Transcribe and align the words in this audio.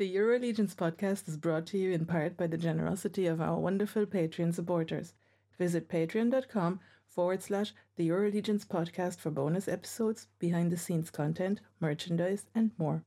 The 0.00 0.06
Euro 0.06 0.38
Legions 0.38 0.74
podcast 0.74 1.28
is 1.28 1.36
brought 1.36 1.66
to 1.66 1.78
you 1.78 1.92
in 1.92 2.06
part 2.06 2.38
by 2.38 2.46
the 2.46 2.56
generosity 2.56 3.26
of 3.26 3.38
our 3.38 3.58
wonderful 3.58 4.06
Patreon 4.06 4.54
supporters. 4.54 5.12
Visit 5.58 5.90
patreon.com 5.90 6.80
forward 7.06 7.42
slash 7.42 7.74
the 7.96 8.04
Euro 8.04 8.30
podcast 8.30 9.18
for 9.18 9.30
bonus 9.30 9.68
episodes, 9.68 10.26
behind 10.38 10.72
the 10.72 10.78
scenes 10.78 11.10
content, 11.10 11.60
merchandise, 11.80 12.46
and 12.54 12.70
more. 12.78 13.04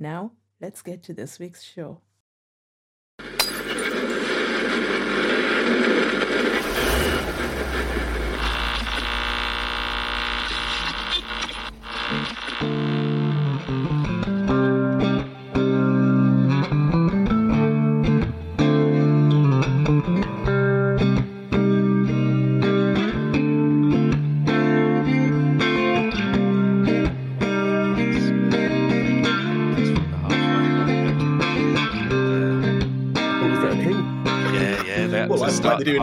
Now, 0.00 0.32
let's 0.60 0.82
get 0.82 1.04
to 1.04 1.14
this 1.14 1.38
week's 1.38 1.62
show. 1.62 2.00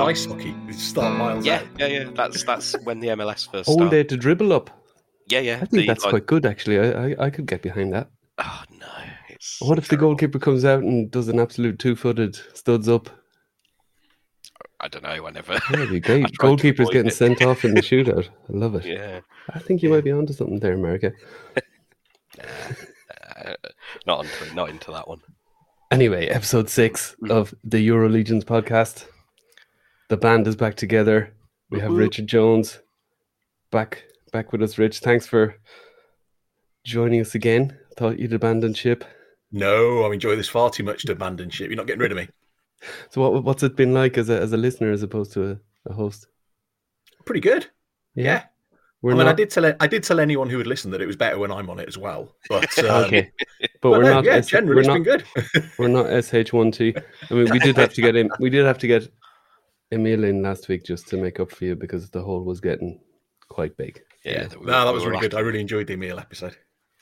In 0.01 0.07
ice 0.09 0.25
hockey, 0.25 0.55
they 0.67 0.73
start 0.73 1.17
miles 1.17 1.45
Yeah, 1.45 1.57
out. 1.59 1.67
yeah, 1.79 1.87
yeah. 1.87 2.09
That's 2.13 2.43
that's 2.43 2.73
when 2.83 2.99
the 2.99 3.07
MLS 3.09 3.49
first 3.49 3.67
All 3.69 3.75
started. 3.75 3.91
they 3.91 3.97
had 3.97 4.09
to 4.09 4.17
dribble 4.17 4.53
up. 4.53 4.69
Yeah, 5.27 5.39
yeah. 5.41 5.55
I 5.55 5.59
think 5.59 5.71
the, 5.71 5.85
that's 5.87 6.03
like- 6.03 6.11
quite 6.11 6.25
good, 6.27 6.45
actually. 6.45 6.79
I, 6.79 7.11
I, 7.11 7.25
I 7.25 7.29
could 7.29 7.45
get 7.45 7.61
behind 7.61 7.93
that. 7.93 8.09
Oh 8.39 8.63
no, 8.79 8.87
it's. 9.29 9.57
What 9.61 9.77
if 9.77 9.87
the 9.89 9.97
goalkeeper 9.97 10.39
comes 10.39 10.65
out 10.65 10.81
and 10.83 11.11
does 11.11 11.27
an 11.27 11.39
absolute 11.39 11.77
two-footed 11.79 12.35
studs 12.53 12.87
up? 12.89 13.09
I 14.81 14.87
don't 14.87 15.03
know. 15.03 15.09
I 15.27 15.29
never. 15.31 15.59
That'd 15.69 15.89
be 15.89 15.99
great. 15.99 16.21
tried 16.21 16.31
to 16.31 16.37
Goalkeeper's 16.37 16.89
getting 16.89 17.07
it. 17.11 17.13
sent 17.13 17.41
off 17.41 17.65
in 17.65 17.73
the 17.73 17.81
shootout. 17.81 18.27
I 18.29 18.57
love 18.57 18.75
it. 18.75 18.85
yeah, 18.85 19.19
I 19.53 19.59
think 19.59 19.83
you 19.83 19.89
might 19.89 20.05
be 20.05 20.11
onto 20.11 20.31
something 20.33 20.59
there, 20.59 20.73
America. 20.73 21.11
uh, 22.39 23.53
not 24.07 24.23
into 24.25 24.55
not 24.55 24.69
into 24.69 24.91
that 24.91 25.07
one. 25.07 25.19
Anyway, 25.91 26.27
episode 26.27 26.69
six 26.69 27.15
Mm. 27.23 27.31
of 27.31 27.53
the 27.63 27.79
Euro 27.81 28.07
Legions 28.09 28.45
podcast. 28.45 29.05
The 30.09 30.17
band 30.17 30.47
is 30.47 30.55
back 30.55 30.75
together. 30.75 31.33
We 31.69 31.79
have. 31.79 31.91
Richard 31.91 32.27
Jones 32.27 32.79
back 33.71 34.03
back 34.31 34.51
with 34.51 34.61
us. 34.63 34.77
Rich, 34.77 34.99
thanks 34.99 35.27
for 35.27 35.55
joining 36.85 37.21
us 37.21 37.35
again. 37.35 37.77
Thought 37.97 38.19
you'd 38.19 38.33
abandon 38.33 38.73
ship. 38.73 39.05
No, 39.51 40.03
I 40.03 40.13
enjoy 40.13 40.35
this 40.35 40.49
far 40.49 40.69
too 40.69 40.83
much 40.83 41.03
to 41.03 41.11
abandon 41.11 41.49
ship. 41.49 41.69
You're 41.69 41.77
not 41.77 41.87
getting 41.87 42.01
rid 42.01 42.11
of 42.11 42.17
me. 42.17 42.27
So, 43.09 43.21
what 43.21 43.43
what's 43.43 43.63
it 43.63 43.75
been 43.75 43.93
like 43.93 44.17
as 44.17 44.29
a 44.29 44.39
as 44.39 44.51
a 44.53 44.57
listener 44.57 44.91
as 44.91 45.03
opposed 45.03 45.31
to 45.33 45.51
a, 45.51 45.59
a 45.89 45.93
host? 45.93 46.27
Pretty 47.25 47.41
good. 47.41 47.67
Yeah. 48.15 48.45
we're 49.03 49.13
I 49.13 49.17
mean, 49.17 49.27
I 49.27 49.33
did 49.33 49.51
tell 49.51 49.71
I 49.79 49.85
did 49.87 50.03
tell 50.03 50.19
anyone 50.19 50.49
who 50.49 50.57
would 50.57 50.65
listen 50.67 50.89
that 50.91 51.01
it 51.01 51.05
was 51.05 51.15
better 51.17 51.37
when 51.37 51.51
I'm 51.51 51.69
on 51.69 51.79
it 51.79 51.87
as 51.87 51.97
well. 51.99 52.35
But 52.49 52.79
um, 52.85 53.03
okay, 53.05 53.31
but, 53.59 53.69
But 53.81 53.91
we're 53.91 54.03
no, 54.03 54.13
not. 54.15 54.23
yeah, 54.23 54.33
S- 54.37 54.47
generally 54.47 54.81
we're 54.81 54.87
not. 54.87 54.93
been 54.95 55.03
good. 55.03 55.23
We're 55.77 55.87
not 55.87 56.07
SH1T. 56.07 57.03
I 57.29 57.33
mean, 57.33 57.51
we 57.51 57.59
did 57.59 57.77
have 57.77 57.93
to 57.93 58.01
get 58.01 58.15
him. 58.15 58.29
We 58.39 58.49
did 58.49 58.65
have 58.65 58.79
to 58.79 58.87
get 58.87 59.07
Emil 59.91 60.23
in 60.23 60.41
last 60.43 60.67
week 60.67 60.83
just 60.83 61.07
to 61.07 61.17
make 61.17 61.39
up 61.39 61.51
for 61.51 61.65
you 61.65 61.75
because 61.75 62.09
the 62.09 62.21
hole 62.21 62.43
was 62.43 62.61
getting 62.61 62.99
quite 63.49 63.75
big. 63.77 64.01
Yeah, 64.23 64.47
no, 64.51 64.59
we 64.59 64.65
that 64.67 64.93
was 64.93 65.01
we 65.01 65.07
were 65.07 65.11
really 65.13 65.29
good. 65.29 65.35
I 65.35 65.39
really 65.39 65.61
enjoyed 65.61 65.87
the 65.87 65.93
Emil 65.93 66.19
episode. 66.19 66.55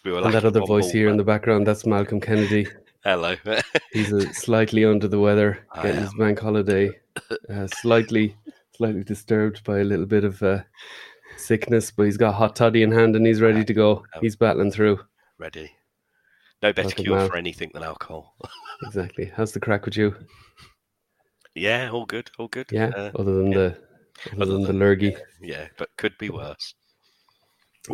we 0.06 0.12
were 0.12 0.22
And 0.22 0.34
that 0.34 0.46
other 0.46 0.62
voice 0.62 0.86
more, 0.86 0.94
here 0.94 1.10
in 1.10 1.18
the 1.18 1.24
background, 1.24 1.68
that's 1.68 1.86
Malcolm 1.86 2.22
Kennedy. 2.22 2.68
Hello. 3.04 3.36
He's 3.94 4.12
a 4.12 4.34
slightly 4.34 4.84
under 4.86 5.08
the 5.08 5.20
weather, 5.20 5.66
getting 5.76 6.02
his 6.02 6.14
bank 6.16 6.40
holiday, 6.40 6.90
uh, 7.50 7.68
slightly, 7.68 8.36
slightly 8.76 9.04
disturbed 9.04 9.64
by 9.64 9.80
a 9.80 9.84
little 9.84 10.06
bit 10.06 10.24
of 10.24 10.42
uh, 10.44 10.64
sickness, 11.38 11.92
but 11.92 12.03
he's 12.03 12.18
got 12.18 12.34
hot 12.34 12.56
toddy 12.56 12.84
in 12.84 12.92
hand 12.92 13.16
and 13.16 13.26
he's 13.26 13.40
ready 13.40 13.64
to 13.64 13.74
go. 13.74 14.03
He's 14.20 14.36
battling 14.36 14.72
through. 14.72 15.00
Ready. 15.38 15.72
No 16.62 16.74
better 16.74 16.88
Welcome, 16.88 17.03
cure 17.06 17.18
Mal. 17.18 17.28
for 17.30 17.38
anything 17.38 17.72
than 17.74 17.84
alcohol. 17.84 18.36
Exactly. 18.84 19.31
How's 19.34 19.52
the 19.52 19.59
crack 19.59 19.86
with 19.86 19.96
you? 19.96 20.16
Yeah, 21.57 21.90
all 21.91 22.06
good, 22.06 22.29
all 22.38 22.47
good. 22.47 22.68
Yeah. 22.72 22.91
Uh, 22.95 23.12
other 23.16 23.35
than 23.35 23.51
yeah. 23.51 23.57
the, 23.57 23.66
other, 24.34 24.41
Other 24.41 24.53
than 24.53 24.62
the 24.62 24.68
than- 24.68 24.79
lurgy. 24.79 25.16
yeah, 25.41 25.68
but 25.78 25.90
could 25.97 26.18
be 26.18 26.29
worse. 26.29 26.73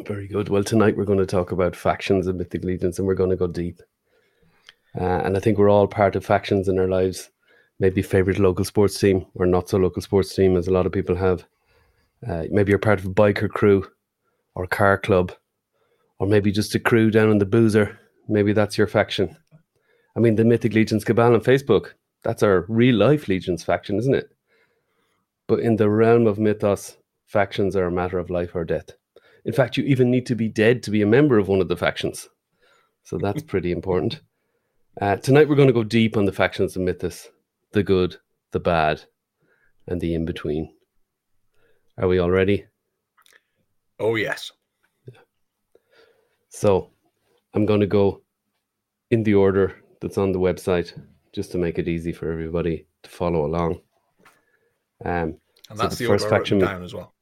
Very 0.06 0.28
good. 0.28 0.50
Well, 0.50 0.64
tonight 0.64 0.98
we're 0.98 1.06
going 1.06 1.20
to 1.20 1.26
talk 1.26 1.52
about 1.52 1.76
factions 1.76 2.26
of 2.26 2.36
Mythic 2.36 2.64
Legions 2.64 2.98
and 2.98 3.08
we're 3.08 3.14
going 3.14 3.30
to 3.30 3.36
go 3.36 3.48
deep. 3.48 3.80
Uh, 5.00 5.22
and 5.24 5.38
I 5.38 5.40
think 5.40 5.58
we're 5.58 5.70
all 5.70 5.88
part 5.88 6.16
of 6.16 6.26
factions 6.26 6.68
in 6.68 6.80
our 6.80 6.88
lives. 6.88 7.30
Maybe 7.80 8.02
favorite 8.02 8.40
local 8.40 8.66
sports 8.66 9.00
team 9.00 9.26
or 9.36 9.46
not 9.46 9.70
so 9.70 9.78
local 9.78 10.02
sports 10.02 10.34
team, 10.36 10.56
as 10.58 10.68
a 10.68 10.72
lot 10.72 10.86
of 10.86 10.92
people 10.92 11.16
have. 11.16 11.46
Uh, 12.28 12.46
maybe 12.50 12.72
you're 12.72 12.80
part 12.80 13.00
of 13.00 13.06
a 13.06 13.10
biker 13.14 13.50
crew 13.50 13.86
or 14.56 14.66
car 14.68 14.98
club, 14.98 15.32
or 16.20 16.28
maybe 16.28 16.52
just 16.52 16.74
a 16.76 16.80
crew 16.80 17.12
down 17.12 17.30
in 17.30 17.40
the 17.40 17.46
boozer. 17.46 18.00
Maybe 18.28 18.54
that's 18.54 18.78
your 18.78 18.88
faction. 18.88 19.36
I 20.16 20.20
mean, 20.20 20.36
the 20.36 20.46
Mythic 20.46 20.74
Legions 20.74 21.04
Cabal 21.04 21.34
on 21.34 21.42
Facebook, 21.42 21.94
that's 22.24 22.44
our 22.44 22.66
real 22.68 22.96
life 22.96 23.28
Legions 23.28 23.64
faction, 23.64 23.98
isn't 23.98 24.16
it? 24.16 24.30
But 25.48 25.60
in 25.60 25.76
the 25.76 25.90
realm 25.90 26.26
of 26.26 26.38
Mythoss, 26.38 26.96
factions 27.28 27.76
are 27.76 27.88
a 27.88 27.92
matter 27.92 28.18
of 28.18 28.30
life 28.30 28.56
or 28.56 28.64
death. 28.64 28.92
In 29.46 29.54
fact, 29.54 29.76
you 29.76 29.84
even 29.84 30.10
need 30.10 30.26
to 30.28 30.36
be 30.36 30.48
dead 30.48 30.84
to 30.84 30.92
be 30.92 31.02
a 31.02 31.08
member 31.08 31.38
of 31.38 31.50
one 31.50 31.60
of 31.60 31.68
the 31.68 31.78
factions. 31.78 32.30
So 33.04 33.18
that's 33.18 33.44
pretty 33.52 33.72
important. 33.72 34.22
Uh, 35.02 35.18
tonight, 35.18 35.50
we're 35.50 35.56
going 35.56 35.68
to 35.68 35.74
go 35.74 35.84
deep 35.84 36.16
on 36.16 36.26
the 36.26 36.32
factions 36.32 36.76
of 36.76 36.84
Mythoss 36.84 37.28
the 37.74 37.84
good, 37.84 38.16
the 38.52 38.60
bad, 38.60 39.02
and 39.88 40.00
the 40.00 40.14
in 40.14 40.26
between. 40.26 40.72
Are 41.98 42.08
we 42.08 42.20
all 42.20 42.30
ready? 42.30 42.66
Oh 44.00 44.16
yes. 44.16 44.52
So 46.50 46.92
I'm 47.54 47.66
going 47.66 47.80
to 47.80 47.88
go 47.88 48.22
in 49.10 49.24
the 49.24 49.34
order 49.34 49.76
that's 50.02 50.20
on 50.20 50.32
the 50.32 50.40
website 50.40 50.94
just 51.34 51.52
to 51.52 51.58
make 51.58 51.80
it 51.80 51.88
easy 51.88 52.12
for 52.14 52.32
everybody 52.32 52.86
to 53.04 53.10
follow 53.10 53.46
along. 53.46 53.82
Um, 55.04 55.38
And 55.70 55.78
So 55.78 55.84
that's 55.84 55.98
the 55.98 56.06
the, 56.06 56.10
first 56.12 56.26
order 56.26 56.36
I 56.36 56.38
wrote 56.38 56.42
faction 56.42 56.60
down 56.60 56.84
as 56.84 56.94
well. 56.94 57.14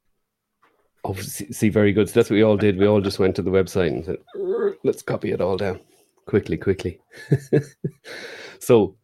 Oh, 1.04 1.14
see, 1.16 1.52
see, 1.52 1.70
very 1.70 1.94
good. 1.94 2.10
So 2.10 2.14
that's 2.20 2.30
what 2.30 2.36
we 2.36 2.44
all 2.44 2.58
did. 2.58 2.78
We 2.78 2.86
all 2.86 3.02
just 3.02 3.18
went 3.18 3.36
to 3.38 3.42
the 3.42 3.50
website 3.50 3.88
and 3.88 4.06
said, 4.06 4.18
"Er, 4.36 4.76
let's 4.84 5.02
copy 5.02 5.32
it 5.32 5.42
all 5.42 5.58
down 5.58 5.80
quickly, 6.28 6.58
quickly. 6.58 7.00
so 8.60 8.96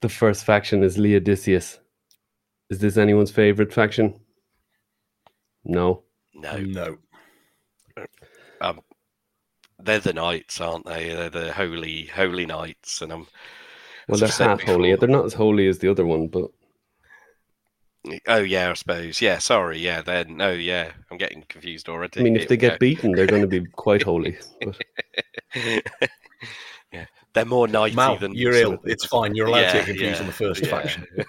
the 0.00 0.08
first 0.08 0.44
faction 0.44 0.82
is 0.84 0.96
Leodysseus. 0.96 1.78
Is 2.70 2.78
this 2.78 2.96
anyone's 2.96 3.30
favorite 3.32 3.72
faction? 3.72 4.18
No. 5.64 6.04
No, 6.34 6.56
No. 6.58 6.96
um, 8.60 8.80
they're 9.78 9.98
the 10.00 10.12
knights, 10.12 10.60
aren't 10.60 10.86
they? 10.86 11.08
They're 11.14 11.30
the 11.30 11.52
holy, 11.52 12.06
holy 12.06 12.46
knights, 12.46 13.02
and 13.02 13.12
I'm. 13.12 13.26
Well, 14.08 14.18
they're 14.18 14.28
I've 14.28 14.34
half 14.36 14.62
holy. 14.62 14.94
They're 14.96 15.08
not 15.08 15.24
as 15.24 15.34
holy 15.34 15.66
as 15.68 15.78
the 15.78 15.90
other 15.90 16.04
one, 16.04 16.28
but 16.28 16.50
Oh 18.28 18.40
yeah, 18.42 18.70
I 18.70 18.74
suppose. 18.74 19.22
Yeah, 19.22 19.38
sorry. 19.38 19.78
Yeah, 19.78 20.02
then 20.02 20.36
no. 20.36 20.52
Yeah, 20.52 20.92
I'm 21.10 21.16
getting 21.16 21.42
confused 21.48 21.88
already. 21.88 22.20
I 22.20 22.22
mean, 22.22 22.36
if 22.36 22.42
Here 22.42 22.48
they 22.50 22.56
get 22.58 22.72
go. 22.72 22.78
beaten, 22.78 23.12
they're 23.12 23.26
going 23.26 23.42
to 23.42 23.48
be 23.48 23.64
quite 23.76 24.02
holy. 24.02 24.36
But 24.60 24.78
yeah, 26.92 27.06
they're 27.32 27.44
more 27.46 27.66
knighty 27.66 27.94
Mal, 27.94 28.18
than. 28.18 28.34
you're 28.34 28.52
ill. 28.52 28.78
It's 28.84 29.06
fine. 29.06 29.34
You're 29.34 29.46
allowed 29.46 29.60
Yeah, 29.60 29.72
to 29.72 29.78
get 29.78 29.86
confused 29.86 30.14
yeah, 30.16 30.20
on 30.20 30.26
the 30.26 30.32
first 30.32 30.62
yeah. 30.64 30.70
faction. 30.70 31.06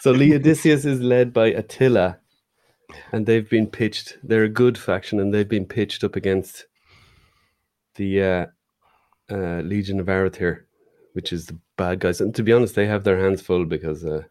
So 0.00 0.14
Leodysseus 0.14 0.84
is 0.86 1.00
led 1.00 1.32
by 1.32 1.48
Attila, 1.48 2.18
and 3.10 3.26
they've 3.26 3.48
been 3.50 3.66
pitched. 3.66 4.16
They're 4.22 4.44
a 4.44 4.48
good 4.48 4.78
faction, 4.78 5.18
and 5.18 5.34
they've 5.34 5.48
been 5.48 5.66
pitched 5.66 6.04
up 6.04 6.14
against 6.14 6.66
the 7.96 8.22
uh, 8.22 8.46
uh, 9.28 9.60
Legion 9.62 9.98
of 9.98 10.06
Arethyr, 10.06 10.60
which 11.18 11.32
is 11.32 11.46
the 11.46 11.58
bad 11.76 11.98
guys. 11.98 12.20
And 12.20 12.32
to 12.36 12.44
be 12.44 12.52
honest, 12.52 12.76
they 12.76 12.86
have 12.86 13.02
their 13.02 13.18
hands 13.18 13.42
full 13.42 13.64
because 13.64 14.04
uh, 14.04 14.22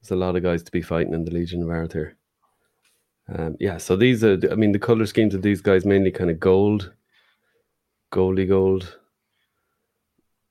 there's 0.00 0.10
a 0.10 0.16
lot 0.16 0.34
of 0.34 0.42
guys 0.42 0.64
to 0.64 0.72
be 0.72 0.82
fighting 0.82 1.14
in 1.14 1.24
the 1.24 1.30
Legion 1.30 1.62
of 1.62 1.68
Arethyr. 1.68 2.14
Um, 3.28 3.56
yeah, 3.60 3.76
so 3.76 3.94
these 3.94 4.24
are. 4.24 4.36
I 4.50 4.56
mean, 4.56 4.72
the 4.72 4.80
color 4.80 5.06
schemes 5.06 5.32
of 5.32 5.42
these 5.42 5.60
guys 5.60 5.84
mainly 5.84 6.10
kind 6.10 6.28
of 6.28 6.40
gold, 6.40 6.92
goldy 8.10 8.46
gold. 8.46 8.98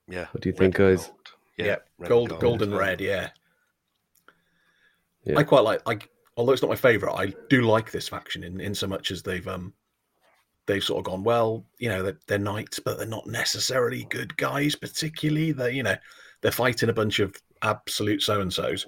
Yeah. 0.08 0.28
What 0.32 0.42
do 0.42 0.48
you 0.48 0.54
red 0.54 0.60
think, 0.60 0.76
guys? 0.76 1.08
gold. 1.08 1.18
Yeah, 1.58 1.76
red 1.98 2.08
gold, 2.08 2.40
gold 2.40 2.62
and 2.62 2.74
red. 2.74 3.02
Yeah. 3.02 3.32
Yeah. 5.26 5.38
I 5.38 5.44
quite 5.44 5.66
like. 5.66 5.86
Like, 5.86 6.10
although 6.38 6.54
it's 6.54 6.62
not 6.62 6.70
my 6.70 6.78
favorite, 6.78 7.14
I 7.14 7.34
do 7.50 7.64
like 7.64 7.92
this 7.92 8.08
faction 8.08 8.46
in 8.46 8.62
in 8.62 8.74
so 8.74 8.88
much 8.88 9.12
as 9.12 9.22
they've 9.22 9.50
um 9.50 9.74
they've 10.68 10.84
sort 10.84 11.00
of 11.00 11.12
gone 11.12 11.24
well. 11.24 11.66
You 11.80 11.90
know, 11.90 12.04
they're, 12.04 12.20
they're 12.28 12.38
knights, 12.38 12.80
but 12.80 12.98
they're 12.98 13.08
not 13.08 13.28
necessarily 13.28 14.06
good 14.10 14.36
guys. 14.38 14.76
Particularly, 14.76 15.52
they 15.52 15.72
you 15.74 15.84
know 15.84 15.96
they're 16.42 16.52
fighting 16.52 16.90
a 16.90 16.94
bunch 16.94 17.20
of 17.20 17.36
absolute 17.62 18.22
so 18.22 18.42
and 18.42 18.54
so's. 18.54 18.86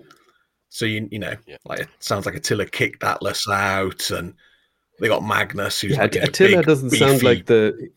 So 0.69 0.85
you 0.85 1.07
you 1.11 1.19
know, 1.19 1.35
Yeah. 1.45 1.57
like 1.65 1.79
it 1.81 1.89
sounds 1.99 2.25
like 2.25 2.35
Attila 2.35 2.65
kicked 2.65 3.03
Atlas 3.03 3.47
out, 3.49 4.09
and 4.11 4.33
they 4.99 5.07
got 5.07 5.23
Magnus, 5.23 5.81
who's 5.81 5.97
Yeah, 5.97 6.03
like 6.03 6.15
you 6.15 6.21
know, 6.21 6.25
Attila 6.27 6.57
big, 6.57 6.65
doesn't 6.65 6.91
sound 6.91 7.23
like 7.23 7.45
the. 7.45 7.89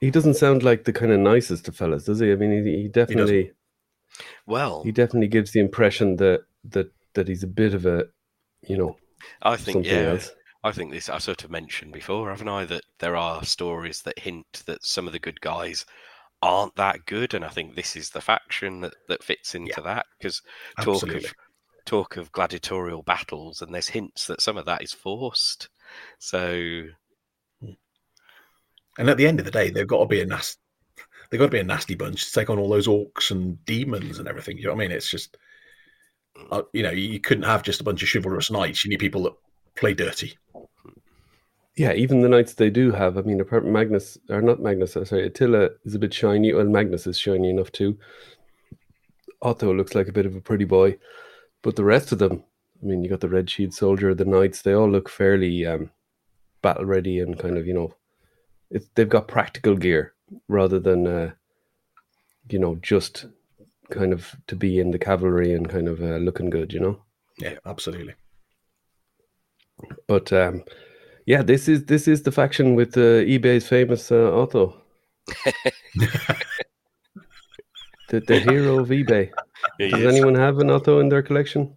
he 0.00 0.10
doesn't 0.10 0.34
sound 0.34 0.62
like 0.62 0.84
the 0.84 0.92
kind 0.92 1.12
of 1.12 1.20
nicest 1.20 1.68
of 1.68 1.76
fellas, 1.76 2.04
does 2.04 2.20
he? 2.20 2.32
I 2.32 2.36
mean, 2.36 2.64
he, 2.64 2.82
he 2.82 2.88
definitely 2.88 3.52
Well, 4.46 4.82
he 4.82 4.92
definitely 4.92 5.28
gives 5.28 5.52
the 5.52 5.60
impression 5.60 6.16
that 6.16 6.42
that 6.70 6.90
that 7.14 7.28
he's 7.28 7.42
a 7.42 7.46
bit 7.48 7.74
of 7.74 7.86
a, 7.86 8.06
you 8.66 8.76
know, 8.76 8.96
I 9.42 9.56
think 9.56 9.86
something 9.86 9.92
yeah. 9.92 10.10
else. 10.10 10.30
I 10.64 10.72
think 10.72 10.92
this 10.92 11.08
I 11.08 11.18
sort 11.18 11.44
of 11.44 11.50
mentioned 11.50 11.92
before, 11.92 12.30
haven't 12.30 12.48
I, 12.48 12.64
that 12.66 12.84
there 13.00 13.16
are 13.16 13.44
stories 13.44 14.02
that 14.02 14.18
hint 14.18 14.62
that 14.66 14.84
some 14.84 15.06
of 15.06 15.12
the 15.12 15.18
good 15.18 15.40
guys 15.40 15.84
aren't 16.40 16.76
that 16.76 17.04
good, 17.06 17.34
and 17.34 17.44
I 17.44 17.48
think 17.48 17.74
this 17.74 17.96
is 17.96 18.10
the 18.10 18.20
faction 18.20 18.80
that, 18.82 18.94
that 19.08 19.24
fits 19.24 19.54
into 19.54 19.80
that 19.82 20.06
because 20.18 20.40
talk 20.80 20.94
Absolutely. 21.02 21.24
of 21.24 21.34
talk 21.84 22.16
of 22.16 22.32
gladiatorial 22.32 23.02
battles, 23.02 23.62
and 23.62 23.74
there's 23.74 23.88
hints 23.88 24.26
that 24.26 24.40
some 24.40 24.56
of 24.56 24.66
that 24.66 24.82
is 24.82 24.92
forced. 24.92 25.68
So 26.18 26.84
And 28.98 29.08
at 29.08 29.16
the 29.16 29.26
end 29.26 29.38
of 29.38 29.44
the 29.44 29.50
day, 29.50 29.70
they've 29.70 29.86
got 29.86 30.00
to 30.00 30.06
be 30.06 30.20
a 30.20 30.26
nasty. 30.26 30.60
They've 31.30 31.38
got 31.38 31.46
to 31.46 31.52
be 31.52 31.60
a 31.60 31.64
nasty 31.64 31.94
bunch 31.94 32.26
to 32.26 32.32
take 32.32 32.50
on 32.50 32.58
all 32.58 32.68
those 32.68 32.88
orcs 32.88 33.30
and 33.30 33.64
demons 33.64 34.18
and 34.18 34.28
everything. 34.28 34.58
You 34.58 34.64
know 34.64 34.74
what 34.74 34.84
I 34.84 34.88
mean? 34.88 34.90
It's 34.92 35.10
just, 35.10 35.38
uh, 36.50 36.62
you 36.74 36.82
know, 36.82 36.90
you 36.90 37.20
couldn't 37.20 37.44
have 37.44 37.62
just 37.62 37.80
a 37.80 37.84
bunch 37.84 38.02
of 38.02 38.10
chivalrous 38.12 38.50
knights. 38.50 38.84
You 38.84 38.90
need 38.90 39.00
people 39.00 39.22
that 39.22 39.32
play 39.74 39.94
dirty. 39.94 40.38
Yeah, 41.76 41.94
even 41.94 42.20
the 42.20 42.28
knights 42.28 42.54
they 42.54 42.70
do 42.70 42.92
have. 42.92 43.16
I 43.16 43.22
mean, 43.22 43.40
apart 43.40 43.62
from 43.62 43.72
Magnus, 43.72 44.18
or 44.28 44.42
not 44.42 44.60
Magnus, 44.60 44.96
uh, 44.96 45.04
sorry, 45.04 45.26
Attila 45.26 45.70
is 45.84 45.94
a 45.94 45.98
bit 45.98 46.12
shiny. 46.12 46.52
Well, 46.52 46.66
Magnus 46.66 47.06
is 47.06 47.18
shiny 47.18 47.48
enough 47.48 47.72
too. 47.72 47.98
Otto 49.40 49.72
looks 49.74 49.94
like 49.94 50.08
a 50.08 50.12
bit 50.12 50.26
of 50.26 50.36
a 50.36 50.40
pretty 50.40 50.66
boy, 50.66 50.98
but 51.62 51.76
the 51.76 51.84
rest 51.84 52.12
of 52.12 52.18
them, 52.18 52.44
I 52.82 52.86
mean, 52.86 53.02
you 53.02 53.10
got 53.10 53.20
the 53.20 53.28
Red 53.28 53.50
Shield 53.50 53.74
Soldier, 53.74 54.14
the 54.14 54.24
knights, 54.24 54.62
they 54.62 54.72
all 54.72 54.88
look 54.88 55.08
fairly 55.08 55.66
um, 55.66 55.90
battle 56.60 56.84
ready 56.84 57.18
and 57.18 57.38
kind 57.38 57.56
of, 57.56 57.66
you 57.66 57.74
know, 57.74 57.94
it, 58.70 58.84
they've 58.94 59.08
got 59.08 59.26
practical 59.26 59.76
gear 59.76 60.14
rather 60.48 60.78
than, 60.78 61.06
uh, 61.06 61.30
you 62.48 62.58
know, 62.58 62.76
just 62.76 63.26
kind 63.90 64.12
of 64.12 64.36
to 64.46 64.56
be 64.56 64.78
in 64.78 64.90
the 64.90 64.98
cavalry 64.98 65.52
and 65.52 65.68
kind 65.68 65.88
of 65.88 66.00
uh, 66.02 66.16
looking 66.16 66.50
good, 66.50 66.72
you 66.72 66.80
know. 66.80 67.02
Yeah, 67.38 67.56
absolutely. 67.66 68.14
But 70.06 70.32
um, 70.32 70.64
yeah, 71.26 71.42
this 71.42 71.68
is 71.68 71.84
this 71.86 72.06
is 72.08 72.22
the 72.22 72.32
faction 72.32 72.74
with 72.74 72.96
uh, 72.96 73.24
eBay's 73.26 73.66
famous 73.68 74.10
uh, 74.12 74.32
Otto, 74.36 74.80
the, 78.08 78.20
the 78.20 78.40
hero 78.40 78.78
of 78.80 78.88
eBay. 78.88 79.30
Does 79.78 79.92
Yes. 80.00 80.12
anyone 80.14 80.34
have 80.34 80.58
an 80.58 80.70
Otto 80.70 81.00
in 81.00 81.08
their 81.08 81.22
collection? 81.22 81.76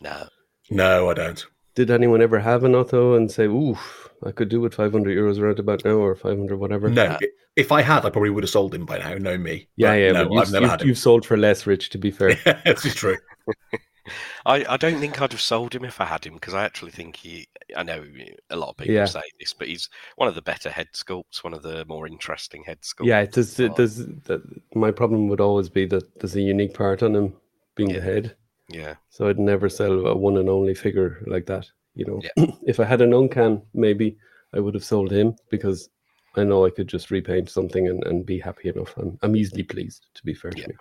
no, 0.00 0.28
No, 0.70 1.10
I 1.10 1.14
don't. 1.14 1.46
Did 1.74 1.90
anyone 1.90 2.22
ever 2.22 2.38
have 2.38 2.64
an 2.64 2.74
Otto 2.74 3.14
and 3.14 3.30
say, 3.30 3.44
"Oof, 3.46 4.08
I 4.24 4.32
could 4.32 4.48
do 4.48 4.60
with 4.60 4.74
500 4.74 5.14
euros 5.16 5.40
right 5.42 5.58
about 5.58 5.84
now, 5.84 5.92
or 5.96 6.14
500 6.14 6.56
whatever"? 6.56 6.88
No, 6.88 7.04
Uh, 7.04 7.18
if 7.56 7.70
I 7.70 7.82
had, 7.82 8.04
I 8.06 8.10
probably 8.10 8.30
would 8.30 8.44
have 8.44 8.50
sold 8.50 8.74
him 8.74 8.86
by 8.86 8.98
now. 8.98 9.14
No, 9.14 9.36
me. 9.36 9.68
Yeah, 9.76 9.90
But 9.90 9.92
yeah, 9.98 10.12
no, 10.12 10.24
but 10.24 10.32
you've, 10.32 10.42
I've 10.42 10.52
never 10.52 10.62
you've, 10.64 10.70
had 10.70 10.80
him. 10.82 10.88
you've 10.88 10.98
sold 10.98 11.26
for 11.26 11.36
less, 11.36 11.66
Rich. 11.66 11.90
To 11.90 11.98
be 11.98 12.10
fair, 12.10 12.34
this 12.64 12.84
is 12.86 12.94
true. 12.94 13.16
I, 14.46 14.64
I 14.68 14.76
don't 14.76 14.98
think 15.00 15.20
I'd 15.20 15.32
have 15.32 15.40
sold 15.40 15.74
him 15.74 15.84
if 15.84 16.00
I 16.00 16.04
had 16.04 16.24
him 16.24 16.34
because 16.34 16.54
I 16.54 16.64
actually 16.64 16.92
think 16.92 17.16
he. 17.16 17.48
I 17.76 17.82
know 17.82 18.04
a 18.50 18.56
lot 18.56 18.70
of 18.70 18.76
people 18.76 18.94
Yeah. 18.94 19.06
say 19.06 19.22
this, 19.40 19.52
but 19.52 19.68
he's 19.68 19.88
one 20.16 20.28
of 20.28 20.34
the 20.34 20.42
better 20.42 20.70
head 20.70 20.88
sculpts, 20.94 21.42
one 21.42 21.54
of 21.54 21.62
the 21.62 21.84
more 21.86 22.06
interesting 22.06 22.62
head 22.64 22.80
sculpts. 22.82 23.06
yeah, 23.06 23.24
does. 23.26 23.58
It 23.58 23.74
does. 23.76 24.06
That, 24.24 24.42
my 24.74 24.90
problem 24.90 25.28
would 25.28 25.40
always 25.40 25.68
be 25.68 25.86
that 25.86 26.18
there's 26.20 26.36
a 26.36 26.40
unique 26.40 26.74
part 26.74 27.02
on 27.02 27.14
him 27.14 27.34
being 27.74 27.90
Yeah. 27.90 27.96
the 27.96 28.02
head. 28.02 28.36
Yeah, 28.68 28.94
So 29.10 29.28
I'd 29.28 29.38
never 29.38 29.68
sell 29.68 30.06
a 30.08 30.16
one 30.16 30.38
and 30.38 30.48
only 30.48 30.74
figure 30.74 31.22
like 31.28 31.46
that. 31.46 31.70
You 31.94 32.04
know, 32.06 32.20
Yeah. 32.36 32.46
if 32.66 32.80
I 32.80 32.84
had 32.84 33.00
an 33.00 33.10
Uncan, 33.12 33.62
maybe 33.74 34.18
I 34.52 34.58
would 34.58 34.74
have 34.74 34.84
sold 34.84 35.12
him 35.12 35.36
because 35.50 35.88
I 36.34 36.42
know 36.42 36.66
I 36.66 36.70
could 36.70 36.88
just 36.88 37.10
repaint 37.12 37.48
something 37.48 37.86
and, 37.88 38.04
and 38.06 38.26
be 38.26 38.40
happy 38.40 38.68
enough. 38.68 38.92
I'm, 38.96 39.18
I'm 39.22 39.36
easily 39.36 39.62
pleased, 39.62 40.06
to 40.14 40.24
be 40.24 40.34
fair 40.34 40.50
Yeah. 40.56 40.64
to 40.64 40.68
me. 40.68 40.74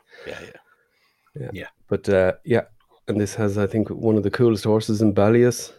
yeah, 1.40 1.50
yeah. 1.54 1.68
But 1.88 2.10
uh, 2.10 2.34
yeah, 2.44 2.64
and 3.08 3.20
this 3.20 3.36
has, 3.36 3.58
I 3.58 3.68
think, 3.68 3.90
one 3.90 4.16
of 4.18 4.24
the 4.24 4.32
coolest 4.32 4.64
horses 4.64 5.02
in 5.02 5.14
Balius. 5.14 5.72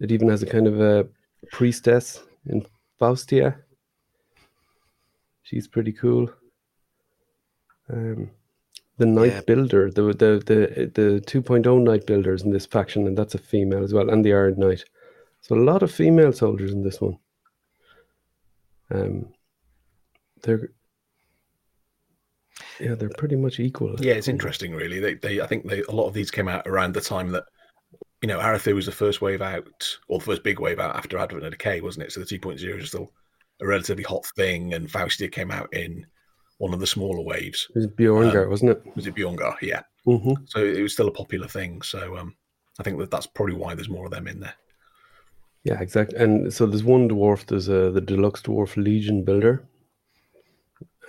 It 0.00 0.10
even 0.12 0.28
has 0.28 0.42
a 0.42 0.46
kind 0.46 0.66
of 0.66 0.80
a 0.80 1.06
priestess 1.52 2.22
in 2.46 2.64
Faustia. 2.98 3.56
She's 5.42 5.68
pretty 5.68 5.92
cool. 5.92 6.30
Um, 7.92 8.30
the 8.98 9.06
Knight 9.06 9.32
Yeah. 9.32 9.40
Builder, 9.42 9.90
the 9.90 10.02
the 10.02 10.42
the 10.46 10.90
the 10.94 11.20
2.0 11.20 11.82
Knight 11.82 12.06
Builders 12.06 12.42
in 12.42 12.50
this 12.50 12.66
faction, 12.66 13.06
and 13.06 13.16
that's 13.16 13.34
a 13.34 13.38
female 13.38 13.84
as 13.84 13.92
well, 13.92 14.08
and 14.10 14.24
the 14.24 14.32
Iron 14.32 14.58
Knight. 14.58 14.84
So 15.42 15.54
a 15.54 15.60
lot 15.62 15.82
of 15.82 15.92
female 15.92 16.32
soldiers 16.32 16.72
in 16.72 16.82
this 16.82 17.00
one. 17.00 17.18
Um, 18.90 19.28
they're 20.42 20.70
yeah, 22.80 22.94
they're 22.94 23.08
pretty 23.10 23.36
much 23.36 23.60
equal. 23.60 23.96
Yeah, 24.00 24.14
it's 24.14 24.28
interesting, 24.28 24.74
really. 24.74 25.00
They, 25.00 25.14
they, 25.14 25.40
I 25.40 25.46
think 25.46 25.68
they, 25.68 25.82
a 25.82 25.92
lot 25.92 26.06
of 26.08 26.14
these 26.14 26.30
came 26.30 26.48
out 26.48 26.66
around 26.66 26.94
the 26.94 27.00
time 27.00 27.30
that, 27.32 27.44
you 28.22 28.28
know, 28.28 28.38
Arethyr 28.38 28.74
was 28.74 28.86
the 28.86 28.92
first 28.92 29.20
wave 29.20 29.42
out, 29.42 29.86
or 30.08 30.18
the 30.18 30.24
first 30.24 30.42
big 30.42 30.60
wave 30.60 30.78
out 30.78 30.96
after 30.96 31.18
Advent 31.18 31.44
of 31.44 31.50
Decay, 31.52 31.80
wasn't 31.80 32.06
it? 32.06 32.12
So 32.12 32.20
the 32.20 32.26
2.0 32.26 32.80
is 32.80 32.88
still 32.88 33.12
a 33.60 33.66
relatively 33.66 34.04
hot 34.04 34.26
thing, 34.36 34.74
and 34.74 34.90
Faustia 34.90 35.28
came 35.28 35.50
out 35.50 35.72
in 35.74 36.06
one 36.58 36.72
of 36.72 36.80
the 36.80 36.86
smaller 36.86 37.22
waves. 37.22 37.66
It 37.70 37.76
was 37.76 37.86
Bjorngar, 37.86 38.44
Um, 38.44 38.50
wasn't 38.50 38.70
it? 38.72 38.82
Was 38.96 39.06
it 39.06 39.14
Bjorngar? 39.14 39.56
Yeah. 39.60 39.82
hmm 40.04 40.34
So 40.46 40.64
it 40.64 40.80
was 40.80 40.92
still 40.92 41.08
a 41.08 41.12
popular 41.12 41.48
thing. 41.48 41.82
So 41.82 42.16
um, 42.16 42.34
I 42.78 42.82
think 42.82 42.98
that 42.98 43.10
that's 43.10 43.26
probably 43.26 43.54
why 43.54 43.74
there's 43.74 43.90
more 43.90 44.06
of 44.06 44.10
them 44.10 44.26
in 44.26 44.40
there. 44.40 44.54
Yeah, 45.64 45.80
exactly. 45.80 46.18
And 46.18 46.52
so 46.52 46.64
there's 46.64 46.84
one 46.84 47.08
dwarf. 47.08 47.44
There's 47.46 47.68
a 47.68 47.90
the 47.90 48.00
deluxe 48.00 48.40
dwarf 48.42 48.76
Legion 48.76 49.24
builder. 49.24 49.66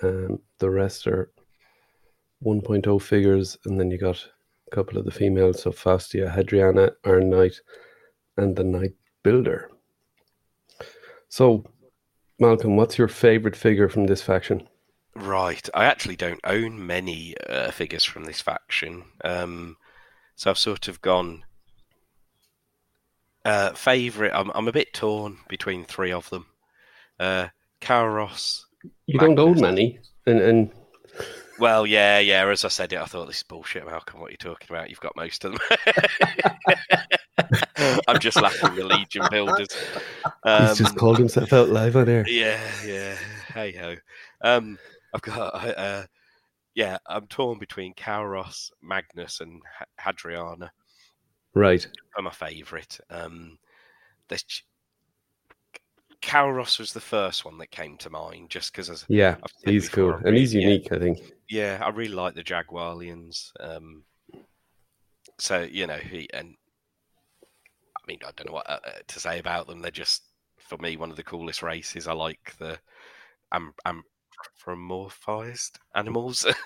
Um, 0.02 0.40
the 0.58 0.68
rest 0.68 1.06
are 1.06 1.30
1.0 2.44 3.02
figures, 3.02 3.58
and 3.64 3.78
then 3.78 3.90
you 3.90 3.98
got 3.98 4.26
a 4.70 4.74
couple 4.74 4.98
of 4.98 5.04
the 5.04 5.10
females. 5.10 5.62
So 5.62 5.72
Faustia, 5.72 6.28
Hadriana, 6.28 6.92
Iron 7.04 7.30
Knight, 7.30 7.60
and 8.36 8.56
the 8.56 8.64
Knight 8.64 8.94
Builder. 9.22 9.70
So, 11.28 11.64
Malcolm, 12.38 12.76
what's 12.76 12.96
your 12.96 13.08
favorite 13.08 13.56
figure 13.56 13.88
from 13.88 14.06
this 14.06 14.22
faction? 14.22 14.66
Right. 15.14 15.68
I 15.74 15.84
actually 15.84 16.16
don't 16.16 16.40
own 16.44 16.86
many 16.86 17.34
uh, 17.48 17.70
figures 17.70 18.04
from 18.04 18.24
this 18.24 18.40
faction. 18.40 19.04
Um, 19.24 19.76
so 20.36 20.50
I've 20.50 20.58
sort 20.58 20.88
of 20.88 21.02
gone. 21.02 21.44
Uh, 23.44 23.72
favorite. 23.72 24.32
I'm 24.34 24.50
I'm 24.54 24.68
a 24.68 24.72
bit 24.72 24.92
torn 24.92 25.38
between 25.48 25.84
three 25.84 26.12
of 26.12 26.28
them. 26.30 26.46
Uh, 27.18 27.48
Kairos. 27.80 28.62
You 29.06 29.18
don't 29.18 29.38
own 29.38 29.54
Magnus. 29.54 29.62
many, 29.62 29.98
and 30.26 30.40
and 30.40 30.70
Well, 31.58 31.86
yeah, 31.86 32.18
yeah. 32.18 32.46
As 32.46 32.64
I 32.64 32.68
said 32.68 32.92
it, 32.92 32.98
I 32.98 33.04
thought 33.04 33.26
this 33.26 33.38
is 33.38 33.42
bullshit, 33.42 33.84
Malcolm. 33.86 34.20
What 34.20 34.28
are 34.28 34.32
you 34.32 34.36
talking 34.36 34.68
about? 34.70 34.90
You've 34.90 35.00
got 35.00 35.16
most 35.16 35.44
of 35.44 35.52
them. 35.52 35.60
I'm 38.08 38.18
just 38.20 38.40
laughing 38.40 38.74
the 38.74 38.84
Legion 38.84 39.24
builders. 39.30 39.68
Um, 40.44 40.68
he's 40.68 40.78
just 40.78 40.96
called 40.96 41.18
himself 41.18 41.52
out 41.52 41.68
live 41.68 41.96
on 41.96 42.08
air. 42.08 42.24
Yeah, 42.28 42.60
yeah. 42.86 43.16
Hey 43.52 43.72
ho. 43.72 43.96
Um, 44.42 44.78
I've 45.14 45.22
got. 45.22 45.54
Uh, 45.54 45.68
uh, 45.68 46.06
yeah, 46.74 46.98
I'm 47.06 47.26
torn 47.26 47.58
between 47.58 47.94
Kauros, 47.94 48.70
Magnus, 48.80 49.40
and 49.40 49.60
Hadriana. 50.00 50.70
Right. 51.54 51.84
Are 52.16 52.22
my 52.22 52.30
favourite. 52.30 53.00
Um, 53.10 53.58
there's 54.28 54.62
ch- 56.22 56.26
Kauros 56.28 56.78
was 56.78 56.92
the 56.92 57.00
first 57.00 57.44
one 57.44 57.58
that 57.58 57.70
came 57.70 57.96
to 57.98 58.10
mind, 58.10 58.50
just 58.50 58.72
because 58.72 58.90
as 58.90 59.04
Yeah, 59.08 59.36
he's 59.64 59.88
before, 59.88 60.12
cool, 60.18 60.20
I 60.24 60.28
and 60.28 60.36
he's 60.36 60.54
really- 60.54 60.64
yeah. 60.66 60.70
unique. 60.72 60.92
I 60.92 60.98
think. 60.98 61.18
yeah, 61.48 61.80
I 61.82 61.88
really 61.90 62.14
like 62.14 62.34
the 62.34 62.42
Jaguarians. 62.44 63.50
Um, 63.60 64.04
so 65.38 65.62
you 65.62 65.86
know, 65.86 65.96
he 65.96 66.28
and 66.32 66.54
I 67.42 68.00
mean, 68.06 68.18
I 68.26 68.30
don't 68.36 68.46
know 68.48 68.54
what 68.54 68.68
uh, 68.70 68.80
uh, 68.84 68.90
to 69.06 69.20
say 69.20 69.38
about 69.38 69.66
them. 69.66 69.80
They're 69.80 69.90
just 69.90 70.22
for 70.58 70.78
me 70.78 70.96
one 70.96 71.10
of 71.10 71.16
the 71.16 71.22
coolest 71.22 71.62
races. 71.62 72.06
I 72.08 72.12
like 72.12 72.54
the 72.58 72.78
am 73.52 73.72
anthropomorphized 74.66 75.72
animals. 75.94 76.46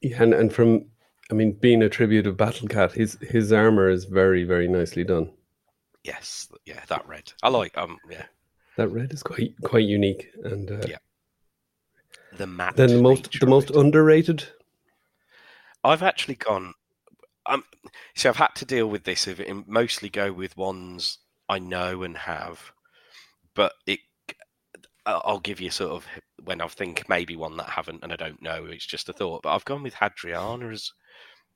Yeah, 0.00 0.22
and, 0.22 0.32
and 0.32 0.52
from 0.52 0.84
I 1.28 1.34
mean, 1.34 1.52
being 1.60 1.82
a 1.82 1.88
tribute 1.88 2.28
of 2.28 2.36
Battle 2.36 2.68
Cat, 2.68 2.92
his 2.92 3.18
his 3.20 3.52
armor 3.52 3.88
is 3.90 4.04
very 4.04 4.44
very 4.44 4.68
nicely 4.68 5.02
done. 5.02 5.32
yes, 6.04 6.46
yeah, 6.66 6.80
that 6.88 7.04
red. 7.08 7.32
I 7.42 7.48
like 7.48 7.76
um, 7.76 7.98
yeah, 8.08 8.26
That 8.78 8.90
red 8.90 9.12
is 9.12 9.24
quite 9.24 9.54
quite 9.64 9.84
unique, 9.84 10.28
and 10.44 10.70
uh, 10.70 10.86
Yeah. 10.86 10.98
the 12.36 12.46
matte. 12.46 12.76
then 12.76 12.90
the 12.90 13.02
most 13.02 13.40
the 13.40 13.46
most 13.46 13.70
underrated. 13.70 14.46
I've 15.82 16.04
actually 16.04 16.36
gone. 16.36 16.74
Um, 17.46 17.64
so 18.14 18.28
I've 18.28 18.36
had 18.36 18.54
to 18.54 18.64
deal 18.64 18.86
with 18.86 19.02
this. 19.02 19.26
Of 19.26 19.40
it, 19.40 19.66
mostly 19.66 20.08
go 20.08 20.32
with 20.32 20.56
ones 20.56 21.18
I 21.48 21.58
know 21.58 22.04
and 22.04 22.16
have, 22.16 22.70
but 23.52 23.72
it. 23.84 23.98
I'll 25.04 25.40
give 25.40 25.60
you 25.60 25.70
sort 25.70 25.90
of 25.90 26.06
when 26.44 26.60
I 26.60 26.68
think 26.68 27.08
maybe 27.08 27.34
one 27.34 27.56
that 27.56 27.68
I 27.68 27.72
haven't 27.72 28.04
and 28.04 28.12
I 28.12 28.16
don't 28.16 28.40
know. 28.40 28.66
It's 28.66 28.86
just 28.86 29.08
a 29.08 29.12
thought, 29.12 29.42
but 29.42 29.52
I've 29.52 29.64
gone 29.64 29.82
with 29.82 29.94
Hadriana 29.94 30.70
as 30.72 30.92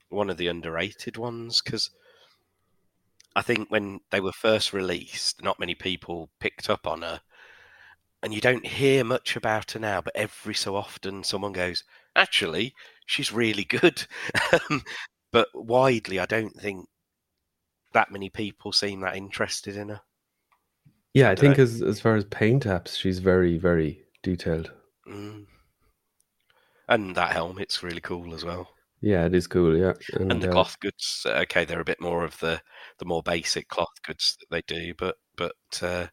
one 0.08 0.28
of 0.28 0.38
the 0.38 0.48
underrated 0.48 1.18
ones 1.18 1.62
because 1.62 1.88
I 3.34 3.42
think 3.42 3.70
when 3.70 4.00
they 4.10 4.20
were 4.20 4.32
first 4.32 4.72
released, 4.72 5.42
not 5.42 5.58
many 5.58 5.74
people 5.74 6.30
picked 6.40 6.68
up 6.68 6.86
on 6.86 7.02
her, 7.02 7.20
and 8.22 8.32
you 8.32 8.40
don't 8.40 8.66
hear 8.66 9.04
much 9.04 9.36
about 9.36 9.72
her 9.72 9.80
now, 9.80 10.00
but 10.00 10.14
every 10.14 10.54
so 10.54 10.76
often 10.76 11.24
someone 11.24 11.52
goes, 11.52 11.82
actually, 12.14 12.74
she's 13.06 13.32
really 13.32 13.64
good. 13.64 14.06
Um, 14.70 14.82
but 15.32 15.48
widely, 15.54 16.18
I 16.18 16.26
don't 16.26 16.54
think 16.54 16.86
that 17.94 18.12
many 18.12 18.28
people 18.28 18.70
seem 18.70 19.00
that 19.00 19.16
interested 19.16 19.76
in 19.76 19.88
her. 19.88 20.00
Yeah, 21.14 21.30
I 21.30 21.34
think 21.34 21.58
as 21.58 21.80
as 21.80 22.00
far 22.00 22.16
as 22.16 22.24
paint 22.26 22.64
apps, 22.64 22.96
she's 22.98 23.18
very 23.18 23.56
very 23.56 24.04
detailed. 24.22 24.70
Mm. 25.08 25.46
And 26.88 27.14
that 27.16 27.32
helmet's 27.32 27.82
really 27.82 28.00
cool 28.02 28.34
as 28.34 28.44
well. 28.44 28.68
Yeah, 29.02 29.26
it 29.26 29.34
is 29.34 29.46
cool. 29.46 29.76
Yeah, 29.76 29.94
And 30.14 30.40
the 30.40 30.48
uh, 30.48 30.52
cloth 30.52 30.78
goods, 30.80 31.26
uh, 31.26 31.40
okay, 31.42 31.64
they're 31.64 31.80
a 31.80 31.84
bit 31.84 32.00
more 32.00 32.24
of 32.24 32.38
the 32.38 32.60
the 32.98 33.04
more 33.04 33.22
basic 33.22 33.68
cloth 33.68 34.00
goods 34.06 34.36
that 34.40 34.50
they 34.50 34.62
do, 34.62 34.94
but 34.96 35.16
but 35.36 35.54
uh, 35.82 36.06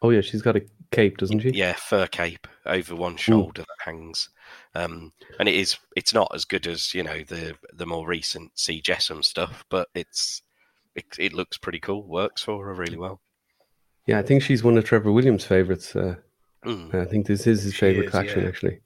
Oh 0.00 0.10
yeah, 0.10 0.20
she's 0.20 0.42
got 0.42 0.56
a 0.56 0.64
cape, 0.92 1.18
doesn't 1.18 1.40
she? 1.40 1.50
yeah, 1.50 1.72
fur 1.72 2.06
cape 2.06 2.46
over 2.64 2.94
one 2.94 3.16
shoulder 3.16 3.62
that 3.62 3.84
hangs, 3.84 4.28
um, 4.74 5.12
and 5.40 5.48
it 5.48 5.56
is 5.56 5.76
it's 5.96 6.14
not 6.14 6.30
as 6.34 6.44
good 6.44 6.66
as 6.66 6.94
you 6.94 7.02
know 7.02 7.22
the 7.24 7.56
the 7.74 7.86
more 7.86 8.06
recent 8.06 8.52
C 8.58 8.80
Jessam 8.80 9.24
stuff, 9.24 9.64
but 9.68 9.88
it's 9.94 10.42
it, 10.94 11.04
it 11.18 11.32
looks 11.32 11.58
pretty 11.58 11.80
cool. 11.80 12.06
Works 12.06 12.42
for 12.42 12.64
her 12.64 12.74
really 12.74 12.96
well. 12.96 13.20
Yeah, 14.06 14.20
I 14.20 14.22
think 14.22 14.42
she's 14.42 14.62
one 14.62 14.78
of 14.78 14.84
Trevor 14.84 15.10
Williams' 15.12 15.44
favorites. 15.44 15.96
Uh, 15.96 16.16
Mm. 16.64 16.92
I 16.94 17.04
think 17.04 17.26
this 17.26 17.46
is 17.46 17.62
his 17.62 17.76
favorite 17.76 18.06
is, 18.06 18.12
faction 18.12 18.42
yeah. 18.42 18.48
actually. 18.48 18.80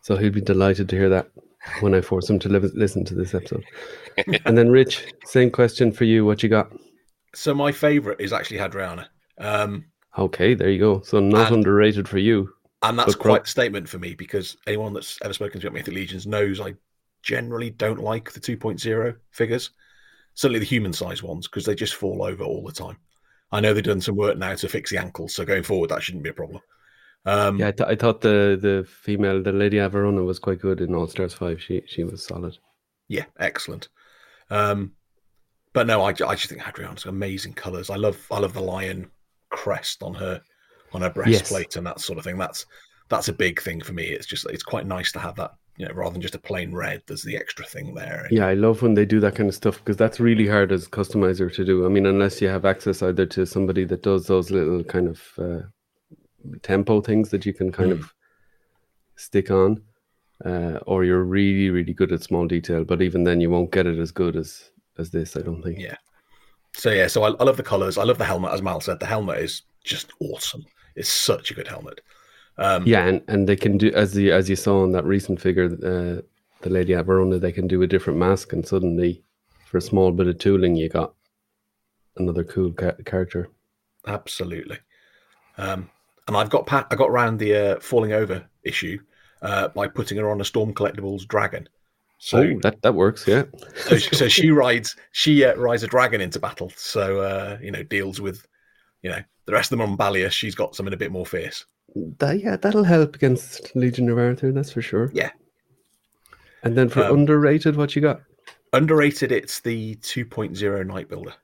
So 0.00 0.16
he'd 0.16 0.34
be 0.34 0.40
delighted 0.40 0.88
to 0.88 0.96
hear 0.96 1.08
that 1.10 1.30
when 1.80 1.94
I 1.94 2.00
force 2.00 2.28
him 2.28 2.38
to 2.40 2.48
li- 2.48 2.70
listen 2.74 3.04
to 3.06 3.14
this 3.14 3.34
episode. 3.34 3.64
and 4.44 4.56
then, 4.58 4.70
Rich, 4.70 5.12
same 5.24 5.50
question 5.50 5.92
for 5.92 6.04
you. 6.04 6.24
What 6.24 6.42
you 6.42 6.48
got? 6.48 6.72
So 7.34 7.54
my 7.54 7.72
favourite 7.72 8.20
is 8.20 8.32
actually 8.32 8.58
Hadriana. 8.58 9.06
Um, 9.38 9.86
Okay, 10.18 10.52
there 10.54 10.68
you 10.68 10.78
go. 10.78 11.00
So 11.00 11.20
not 11.20 11.46
And- 11.46 11.56
underrated 11.56 12.06
for 12.06 12.18
you. 12.18 12.52
and 12.82 12.98
that's 12.98 13.14
But 13.14 13.22
pro- 13.22 13.32
quite 13.32 13.46
a 13.46 13.50
statement 13.50 13.88
for 13.88 13.98
me 13.98 14.14
because 14.14 14.56
anyone 14.66 14.92
that's 14.92 15.18
ever 15.22 15.32
spoken 15.32 15.60
to 15.60 15.64
me 15.66 15.68
about 15.68 15.74
Mythic 15.78 15.94
Legions 15.94 16.26
knows 16.26 16.60
I 16.60 16.74
generally 17.22 17.70
don't 17.70 18.00
like 18.00 18.30
the 18.32 18.40
2.0 18.40 19.14
figures, 19.30 19.70
certainly 20.34 20.58
the 20.58 20.66
human 20.66 20.92
size 20.92 21.22
ones, 21.22 21.46
because 21.48 21.64
they 21.64 21.74
just 21.74 21.94
fall 21.94 22.22
over 22.24 22.44
all 22.44 22.62
the 22.64 22.72
time. 22.72 22.96
I 23.52 23.60
know 23.60 23.72
they've 23.72 23.82
done 23.84 24.00
some 24.00 24.16
work 24.16 24.36
now 24.36 24.54
to 24.54 24.68
fix 24.68 24.90
the 24.90 24.98
ankles, 24.98 25.32
so 25.34 25.44
going 25.44 25.62
forward 25.62 25.90
that 25.90 26.02
shouldn't 26.02 26.24
be 26.24 26.30
a 26.30 26.34
problem. 26.34 26.60
Um, 27.24 27.58
Yeah, 27.58 27.68
I, 27.68 27.72
th- 27.72 27.88
I 27.88 27.94
thought 27.96 28.20
the 28.20 28.58
the 28.60 28.86
female, 28.88 29.42
the 29.42 29.52
Lady 29.52 29.76
Averona, 29.76 30.24
was 30.24 30.38
quite 30.38 30.60
good 30.60 30.80
in 30.80 30.94
All 30.94 31.06
Stars 31.06 31.34
Five. 31.34 31.62
She 31.62 31.82
she 31.86 32.04
was 32.04 32.24
solid. 32.24 32.58
Yeah, 33.08 33.24
excellent. 33.38 33.88
Um, 34.50 34.92
but 35.72 35.86
no, 35.86 36.02
I, 36.02 36.08
I 36.08 36.34
just 36.34 36.48
think 36.48 36.60
Hadriana's 36.60 37.06
amazing 37.06 37.54
colours. 37.54 37.90
I 37.90 37.96
love 37.96 38.18
I 38.30 38.38
love 38.38 38.54
the 38.54 38.60
lion 38.62 39.10
crest 39.50 40.02
on 40.02 40.14
her 40.14 40.40
on 40.92 41.02
her 41.02 41.10
breastplate 41.10 41.76
and 41.76 41.86
that 41.86 42.00
sort 42.00 42.18
of 42.18 42.24
thing. 42.24 42.38
That's 42.38 42.66
that's 43.08 43.28
a 43.28 43.32
big 43.32 43.60
thing 43.60 43.80
for 43.80 43.92
me. 43.92 44.04
It's 44.04 44.26
just 44.26 44.46
it's 44.50 44.62
quite 44.62 44.86
nice 44.86 45.12
to 45.12 45.18
have 45.18 45.36
that, 45.36 45.52
you 45.76 45.86
know, 45.86 45.94
rather 45.94 46.12
than 46.12 46.22
just 46.22 46.34
a 46.34 46.38
plain 46.40 46.74
red. 46.74 47.02
There's 47.06 47.22
the 47.22 47.36
extra 47.36 47.64
thing 47.64 47.94
there. 47.94 48.26
Yeah, 48.30 48.46
I 48.46 48.54
love 48.54 48.82
when 48.82 48.94
they 48.94 49.06
do 49.06 49.20
that 49.20 49.34
kind 49.36 49.48
of 49.48 49.54
stuff 49.54 49.78
because 49.78 49.96
that's 49.96 50.20
really 50.20 50.48
hard 50.48 50.72
as 50.72 50.86
a 50.86 50.90
customizer 50.90 51.52
to 51.54 51.64
do. 51.64 51.86
I 51.86 51.88
mean, 51.88 52.06
unless 52.06 52.40
you 52.42 52.48
have 52.48 52.64
access 52.64 53.02
either 53.02 53.26
to 53.26 53.46
somebody 53.46 53.84
that 53.84 54.02
does 54.02 54.26
those 54.26 54.50
little 54.50 54.82
kind 54.84 55.08
of 55.08 55.22
uh, 55.38 55.66
tempo 56.62 57.00
things 57.00 57.30
that 57.30 57.44
you 57.46 57.52
can 57.52 57.70
kind 57.72 57.90
Mm. 57.92 58.00
of 58.00 58.14
stick 59.16 59.50
on, 59.50 59.82
uh, 60.44 60.78
or 60.86 61.04
you're 61.04 61.24
really, 61.24 61.70
really 61.70 61.92
good 61.92 62.12
at 62.12 62.22
small 62.22 62.46
detail. 62.46 62.84
But 62.84 63.02
even 63.02 63.24
then, 63.24 63.40
you 63.40 63.50
won't 63.50 63.70
get 63.72 63.86
it 63.86 63.98
as 63.98 64.10
good 64.10 64.36
as 64.36 64.70
as 64.98 65.10
this. 65.10 65.36
I 65.36 65.40
don't 65.42 65.62
think. 65.62 65.78
Yeah. 65.78 65.96
So 66.74 66.90
yeah, 66.90 67.06
so 67.06 67.22
I, 67.22 67.28
I 67.28 67.44
love 67.44 67.56
the 67.56 67.62
colours. 67.62 67.98
I 67.98 68.04
love 68.04 68.18
the 68.18 68.24
helmet, 68.24 68.52
as 68.52 68.62
Mal 68.62 68.80
said. 68.80 68.98
The 69.00 69.06
helmet 69.06 69.38
is 69.38 69.62
just 69.84 70.12
awesome. 70.20 70.64
It's 70.96 71.08
such 71.08 71.50
a 71.50 71.54
good 71.54 71.68
helmet. 71.68 72.00
Um, 72.58 72.86
Yeah, 72.86 73.06
and, 73.06 73.22
and 73.28 73.48
they 73.48 73.56
can 73.56 73.78
do 73.78 73.90
as 73.94 74.12
the 74.12 74.30
as 74.32 74.48
you 74.48 74.56
saw 74.56 74.84
in 74.84 74.92
that 74.92 75.04
recent 75.04 75.40
figure, 75.40 75.64
uh, 75.66 76.22
the 76.62 76.70
Lady 76.70 76.94
at 76.94 77.06
Verona, 77.06 77.38
they 77.38 77.52
can 77.52 77.66
do 77.66 77.82
a 77.82 77.86
different 77.86 78.18
mask, 78.18 78.52
and 78.52 78.66
suddenly, 78.66 79.22
for 79.66 79.78
a 79.78 79.82
small 79.82 80.12
bit 80.12 80.26
of 80.28 80.38
tooling, 80.38 80.76
you 80.76 80.88
got 80.88 81.14
another 82.16 82.44
cool 82.44 82.72
ca- 82.72 82.96
character. 83.04 83.48
absolutely. 84.06 84.78
Um, 85.58 85.90
and 86.28 86.36
I've 86.36 86.50
got 86.50 86.66
Pat. 86.66 86.86
I 86.90 86.96
got 86.96 87.10
around 87.10 87.38
the 87.38 87.54
uh, 87.54 87.80
falling 87.80 88.12
over 88.12 88.44
issue 88.62 88.98
uh, 89.42 89.68
by 89.68 89.88
putting 89.88 90.18
her 90.18 90.30
on 90.30 90.40
a 90.40 90.44
Storm 90.44 90.72
Collectibles 90.74 91.26
dragon. 91.26 91.68
So 92.18 92.38
oh, 92.38 92.58
that 92.62 92.80
that 92.82 92.94
works. 92.94 93.26
Yeah. 93.26 93.44
so, 93.76 93.98
so 93.98 94.28
she 94.28 94.50
rides 94.50 94.94
she 95.10 95.44
uh, 95.44 95.54
rides 95.56 95.82
a 95.82 95.88
dragon 95.88 96.20
into 96.20 96.38
battle. 96.38 96.72
So 96.76 97.20
uh, 97.20 97.58
you 97.60 97.72
know 97.72 97.82
deals 97.82 98.20
with 98.20 98.46
you 99.02 99.10
know 99.10 99.20
the 99.46 99.52
rest 99.52 99.72
of 99.72 99.78
them 99.78 99.88
on 99.90 99.96
Balia. 99.96 100.30
She's 100.30 100.54
got 100.54 100.76
something 100.76 100.94
a 100.94 100.96
bit 100.96 101.10
more 101.10 101.26
fierce. 101.26 101.64
That, 102.18 102.40
yeah, 102.40 102.56
that'll 102.56 102.84
help 102.84 103.16
against 103.16 103.74
Legion 103.76 104.08
of 104.08 104.16
Arethyr, 104.16 104.54
that's 104.54 104.72
for 104.72 104.80
sure. 104.80 105.10
Yeah. 105.12 105.30
And 106.62 106.76
then 106.76 106.88
for 106.88 107.02
Um, 107.02 107.18
underrated, 107.18 107.76
what 107.76 107.94
you 107.94 108.02
got? 108.02 108.22
Underrated. 108.72 109.32
It's 109.32 109.60
the 109.60 109.96
2.0 109.96 110.86
Knight 110.86 111.08
Builder. 111.08 111.34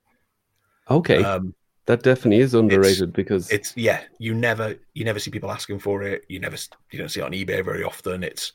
Okay, 0.91 1.23
Um, 1.23 1.55
that 1.88 2.02
definitely 2.02 2.40
is 2.40 2.52
underrated 2.52 3.14
because 3.14 3.50
it's 3.50 3.75
yeah. 3.75 4.02
You 4.18 4.35
never 4.35 4.76
you 4.92 5.07
never 5.07 5.18
see 5.18 5.30
people 5.30 5.50
asking 5.50 5.78
for 5.78 6.02
it. 6.02 6.23
You 6.28 6.38
never 6.38 6.57
you 6.90 6.99
don't 6.99 7.09
see 7.09 7.21
it 7.21 7.25
on 7.25 7.33
eBay 7.33 7.64
very 7.64 7.83
often. 7.83 8.23
It's 8.23 8.52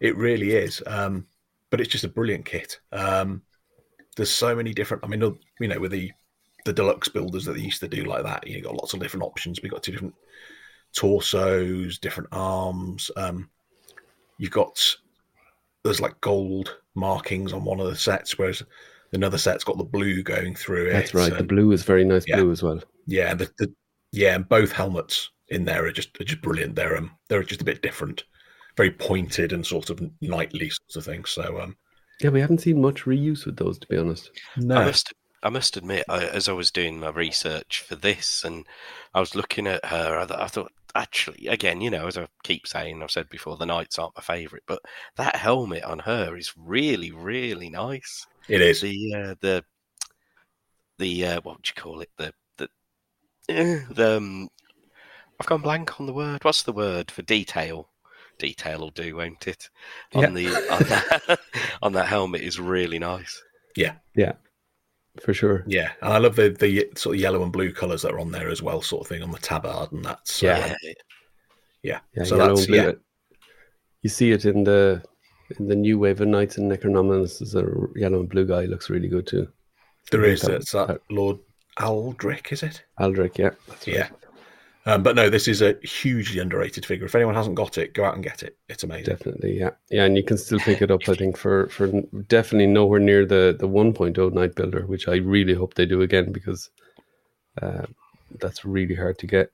it 0.00 0.16
really 0.16 0.50
is. 0.50 0.82
Um, 0.84 1.24
but 1.70 1.80
it's 1.80 1.90
just 1.90 2.02
a 2.02 2.08
brilliant 2.08 2.44
kit. 2.44 2.80
Um, 2.90 3.42
there's 4.16 4.32
so 4.32 4.56
many 4.56 4.74
different. 4.74 5.04
I 5.04 5.06
mean, 5.06 5.38
you 5.60 5.68
know, 5.68 5.78
with 5.78 5.92
the 5.92 6.10
the 6.64 6.72
deluxe 6.72 7.08
builders 7.08 7.44
that 7.44 7.52
they 7.52 7.60
used 7.60 7.78
to 7.80 7.86
do 7.86 8.04
like 8.06 8.24
that, 8.24 8.44
you 8.44 8.56
know, 8.56 8.64
got 8.64 8.74
lots 8.76 8.92
of 8.92 8.98
different 8.98 9.24
options. 9.24 9.62
We 9.62 9.68
got 9.68 9.84
two 9.84 9.92
different 9.92 10.14
torsos, 10.96 12.00
different 12.00 12.30
arms. 12.32 13.08
Um, 13.16 13.50
you've 14.38 14.50
got 14.50 14.96
there's 15.84 16.00
like 16.00 16.20
gold 16.20 16.76
markings 16.96 17.52
on 17.52 17.64
one 17.64 17.78
of 17.78 17.86
the 17.86 17.94
sets, 17.94 18.36
whereas 18.36 18.64
another 19.14 19.38
set's 19.38 19.64
got 19.64 19.78
the 19.78 19.84
blue 19.84 20.22
going 20.22 20.54
through 20.54 20.88
it. 20.88 20.92
that's 20.92 21.14
right. 21.14 21.36
The 21.36 21.44
blue 21.44 21.72
is 21.72 21.82
very 21.82 22.04
nice 22.04 22.24
yeah. 22.26 22.36
blue 22.36 22.50
as 22.50 22.62
well. 22.62 22.80
yeah, 23.06 23.34
the, 23.34 23.50
the 23.58 23.72
yeah, 24.12 24.34
and 24.34 24.48
both 24.48 24.72
helmets 24.72 25.30
in 25.48 25.64
there 25.64 25.84
are 25.86 25.92
just 25.92 26.20
are 26.20 26.24
just 26.24 26.42
brilliant. 26.42 26.74
They're 26.74 26.96
um 26.96 27.10
they're 27.28 27.42
just 27.42 27.62
a 27.62 27.64
bit 27.64 27.82
different, 27.82 28.24
very 28.76 28.90
pointed 28.90 29.52
and 29.52 29.66
sort 29.66 29.90
of 29.90 30.00
knightly 30.20 30.70
sorts 30.70 30.96
of 30.96 31.04
things. 31.04 31.30
So 31.30 31.60
um 31.60 31.76
Yeah, 32.20 32.30
we 32.30 32.40
haven't 32.40 32.60
seen 32.60 32.80
much 32.80 33.04
reuse 33.04 33.46
with 33.46 33.56
those, 33.56 33.78
to 33.78 33.86
be 33.88 33.96
honest. 33.96 34.30
no, 34.56 34.76
I 34.76 34.84
must 34.84 35.12
I 35.42 35.50
must 35.50 35.76
admit, 35.76 36.06
I, 36.08 36.24
as 36.24 36.48
I 36.48 36.52
was 36.52 36.70
doing 36.70 36.98
my 36.98 37.10
research 37.10 37.84
for 37.86 37.96
this, 37.96 38.44
and 38.44 38.66
I 39.12 39.20
was 39.20 39.34
looking 39.34 39.66
at 39.66 39.84
her, 39.84 40.18
I, 40.18 40.24
th- 40.24 40.40
I 40.40 40.46
thought 40.46 40.72
actually, 40.94 41.48
again, 41.48 41.82
you 41.82 41.90
know, 41.90 42.06
as 42.06 42.16
I 42.16 42.28
keep 42.42 42.66
saying, 42.66 43.02
I've 43.02 43.10
said 43.10 43.28
before, 43.28 43.58
the 43.58 43.66
knights 43.66 43.98
aren't 43.98 44.16
my 44.16 44.22
favourite, 44.22 44.62
but 44.66 44.80
that 45.16 45.36
helmet 45.36 45.84
on 45.84 46.00
her 46.00 46.34
is 46.34 46.54
really, 46.56 47.10
really 47.10 47.68
nice. 47.68 48.26
It 48.48 48.60
is. 48.60 48.80
The 48.80 49.14
uh, 49.14 49.34
the 49.40 49.64
the 50.98 51.26
uh, 51.26 51.40
what 51.42 51.56
would 51.56 51.68
you 51.68 51.74
call 51.80 52.00
it? 52.00 52.10
The 52.16 52.32
the 52.56 52.68
eh, 53.48 53.80
the 53.90 54.16
um, 54.16 54.48
I've 55.40 55.46
gone 55.46 55.62
blank 55.62 56.00
on 56.00 56.06
the 56.06 56.12
word. 56.12 56.44
What's 56.44 56.62
the 56.62 56.72
word 56.72 57.10
for 57.10 57.22
detail? 57.22 57.88
Detail 58.38 58.80
will 58.80 58.90
do, 58.90 59.16
won't 59.16 59.46
it? 59.46 59.68
Yeah. 60.12 60.26
On 60.26 60.34
the 60.34 60.46
on 60.46 60.82
that, 60.88 61.40
on 61.82 61.92
that 61.92 62.06
helmet 62.06 62.40
is 62.42 62.58
really 62.58 62.98
nice. 62.98 63.42
Yeah, 63.76 63.94
yeah, 64.16 64.32
for 65.22 65.32
sure. 65.34 65.64
Yeah, 65.66 65.92
and 66.02 66.12
I 66.12 66.18
love 66.18 66.36
the 66.36 66.50
the 66.50 66.90
sort 66.96 67.16
of 67.16 67.20
yellow 67.20 67.42
and 67.42 67.52
blue 67.52 67.72
colours 67.72 68.02
that 68.02 68.12
are 68.12 68.20
on 68.20 68.32
there 68.32 68.48
as 68.48 68.62
well, 68.62 68.82
sort 68.82 69.02
of 69.02 69.08
thing 69.08 69.22
on 69.22 69.30
the 69.30 69.38
tabard 69.38 69.92
and 69.92 70.04
that. 70.04 70.20
So, 70.24 70.46
Yeah. 70.46 70.66
um, 70.70 70.76
yeah. 71.82 72.00
Yeah, 72.16 72.24
so 72.24 72.36
that's 72.36 72.60
and 72.60 72.68
blue. 72.68 72.76
yeah, 72.76 72.92
You 74.02 74.10
see 74.10 74.32
it 74.32 74.44
in 74.44 74.64
the 74.64 75.02
in 75.04 75.13
the 75.60 75.74
new 75.76 75.98
wave 75.98 76.20
of 76.20 76.28
knights 76.28 76.58
and 76.58 76.70
Necronominus. 76.70 77.38
There's 77.38 77.54
a 77.54 77.66
yellow 77.96 78.20
and 78.20 78.28
blue 78.28 78.46
guy 78.46 78.64
looks 78.64 78.90
really 78.90 79.08
good 79.08 79.26
too. 79.26 79.48
there 80.10 80.24
I 80.24 80.34
that- 80.34 80.50
It's 80.50 80.72
that 80.72 81.00
Lord 81.10 81.38
Aldrich, 81.80 82.52
is 82.52 82.62
it? 82.62 82.84
Aldrich, 82.98 83.38
yeah. 83.38 83.50
Right. 83.68 83.86
Yeah. 83.86 84.08
Um, 84.86 85.02
but 85.02 85.16
no, 85.16 85.30
this 85.30 85.48
is 85.48 85.62
a 85.62 85.78
hugely 85.82 86.40
underrated 86.40 86.84
figure. 86.84 87.06
If 87.06 87.14
anyone 87.14 87.34
hasn't 87.34 87.54
got 87.56 87.78
it, 87.78 87.94
go 87.94 88.04
out 88.04 88.14
and 88.16 88.22
get 88.22 88.42
it. 88.42 88.58
It's 88.68 88.82
amazing. 88.84 89.06
Definitely, 89.06 89.58
yeah, 89.58 89.70
yeah, 89.90 90.04
and 90.04 90.14
you 90.14 90.22
can 90.22 90.36
still 90.36 90.58
pick 90.58 90.82
it 90.82 90.90
up. 90.90 91.08
I 91.08 91.14
think 91.14 91.38
for 91.38 91.68
for 91.68 91.86
definitely 92.28 92.66
nowhere 92.66 93.00
near 93.00 93.24
the 93.24 93.56
the 93.58 93.66
1.0 93.66 94.32
Knight 94.34 94.54
Builder, 94.54 94.84
which 94.86 95.08
I 95.08 95.16
really 95.16 95.54
hope 95.54 95.72
they 95.72 95.86
do 95.86 96.02
again 96.02 96.32
because 96.32 96.68
uh, 97.62 97.86
that's 98.40 98.66
really 98.66 98.94
hard 98.94 99.18
to 99.20 99.26
get. 99.26 99.50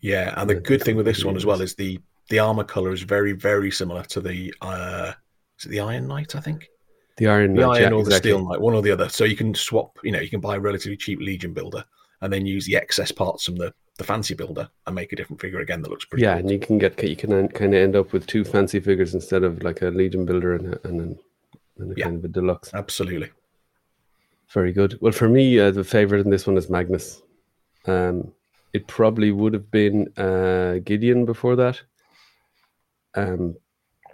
Yeah, 0.00 0.34
and 0.36 0.50
the 0.50 0.54
good 0.54 0.82
thing 0.82 0.96
with 0.96 1.06
this 1.06 1.24
one 1.24 1.36
as 1.36 1.46
well 1.46 1.62
is. 1.62 1.70
is 1.70 1.76
the 1.76 1.98
the 2.28 2.38
armor 2.40 2.64
color 2.64 2.92
is 2.92 3.02
very 3.02 3.32
very 3.32 3.70
similar 3.70 4.02
to 4.04 4.20
the 4.20 4.52
uh 4.60 5.12
is 5.58 5.66
it 5.66 5.68
the 5.70 5.80
Iron 5.80 6.06
Knight 6.08 6.34
I 6.34 6.40
think 6.40 6.68
The 7.16 7.26
Iron 7.28 7.54
the 7.54 7.62
Knight, 7.62 7.82
Iron 7.82 7.92
yeah, 7.92 7.98
or 7.98 8.04
the. 8.04 8.12
Steel 8.12 8.46
Knight 8.48 8.60
one 8.60 8.74
or 8.74 8.82
the 8.82 8.90
other. 8.90 9.08
So 9.08 9.24
you 9.24 9.36
can 9.36 9.54
swap. 9.54 9.98
You 10.02 10.12
know, 10.12 10.20
you 10.20 10.30
can 10.30 10.40
buy 10.40 10.56
a 10.56 10.60
relatively 10.60 10.96
cheap 10.96 11.20
Legion 11.20 11.52
builder 11.52 11.84
and 12.20 12.32
then 12.32 12.46
use 12.46 12.66
the 12.66 12.76
excess 12.76 13.12
parts 13.12 13.44
from 13.44 13.56
the 13.56 13.72
the 13.96 14.04
fancy 14.04 14.34
builder 14.34 14.68
and 14.86 14.94
make 14.96 15.12
a 15.12 15.16
different 15.16 15.40
figure 15.40 15.60
again 15.60 15.80
that 15.82 15.88
looks 15.90 16.04
pretty. 16.04 16.24
Yeah, 16.24 16.32
cool. 16.34 16.40
and 16.40 16.50
you 16.50 16.58
can 16.58 16.78
get 16.78 17.00
you 17.02 17.14
can 17.14 17.48
kind 17.48 17.74
of 17.74 17.80
end 17.80 17.94
up 17.94 18.12
with 18.12 18.26
two 18.26 18.42
fancy 18.44 18.80
figures 18.80 19.14
instead 19.14 19.44
of 19.44 19.62
like 19.62 19.82
a 19.82 19.86
Legion 19.86 20.24
Builder 20.26 20.54
and 20.56 20.74
a, 20.74 20.88
and, 20.88 21.00
an, 21.00 21.18
and 21.78 21.92
a 21.92 21.94
Yeah. 21.96 22.04
kind 22.06 22.16
of 22.16 22.24
a 22.24 22.28
deluxe. 22.28 22.74
absolutely. 22.74 23.30
Very 24.50 24.72
good. 24.72 24.98
Well, 25.00 25.12
for 25.12 25.28
me, 25.28 25.58
uh, 25.60 25.70
the 25.70 25.84
favorite 25.84 26.24
in 26.24 26.30
this 26.30 26.46
one 26.46 26.56
is 26.56 26.68
Magnus. 26.68 27.22
Um, 27.86 28.32
it 28.72 28.86
probably 28.88 29.30
would 29.30 29.52
have 29.54 29.70
been 29.70 30.12
uh, 30.16 30.78
Gideon 30.84 31.24
before 31.24 31.54
that. 31.56 31.80
Um, 33.14 33.56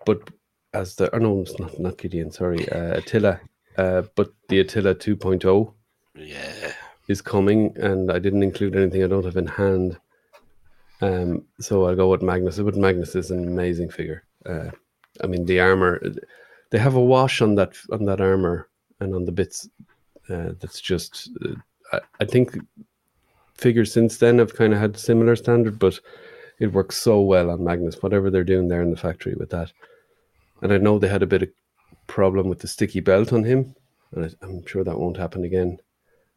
but 0.05 0.29
as 0.73 0.95
the, 0.97 1.15
oh 1.15 1.19
no, 1.19 1.41
it's 1.41 1.59
not, 1.59 1.79
not 1.79 1.99
Gideon, 1.99 2.31
sorry, 2.31 2.69
uh, 2.71 2.99
Attila. 2.99 3.41
Uh, 3.77 4.03
but 4.15 4.33
the 4.49 4.61
Attila 4.61 4.95
2.0 4.95 5.73
Yeah. 6.17 6.73
is 7.09 7.23
coming, 7.23 7.73
and 7.77 8.11
I 8.13 8.19
didn't 8.19 8.43
include 8.43 8.77
anything 8.77 9.03
I 9.03 9.07
don't 9.07 9.25
have 9.25 9.37
in 9.37 9.47
hand. 9.47 9.99
Um, 11.01 11.45
so 11.61 11.87
I'll 11.87 11.97
go 11.97 12.11
with 12.11 12.23
Magnus. 12.23 12.59
But 12.59 12.77
Magnus 12.77 13.15
is 13.15 13.31
an 13.31 13.47
amazing 13.47 13.91
figure. 13.91 14.25
Uh, 14.45 14.71
I 15.23 15.27
mean, 15.27 15.47
the 15.47 15.61
armor, 15.61 16.01
they 16.71 16.79
have 16.79 16.95
a 16.95 17.01
wash 17.01 17.41
on 17.41 17.55
that 17.57 17.73
on 17.91 18.05
that 18.05 18.21
armor 18.21 18.69
and 19.01 19.15
on 19.15 19.25
the 19.25 19.33
bits. 19.33 19.69
Uh, 20.29 20.51
that's 20.61 20.81
just, 20.81 21.31
uh, 21.45 21.55
I, 21.93 22.01
I 22.21 22.25
think 22.27 22.57
figures 23.55 23.93
since 23.93 24.19
then 24.19 24.39
have 24.39 24.55
kind 24.55 24.73
of 24.75 24.79
had 24.79 24.97
similar 24.97 25.37
standard, 25.37 25.79
but 25.79 25.99
it 26.59 26.73
works 26.73 26.97
so 26.99 27.21
well 27.23 27.51
on 27.51 27.65
Magnus. 27.65 28.03
Whatever 28.03 28.31
they're 28.31 28.45
doing 28.45 28.69
there 28.69 28.83
in 28.83 28.91
the 28.91 28.97
factory 28.97 29.35
with 29.39 29.51
that, 29.51 29.73
and 30.63 30.73
I 30.73 30.79
know 30.79 30.99
they 30.99 31.09
had 31.09 31.23
a 31.23 31.27
bit 31.27 31.43
of 31.43 31.49
problem 32.07 32.49
with 32.49 32.61
the 32.61 32.69
sticky 32.69 33.01
belt 33.01 33.33
on 33.33 33.45
him, 33.45 33.75
and 34.13 34.25
I, 34.27 34.31
I'm 34.47 34.67
sure 34.67 34.85
that 34.85 34.99
won't 34.99 35.17
happen 35.17 35.45
again. 35.45 35.79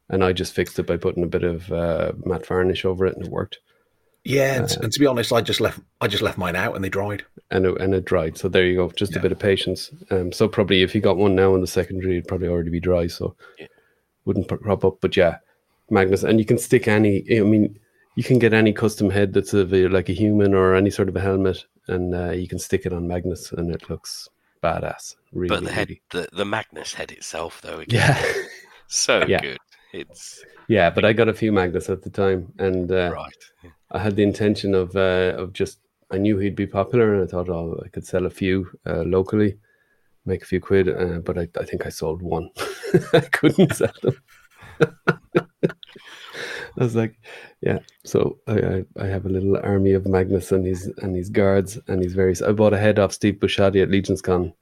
And 0.10 0.24
I 0.24 0.34
just 0.34 0.54
fixed 0.54 0.78
it 0.80 0.86
by 0.88 0.98
putting 0.98 1.24
a 1.24 1.28
bit 1.28 1.44
of 1.44 1.72
uh, 1.72 2.12
matte 2.26 2.46
varnish 2.46 2.86
over 2.86 3.06
it, 3.06 3.16
and 3.16 3.26
it 3.26 3.32
worked. 3.32 3.60
Yeah, 4.26 4.56
and, 4.56 4.72
and 4.84 4.92
to 4.92 5.00
be 5.00 5.06
honest, 5.06 5.34
I 5.34 5.42
just 5.42 5.60
left 5.60 5.80
I 6.00 6.08
just 6.08 6.24
left 6.24 6.38
mine 6.38 6.56
out 6.56 6.76
and 6.76 6.84
they 6.84 6.90
dried. 6.90 7.26
and 7.52 7.66
it, 7.66 7.82
and 7.82 7.94
it 7.94 8.06
dried. 8.06 8.38
So 8.38 8.48
there 8.48 8.66
you 8.66 8.76
go, 8.78 8.90
just 8.92 9.16
a 9.18 9.20
bit 9.20 9.34
of 9.34 9.40
patience. 9.40 9.92
Um, 10.12 10.32
so 10.32 10.48
probably 10.48 10.82
if 10.82 10.96
you 10.96 11.02
got 11.02 11.18
one 11.18 11.36
now 11.36 11.54
in 11.56 11.62
the 11.62 11.68
secondary, 11.68 12.14
it'd 12.18 12.28
probably 12.30 12.48
already 12.48 12.70
be 12.70 12.80
dry, 12.80 13.08
so 13.08 13.36
Yeah. 13.60 13.68
wouldn't 14.24 14.48
crop 14.48 14.86
up. 14.86 15.00
But 15.02 15.18
yeah, 15.18 15.38
Magnus, 15.90 16.24
and 16.24 16.40
you 16.40 16.46
can 16.46 16.58
stick 16.58 16.88
any. 16.88 17.26
I 17.38 17.42
mean, 17.42 17.78
you 18.16 18.24
can 18.24 18.40
get 18.40 18.54
any 18.54 18.72
custom 18.72 19.10
head 19.10 19.34
that's 19.34 19.54
of 19.54 19.74
a, 19.74 19.90
like 19.90 20.08
a 20.08 20.14
human 20.14 20.54
or 20.54 20.74
any 20.76 20.90
sort 20.90 21.10
of 21.10 21.16
a 21.18 21.22
helmet, 21.22 21.66
and 21.88 22.14
uh, 22.16 22.32
you 22.32 22.48
can 22.48 22.60
stick 22.60 22.86
it 22.86 22.94
on 22.94 23.08
Magnus, 23.08 23.52
and 23.52 23.74
it 23.74 23.90
looks 23.90 24.30
badass. 24.64 25.16
Really, 25.32 25.50
But 25.56 25.64
the 25.64 25.72
head, 25.72 25.88
really. 25.90 26.02
the, 26.12 26.28
the 26.34 26.46
Magnus 26.46 26.94
head 26.94 27.12
itself, 27.12 27.62
though, 27.62 27.80
again, 27.80 28.16
Yeah, 28.16 28.34
so 28.88 29.28
Yeah. 29.28 29.42
good. 29.42 29.58
It's 29.94 30.44
yeah. 30.68 30.90
But 30.90 31.06
I 31.06 31.14
got 31.14 31.30
a 31.30 31.34
few 31.34 31.52
Magnus 31.52 31.90
at 31.90 32.02
the 32.02 32.10
time, 32.10 32.52
and 32.60 32.92
uh, 32.92 33.12
right. 33.12 33.34
I 33.92 34.00
had 34.00 34.16
the 34.16 34.24
intention 34.24 34.76
of 34.76 34.96
uh, 34.96 35.34
of 35.38 35.54
just 35.54 35.80
I 36.12 36.18
knew 36.18 36.38
he'd 36.38 36.56
be 36.56 36.68
popular, 36.68 37.14
and 37.14 37.24
I 37.24 37.28
thought 37.28 37.50
oh 37.50 37.82
I 37.86 37.90
could 37.90 38.06
sell 38.06 38.26
a 38.26 38.30
few 38.30 38.68
uh, 38.86 39.04
locally, 39.04 39.58
make 40.26 40.44
a 40.44 40.46
few 40.48 40.62
quid. 40.62 40.90
Uh, 40.90 41.20
but 41.20 41.38
I, 41.38 41.48
I 41.60 41.66
think 41.66 41.86
I 41.86 41.90
sold 41.90 42.22
one. 42.22 42.50
I 43.14 43.22
couldn't 43.22 43.76
sell 43.76 43.94
them. 44.02 44.18
I 46.78 46.84
was 46.84 46.96
like, 46.96 47.16
yeah. 47.66 47.80
So 48.04 48.38
I, 48.48 48.54
I, 48.54 48.86
I 49.00 49.06
have 49.08 49.26
a 49.26 49.30
little 49.30 49.58
army 49.64 49.94
of 49.94 50.06
Magnus 50.06 50.52
and 50.52 50.66
his 50.66 50.92
and 50.98 51.16
his 51.16 51.30
guards 51.30 51.80
and 51.88 52.04
his 52.04 52.14
various. 52.14 52.42
I 52.42 52.52
bought 52.52 52.74
a 52.74 52.78
head 52.78 53.00
off 53.00 53.14
Steve 53.14 53.36
Bushadi 53.36 53.82
at 53.82 53.90
Legion's 53.90 54.22
Con 54.22 54.54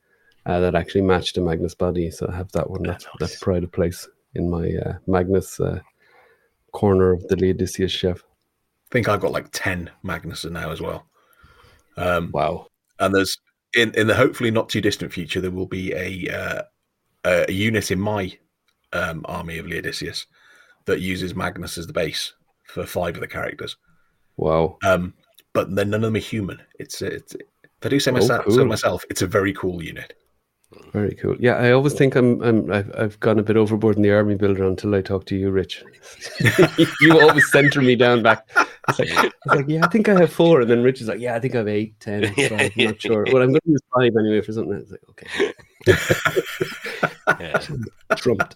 uh, 0.45 0.59
that 0.59 0.75
actually 0.75 1.01
matched 1.01 1.35
the 1.35 1.41
Magnus 1.41 1.73
body, 1.75 2.11
so 2.11 2.27
I 2.31 2.35
have 2.35 2.51
that 2.51 2.69
one. 2.69 2.83
That's 2.83 3.07
that's 3.19 3.39
pride 3.39 3.63
of 3.63 3.71
place 3.71 4.07
in 4.35 4.49
my 4.49 4.71
uh, 4.85 4.93
Magnus 5.07 5.59
uh, 5.59 5.79
corner 6.73 7.11
of 7.11 7.27
the 7.27 7.35
Leodysseus 7.35 7.89
chef. 7.89 8.19
I 8.19 8.89
think 8.91 9.09
I've 9.09 9.21
got 9.21 9.31
like 9.31 9.47
ten 9.51 9.89
Magnussen 10.05 10.51
now 10.51 10.71
as 10.71 10.81
well. 10.81 11.05
Um, 11.97 12.29
Wow. 12.33 12.67
and 12.99 13.13
there's 13.15 13.37
in 13.75 13.93
in 13.95 14.07
the 14.07 14.15
hopefully 14.15 14.51
not 14.51 14.69
too 14.69 14.81
distant 14.81 15.11
future 15.13 15.41
there 15.41 15.51
will 15.51 15.65
be 15.65 15.91
a 15.93 16.29
uh, 16.29 16.61
a, 17.25 17.45
a 17.49 17.51
unit 17.51 17.89
in 17.91 17.99
my 17.99 18.37
um, 18.93 19.25
army 19.25 19.57
of 19.57 19.65
Leodysseus 19.65 20.25
that 20.85 20.99
uses 21.01 21.35
Magnus 21.35 21.77
as 21.77 21.87
the 21.87 21.93
base 21.93 22.33
for 22.63 22.85
five 22.85 23.15
of 23.15 23.21
the 23.21 23.27
characters. 23.27 23.77
Wow. 24.37 24.77
Um, 24.83 25.13
but 25.53 25.73
then 25.75 25.89
none 25.89 26.03
of 26.03 26.07
them 26.07 26.15
are 26.15 26.19
human. 26.19 26.61
It's 26.79 27.01
it's. 27.01 27.35
If 27.35 27.85
I 27.85 27.89
do 27.89 27.99
say 27.99 28.11
Oh, 28.11 28.15
myself, 28.15 28.45
cool. 28.45 28.55
so 28.55 28.65
myself, 28.65 29.03
it's 29.09 29.21
a 29.23 29.27
very 29.27 29.53
cool 29.53 29.81
unit. 29.83 30.13
Very 30.93 31.15
cool. 31.15 31.35
Yeah, 31.39 31.55
I 31.55 31.71
always 31.71 31.93
think 31.93 32.15
I'm, 32.15 32.41
I'm 32.41 32.71
I've, 32.71 32.91
I've 32.97 33.19
gone 33.19 33.39
a 33.39 33.43
bit 33.43 33.57
overboard 33.57 33.97
in 33.97 34.03
the 34.03 34.11
army 34.11 34.35
builder 34.35 34.63
until 34.65 34.95
I 34.95 35.01
talk 35.01 35.25
to 35.25 35.35
you, 35.35 35.51
Rich. 35.51 35.83
you 37.01 37.19
always 37.19 37.51
center 37.51 37.81
me 37.81 37.95
down 37.97 38.23
back. 38.23 38.47
It's 38.87 38.99
like, 38.99 39.09
it's 39.09 39.35
like, 39.47 39.65
yeah, 39.67 39.83
I 39.83 39.89
think 39.89 40.07
I 40.07 40.17
have 40.19 40.31
four, 40.31 40.61
and 40.61 40.69
then 40.69 40.81
Rich 40.81 41.01
is 41.01 41.07
like, 41.09 41.19
yeah, 41.19 41.35
I 41.35 41.39
think 41.39 41.55
I 41.55 41.57
have 41.59 41.67
eight, 41.67 41.99
ten, 41.99 42.31
Yeah, 42.37 42.47
five, 42.49 42.71
I'm 42.77 42.85
not 42.85 43.01
sure. 43.01 43.25
yeah. 43.27 43.33
Well, 43.33 43.41
I'm 43.43 43.49
going 43.49 43.61
to 43.65 43.69
use 43.71 43.81
five 43.93 44.11
anyway 44.17 44.41
for 44.41 44.53
something. 44.53 44.73
It's 44.77 44.91
like, 44.91 45.01
okay, 45.09 45.53
Yeah. 47.39 47.57
trumped 48.15 48.55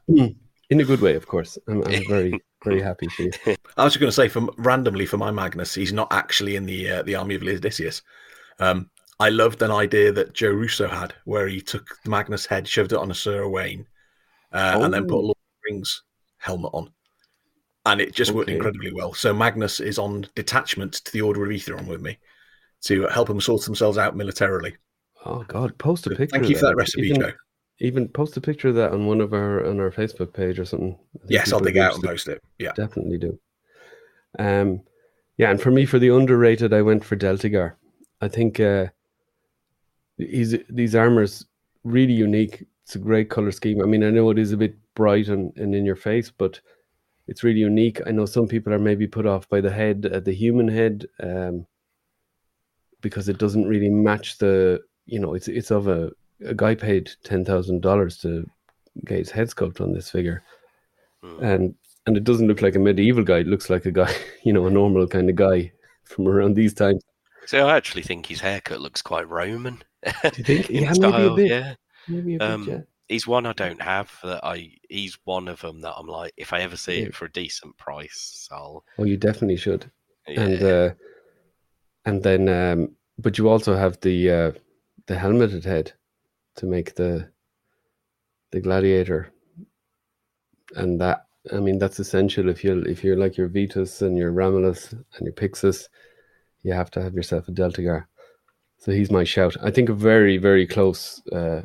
in 0.69 0.79
a 0.79 0.83
good 0.83 1.01
way, 1.01 1.15
of 1.15 1.27
course. 1.27 1.57
I'm, 1.67 1.83
I'm 1.85 2.03
very, 2.07 2.39
very 2.63 2.81
happy 2.81 3.07
for 3.09 3.23
you. 3.23 3.31
I 3.77 3.83
was 3.83 3.93
just 3.93 3.99
going 3.99 4.09
to 4.09 4.11
say, 4.11 4.27
for 4.27 4.47
randomly 4.57 5.05
for 5.05 5.17
my 5.17 5.31
Magnus, 5.31 5.73
he's 5.73 5.93
not 5.93 6.11
actually 6.11 6.55
in 6.55 6.65
the 6.65 6.89
uh, 6.89 7.03
the 7.03 7.15
army 7.15 7.35
of 7.35 7.41
Leodysseus. 7.41 8.01
Um, 8.59 8.89
I 9.19 9.29
loved 9.29 9.61
an 9.61 9.71
idea 9.71 10.11
that 10.11 10.33
Joe 10.33 10.51
Russo 10.51 10.87
had, 10.87 11.13
where 11.25 11.47
he 11.47 11.61
took 11.61 11.87
the 12.03 12.09
Magnus 12.09 12.45
head, 12.45 12.67
shoved 12.67 12.91
it 12.91 12.97
on 12.97 13.11
a 13.11 13.15
Sir 13.15 13.47
Wayne, 13.47 13.85
uh, 14.51 14.79
and 14.81 14.93
then 14.93 15.07
put 15.07 15.15
a 15.15 15.17
Oh. 15.17 15.21
Lord 15.21 15.37
of 15.37 15.63
the 15.63 15.73
Rings 15.73 16.03
helmet 16.37 16.71
on, 16.73 16.91
and 17.85 18.01
it 18.01 18.13
just 18.13 18.31
worked 18.31 18.49
incredibly 18.49 18.91
well. 18.91 19.13
So 19.13 19.33
Magnus 19.33 19.79
is 19.79 19.97
on 19.99 20.27
detachment 20.35 20.93
to 20.93 21.11
the 21.13 21.21
Order 21.21 21.45
of 21.45 21.51
Eathyron 21.51 21.87
with 21.87 22.01
me 22.01 22.17
to 22.85 23.07
help 23.07 23.27
them 23.27 23.41
sort 23.41 23.63
themselves 23.63 23.97
out 23.97 24.15
militarily. 24.15 24.75
Oh 25.25 25.43
God, 25.47 25.77
post 25.77 26.05
a 26.07 26.09
So 26.11 26.15
picture. 26.15 26.37
Thank 26.37 26.49
you 26.49 26.55
for 26.57 26.65
that 26.65 26.75
recipe, 26.75 27.07
even, 27.07 27.21
Joe. 27.21 27.31
Even 27.79 28.07
post 28.07 28.37
a 28.37 28.41
picture 28.41 28.69
of 28.69 28.75
that 28.75 28.93
on 28.93 29.05
one 29.05 29.19
of 29.19 29.33
our 29.33 29.65
on 29.65 29.79
our 29.79 29.91
Facebook 29.91 30.33
page 30.33 30.59
or 30.59 30.65
something. 30.65 30.97
Yes, 31.27 31.51
I'll 31.51 31.59
dig 31.59 31.77
out 31.77 31.95
and 31.95 32.03
post 32.03 32.27
it. 32.27 32.41
Yeah. 32.57 32.71
definitely 32.75 33.17
do. 33.17 33.37
Um, 34.39 34.81
yeah, 35.37 35.51
and 35.51 35.61
for 35.61 35.71
me, 35.71 35.85
for 35.85 35.99
the 35.99 36.09
underrated, 36.09 36.73
I 36.73 36.81
went 36.81 37.03
for 37.03 37.17
Deltagar. 37.17 37.73
I 38.21 38.27
think 38.29 38.59
uh, 38.59 38.87
he's 40.17 40.55
these 40.69 40.95
armors 40.95 41.45
really 41.83 42.13
unique. 42.13 42.65
It's 42.83 42.95
a 42.95 42.99
great 42.99 43.29
color 43.29 43.51
scheme. 43.51 43.81
I 43.81 43.85
mean, 43.85 44.03
I 44.03 44.09
know 44.09 44.29
it 44.29 44.39
is 44.39 44.51
a 44.51 44.57
bit 44.57 44.75
bright 44.93 45.27
and, 45.27 45.51
and 45.57 45.75
in 45.75 45.85
your 45.85 45.95
face, 45.95 46.31
but 46.31 46.61
it's 47.27 47.43
really 47.43 47.59
unique. 47.59 47.99
I 48.05 48.11
know 48.11 48.25
some 48.25 48.47
people 48.47 48.73
are 48.73 48.79
maybe 48.79 49.07
put 49.07 49.25
off 49.25 49.49
by 49.49 49.59
the 49.59 49.71
head, 49.71 50.09
uh, 50.11 50.19
the 50.19 50.33
human 50.33 50.67
head, 50.67 51.05
um, 51.21 51.65
because 53.01 53.27
it 53.27 53.37
doesn't 53.37 53.67
really 53.67 53.89
match 53.89 54.37
the. 54.37 54.81
You 55.07 55.19
know, 55.19 55.33
it's 55.33 55.47
it's 55.47 55.71
of 55.71 55.87
a 55.87 56.11
a 56.45 56.53
guy 56.53 56.75
paid 56.75 57.11
ten 57.23 57.43
thousand 57.45 57.81
dollars 57.81 58.17
to 58.19 58.49
get 59.05 59.17
his 59.19 59.31
head 59.31 59.49
sculpt 59.49 59.81
on 59.81 59.93
this 59.93 60.09
figure 60.09 60.41
Mm. 61.23 61.41
and 61.41 61.75
and 62.05 62.17
it 62.17 62.23
doesn't 62.23 62.47
look 62.47 62.61
like 62.61 62.75
a 62.75 62.79
medieval 62.79 63.23
guy. 63.23 63.39
It 63.39 63.47
looks 63.47 63.69
like 63.69 63.85
a 63.87 63.91
guy, 63.91 64.13
you 64.43 64.53
know, 64.53 64.67
a 64.67 64.69
normal 64.69 65.07
kind 65.07 65.27
of 65.29 65.35
guy 65.35 65.71
from 66.03 66.27
around 66.27 66.53
these 66.55 66.73
times. 66.73 67.01
So 67.47 67.67
I 67.67 67.75
actually 67.75 68.03
think 68.03 68.27
his 68.27 68.39
haircut 68.41 68.79
looks 68.79 69.01
quite 69.01 69.27
Roman. 69.27 69.83
Do 70.03 70.31
you 70.37 70.43
think? 70.43 70.69
in 70.69 70.83
Yeah, 70.83 70.91
maybe 70.91 70.91
a 70.91 70.95
style, 70.95 71.35
bit. 71.35 71.49
Yeah. 71.49 71.73
Maybe 72.07 72.35
a 72.35 72.39
bit. 72.39 72.47
Um, 72.47 72.63
yeah. 72.69 72.81
He's 73.07 73.25
one 73.27 73.45
I 73.47 73.53
don't 73.53 73.81
have 73.81 74.11
that 74.23 74.41
I 74.45 74.71
he's 74.89 75.17
one 75.25 75.47
of 75.47 75.61
them 75.61 75.81
that 75.81 75.93
I'm 75.97 76.07
like 76.07 76.33
if 76.37 76.53
I 76.53 76.61
ever 76.61 76.77
see 76.77 76.99
Yeah. 76.99 77.07
it 77.07 77.15
for 77.15 77.25
a 77.25 77.31
decent 77.31 77.75
price 77.77 78.47
I'll 78.51 78.83
Oh, 78.99 79.03
you 79.05 79.17
definitely 79.17 79.57
should. 79.57 79.89
yeah. 80.27 80.41
And 80.41 80.63
uh, 80.63 80.89
and 82.05 82.21
then, 82.21 82.49
um, 82.49 82.95
but 83.17 83.37
you 83.39 83.49
also 83.49 83.75
have 83.75 83.99
the 84.01 84.29
uh, 84.29 84.51
the 85.07 85.15
helmeted 85.15 85.63
head 85.65 85.93
to 86.57 86.65
make 86.65 86.95
the 86.95 87.29
the 88.51 88.61
gladiator, 88.61 89.31
and 90.75 90.99
that 91.01 91.25
I 91.53 91.59
mean 91.59 91.79
that's 91.79 91.99
essential 91.99 92.49
if 92.49 92.63
you 92.63 92.81
if 92.81 93.03
you're 93.03 93.17
like 93.17 93.37
your 93.37 93.47
Vetus 93.47 94.01
and 94.01 94.17
your 94.17 94.31
ramulus 94.31 94.93
and 94.93 95.21
your 95.21 95.33
pixus 95.33 95.87
you 96.65 96.73
have 96.73 96.89
to 96.91 97.01
have 97.01 97.13
yourself 97.13 97.47
a 97.47 97.51
Deltagar. 97.51 98.05
So 98.79 98.91
he's 98.91 99.11
my 99.11 99.23
shout. 99.23 99.55
I 99.63 99.69
think 99.71 99.87
a 99.89 99.93
very 99.93 100.37
very 100.37 100.65
close 100.65 101.21
uh, 101.27 101.61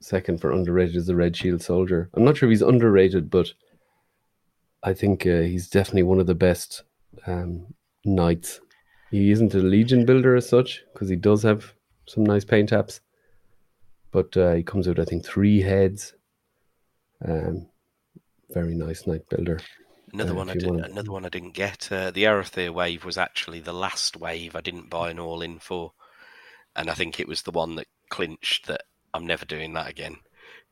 second 0.00 0.40
for 0.40 0.52
underrated 0.52 0.96
is 0.96 1.06
the 1.06 1.16
Red 1.16 1.36
Shield 1.36 1.62
Soldier. 1.62 2.10
I'm 2.14 2.24
not 2.24 2.36
sure 2.36 2.48
if 2.48 2.52
he's 2.52 2.62
underrated, 2.62 3.30
but 3.30 3.52
I 4.82 4.94
think 4.94 5.26
uh, 5.26 5.40
he's 5.40 5.68
definitely 5.68 6.02
one 6.02 6.20
of 6.20 6.26
the 6.26 6.34
best 6.34 6.82
um, 7.26 7.66
knights. 8.04 8.60
He 9.10 9.30
isn't 9.30 9.54
a 9.54 9.58
legion 9.58 10.04
builder 10.04 10.34
as 10.34 10.48
such 10.48 10.82
because 10.92 11.08
he 11.08 11.16
does 11.16 11.42
have 11.44 11.72
some 12.06 12.24
nice 12.24 12.44
paint 12.44 12.70
apps, 12.70 13.00
but 14.10 14.36
uh, 14.36 14.52
he 14.54 14.62
comes 14.62 14.88
with 14.88 15.00
I 15.00 15.04
think 15.04 15.24
three 15.24 15.60
heads. 15.60 16.14
Um, 17.24 17.68
very 18.50 18.74
nice 18.74 19.06
knight 19.06 19.28
builder. 19.28 19.60
Another 20.12 20.32
uh, 20.32 20.36
one 20.36 20.50
I 20.50 20.54
did, 20.54 20.66
wanna- 20.70 20.84
another 20.84 21.12
one 21.12 21.24
I 21.24 21.28
didn't 21.28 21.54
get. 21.54 21.90
Uh, 21.90 22.10
the 22.10 22.24
Arethyr 22.24 22.72
wave 22.72 23.04
was 23.04 23.18
actually 23.18 23.60
the 23.60 23.72
last 23.72 24.16
wave 24.16 24.54
I 24.54 24.60
didn't 24.60 24.90
buy 24.90 25.10
an 25.10 25.18
all 25.18 25.42
in 25.42 25.58
for, 25.58 25.92
and 26.74 26.88
I 26.88 26.94
think 26.94 27.18
it 27.18 27.28
was 27.28 27.42
the 27.42 27.50
one 27.50 27.74
that 27.76 27.88
clinched 28.10 28.66
that 28.66 28.82
I'm 29.12 29.26
never 29.26 29.44
doing 29.44 29.72
that 29.74 29.88
again. 29.88 30.16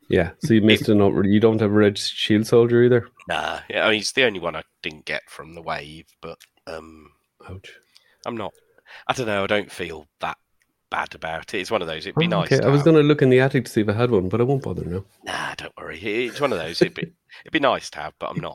Yeah, 0.08 0.32
so 0.44 0.52
you 0.54 0.60
missed 0.60 0.88
an 0.88 1.00
over. 1.00 1.24
You 1.24 1.40
don't 1.40 1.60
have 1.60 1.70
a 1.70 1.74
red 1.74 1.96
shield 1.98 2.46
soldier 2.46 2.82
either. 2.84 3.08
Nah, 3.26 3.60
yeah, 3.70 3.86
I 3.86 3.90
mean, 3.90 4.00
it's 4.00 4.12
the 4.12 4.24
only 4.24 4.38
one 4.40 4.54
I 4.54 4.62
didn't 4.82 5.06
get 5.06 5.22
from 5.28 5.54
the 5.54 5.62
wave, 5.62 6.06
but 6.20 6.38
um, 6.66 7.10
Ouch. 7.48 7.72
I'm 8.26 8.36
not. 8.36 8.52
I 9.08 9.14
don't 9.14 9.26
know. 9.26 9.44
I 9.44 9.46
don't 9.46 9.72
feel 9.72 10.06
that 10.20 10.36
bad 10.94 11.14
about 11.14 11.52
it. 11.54 11.58
It's 11.60 11.70
one 11.72 11.82
of 11.82 11.88
those. 11.88 12.06
It'd 12.06 12.14
be 12.14 12.26
Oh, 12.26 12.40
nice. 12.40 12.52
okay, 12.52 12.64
I 12.64 12.68
was 12.68 12.82
going 12.84 12.96
to 12.96 13.02
look 13.02 13.20
in 13.20 13.30
the 13.30 13.40
attic 13.40 13.64
to 13.64 13.70
see 13.70 13.80
if 13.80 13.88
I 13.88 13.92
had 13.94 14.10
one, 14.12 14.28
but 14.28 14.40
I 14.40 14.44
won't 14.44 14.62
bother 14.62 14.84
now. 14.84 15.04
Nah, 15.24 15.54
don't 15.56 15.76
worry. 15.76 15.98
It's 15.98 16.40
one 16.40 16.52
of 16.52 16.58
those. 16.58 16.80
It'd 16.80 16.94
be, 16.94 17.02
it'd 17.42 17.52
be 17.52 17.58
nice 17.58 17.90
to 17.90 17.98
have, 18.00 18.12
but 18.20 18.30
I'm 18.30 18.40
not. 18.40 18.54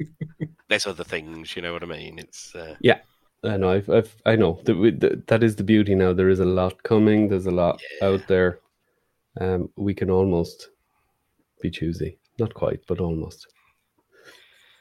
There's 0.70 0.88
other 0.88 1.04
things. 1.04 1.56
You 1.56 1.62
know 1.62 1.74
what 1.74 1.84
I 1.84 1.88
mean? 1.88 2.18
It's 2.18 2.56
uh, 2.56 2.76
Yeah. 2.80 3.00
I 3.44 3.58
know. 3.58 3.72
I've, 3.72 3.90
I've, 3.90 4.16
I 4.26 4.36
know 4.38 4.60
that 4.66 5.24
that 5.28 5.44
is 5.44 5.56
the 5.58 5.64
beauty 5.64 5.96
now. 5.96 6.14
There 6.14 6.30
is 6.30 6.40
a 6.40 6.46
lot 6.46 6.84
coming. 6.84 7.28
There's 7.30 7.46
a 7.46 7.52
lot 7.52 7.82
out 8.02 8.26
there. 8.28 8.60
Um, 9.40 9.70
we 9.78 9.94
can 9.94 10.10
almost 10.10 10.70
be 11.62 11.70
choosy. 11.70 12.18
Not 12.38 12.54
quite, 12.54 12.82
but 12.88 13.00
almost. 13.00 13.48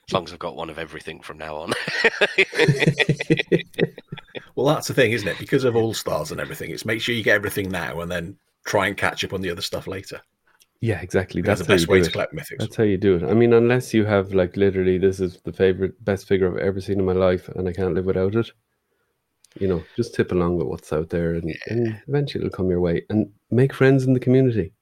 As 0.09 0.13
long 0.15 0.25
as 0.25 0.33
I've 0.33 0.39
got 0.39 0.57
one 0.57 0.71
of 0.71 0.79
everything 0.79 1.21
from 1.21 1.39
now 1.39 1.57
on. 1.57 1.73
Well, 4.59 4.67
that's 4.67 4.89
the 4.89 4.95
thing, 4.95 5.13
isn't 5.13 5.29
it? 5.29 5.39
Because 5.39 5.63
of 5.63 5.77
All 5.77 5.95
Stars 5.95 6.33
and 6.33 6.41
everything, 6.41 6.73
it's 6.73 6.85
make 6.85 7.01
sure 7.01 7.15
you 7.15 7.23
get 7.23 7.37
everything 7.37 7.71
now 7.71 8.01
and 8.01 8.11
then 8.11 8.37
try 8.67 8.89
and 8.89 8.97
catch 8.97 9.23
up 9.23 9.33
on 9.33 9.41
the 9.41 9.51
other 9.51 9.63
stuff 9.63 9.87
later. 9.87 10.21
yeah, 10.81 11.01
exactly. 11.01 11.43
That's, 11.43 11.61
That's, 11.61 11.69
the 11.69 11.75
best 11.75 11.87
way 11.87 12.03
to 12.03 12.11
collect 12.11 12.35
mythics. 12.35 12.59
That's 12.59 12.75
how 12.75 12.83
you 12.83 12.97
do 12.97 13.15
it. 13.15 13.23
I 13.23 13.35
mean, 13.35 13.53
unless 13.53 13.95
you 13.95 14.05
have 14.05 14.35
like 14.35 14.57
literally, 14.57 14.99
this 14.99 15.21
is 15.21 15.39
the 15.45 15.53
favorite, 15.53 16.05
best 16.05 16.27
figure 16.27 16.51
I've 16.51 16.61
ever 16.61 16.81
seen 16.81 16.99
in 16.99 17.05
my 17.05 17.13
life, 17.13 17.49
and 17.51 17.69
I 17.69 17.73
can't 17.73 17.95
live 17.95 18.07
without 18.07 18.35
it. 18.35 18.51
You 19.61 19.69
know, 19.69 19.85
just 19.95 20.17
tip 20.17 20.33
along 20.33 20.57
with 20.57 20.67
what's 20.67 20.93
out 20.93 21.09
there, 21.09 21.35
and, 21.35 21.57
and 21.69 22.03
eventually 22.09 22.45
it'll 22.45 22.57
come 22.57 22.69
your 22.69 22.81
way. 22.81 23.05
And 23.11 23.31
make 23.53 23.73
friends 23.73 24.07
in 24.07 24.13
the 24.13 24.19
community, 24.19 24.73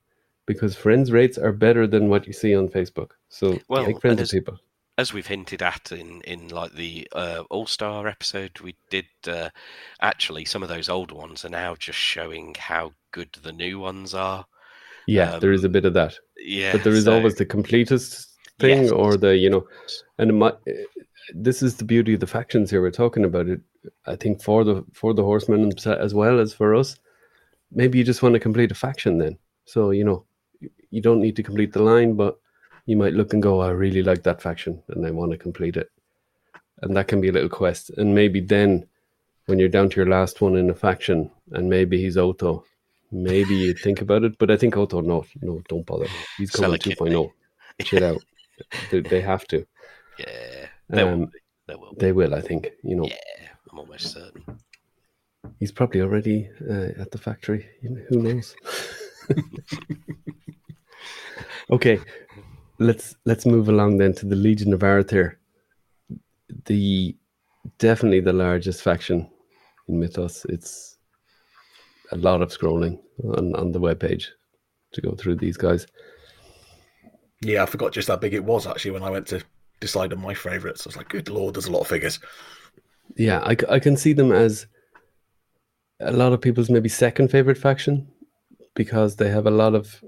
because 0.47 0.75
friends 0.75 1.13
rates 1.13 1.37
are 1.37 1.53
better 1.53 1.87
than 1.87 2.09
what 2.09 2.27
you 2.27 2.33
see 2.33 2.57
on 2.57 2.71
Facebook. 2.71 3.11
So 3.29 3.59
Well, 3.69 3.85
make 3.85 4.01
friends 4.01 4.23
with 4.23 4.31
people. 4.31 4.59
As 4.99 5.13
we've 5.13 5.27
hinted 5.27 5.63
at 5.63 5.93
in, 5.93 6.23
in 6.23 6.49
like 6.49 6.73
the 6.73 7.07
uh, 7.13 7.45
All 7.51 7.67
Star 7.67 8.07
episode, 8.09 8.59
we 8.61 8.77
did 8.91 9.05
uh, 9.29 9.51
actually 10.01 10.47
some 10.47 10.63
of 10.63 10.71
those 10.71 10.89
old 10.89 11.13
ones 11.13 11.45
are 11.45 11.51
now 11.51 11.75
just 11.75 11.99
showing 11.99 12.55
how 12.59 12.93
good 13.13 13.29
the 13.43 13.53
new 13.53 13.79
ones 13.79 14.15
are. 14.15 14.47
Yeah, 15.07 15.39
there 15.39 15.53
is 15.53 15.65
a 15.65 15.69
um, 15.69 15.73
bit 15.73 15.85
of 15.85 15.95
that, 15.95 16.19
Yeah, 16.39 16.73
but 16.73 16.83
there 16.85 16.95
is 16.95 17.05
so- 17.05 17.15
always 17.15 17.35
the 17.35 17.45
completest 17.45 18.29
thing, 18.59 18.85
Yes. 18.85 18.91
or 18.91 19.17
the 19.19 19.37
you 19.37 19.51
know, 19.51 19.67
and 20.19 20.39
might, 20.39 20.55
this 21.35 21.63
is 21.63 21.77
the 21.77 21.85
beauty 21.85 22.15
of 22.15 22.21
the 22.21 22.27
factions 22.27 22.71
here. 22.71 22.81
We're 22.81 22.91
talking 22.91 23.25
about 23.25 23.49
it. 23.49 23.61
I 24.07 24.17
think 24.17 24.43
for 24.43 24.65
the 24.65 24.83
for 24.95 25.13
the 25.13 25.23
horsemen 25.23 25.73
as 25.87 26.15
well 26.15 26.41
as 26.41 26.55
for 26.55 26.75
us, 26.75 26.97
maybe 27.71 27.99
you 27.99 28.05
just 28.05 28.23
want 28.23 28.33
to 28.33 28.41
complete 28.41 28.73
a 28.73 28.75
faction 28.75 29.19
then. 29.19 29.39
So 29.67 29.91
you 29.91 30.05
know, 30.05 30.25
you 30.91 31.03
don't 31.03 31.21
need 31.21 31.37
to 31.37 31.43
complete 31.43 31.73
the 31.75 31.83
line, 31.83 32.15
but 32.15 32.39
you 32.87 32.97
might 32.97 33.15
look 33.15 33.33
and 33.33 33.43
go, 33.43 33.61
"I 33.61 33.71
really 33.71 34.03
like 34.03 34.23
that 34.25 34.43
faction, 34.43 34.83
and 34.89 35.07
I 35.07 35.11
want 35.11 35.33
to 35.33 35.39
complete 35.39 35.77
it." 35.77 35.91
And 36.83 36.97
that 36.97 37.09
can 37.09 37.21
be 37.21 37.29
a 37.29 37.33
little 37.33 37.49
quest. 37.49 37.91
And 37.91 38.15
maybe 38.15 38.41
then, 38.41 38.87
when 39.47 39.59
you're 39.59 39.69
down 39.69 39.89
to 39.91 39.97
your 39.97 40.09
last 40.09 40.41
one 40.41 40.57
in 40.57 40.71
a 40.71 40.75
faction, 40.75 41.31
and 41.53 41.69
maybe 41.71 42.01
he's 42.01 42.17
Otto, 42.17 42.65
maybe 43.13 43.55
you 43.55 43.75
think 43.75 44.01
about 44.03 44.25
it. 44.25 44.37
But 44.39 44.51
I 44.51 44.57
think 44.57 44.77
Otto, 44.77 45.01
no, 45.01 45.25
no, 45.43 45.63
don't 45.69 45.87
bother. 45.87 46.07
He's 46.39 46.51
coming 46.51 46.75
a 46.75 46.79
kidney. 46.79 47.11
2.0. 47.11 47.31
Chill 47.83 48.05
out. 48.05 48.23
they, 48.91 49.01
they 49.01 49.21
have 49.21 49.47
to. 49.49 49.67
Yeah, 50.19 50.67
They, 50.89 51.05
will 51.05 51.13
Um, 51.13 51.25
be. 51.27 51.39
There 51.67 51.79
will. 51.79 51.95
They 51.99 52.13
will, 52.13 52.35
I 52.35 52.41
think. 52.41 52.71
You 52.83 52.97
know, 52.97 53.07
Yeah, 53.07 53.49
I'm 53.71 53.79
almost 53.79 54.13
certain. 54.13 54.43
he's 55.59 55.73
probably 55.73 56.01
already 56.01 56.49
uh, 56.69 57.01
at 57.03 57.11
the 57.11 57.19
factory. 57.19 57.67
Who 58.09 58.23
knows? 58.23 58.55
okay, 61.71 61.99
let's 62.79 63.17
let's 63.25 63.47
move 63.47 63.69
along 63.69 63.99
then 63.99 64.13
to 64.15 64.27
the 64.27 64.37
Legion 64.37 64.73
of 64.73 64.81
Arethyr. 64.81 65.37
The 66.67 67.17
definitely 67.79 68.21
the 68.21 68.33
largest 68.33 68.83
faction 68.83 69.29
in 69.89 70.01
Mythoss. 70.01 70.47
It's 70.49 70.99
a 72.13 72.17
lot 72.17 72.43
of 72.43 72.51
scrolling 72.51 72.99
on 73.25 73.55
on 73.57 73.73
the 73.73 73.81
webpage 73.81 74.27
to 74.93 75.01
go 75.01 75.13
through 75.13 75.37
these 75.37 75.57
guys. 75.57 75.87
Yeah, 77.43 77.63
I 77.63 77.67
forgot 77.67 77.93
just 77.93 78.09
how 78.09 78.17
big 78.17 78.35
it 78.35 78.45
was 78.45 78.67
actually 78.67 78.93
when 78.93 79.03
I 79.03 79.11
went 79.11 79.27
to 79.29 79.43
decide 79.81 80.13
on 80.13 80.21
my 80.21 80.35
favourites. 80.35 80.87
I 80.87 80.89
was 80.89 80.97
like, 80.97 81.09
good 81.09 81.29
lord, 81.29 81.55
there's 81.55 81.67
a 81.67 81.73
lot 81.73 81.81
of 81.81 81.89
figures. 81.89 82.19
Yeah, 83.17 83.41
I, 83.41 83.57
I 83.69 83.79
can 83.79 83.97
see 83.97 84.15
them 84.15 84.33
as 84.33 84.67
a 86.01 86.13
lot 86.13 86.33
of 86.33 86.41
people's 86.41 86.71
maybe 86.71 86.89
second 86.89 87.31
favorite 87.31 87.59
faction 87.59 88.09
because 88.75 89.17
they 89.17 89.31
have 89.31 89.47
a 89.47 89.51
lot 89.51 89.75
of 89.75 90.03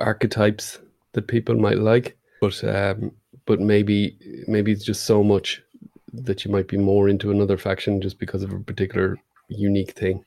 archetypes 0.00 0.78
that 1.12 1.26
people 1.28 1.56
might 1.56 1.78
like, 1.78 2.16
but 2.40 2.62
um, 2.64 3.12
but 3.46 3.60
maybe 3.60 4.16
maybe 4.46 4.72
it's 4.72 4.84
just 4.84 5.04
so 5.04 5.22
much 5.22 5.62
that 6.12 6.44
you 6.44 6.50
might 6.50 6.68
be 6.68 6.76
more 6.76 7.08
into 7.08 7.30
another 7.30 7.58
faction 7.58 8.00
just 8.00 8.18
because 8.18 8.42
of 8.42 8.52
a 8.52 8.60
particular 8.60 9.16
unique 9.48 9.92
thing. 9.92 10.24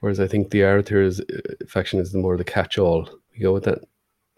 Whereas 0.00 0.20
I 0.20 0.26
think 0.26 0.50
the 0.50 0.60
Arethyr 0.60 1.02
is, 1.04 1.20
uh, 1.20 1.64
faction 1.68 1.98
is 2.00 2.12
the 2.12 2.18
more 2.18 2.36
the 2.36 2.44
catch-all. 2.44 3.08
We 3.32 3.38
go 3.40 3.52
with 3.54 3.64
that. 3.64 3.78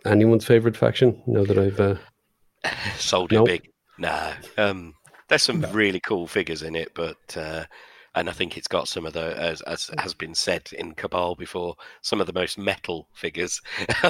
Anyone's 0.04 0.44
favorite 0.44 0.76
faction? 0.76 1.20
Now 1.26 1.44
that 1.44 1.58
I've 1.58 1.80
uh, 1.80 1.96
Sold 2.98 3.32
it 3.32 3.36
Nope. 3.36 3.46
big. 3.46 3.70
Nah. 3.98 4.32
Um, 4.56 4.94
there's 5.28 5.42
some 5.42 5.62
really 5.72 6.00
cool 6.00 6.26
figures 6.26 6.62
in 6.62 6.76
it, 6.76 6.92
but 6.94 7.36
uh, 7.36 7.64
and 8.16 8.30
I 8.30 8.32
think 8.32 8.56
it's 8.56 8.66
got 8.66 8.88
some 8.88 9.06
of 9.06 9.12
the 9.12 9.38
as 9.38 9.60
as 9.62 9.90
has 9.98 10.14
been 10.14 10.34
said 10.34 10.70
in 10.72 10.94
Cabal 10.94 11.34
before, 11.34 11.76
some 12.00 12.20
of 12.20 12.26
the 12.26 12.32
most 12.32 12.58
metal 12.58 13.08
figures. 13.12 13.60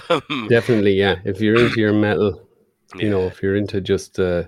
Definitely 0.49 0.95
yeah. 0.95 1.17
If 1.25 1.41
you're 1.41 1.59
into 1.59 1.81
your 1.81 1.93
metal, 1.93 2.49
you 2.95 3.11
know, 3.11 3.27
if 3.27 3.43
you're 3.43 3.57
into 3.57 3.81
just 3.81 4.19
uh 4.19 4.45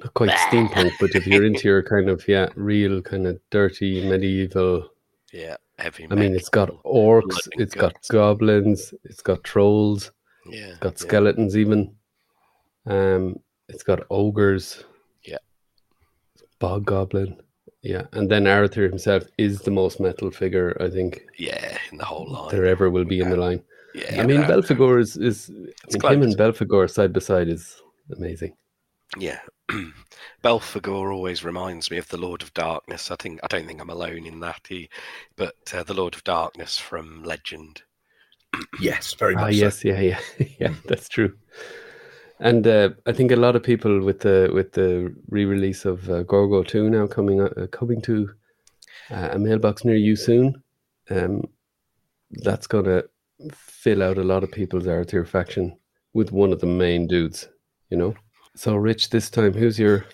not 0.00 0.14
quite 0.14 0.30
steampunk, 0.50 0.92
but 1.00 1.14
if 1.14 1.26
you're 1.26 1.44
into 1.44 1.68
your 1.68 1.82
kind 1.82 2.10
of 2.10 2.26
yeah, 2.26 2.48
real 2.56 3.00
kind 3.00 3.26
of 3.26 3.40
dirty 3.50 4.06
medieval 4.08 4.90
yeah, 5.32 5.56
heavy. 5.78 6.08
I 6.10 6.14
mean 6.16 6.34
it's 6.34 6.48
got 6.48 6.70
orcs, 6.82 7.48
it's 7.52 7.74
got 7.74 7.96
goblins, 8.10 8.92
it's 9.04 9.22
got 9.22 9.44
trolls, 9.44 10.10
yeah, 10.44 10.70
it's 10.70 10.78
got 10.78 10.92
yeah. 10.94 11.06
skeletons 11.06 11.56
even. 11.56 11.94
Um 12.86 13.36
it's 13.68 13.84
got 13.84 14.00
ogres. 14.10 14.82
Yeah. 15.22 15.38
Bog 16.58 16.84
goblin. 16.84 17.40
Yeah. 17.82 18.02
And 18.12 18.28
then 18.30 18.44
Arethyr 18.44 18.88
himself 18.88 19.24
is 19.38 19.60
the 19.60 19.70
most 19.70 20.00
metal 20.00 20.30
figure, 20.30 20.76
I 20.80 20.90
think, 20.90 21.22
Yeah, 21.38 21.78
in 21.92 21.98
the 21.98 22.04
whole 22.04 22.26
line. 22.30 22.50
there 22.50 22.66
ever 22.66 22.90
will 22.90 23.04
be 23.04 23.20
in 23.20 23.30
the 23.30 23.36
line. 23.36 23.62
Yeah, 23.94 24.20
I 24.22 24.26
mean 24.26 24.40
without- 24.40 24.64
Belphegor 24.64 25.00
is, 25.00 25.16
is 25.16 25.50
I 25.50 26.08
mean, 26.10 26.22
him 26.22 26.22
and 26.22 26.36
Belphegor 26.36 26.90
side 26.90 27.12
by 27.12 27.20
side 27.20 27.48
is 27.48 27.80
amazing. 28.14 28.54
Yeah. 29.16 29.40
Belphegor 30.44 31.12
always 31.14 31.44
reminds 31.44 31.90
me 31.90 31.96
of 31.98 32.08
the 32.08 32.16
Lord 32.18 32.42
of 32.42 32.52
Darkness. 32.54 33.10
I 33.10 33.16
think 33.16 33.40
I 33.42 33.46
don't 33.46 33.66
think 33.66 33.80
I'm 33.80 33.90
alone 33.90 34.26
in 34.26 34.40
that. 34.40 34.60
He, 34.68 34.88
but 35.36 35.54
uh, 35.74 35.82
the 35.82 35.94
Lord 35.94 36.14
of 36.14 36.24
Darkness 36.24 36.78
from 36.78 37.22
Legend. 37.24 37.82
Yes, 38.80 39.14
very 39.14 39.34
Ah, 39.36 39.40
much. 39.42 39.54
so. 39.54 39.60
yes, 39.60 39.84
yeah, 39.84 40.00
yeah, 40.00 40.18
yeah. 40.60 40.74
That's 40.86 41.08
true. 41.08 41.34
And 42.40 42.66
uh, 42.66 42.90
I 43.06 43.12
think 43.12 43.32
a 43.32 43.36
lot 43.36 43.56
of 43.56 43.62
people 43.62 44.00
with 44.00 44.20
the 44.20 44.50
with 44.52 44.72
the 44.72 45.14
re-release 45.28 45.84
of 45.84 46.08
uh, 46.08 46.22
Gorgo 46.22 46.62
Two 46.62 46.88
now 46.88 47.06
coming 47.06 47.40
uh, 47.40 47.66
coming 47.72 48.00
to 48.02 48.30
uh, 49.10 49.30
a 49.32 49.38
mailbox 49.38 49.84
near 49.84 49.96
you 49.96 50.14
soon, 50.14 50.62
um, 51.10 51.42
that's 52.30 52.66
gonna 52.66 53.02
fill 53.52 54.02
out 54.02 54.18
a 54.18 54.24
lot 54.24 54.44
of 54.44 54.52
people's 54.52 54.86
Arethyr 54.86 55.26
faction 55.26 55.76
with 56.12 56.30
one 56.32 56.52
of 56.52 56.60
the 56.60 56.66
main 56.66 57.06
dudes, 57.06 57.48
you 57.90 57.96
know. 57.96 58.14
So, 58.54 58.76
Rich, 58.76 59.10
this 59.10 59.30
time, 59.30 59.52
who's 59.52 59.78
your 59.78 60.04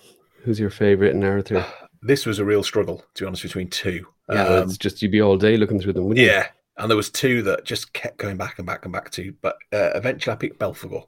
who's 0.43 0.59
your 0.59 0.69
favorite 0.71 1.13
in 1.15 1.21
Arethyr? 1.21 1.65
This 2.01 2.27
was 2.27 2.37
a 2.37 2.45
real 2.45 2.61
struggle, 2.61 3.03
to 3.15 3.23
be 3.23 3.25
honest, 3.25 3.41
between 3.41 3.67
two. 3.67 4.05
Yeah, 4.29 4.43
Um, 4.43 4.63
it's 4.69 4.77
just 4.77 5.01
you'd 5.01 5.11
be 5.11 5.23
all 5.23 5.37
day 5.37 5.57
looking 5.57 5.79
through 5.79 5.93
them, 5.93 6.03
wouldn't 6.03 6.23
you? 6.23 6.31
yeah, 6.31 6.49
and 6.77 6.87
there 6.87 6.95
was 6.95 7.09
two 7.09 7.41
that 7.43 7.65
just 7.65 7.93
kept 7.93 8.17
going 8.17 8.37
back 8.37 8.59
and 8.59 8.67
back 8.67 8.85
and 8.85 8.93
back 8.93 9.09
to, 9.11 9.33
but 9.41 9.55
uh, 9.73 9.89
eventually 9.95 10.31
I 10.31 10.35
picked 10.37 10.59
Belphegor. 10.59 11.03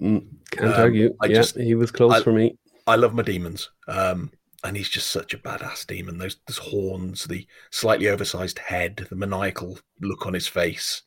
Mm, 0.00 0.26
can't 0.50 0.74
Um, 0.74 0.80
argue. 0.80 1.16
I 1.20 1.26
yeah, 1.26 1.34
just- 1.36 1.56
he 1.56 1.74
was 1.74 1.90
close 1.90 2.12
I- 2.12 2.22
for 2.22 2.32
me. 2.32 2.56
I 2.86 2.96
love 2.96 3.14
my 3.14 3.22
demons, 3.22 3.70
um, 3.88 4.30
and 4.62 4.76
he's 4.76 4.90
just 4.90 5.10
such 5.10 5.32
a 5.32 5.38
badass 5.38 5.86
demon. 5.86 6.18
Those, 6.18 6.36
those 6.46 6.58
horns, 6.58 7.24
the 7.24 7.46
slightly 7.70 8.08
oversized 8.08 8.58
head, 8.58 9.06
the 9.08 9.16
maniacal 9.16 9.78
look 10.02 10.26
on 10.26 10.34
his 10.34 10.46
face. 10.46 11.02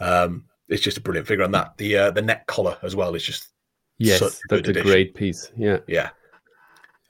Um, 0.00 0.44
it's 0.68 0.82
just 0.82 0.98
a 0.98 1.00
brilliant 1.00 1.26
figure, 1.28 1.44
and 1.44 1.54
that 1.54 1.78
the 1.78 1.96
uh, 1.96 2.10
the 2.10 2.20
neck 2.20 2.46
collar 2.46 2.76
as 2.82 2.94
well 2.94 3.14
is 3.14 3.22
just 3.24 3.48
Yes, 3.98 4.18
such 4.18 4.32
a 4.34 4.36
that's 4.50 4.68
a 4.68 4.70
addition. 4.72 4.86
great 4.90 5.14
piece. 5.14 5.50
Yeah. 5.56 5.78
yeah. 5.86 6.10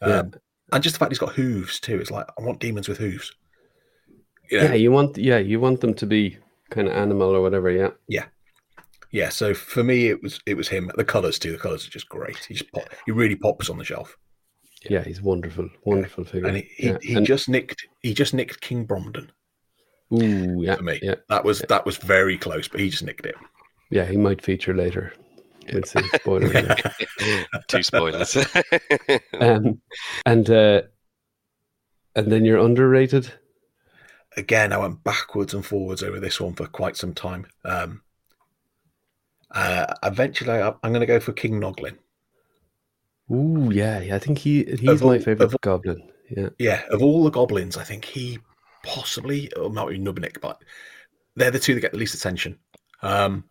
Yeah. 0.00 0.18
Um, 0.20 0.34
and 0.72 0.82
just 0.84 0.94
the 0.94 0.98
fact 1.00 1.10
he's 1.10 1.18
got 1.18 1.34
hooves 1.34 1.80
too. 1.80 1.98
It's 1.98 2.10
like 2.12 2.26
I 2.38 2.42
want 2.44 2.60
demons 2.60 2.88
with 2.88 2.98
hooves. 2.98 3.34
You 4.50 4.58
know, 4.58 4.64
yeah 4.66 4.74
you 4.74 4.92
want 4.92 5.18
yeah 5.18 5.38
you 5.38 5.58
want 5.58 5.80
them 5.80 5.94
to 5.94 6.06
be 6.06 6.38
kind 6.70 6.86
of 6.86 6.94
animal 6.94 7.34
or 7.34 7.40
whatever 7.42 7.68
yeah 7.70 7.90
yeah. 8.06 8.26
Yeah, 9.12 9.28
so 9.30 9.54
for 9.54 9.82
me, 9.84 10.08
it 10.08 10.22
was 10.22 10.40
it 10.46 10.54
was 10.56 10.68
him. 10.68 10.90
The 10.96 11.04
colors 11.04 11.38
too. 11.38 11.52
The 11.52 11.58
colors 11.58 11.86
are 11.86 11.90
just 11.90 12.08
great. 12.08 12.36
He 12.48 12.54
just 12.54 12.70
pop, 12.72 12.84
he 13.06 13.12
really 13.12 13.36
pops 13.36 13.70
on 13.70 13.78
the 13.78 13.84
shelf. 13.84 14.16
yeah 14.90 15.02
he's 15.02 15.22
wonderful 15.22 15.68
wonderful 15.84 16.24
figure 16.24 16.46
And 16.48 16.56
he, 16.58 16.68
he, 16.76 16.86
yeah. 16.88 16.98
he 17.02 17.14
and, 17.14 17.26
just 17.26 17.48
nicked 17.48 17.86
he 18.02 18.12
just 18.14 18.34
nicked 18.34 18.60
King 18.60 18.86
Bromden 18.86 19.28
ooh, 20.12 20.62
yeah 20.62 20.76
for 20.76 20.82
me. 20.82 20.98
yeah 21.02 21.14
That 21.28 21.44
was 21.44 21.60
that 21.68 21.86
was 21.86 21.96
very 21.96 22.36
close, 22.38 22.68
but 22.68 22.80
he 22.80 22.90
just 22.90 23.02
nicked 23.04 23.26
it. 23.26 23.34
yeah 23.90 24.04
he 24.04 24.16
might 24.16 24.42
feature 24.42 24.74
later 24.74 25.12
we'll 25.72 25.82
see 25.82 26.00
spoiler 26.14 26.46
alert. 26.52 26.82
Two 27.68 27.82
spoilers. 27.82 28.36
um 29.40 29.80
and 30.26 30.50
uh 30.50 30.82
and 32.14 32.30
then 32.30 32.44
you're 32.44 32.58
underrated 32.58 33.32
Again, 34.38 34.74
I 34.74 34.76
went 34.76 35.02
backwards 35.02 35.54
and 35.54 35.64
forwards 35.64 36.02
over 36.02 36.20
this 36.20 36.38
one 36.38 36.52
for 36.52 36.66
quite 36.66 36.94
some 36.94 37.14
time. 37.14 37.46
Um, 37.64 38.02
uh, 39.52 39.86
eventually, 40.02 40.50
I, 40.50 40.68
I'm 40.82 40.92
going 40.92 41.00
to 41.00 41.06
go 41.06 41.20
for 41.20 41.32
King 41.32 41.60
Noglin. 41.60 41.96
Ooh, 43.30 43.70
yeah, 43.72 44.00
yeah. 44.00 44.16
I 44.16 44.18
think 44.18 44.38
he 44.38 44.64
he's 44.64 44.88
Of 44.88 45.02
my 45.02 45.18
favorite 45.18 45.60
goblin. 45.60 46.10
Yeah. 46.30 46.48
Yeah, 46.58 46.82
of 46.90 47.02
all 47.02 47.24
the 47.24 47.30
goblins, 47.30 47.76
I 47.76 47.84
think 47.84 48.04
he 48.04 48.38
possibly, 48.82 49.52
or 49.54 49.70
might 49.70 49.88
be 49.88 49.98
Nubnik, 49.98 50.40
but 50.40 50.62
they're 51.34 51.50
the 51.50 51.58
two 51.58 51.74
that 51.74 51.80
get 51.80 51.92
the 51.92 51.98
least 51.98 52.14
attention. 52.14 52.58
Um, 53.02 53.44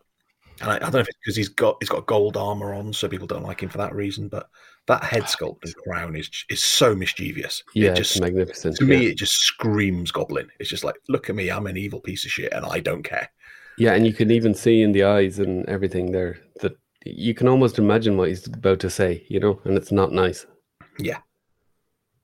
and 0.60 0.70
I, 0.70 0.76
I 0.76 0.78
don't 0.78 0.94
know 0.94 1.00
if 1.00 1.08
it's 1.08 1.18
because 1.22 1.36
he's 1.36 1.48
got 1.48 1.76
he's 1.80 1.88
got 1.88 2.06
gold 2.06 2.36
armor 2.36 2.72
on, 2.74 2.92
so 2.92 3.08
people 3.08 3.26
don't 3.26 3.42
like 3.42 3.62
him 3.62 3.68
for 3.68 3.78
that 3.78 3.94
reason. 3.94 4.28
But 4.28 4.48
that 4.86 5.04
head 5.04 5.24
sculpt 5.24 5.64
and 5.64 5.76
crown 5.76 6.16
is 6.16 6.30
is 6.48 6.62
so 6.62 6.94
mischievous. 6.94 7.62
Yeah, 7.74 7.90
it 7.90 7.98
it's 7.98 8.10
just 8.10 8.20
magnificent. 8.20 8.76
to 8.76 8.86
yeah. 8.86 8.98
me 8.98 9.06
it 9.06 9.18
just 9.18 9.34
screams 9.34 10.10
goblin. 10.10 10.48
It's 10.58 10.70
just 10.70 10.84
like, 10.84 10.96
look 11.08 11.28
at 11.28 11.36
me, 11.36 11.50
I'm 11.50 11.66
an 11.66 11.76
evil 11.76 12.00
piece 12.00 12.24
of 12.24 12.30
shit, 12.30 12.52
and 12.52 12.64
I 12.64 12.80
don't 12.80 13.02
care. 13.02 13.28
Yeah, 13.78 13.94
and 13.94 14.06
you 14.06 14.12
can 14.12 14.30
even 14.30 14.54
see 14.54 14.82
in 14.82 14.92
the 14.92 15.04
eyes 15.04 15.38
and 15.38 15.66
everything 15.68 16.12
there 16.12 16.38
that 16.60 16.76
you 17.04 17.34
can 17.34 17.46
almost 17.48 17.78
imagine 17.78 18.16
what 18.16 18.28
he's 18.28 18.46
about 18.46 18.80
to 18.80 18.90
say, 18.90 19.24
you 19.28 19.38
know, 19.38 19.60
and 19.64 19.76
it's 19.76 19.92
not 19.92 20.12
nice. 20.12 20.46
Yeah, 20.98 21.18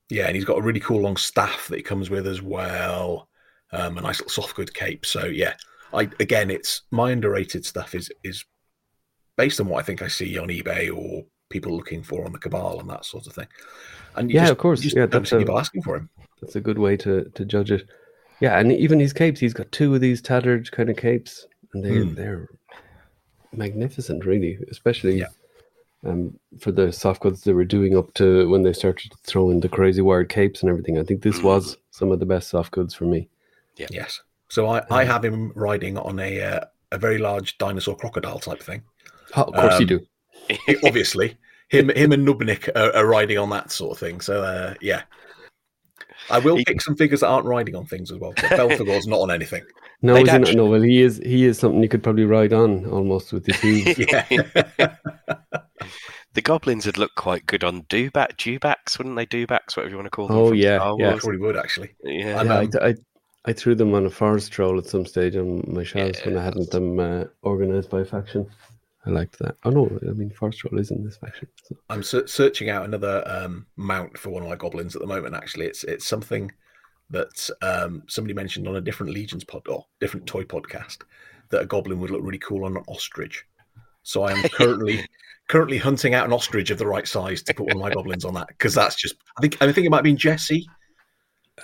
Yeah, 0.09 0.27
and 0.27 0.35
he's 0.37 0.45
got 0.47 0.59
a 0.59 0.63
really 0.63 0.81
cool 0.81 1.01
long 1.03 1.17
staff 1.17 1.69
that 1.69 1.77
he 1.77 1.83
comes 1.83 2.09
with 2.11 2.27
as 2.27 2.41
well. 2.43 3.29
Um, 3.73 3.97
a 3.99 4.01
nice 4.03 4.19
little 4.21 4.31
soft 4.31 4.55
good 4.57 4.73
cape. 4.75 5.05
So 5.07 5.25
yeah, 5.27 5.55
I 5.93 6.03
again, 6.21 6.51
it's 6.51 6.83
my 6.91 7.11
underrated 7.13 7.65
stuff 7.65 7.95
is 7.95 8.11
is 8.25 8.45
based 9.37 9.61
on 9.61 9.67
what 9.69 9.79
I 9.79 9.83
think 9.83 10.03
I 10.03 10.09
see 10.09 10.37
on 10.39 10.49
eBay 10.49 10.95
or 10.95 11.25
people 11.51 11.75
looking 11.77 12.03
for 12.03 12.25
on 12.25 12.33
the 12.33 12.39
Cabal 12.39 12.81
and 12.81 12.89
that 12.91 13.05
sort 13.07 13.27
of 13.27 13.33
thing. 13.35 13.47
And 14.17 14.31
you 14.31 14.35
Yeah, 14.37 14.43
just- 14.43 14.53
of 14.53 14.59
course. 14.59 14.81
you 14.81 14.85
just 14.85 14.97
Yeah, 14.97 15.07
that's 15.07 15.33
a- 15.33 15.39
people 15.39 15.59
asking 15.59 15.83
for 15.83 15.97
him. 15.97 16.09
That's 16.41 16.57
a 16.57 16.61
good 16.61 16.79
way 16.79 16.97
to 16.99 17.25
to 17.35 17.45
judge 17.45 17.71
it. 17.71 17.89
Yeah, 18.43 18.59
and 18.59 18.73
even 18.73 18.99
his 19.01 19.13
capes, 19.13 19.39
he's 19.41 19.55
got 19.55 19.71
two 19.73 19.95
of 19.95 20.01
these 20.01 20.21
tattered 20.21 20.71
kind 20.73 20.91
of 20.91 20.97
capes, 20.97 21.47
and 21.73 21.85
they 21.85 21.91
Mm. 21.91 22.17
they're 22.17 22.49
magnificent, 23.53 24.25
really, 24.25 24.59
especially 24.71 25.19
Yeah. 25.19 25.29
um, 26.05 26.37
for 26.59 26.73
the 26.73 26.91
soft 26.93 27.21
goods 27.23 27.45
they 27.45 27.53
were 27.53 27.65
doing 27.65 27.97
up 27.97 28.13
to 28.15 28.49
when 28.49 28.63
they 28.65 28.73
started 28.73 29.13
throwing 29.25 29.61
the 29.61 29.69
crazy 29.69 30.03
wired 30.03 30.29
capes 30.29 30.61
and 30.63 30.69
everything. 30.71 30.99
I 30.99 31.05
think 31.05 31.23
this 31.23 31.39
Mm. 31.39 31.45
was 31.45 31.77
some 31.93 32.11
of 32.11 32.19
the 32.19 32.27
best 32.27 32.49
soft 32.49 32.73
goods 32.73 32.95
for 32.95 33.05
me. 33.05 33.29
Yeah. 33.77 33.87
Yes. 33.91 34.21
So 34.49 34.67
I, 34.67 34.83
I 34.91 35.03
Um, 35.03 35.09
have 35.09 35.25
him 35.25 35.53
riding 35.55 35.97
on 35.99 36.19
a 36.19 36.41
uh, 36.41 36.61
a 36.91 36.99
very 36.99 37.19
large 37.19 37.57
dinosaur 37.59 37.97
crocodile 37.97 38.39
type 38.39 38.61
thing. 38.63 38.83
Oh, 39.37 39.45
of 39.45 39.55
course 39.55 39.81
you 39.81 39.87
Um, 39.87 40.01
do. 40.51 40.81
Obviously, 40.85 41.37
him 41.69 41.89
him 41.91 42.13
and 42.13 42.27
Nubnik 42.27 42.69
are, 42.75 42.93
are 42.97 43.07
riding 43.07 43.39
on 43.39 43.49
that 43.51 43.71
sort 43.71 43.93
of 43.93 43.99
thing. 43.99 44.21
So 44.21 44.43
uh, 44.43 44.75
yeah. 44.81 45.03
I 46.31 46.39
will 46.39 46.57
He- 46.57 46.65
pick 46.65 46.81
some 46.81 46.97
figures 46.97 47.21
that 47.21 47.29
aren't 47.29 47.47
riding 47.47 47.75
on 47.75 47.87
things 47.87 48.11
as 48.11 48.19
well. 48.19 48.33
But 48.37 48.51
Belphegor's 48.51 49.07
not 49.09 49.21
on 49.21 49.31
anything. 49.31 49.65
No, 50.03 50.15
they'd 50.15 50.27
is 50.27 50.33
he 50.33 50.39
not? 50.39 50.55
No, 50.55 50.67
well, 50.67 50.83
he 50.83 51.01
is. 51.03 51.19
He 51.25 51.45
is 51.45 51.59
something 51.59 51.83
you 51.83 51.89
could 51.89 52.03
probably 52.03 52.25
ride 52.25 52.53
on 52.53 52.87
almost 52.87 53.33
with 53.33 53.47
his 53.47 53.57
hooves. 53.61 53.99
The 56.35 56.41
goblins 56.41 56.87
would 56.87 56.97
look 56.97 57.15
quite 57.15 57.45
good 57.45 57.63
on 57.63 57.83
Dewback, 57.83 58.37
Dewbacks, 58.39 58.97
wouldn't 58.97 59.17
they? 59.17 59.27
Dewbacks, 59.27 59.77
whatever 59.77 59.91
you 59.91 59.97
want 59.97 60.07
to 60.07 60.11
call 60.11 60.29
them. 60.29 60.37
Oh, 60.39 60.53
yeah, 60.53 60.79
Star 60.79 60.97
yeah. 60.99 61.09
Wars. 61.11 61.21
Probably 61.21 61.39
would 61.41 61.57
actually. 61.59 61.91
yeah. 62.03 62.41
I'm, 62.41 62.47
Yeah, 62.47 62.55
um, 62.59 62.71
I, 62.81 62.87
I, 62.89 62.95
I 63.45 63.53
threw 63.53 63.75
them 63.75 63.93
on 63.93 64.07
a 64.07 64.11
forest 64.11 64.51
troll 64.51 64.79
at 64.79 64.87
some 64.87 65.05
stage 65.05 65.37
on 65.37 65.63
my 65.67 65.85
shelves 65.85 66.25
when 66.25 66.39
I 66.39 66.43
hadn't 66.45 66.71
them 66.71 66.99
uh, 66.99 67.25
organized 67.43 67.91
by 67.91 68.05
faction. 68.05 68.49
I 69.05 69.11
liked 69.11 69.39
that. 69.41 69.57
Oh 69.65 69.71
no, 69.71 69.99
I 70.03 70.13
mean 70.13 70.31
forest 70.31 70.61
troll 70.61 70.79
is 70.79 70.91
in 70.91 71.05
this 71.05 71.17
faction. 71.17 71.49
So. 71.65 71.77
I'm 71.91 72.03
ser- 72.03 72.27
searching 72.27 72.71
out 72.71 72.85
another 72.85 73.23
um, 73.27 73.67
mount 73.77 74.17
for 74.17 74.31
one 74.31 74.43
of 74.43 74.49
my 74.49 74.57
goblins 74.57 74.95
at 74.95 75.03
the 75.03 75.09
moment. 75.09 75.35
Actually, 75.35 75.67
it's 75.67 75.85
it's 75.85 76.07
something 76.07 76.53
that 77.11 77.51
um, 77.63 78.05
somebody 78.09 78.35
mentioned 78.35 78.69
on 78.69 78.77
a 78.77 78.81
different 78.81 79.13
Legions 79.13 79.45
pod 79.45 79.67
or 79.69 79.85
different 80.01 80.27
toy 80.27 80.45
podcast 80.45 80.99
that 81.51 81.63
a 81.63 81.67
goblin 81.67 82.01
would 82.01 82.11
look 82.11 82.23
really 82.23 82.39
cool 82.39 82.65
on 82.65 82.77
an 82.77 82.85
ostrich. 82.89 83.45
So 84.03 84.23
I 84.23 84.33
am 84.33 84.49
currently 84.51 85.05
currently 85.49 85.79
hunting 85.79 86.15
out 86.15 86.27
an 86.27 86.33
ostrich 86.33 86.71
of 86.71 86.79
the 86.79 86.87
right 86.87 87.07
size 87.07 87.43
to 87.43 87.55
put 87.55 87.67
one 87.67 87.77
of 87.77 87.83
my 87.83 87.93
goblins 87.93 88.25
on 88.25 88.35
that 88.35 88.49
because 88.49 88.75
that's 88.75 88.97
just. 88.97 89.17
I 89.37 89.41
think 89.41 89.61
I 89.61 89.73
think 89.73 89.87
it 89.87 89.91
might 89.91 90.05
be 90.05 90.15
Jesse. 90.15 90.67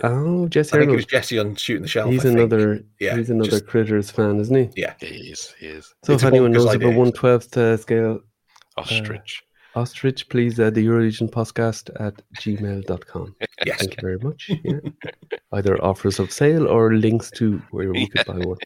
Oh, 0.05 0.47
Jesse 0.49 0.77
I 0.77 0.81
think 0.81 0.93
it 0.93 0.97
was 0.97 1.07
Jesse 1.07 1.39
on 1.39 1.55
shooting 1.57 1.83
the 1.83 1.89
shelf. 1.89 2.11
He's 2.11 2.25
another. 2.25 2.83
Yeah, 3.01 3.17
he's 3.17 3.31
another 3.31 3.51
just- 3.51 3.67
critters 3.67 4.11
fan, 4.11 4.39
isn't 4.39 4.55
he? 4.55 4.81
Yeah, 4.81 4.95
He 5.01 5.31
is, 5.31 5.55
he 5.59 5.67
is. 5.67 5.93
So 6.05 6.13
It's 6.15 6.23
if 6.23 6.27
anyone 6.29 6.53
knows 6.53 6.67
idea. 6.67 6.89
about 6.89 6.99
one 6.99 7.13
twelfth 7.13 7.57
uh, 7.57 7.77
scale 7.77 8.21
Ostrich. 8.77 9.43
ostrich, 9.75 10.29
please 10.29 10.61
uh, 10.61 10.71
the 10.71 10.87
Eurolegion 10.87 11.29
podcast 11.31 11.91
at 12.01 12.15
gmail.com. 12.37 13.35
yes. 13.67 13.79
Thank 13.81 13.97
you 13.97 14.01
very 14.01 14.19
much. 14.19 14.51
Yeah. 14.63 14.79
Either 15.53 15.83
offers 15.85 16.19
of 16.21 16.31
sale 16.31 16.69
or 16.69 16.95
links 16.95 17.31
to 17.33 17.61
where 17.73 17.91
we 17.91 18.07
could 18.09 18.25
buy 18.27 18.39
one 18.39 18.59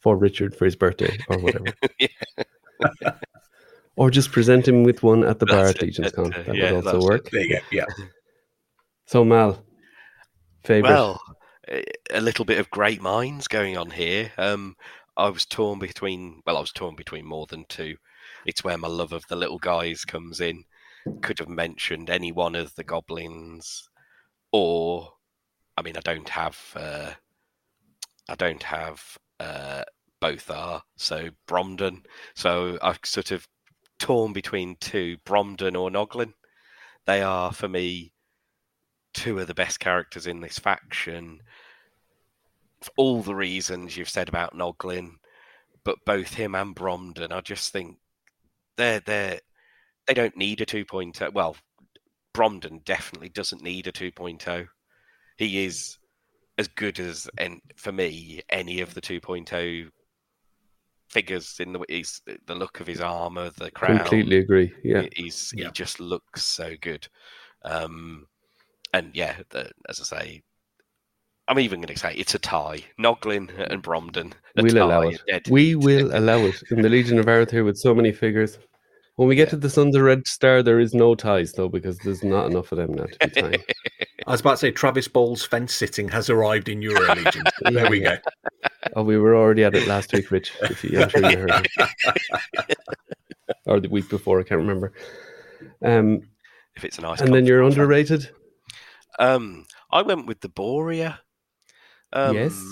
for 0.00 0.16
Richard 0.18 0.54
for 0.54 0.66
his 0.66 0.76
birthday 0.76 1.16
or 1.28 1.38
whatever. 1.38 1.66
Yeah. 1.98 3.10
Or 3.96 4.10
just 4.10 4.32
present 4.32 4.66
him 4.66 4.82
with 4.82 5.04
one 5.04 5.22
at 5.22 5.38
the 5.38 5.46
bar 5.46 5.66
at 5.66 5.76
it, 5.76 5.82
Legion's 5.82 6.10
that's 6.10 6.16
Con. 6.16 6.30
That 6.30 6.56
yeah, 6.56 6.72
would 6.72 6.84
also 6.86 6.92
that's 6.92 7.04
it. 7.04 7.08
work. 7.08 7.30
There 7.30 7.42
you 7.42 7.54
go. 7.54 7.60
Yeah. 7.70 7.84
So 9.06 9.24
Mal, 9.24 9.62
favorite. 10.64 10.90
Well, 10.90 11.20
a- 11.68 12.20
little 12.20 12.44
bit 12.44 12.58
of 12.58 12.70
great 12.70 13.00
minds 13.00 13.48
going 13.48 13.76
on 13.76 13.90
here. 13.90 14.32
Um, 14.38 14.76
I 15.16 15.28
was 15.28 15.46
torn 15.46 15.78
between, 15.78 16.42
well, 16.46 16.56
I 16.56 16.60
was 16.60 16.72
torn 16.72 16.96
between 16.96 17.26
more 17.26 17.46
than 17.46 17.64
two. 17.68 17.96
It's 18.46 18.64
where 18.64 18.78
my 18.78 18.88
love 18.88 19.12
of 19.12 19.26
the 19.28 19.36
little 19.36 19.58
guys 19.58 20.04
comes 20.04 20.40
in. 20.40 20.64
Could 21.22 21.38
have 21.38 21.48
mentioned 21.48 22.10
any 22.10 22.32
one 22.32 22.54
of 22.54 22.74
the 22.74 22.84
goblins, 22.84 23.88
or, 24.52 25.12
I 25.76 25.82
mean, 25.82 25.96
I 25.96 26.00
don't 26.00 26.28
have, 26.30 26.58
uh, 26.74 27.12
I 28.28 28.34
don't 28.36 28.62
have 28.62 29.02
uh, 29.38 29.82
both 30.20 30.50
are 30.50 30.82
so 30.96 31.28
Bromden. 31.46 32.06
So 32.34 32.78
I've 32.80 32.98
sort 33.04 33.30
of 33.32 33.46
torn 33.98 34.32
between 34.32 34.76
two, 34.80 35.18
Bromden 35.26 35.78
or 35.78 35.90
Noglin. 35.90 36.32
They 37.04 37.20
are 37.20 37.52
for 37.52 37.68
me 37.68 38.13
two 39.14 39.38
of 39.38 39.46
the 39.46 39.54
best 39.54 39.80
characters 39.80 40.26
in 40.26 40.40
this 40.40 40.58
faction 40.58 41.40
for 42.82 42.90
all 42.98 43.22
the 43.22 43.34
reasons 43.34 43.96
you've 43.96 44.08
said 44.10 44.28
about 44.28 44.54
Noglin, 44.54 45.12
but 45.84 45.96
both 46.04 46.34
him 46.34 46.54
and 46.54 46.74
Bromden, 46.76 47.32
I 47.32 47.40
just 47.40 47.72
think 47.72 47.96
they're 48.76 49.00
they're 49.00 49.40
they 50.06 50.12
don't 50.14 50.36
need 50.36 50.60
a 50.60 50.66
2.0. 50.66 51.32
Well, 51.32 51.56
Bromden 52.34 52.84
definitely 52.84 53.30
doesn't 53.30 53.62
need 53.62 53.86
a 53.86 53.92
2.0. 53.92 54.66
He 55.38 55.64
is 55.64 55.96
as 56.58 56.68
good 56.68 57.00
as 57.00 57.28
and 57.38 57.60
for 57.76 57.90
me 57.92 58.42
any 58.50 58.80
of 58.80 58.92
the 58.94 59.00
2.0 59.00 59.88
figures 61.08 61.56
in 61.60 61.72
the 61.72 61.84
he's, 61.88 62.20
the 62.46 62.54
look 62.54 62.80
of 62.80 62.86
his 62.86 63.00
armor, 63.00 63.50
the 63.56 63.70
crown. 63.70 63.98
Completely 63.98 64.38
agree. 64.38 64.74
Yeah. 64.82 65.02
He- 65.14 65.24
He's 65.24 65.52
Yeah. 65.56 65.66
he 65.66 65.70
just 65.72 66.00
looks 66.00 66.44
so 66.44 66.74
good. 66.80 67.06
Um, 67.64 68.26
and 68.94 69.10
yeah, 69.12 69.34
the, 69.50 69.70
as 69.88 70.00
I 70.00 70.04
say, 70.04 70.42
I'm 71.48 71.58
even 71.58 71.80
going 71.80 71.92
to 71.92 71.98
say 71.98 72.14
it's 72.14 72.34
a 72.34 72.38
tie. 72.38 72.84
Noglin 72.98 73.50
and 73.70 73.82
Bromden. 73.82 74.32
We'll 74.56 74.78
allow 74.78 75.02
it. 75.02 75.20
dead 75.28 75.42
We 75.50 75.66
heat. 75.70 75.76
will 75.76 76.16
allow 76.16 76.38
it 76.38 76.62
in 76.70 76.80
the 76.80 76.88
Legion 76.88 77.18
of 77.18 77.26
Arethyr 77.26 77.64
with 77.64 77.76
so 77.76 77.92
many 77.92 78.12
figures. 78.12 78.56
When 79.16 79.28
we 79.28 79.34
get 79.34 79.50
to 79.50 79.56
the 79.56 79.68
Sons 79.68 79.96
of 79.96 80.02
Red 80.02 80.26
Star, 80.28 80.62
there 80.62 80.78
is 80.78 80.94
no 80.94 81.16
ties 81.16 81.52
though 81.52 81.68
because 81.68 81.98
there's 81.98 82.22
not 82.22 82.50
enough 82.50 82.70
of 82.70 82.78
them 82.78 82.94
now 82.94 83.06
to 83.06 83.28
be 83.28 83.40
tying. 83.40 83.62
I 84.26 84.30
was 84.30 84.40
about 84.40 84.52
to 84.52 84.56
say 84.58 84.70
Travis 84.70 85.08
Ball's 85.08 85.44
fence 85.44 85.74
sitting 85.74 86.08
has 86.08 86.30
arrived 86.30 86.68
in 86.68 86.80
Euro 86.80 87.14
Legion. 87.16 87.44
there 87.72 87.90
we 87.90 88.00
go. 88.00 88.16
Oh, 88.94 89.02
we 89.02 89.18
were 89.18 89.36
already 89.36 89.64
at 89.64 89.74
it 89.74 89.88
last 89.88 90.12
week, 90.12 90.30
Rich. 90.30 90.52
If 90.62 90.84
you, 90.84 91.02
I'm 91.02 91.08
sure 91.08 91.30
you 91.30 91.38
heard 91.38 91.68
it. 91.76 92.78
or 93.66 93.80
the 93.80 93.88
week 93.88 94.08
before, 94.08 94.40
I 94.40 94.44
can't 94.44 94.60
remember. 94.60 94.92
Um, 95.82 96.22
if 96.76 96.84
it's 96.84 96.98
a 96.98 97.02
nice. 97.02 97.20
and 97.20 97.34
then 97.34 97.44
you're 97.44 97.60
comfortable 97.60 97.82
underrated. 97.82 98.30
Um, 99.18 99.66
I 99.90 100.02
went 100.02 100.26
with 100.26 100.40
the 100.40 100.48
Borea. 100.48 101.18
Um, 102.12 102.34
Yes. 102.34 102.62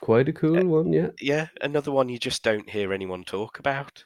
Quite 0.00 0.30
a 0.30 0.32
cool 0.32 0.64
one, 0.64 0.94
yeah. 0.94 1.10
yeah, 1.20 1.48
another 1.60 1.92
one 1.92 2.08
you 2.08 2.18
just 2.18 2.42
don't 2.42 2.68
hear 2.70 2.94
anyone 2.94 3.22
talk 3.22 3.58
about. 3.58 4.02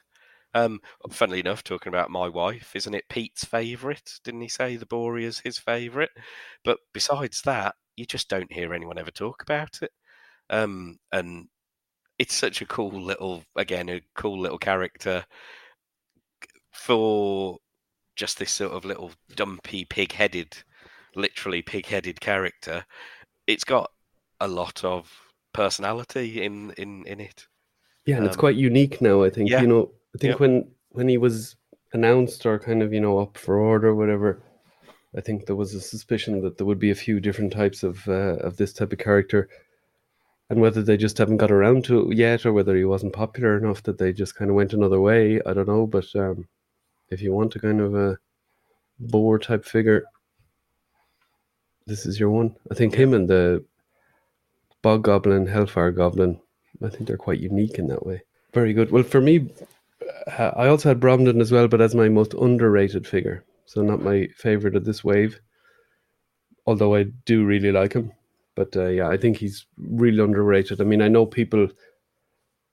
Um, 0.53 0.81
funnily 1.09 1.39
enough, 1.39 1.63
talking 1.63 1.89
about 1.89 2.09
my 2.09 2.27
wife, 2.27 2.75
isn't 2.75 2.93
it 2.93 3.07
Pete's 3.09 3.45
favourite? 3.45 4.19
Didn't 4.25 4.41
he 4.41 4.49
say 4.49 4.75
the 4.75 4.85
Borea's 4.85 5.39
his 5.39 5.57
favourite? 5.57 6.09
But 6.65 6.79
besides 6.93 7.41
that, 7.43 7.75
you 7.95 8.05
just 8.05 8.29
don't 8.29 8.51
hear 8.51 8.73
anyone 8.73 8.97
ever 8.97 9.11
talk 9.11 9.41
about 9.41 9.79
it. 9.81 9.91
Um, 10.49 10.99
and 11.13 11.47
it's 12.19 12.35
such 12.35 12.61
a 12.61 12.65
cool 12.65 13.01
little, 13.01 13.43
again, 13.55 13.89
a 13.89 14.01
cool 14.15 14.39
little 14.39 14.57
character 14.57 15.25
for 16.73 17.57
just 18.15 18.37
this 18.37 18.51
sort 18.51 18.73
of 18.73 18.85
little 18.85 19.11
dumpy, 19.35 19.85
pig-headed, 19.85 20.57
literally 21.15 21.61
pig-headed 21.61 22.19
character. 22.21 22.85
It's 23.47 23.63
got 23.63 23.91
a 24.39 24.47
lot 24.47 24.83
of 24.83 25.11
personality 25.53 26.43
in 26.43 26.71
in 26.77 27.05
in 27.05 27.19
it. 27.19 27.47
Yeah, 28.05 28.17
and 28.17 28.25
it's 28.25 28.35
Um, 28.35 28.39
quite 28.39 28.55
unique 28.55 29.01
now. 29.01 29.23
I 29.23 29.29
think 29.29 29.49
yeah. 29.49 29.61
you 29.61 29.67
know. 29.67 29.91
I 30.13 30.17
think 30.17 30.39
when 30.39 30.67
when 30.89 31.07
he 31.07 31.17
was 31.17 31.55
announced 31.93 32.45
or 32.45 32.59
kind 32.59 32.81
of 32.83 32.93
you 32.93 33.01
know 33.01 33.19
up 33.19 33.37
for 33.37 33.57
order, 33.57 33.89
or 33.89 33.95
whatever. 33.95 34.41
I 35.17 35.21
think 35.21 35.45
there 35.45 35.55
was 35.55 35.73
a 35.73 35.79
suspicion 35.79 36.41
that 36.41 36.57
there 36.57 36.67
would 36.67 36.79
be 36.79 36.91
a 36.91 36.95
few 36.95 37.21
different 37.21 37.53
types 37.53 37.83
of 37.83 38.05
uh, 38.07 38.35
of 38.47 38.57
this 38.57 38.73
type 38.73 38.91
of 38.91 38.99
character, 38.99 39.47
and 40.49 40.59
whether 40.59 40.83
they 40.83 40.97
just 40.97 41.17
haven't 41.17 41.37
got 41.37 41.51
around 41.51 41.85
to 41.85 42.11
it 42.11 42.17
yet, 42.17 42.45
or 42.45 42.51
whether 42.51 42.75
he 42.75 42.83
wasn't 42.83 43.13
popular 43.13 43.57
enough 43.57 43.81
that 43.83 43.97
they 43.97 44.11
just 44.11 44.35
kind 44.35 44.51
of 44.51 44.55
went 44.55 44.73
another 44.73 44.99
way. 44.99 45.39
I 45.45 45.53
don't 45.53 45.69
know, 45.69 45.87
but 45.87 46.13
um, 46.15 46.47
if 47.09 47.21
you 47.21 47.31
want 47.31 47.51
to 47.53 47.59
kind 47.59 47.79
of 47.79 47.95
uh, 47.95 48.15
boar 48.99 49.39
type 49.39 49.63
figure. 49.63 50.03
This 51.87 52.05
is 52.05 52.19
your 52.19 52.31
one. 52.31 52.55
I 52.71 52.75
think 52.75 52.95
him 52.95 53.13
and 53.13 53.29
the 53.29 53.63
bog 54.81 55.03
goblin, 55.03 55.47
hellfire 55.47 55.91
goblin. 55.91 56.39
I 56.83 56.89
think 56.89 57.07
they're 57.07 57.17
quite 57.17 57.39
unique 57.39 57.77
in 57.77 57.87
that 57.87 58.05
way. 58.05 58.23
Very 58.53 58.73
good. 58.73 58.91
Well, 58.91 59.03
for 59.03 59.21
me, 59.21 59.49
uh, 60.27 60.51
I 60.55 60.67
also 60.67 60.89
had 60.89 60.99
Bromden 60.99 61.41
as 61.41 61.51
well, 61.51 61.67
but 61.67 61.81
as 61.81 61.95
my 61.95 62.09
most 62.09 62.33
underrated 62.33 63.07
figure. 63.07 63.43
So 63.65 63.81
not 63.81 64.01
my 64.01 64.27
favorite 64.35 64.75
of 64.75 64.85
this 64.85 65.03
wave. 65.03 65.39
Although 66.67 66.95
I 66.95 67.03
do 67.25 67.45
really 67.45 67.71
like 67.71 67.93
him, 67.93 68.11
but 68.55 68.75
uh, 68.75 68.87
yeah, 68.87 69.07
I 69.07 69.17
think 69.17 69.37
he's 69.37 69.67
really 69.77 70.23
underrated. 70.23 70.81
I 70.81 70.83
mean, 70.83 71.01
I 71.01 71.07
know 71.07 71.25
people 71.25 71.67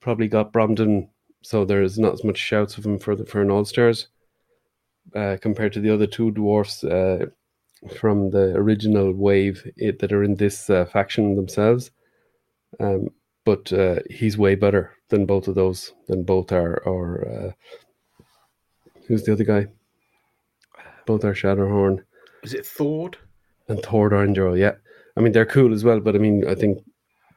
probably 0.00 0.28
got 0.28 0.52
Bromden, 0.52 1.10
so 1.42 1.66
there's 1.66 1.98
not 1.98 2.14
as 2.14 2.24
much 2.24 2.38
shouts 2.38 2.78
of 2.78 2.86
him 2.86 2.98
for 2.98 3.14
the, 3.14 3.26
for 3.26 3.42
an 3.42 3.50
All 3.50 3.66
Stars 3.66 4.08
uh, 5.14 5.36
compared 5.42 5.74
to 5.74 5.80
the 5.80 5.90
other 5.90 6.06
two 6.06 6.30
dwarfs 6.30 6.84
uh, 6.84 7.26
from 7.98 8.30
the 8.30 8.54
original 8.54 9.12
wave 9.12 9.70
it, 9.76 9.98
that 9.98 10.12
are 10.12 10.22
in 10.22 10.36
this 10.36 10.70
uh, 10.70 10.84
faction 10.84 11.36
themselves. 11.36 11.90
Um, 12.80 13.08
but 13.44 13.72
uh, 13.72 13.96
he's 14.08 14.38
way 14.38 14.54
better 14.54 14.92
than 15.08 15.26
both 15.26 15.48
of 15.48 15.54
those. 15.54 15.92
Than 16.08 16.22
both 16.22 16.52
are. 16.52 16.78
Or 16.84 17.28
uh, 17.28 18.22
who's 19.06 19.24
the 19.24 19.32
other 19.32 19.44
guy? 19.44 19.66
Both 21.06 21.24
are 21.24 21.34
Shadowhorn 21.34 22.04
Is 22.44 22.54
it 22.54 22.64
Thord? 22.64 23.18
and 23.68 23.82
Thord 23.82 24.12
Arndro. 24.12 24.56
Yeah, 24.58 24.74
I 25.16 25.20
mean 25.20 25.32
they're 25.32 25.46
cool 25.46 25.74
as 25.74 25.84
well. 25.84 26.00
But 26.00 26.14
I 26.14 26.18
mean, 26.18 26.46
I 26.46 26.54
think 26.54 26.78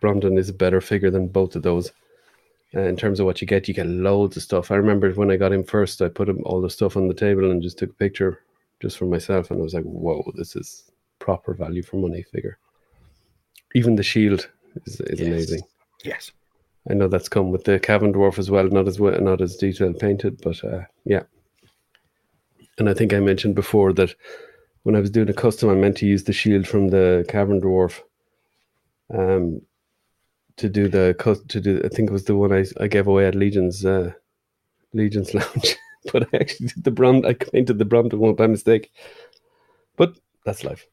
Bromden 0.02 0.38
is 0.38 0.50
a 0.50 0.54
better 0.54 0.82
figure 0.82 1.10
than 1.10 1.28
both 1.28 1.56
of 1.56 1.64
those. 1.64 1.92
Uh, 2.76 2.82
in 2.82 2.98
terms 2.98 3.20
of 3.20 3.26
what 3.26 3.42
you 3.42 3.48
get, 3.48 3.68
you 3.68 3.74
get 3.74 3.88
loads 3.88 4.36
of 4.36 4.44
stuff. 4.44 4.70
I 4.70 4.76
remember 4.76 5.10
when 5.12 5.32
I 5.32 5.38
got 5.38 5.54
him 5.54 5.64
first, 5.64 6.02
I 6.02 6.10
put 6.10 6.28
him 6.30 6.42
all 6.46 6.62
the 6.62 6.70
stuff 6.70 6.98
on 6.98 7.08
the 7.08 7.14
table 7.14 7.50
and 7.50 7.62
just 7.64 7.78
took 7.78 7.92
a 7.92 7.94
picture 7.94 8.42
just 8.82 8.98
for 8.98 9.06
myself, 9.06 9.52
and 9.52 9.60
I 9.60 9.64
was 9.64 9.74
like, 9.74 9.84
"Whoa, 9.84 10.24
this 10.36 10.56
is 10.56 10.90
proper 11.20 11.54
value 11.54 11.84
for 11.84 11.98
money 11.98 12.24
figure." 12.24 12.58
Even 13.74 13.96
the 13.96 14.04
shield 14.04 14.50
is, 14.86 15.00
is 15.02 15.20
Yes. 15.20 15.28
amazing. 15.28 15.62
Yes. 16.04 16.32
I 16.90 16.94
know 16.94 17.08
that's 17.08 17.30
come 17.30 17.52
with 17.52 17.64
the 17.64 17.80
Cavern 17.80 18.14
Dwarf 18.14 18.38
as 18.38 18.52
well, 18.52 18.68
not 18.70 18.88
as 18.88 19.00
well, 19.00 19.20
not 19.20 19.42
as 19.42 19.56
detailed 19.56 19.98
painted, 20.00 20.40
but 20.42 20.64
uh, 20.64 20.82
yeah. 21.04 21.24
And 22.78 22.90
I 22.90 22.94
think 22.94 23.14
I 23.14 23.20
mentioned 23.20 23.56
before 23.56 23.92
that 23.94 24.14
when 24.84 24.96
I 24.96 25.00
was 25.00 25.10
doing 25.10 25.30
a 25.30 25.34
custom, 25.34 25.70
I 25.70 25.76
meant 25.76 25.98
to 25.98 26.06
use 26.06 26.26
the 26.26 26.34
shield 26.34 26.68
from 26.68 26.90
the 26.90 27.26
Cavern 27.28 27.60
Dwarf, 27.60 28.02
um, 29.12 29.62
to 30.58 30.70
do 30.70 30.88
the 30.88 31.16
to 31.50 31.60
do. 31.62 31.82
I 31.84 31.90
think 31.90 32.10
it 32.10 32.14
was 32.14 32.26
the 32.26 32.36
one 32.36 32.54
I, 32.54 32.66
I 32.80 32.88
gave 32.88 33.08
away 33.08 33.26
at 33.26 33.36
Legion's 33.36 33.84
uh, 33.86 34.12
Legion's 34.94 35.34
Lounge, 35.34 35.76
but 36.14 36.28
I 36.34 36.38
actually 36.38 36.68
did 36.68 36.84
the 36.84 36.92
Brom. 36.92 37.26
I 37.26 37.34
painted 37.34 37.78
the 37.78 37.86
Bromden 37.86 38.20
one 38.20 38.36
by 38.36 38.48
mistake, 38.48 38.92
but 39.98 40.18
that's 40.46 40.64
life. 40.64 40.86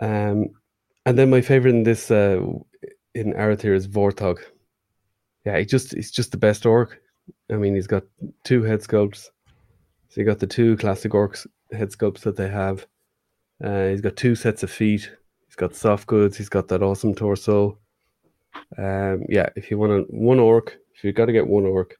Um, 0.00 0.50
and 1.06 1.18
then 1.18 1.30
my 1.30 1.40
favorite 1.40 1.74
in 1.74 1.82
this 1.82 2.10
uh, 2.10 2.40
in 3.14 3.32
Arethyr 3.34 3.74
is 3.74 3.86
Vorthog. 3.86 4.38
Yeah, 5.44 5.58
he 5.58 5.64
just 5.64 5.94
he's 5.94 6.10
just 6.10 6.32
the 6.32 6.36
best 6.38 6.66
orc. 6.66 7.00
I 7.50 7.54
mean, 7.54 7.74
he's 7.74 7.86
got 7.86 8.04
two 8.44 8.62
head 8.62 8.80
sculpts. 8.80 9.28
So 10.08 10.20
you 10.20 10.26
got 10.26 10.40
the 10.40 10.46
two 10.46 10.76
classic 10.76 11.12
orcs 11.12 11.46
head 11.72 11.90
sculpts 11.90 12.20
that 12.20 12.36
they 12.36 12.48
have. 12.48 12.86
Uh, 13.62 13.88
he's 13.88 14.00
got 14.00 14.16
two 14.16 14.34
sets 14.34 14.62
of 14.62 14.70
feet. 14.70 15.10
He's 15.46 15.56
got 15.56 15.74
soft 15.74 16.06
goods. 16.06 16.36
He's 16.36 16.48
got 16.48 16.68
that 16.68 16.82
awesome 16.82 17.14
torso. 17.14 17.78
Um, 18.76 19.24
yeah, 19.28 19.48
if 19.56 19.70
you 19.70 19.78
want 19.78 19.92
a, 19.92 20.00
one 20.08 20.40
orc, 20.40 20.76
if 20.94 21.04
you've 21.04 21.14
got 21.14 21.26
to 21.26 21.32
get 21.32 21.46
one 21.46 21.64
orc, 21.64 21.96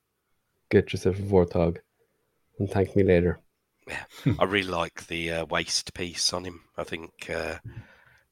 get 0.70 0.92
yourself 0.92 1.18
a 1.18 1.22
Vorthog, 1.22 1.78
and 2.60 2.70
thank 2.70 2.94
me 2.94 3.02
later. 3.02 3.40
Yeah. 3.88 4.04
I 4.38 4.44
really 4.44 4.68
like 4.68 5.06
the 5.08 5.32
uh, 5.32 5.44
waist 5.46 5.92
piece 5.94 6.32
on 6.32 6.44
him. 6.44 6.60
I 6.76 6.84
think 6.84 7.28
uh, 7.28 7.56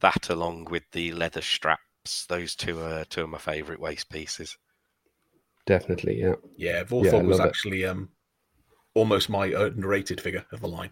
that, 0.00 0.30
along 0.30 0.66
with 0.66 0.84
the 0.92 1.12
leather 1.12 1.40
straps, 1.40 2.26
those 2.28 2.54
two 2.54 2.80
are 2.80 3.04
two 3.04 3.24
of 3.24 3.30
my 3.30 3.38
favourite 3.38 3.80
waist 3.80 4.08
pieces. 4.10 4.56
Definitely, 5.66 6.20
yeah. 6.20 6.34
Yeah, 6.56 6.78
Yeah, 6.78 6.84
Vorthog 6.84 7.26
was 7.26 7.40
actually 7.40 7.84
um, 7.84 8.10
almost 8.94 9.28
my 9.28 9.46
underrated 9.46 10.20
figure 10.20 10.44
of 10.52 10.60
the 10.60 10.68
line. 10.68 10.90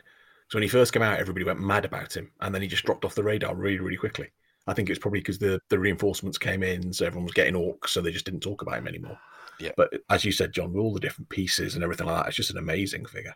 So 0.49 0.57
when 0.57 0.62
he 0.62 0.68
first 0.68 0.92
came 0.92 1.03
out, 1.03 1.18
everybody 1.18 1.44
went 1.44 1.61
mad 1.61 1.85
about 1.85 2.16
him, 2.16 2.33
and 2.40 2.55
then 2.55 2.62
he 2.62 2.68
just 2.68 2.85
dropped 2.85 3.05
off 3.05 3.14
the 3.14 3.22
radar 3.22 3.55
really, 3.55 3.79
really 3.79 3.96
quickly. 3.96 4.29
I 4.66 4.75
think 4.75 4.88
it 4.88 4.92
was 4.92 4.99
probably 4.99 5.20
because 5.20 5.38
the, 5.38 5.61
the 5.70 5.79
reinforcements 5.79 6.38
came 6.38 6.62
in, 6.62 6.92
so 6.92 7.07
everyone 7.07 7.25
was 7.25 7.35
getting 7.35 7.55
orcs, 7.55 7.88
so 7.88 8.01
they 8.01 8.12
just 8.12 8.25
didn't 8.25 8.40
talk 8.40 8.62
about 8.62 8.79
him 8.79 8.88
anymore. 8.88 9.18
Yeah. 9.61 9.71
But 9.77 9.92
as 10.11 10.25
you 10.25 10.33
said, 10.33 10.53
John, 10.53 10.73
with 10.73 10.83
all 10.83 10.92
the 10.92 11.01
different 11.01 11.29
pieces 11.31 11.75
and 11.75 11.83
everything 11.83 12.07
like 12.07 12.16
that, 12.23 12.29
it's 12.29 12.37
just 12.37 12.51
an 12.51 12.59
amazing 12.59 13.07
figure. 13.07 13.35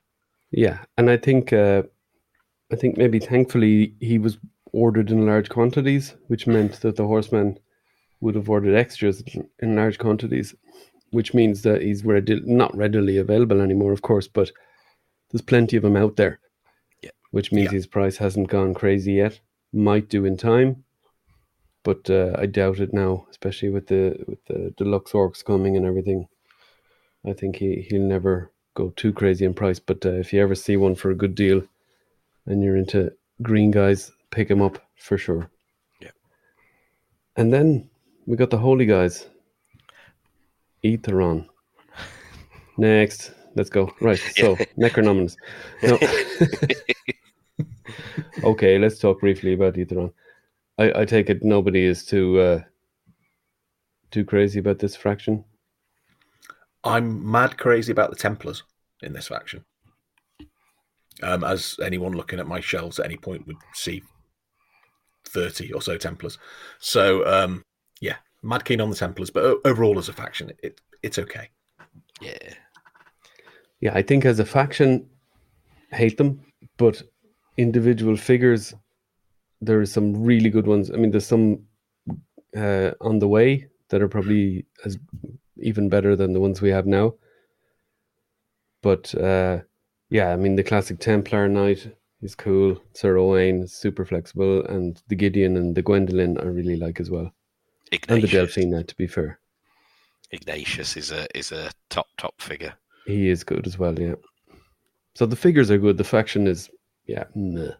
Yeah, 0.50 0.78
and 0.98 1.09
I 1.11 1.16
think 1.16 1.52
uh, 1.52 1.85
I 2.72 2.76
think 2.76 2.96
maybe 2.96 3.18
thankfully 3.20 3.94
he 4.00 4.18
was 4.18 4.38
ordered 4.72 5.11
in 5.11 5.26
large 5.26 5.48
quantities, 5.48 6.14
which 6.28 6.46
meant 6.46 6.80
that 6.80 6.96
the 6.96 7.06
horseman 7.06 7.59
would 8.20 8.35
have 8.35 8.50
ordered 8.50 8.76
extras 8.76 9.22
in 9.61 9.76
large 9.76 9.98
quantities, 9.98 10.54
which 11.11 11.33
means 11.35 11.62
that 11.62 11.83
he's 11.83 12.04
ready, 12.04 12.40
not 12.44 12.76
readily 12.76 13.16
available 13.16 13.61
anymore, 13.61 13.92
of 13.92 14.02
course, 14.02 14.28
but 14.28 14.50
there's 15.30 15.40
plenty 15.42 15.76
of 15.76 15.83
them 15.83 15.96
out 15.96 16.16
there. 16.16 16.38
Yeah. 17.02 17.11
Which 17.30 17.50
means 17.52 17.66
Yeah. 17.66 17.76
his 17.76 17.87
price 17.87 18.16
hasn't 18.18 18.48
gone 18.48 18.74
crazy 18.74 19.14
yet. 19.14 19.40
Might 19.72 20.09
do 20.09 20.24
in 20.24 20.37
time, 20.37 20.85
but 21.83 22.09
uh, 22.11 22.35
I 22.38 22.47
doubt 22.47 22.81
it 22.81 22.93
now, 22.93 23.27
especially 23.31 23.71
with 23.71 23.87
the 23.87 24.16
with 24.27 24.45
the 24.47 24.73
deluxe 24.77 25.12
orcs 25.12 25.45
coming 25.45 25.77
and 25.77 25.87
everything. 25.87 26.29
I 27.27 27.33
think 27.33 27.57
he 27.57 27.87
he'll 27.88 28.03
never 28.03 28.51
go 28.75 28.90
too 28.97 29.12
crazy 29.12 29.45
in 29.45 29.55
price. 29.55 29.79
But 29.79 30.05
uh, 30.05 30.12
if 30.12 30.33
you 30.33 30.43
ever 30.43 30.55
see 30.55 30.77
one 30.77 30.95
for 30.95 31.11
a 31.11 31.16
good 31.16 31.35
deal, 31.35 31.62
and 32.47 32.62
you're 32.62 32.77
into 32.77 33.12
green 33.43 33.71
guys, 33.71 34.12
pick 34.31 34.51
him 34.51 34.62
up 34.62 34.79
for 34.97 35.19
sure. 35.19 35.51
Yeah. 36.01 36.11
And 37.37 37.53
then 37.53 37.88
we 38.27 38.37
got 38.37 38.51
the 38.51 38.59
holy 38.59 38.87
guys. 38.87 39.27
Eathyron. 40.85 41.47
Next, 42.79 43.33
let's 43.55 43.71
go. 43.71 43.93
Right. 44.01 44.21
So 44.37 44.57
Necronomicons. 44.79 45.37
No. 45.83 45.99
okay, 48.51 48.79
let's 48.79 48.99
talk 48.99 49.21
briefly 49.21 49.55
about 49.55 49.75
Eathyron. 49.75 50.12
I, 50.81 51.03
I 51.03 51.05
take 51.05 51.29
it 51.29 51.45
nobody 51.45 51.85
is 51.85 52.07
too 52.07 52.40
uh, 52.40 52.61
too 54.11 54.25
crazy 54.25 54.59
about 54.59 54.79
this 54.79 54.97
fraction. 54.97 55.45
I'm 56.83 57.31
mad 57.31 57.59
crazy 57.59 57.93
about 57.93 58.09
the 58.09 58.16
Templars 58.16 58.62
in 59.03 59.12
this 59.12 59.29
faction. 59.29 59.64
Um, 61.23 61.45
as 61.45 61.77
anyone 61.83 62.12
looking 62.12 62.40
at 62.40 62.47
my 62.47 62.61
shelves 62.61 62.99
at 62.99 63.05
any 63.05 63.19
point 63.19 63.47
would 63.47 63.59
see 63.75 64.03
30 65.27 65.75
or 65.75 65.83
so 65.83 65.99
Templars. 65.99 66.38
So, 66.79 67.27
um, 67.27 67.62
yeah, 68.01 68.16
mad 68.43 68.64
keen 68.64 68.81
on 68.81 68.88
the 68.88 68.97
Templars, 68.97 69.29
but 69.29 69.59
overall 69.66 69.99
as 69.99 70.09
a 70.09 70.14
faction, 70.14 70.51
it, 70.62 70.81
it's 71.03 71.19
okay. 71.19 71.51
Yeah, 72.23 72.55
Yeah, 73.81 73.93
I 73.95 74.01
think 74.01 74.25
as 74.25 74.38
a 74.40 74.47
faction, 74.47 75.11
hate 75.93 76.16
them, 76.16 76.40
but 76.79 77.03
individual 77.59 78.16
figures, 78.16 78.73
there 79.61 79.81
are 79.81 79.87
some 79.87 80.25
really 80.25 80.51
good 80.51 80.66
ones. 80.66 80.90
I 80.90 80.96
mean, 80.96 81.11
there's 81.11 81.27
some 81.27 81.64
uh, 82.57 82.92
on 83.01 83.18
the 83.18 83.29
way 83.29 83.68
that 83.90 84.03
are 84.03 84.09
probably 84.09 84.66
as 84.85 84.99
even 85.59 85.88
better 85.88 86.16
than 86.16 86.33
the 86.33 86.40
ones 86.40 86.61
we 86.61 86.70
have 86.70 86.87
now. 86.87 87.14
But 88.83 89.14
uh, 89.14 89.61
yeah, 90.09 90.33
I 90.33 90.37
mean, 90.37 90.57
the 90.57 90.62
classic 90.62 90.99
Templar 91.01 91.49
Knight 91.49 91.94
is 92.23 92.35
cool. 92.35 92.81
Sir 92.94 93.18
Owain 93.18 93.62
is 93.62 93.73
super 93.73 94.05
flexible, 94.05 94.64
and 94.66 95.01
the 95.09 95.16
Gideon 95.16 95.57
and 95.57 95.75
the 95.75 95.83
Gwendolyn 95.83 96.38
I 96.38 96.44
really 96.44 96.77
like 96.77 97.01
as 97.01 97.11
well, 97.11 97.33
and 97.92 98.01
the 98.23 98.27
Ignatius. 98.27 98.31
Delphine. 98.31 98.87
To 98.87 98.96
be 98.96 99.07
fair, 99.07 99.38
Ignatius 100.31 100.96
is 100.96 101.11
a 101.11 101.27
is 101.37 101.53
a 101.53 101.70
top 101.90 102.07
top 102.16 102.40
figure. 102.40 102.75
he 103.07 103.29
is 103.29 103.44
good 103.44 103.66
as 103.66 103.79
well. 103.79 103.99
Yeah. 103.99 104.14
So 105.14 105.27
the 105.27 105.37
figures 105.37 105.70
are 105.70 105.79
good. 105.79 105.99
The 105.99 106.05
faction 106.05 106.46
is 106.46 106.70
yeah. 107.07 107.25
meh. 107.35 107.73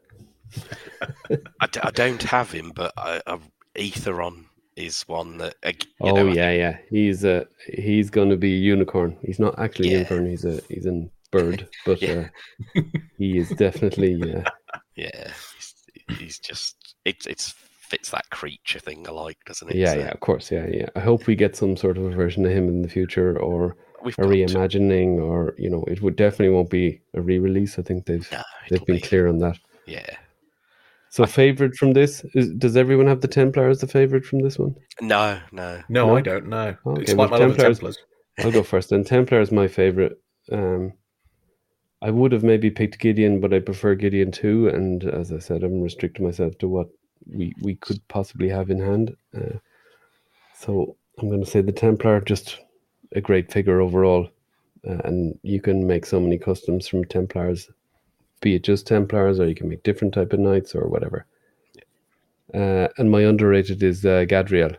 I, 1.61 1.67
d- 1.67 1.81
I 1.83 1.91
don't 1.91 2.23
have 2.25 2.51
him, 2.51 2.73
but 2.75 2.93
I, 2.97 3.21
I, 3.27 3.39
Eathyron 3.77 4.45
is 4.77 5.03
one 5.03 5.39
that. 5.39 5.55
uh, 5.65 5.69
you 5.69 5.87
Oh 6.01 6.15
know, 6.15 6.33
yeah, 6.33 6.51
yeah. 6.53 6.79
He's 6.89 7.25
uh 7.25 7.45
he's 7.67 8.11
gonna 8.11 8.37
be 8.37 8.55
a 8.55 8.59
unicorn. 8.59 9.17
He's 9.23 9.39
not 9.39 9.59
actually 9.59 9.89
a 9.89 9.93
unicorn. 9.93 10.27
He's 10.27 10.45
a 10.45 10.61
he's 10.69 10.87
a 10.87 11.07
bird, 11.31 11.69
but 11.87 12.01
Yeah. 12.03 12.29
uh, 12.77 12.83
he 13.19 13.39
is 13.39 13.51
definitely 13.51 14.35
uh, 14.35 14.43
Yeah, 14.97 15.31
he's, 15.57 15.75
he's 16.19 16.39
just 16.39 16.95
it. 17.05 17.27
It's 17.27 17.55
fits 17.91 18.11
that 18.11 18.29
creature 18.31 18.79
thing 18.79 19.05
I 19.09 19.11
like, 19.11 19.39
doesn't 19.47 19.69
it? 19.71 19.75
yeah, 19.77 19.95
So 19.95 19.99
yeah. 19.99 20.09
Of 20.13 20.21
course, 20.21 20.51
yeah, 20.53 20.67
yeah. 20.71 20.87
I 20.95 21.01
hope 21.01 21.27
we 21.27 21.35
get 21.35 21.57
some 21.57 21.77
sort 21.77 21.99
of 21.99 22.05
a 22.05 22.11
version 22.11 22.45
of 22.47 22.53
him 22.53 22.69
in 22.69 22.83
the 22.83 22.89
future, 22.89 23.37
or 23.39 23.77
We've 24.05 24.17
a 24.19 24.23
got 24.23 24.29
to- 24.29 24.35
reimagining, 24.35 25.19
or 25.21 25.55
you 25.59 25.69
know, 25.71 25.85
it 25.89 26.01
would 26.01 26.17
definitely 26.17 26.55
won't 26.55 26.71
be 26.71 27.01
a 27.15 27.21
re-release. 27.21 27.79
I 27.79 27.83
think 27.83 28.07
they've 28.07 28.31
No, 28.31 28.43
they've 28.71 28.85
been 28.87 28.97
be- 28.97 29.03
clear 29.03 29.27
on 29.29 29.39
that. 29.39 29.59
Yeah. 29.87 30.17
So, 31.11 31.27
favorite 31.27 31.75
from 31.75 31.93
this 31.93 32.25
is 32.35 32.51
does 32.55 32.77
everyone 32.77 33.09
have 33.09 33.21
the 33.21 33.29
Templar 33.29 33.69
as 33.69 33.81
the 33.81 33.89
favorite 33.89 34.25
from 34.25 34.41
this 34.41 34.59
one? 34.59 34.77
No, 35.01 35.41
no. 35.51 35.83
No, 35.89 36.07
No? 36.07 36.17
I 36.17 36.21
don't 36.21 36.47
know. 36.47 36.77
Okay, 36.87 37.03
it's 37.03 37.15
well, 37.15 37.29
my 37.29 37.39
Templars- 37.39 37.79
Templars. 37.79 37.99
I'll 38.39 38.53
go 38.53 38.63
first. 38.63 38.93
And 38.93 39.05
Templar 39.05 39.41
is 39.41 39.51
my 39.53 39.67
favorite. 39.69 40.19
Um, 40.53 40.93
I 42.01 42.11
would 42.11 42.33
have 42.33 42.45
maybe 42.45 42.71
picked 42.71 43.01
Gideon, 43.01 43.41
but 43.41 43.53
I 43.53 43.59
prefer 43.59 43.95
Gideon 43.97 44.31
too. 44.31 44.69
And 44.69 45.05
as 45.05 45.33
I 45.33 45.41
said, 45.41 45.63
I'm 45.65 45.83
restricting 45.83 46.25
myself 46.25 46.57
to 46.59 46.69
what 46.69 46.89
we 47.27 47.53
we 47.61 47.75
could 47.75 48.07
possibly 48.09 48.49
have 48.49 48.71
in 48.71 48.79
hand. 48.81 49.17
Uh, 49.37 49.59
so 50.55 50.97
I'm 51.19 51.29
going 51.29 51.45
to 51.45 51.51
say 51.51 51.61
the 51.61 51.73
Templar, 51.73 52.21
just 52.21 52.61
a 53.13 53.21
great 53.21 53.51
figure 53.53 53.81
overall, 53.81 54.29
uh, 54.89 54.99
and 55.05 55.39
you 55.43 55.61
can 55.61 55.87
make 55.87 56.07
so 56.07 56.21
many 56.21 56.39
customs 56.39 56.87
from 56.87 57.05
Templars, 57.05 57.69
be 58.41 58.55
it 58.55 58.63
just 58.63 58.87
Templars, 58.87 59.41
or 59.41 59.47
you 59.47 59.55
can 59.55 59.69
make 59.69 59.83
different 59.83 60.15
type 60.15 60.33
of 60.33 60.41
knights 60.41 60.75
or 60.75 60.89
whatever. 60.89 61.27
Uh, 62.53 62.89
and 62.99 63.11
my 63.11 63.23
underrated 63.23 63.83
is 63.83 64.05
uh, 64.05 64.25
Gadriel 64.29 64.77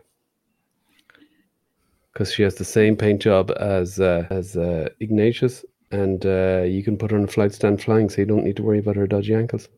because 2.12 2.32
she 2.32 2.42
has 2.42 2.56
the 2.56 2.64
same 2.64 2.96
paint 2.96 3.22
job 3.22 3.50
as 3.58 3.98
uh, 3.98 4.26
as 4.30 4.56
uh, 4.56 4.88
Ignatius, 5.00 5.64
and 5.90 6.24
uh, 6.26 6.62
you 6.66 6.82
can 6.82 6.96
put 6.96 7.10
her 7.10 7.16
on 7.16 7.24
a 7.24 7.28
flight 7.28 7.52
stand 7.54 7.82
flying, 7.82 8.08
so 8.10 8.20
you 8.20 8.26
don't 8.26 8.44
need 8.44 8.56
to 8.56 8.62
worry 8.62 8.78
about 8.78 8.96
her 8.96 9.06
dodgy 9.06 9.34
ankles. 9.34 9.68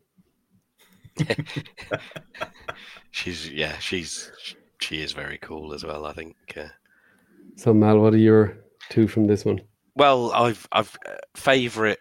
she's 3.11 3.49
yeah, 3.49 3.77
she's 3.77 4.31
she 4.81 5.01
is 5.01 5.13
very 5.13 5.37
cool 5.37 5.73
as 5.73 5.83
well. 5.85 6.05
I 6.05 6.13
think. 6.13 6.35
Uh, 6.55 6.67
so 7.55 7.73
Mal, 7.73 7.99
what 7.99 8.13
are 8.13 8.17
your 8.17 8.57
two 8.89 9.07
from 9.07 9.27
this 9.27 9.45
one? 9.45 9.61
Well, 9.95 10.31
I've 10.33 10.67
I've 10.71 10.97
uh, 11.07 11.15
favorite. 11.35 11.99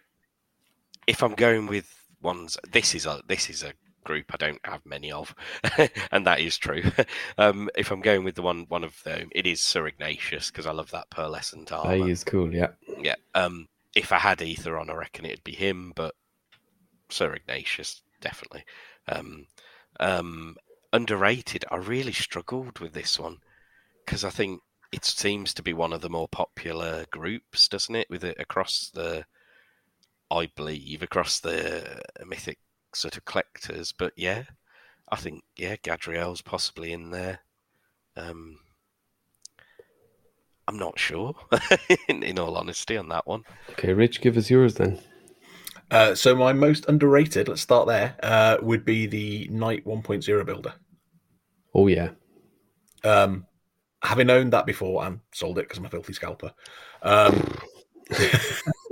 If 1.06 1.22
I'm 1.22 1.34
going 1.34 1.66
with 1.66 1.92
ones, 2.22 2.56
this 2.70 2.94
is 2.94 3.06
a 3.06 3.20
this 3.26 3.50
is 3.50 3.62
a 3.62 3.72
group 4.04 4.26
I 4.32 4.36
don't 4.36 4.60
have 4.64 4.84
many 4.84 5.10
of, 5.10 5.34
and 6.12 6.26
that 6.26 6.40
is 6.40 6.58
true. 6.58 6.82
um, 7.38 7.70
if 7.76 7.90
I'm 7.90 8.00
going 8.00 8.24
with 8.24 8.34
the 8.34 8.42
one 8.42 8.66
one 8.68 8.84
of 8.84 9.02
them, 9.04 9.28
it 9.32 9.46
is 9.46 9.60
Sir 9.60 9.86
Ignatius 9.86 10.50
because 10.50 10.66
I 10.66 10.72
love 10.72 10.90
that 10.90 11.10
pearlescent 11.10 11.72
armor. 11.72 12.04
He 12.04 12.10
is 12.10 12.24
cool, 12.24 12.54
yeah. 12.54 12.68
Yeah. 13.00 13.16
Um, 13.34 13.68
if 13.94 14.12
I 14.12 14.18
had 14.18 14.38
Eathyron, 14.38 14.90
I 14.90 14.94
reckon 14.94 15.24
it'd 15.24 15.44
be 15.44 15.54
him, 15.54 15.92
but 15.94 16.14
Sir 17.08 17.34
Ignatius 17.34 18.02
definitely. 18.20 18.64
Um, 19.06 19.46
um, 20.00 20.56
underrated. 20.92 21.64
I 21.70 21.76
really 21.76 22.12
struggled 22.12 22.78
with 22.78 22.92
this 22.92 23.18
one 23.18 23.38
because 24.04 24.24
I 24.24 24.30
think 24.30 24.62
it 24.92 25.04
seems 25.04 25.52
to 25.54 25.62
be 25.62 25.72
one 25.72 25.92
of 25.92 26.00
the 26.00 26.08
more 26.08 26.28
popular 26.28 27.04
groups, 27.10 27.68
doesn't 27.68 27.94
it? 27.94 28.08
With 28.10 28.24
it 28.24 28.38
across 28.38 28.90
the, 28.94 29.24
I 30.34 30.46
believe, 30.56 31.02
across 31.02 31.40
the 31.40 32.02
mythic 32.26 32.58
sort 32.94 33.16
of 33.16 33.24
collectors. 33.24 33.92
But 33.92 34.12
yeah, 34.16 34.44
I 35.10 35.16
think 35.16 35.44
yeah, 35.56 35.76
Gadriel's 35.76 36.42
possibly 36.42 36.92
in 36.92 37.10
there. 37.10 37.40
Um, 38.16 38.58
I'm 40.66 40.78
not 40.78 40.98
sure, 40.98 41.34
in, 42.08 42.22
in 42.22 42.38
all 42.38 42.56
honesty, 42.56 42.96
on 42.96 43.08
that 43.08 43.26
one. 43.26 43.42
Okay, 43.72 43.92
Rich, 43.92 44.20
give 44.20 44.36
us 44.36 44.50
yours 44.50 44.74
then. 44.74 44.98
Uh, 45.90 46.14
so 46.14 46.34
my 46.34 46.52
most 46.52 46.88
underrated, 46.88 47.48
let's 47.48 47.60
start 47.60 47.86
there, 47.86 48.16
uh, 48.22 48.56
would 48.62 48.84
be 48.84 49.06
the 49.06 49.46
Knight 49.50 49.84
1.0 49.84 50.46
builder. 50.46 50.74
Oh 51.74 51.86
yeah. 51.86 52.10
Um, 53.02 53.46
having 54.02 54.30
owned 54.30 54.52
that 54.52 54.64
before 54.64 55.04
and 55.04 55.20
sold 55.32 55.58
it 55.58 55.62
because 55.62 55.78
I'm 55.78 55.84
a 55.84 55.90
filthy 55.90 56.14
scalper. 56.14 56.52
Um, 57.02 57.58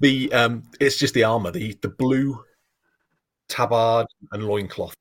the 0.00 0.32
um, 0.32 0.64
it's 0.80 0.96
just 0.96 1.14
the 1.14 1.24
armor, 1.24 1.50
the 1.50 1.76
the 1.82 1.88
blue 1.88 2.42
tabard 3.48 4.06
and 4.32 4.44
loincloth, 4.44 4.96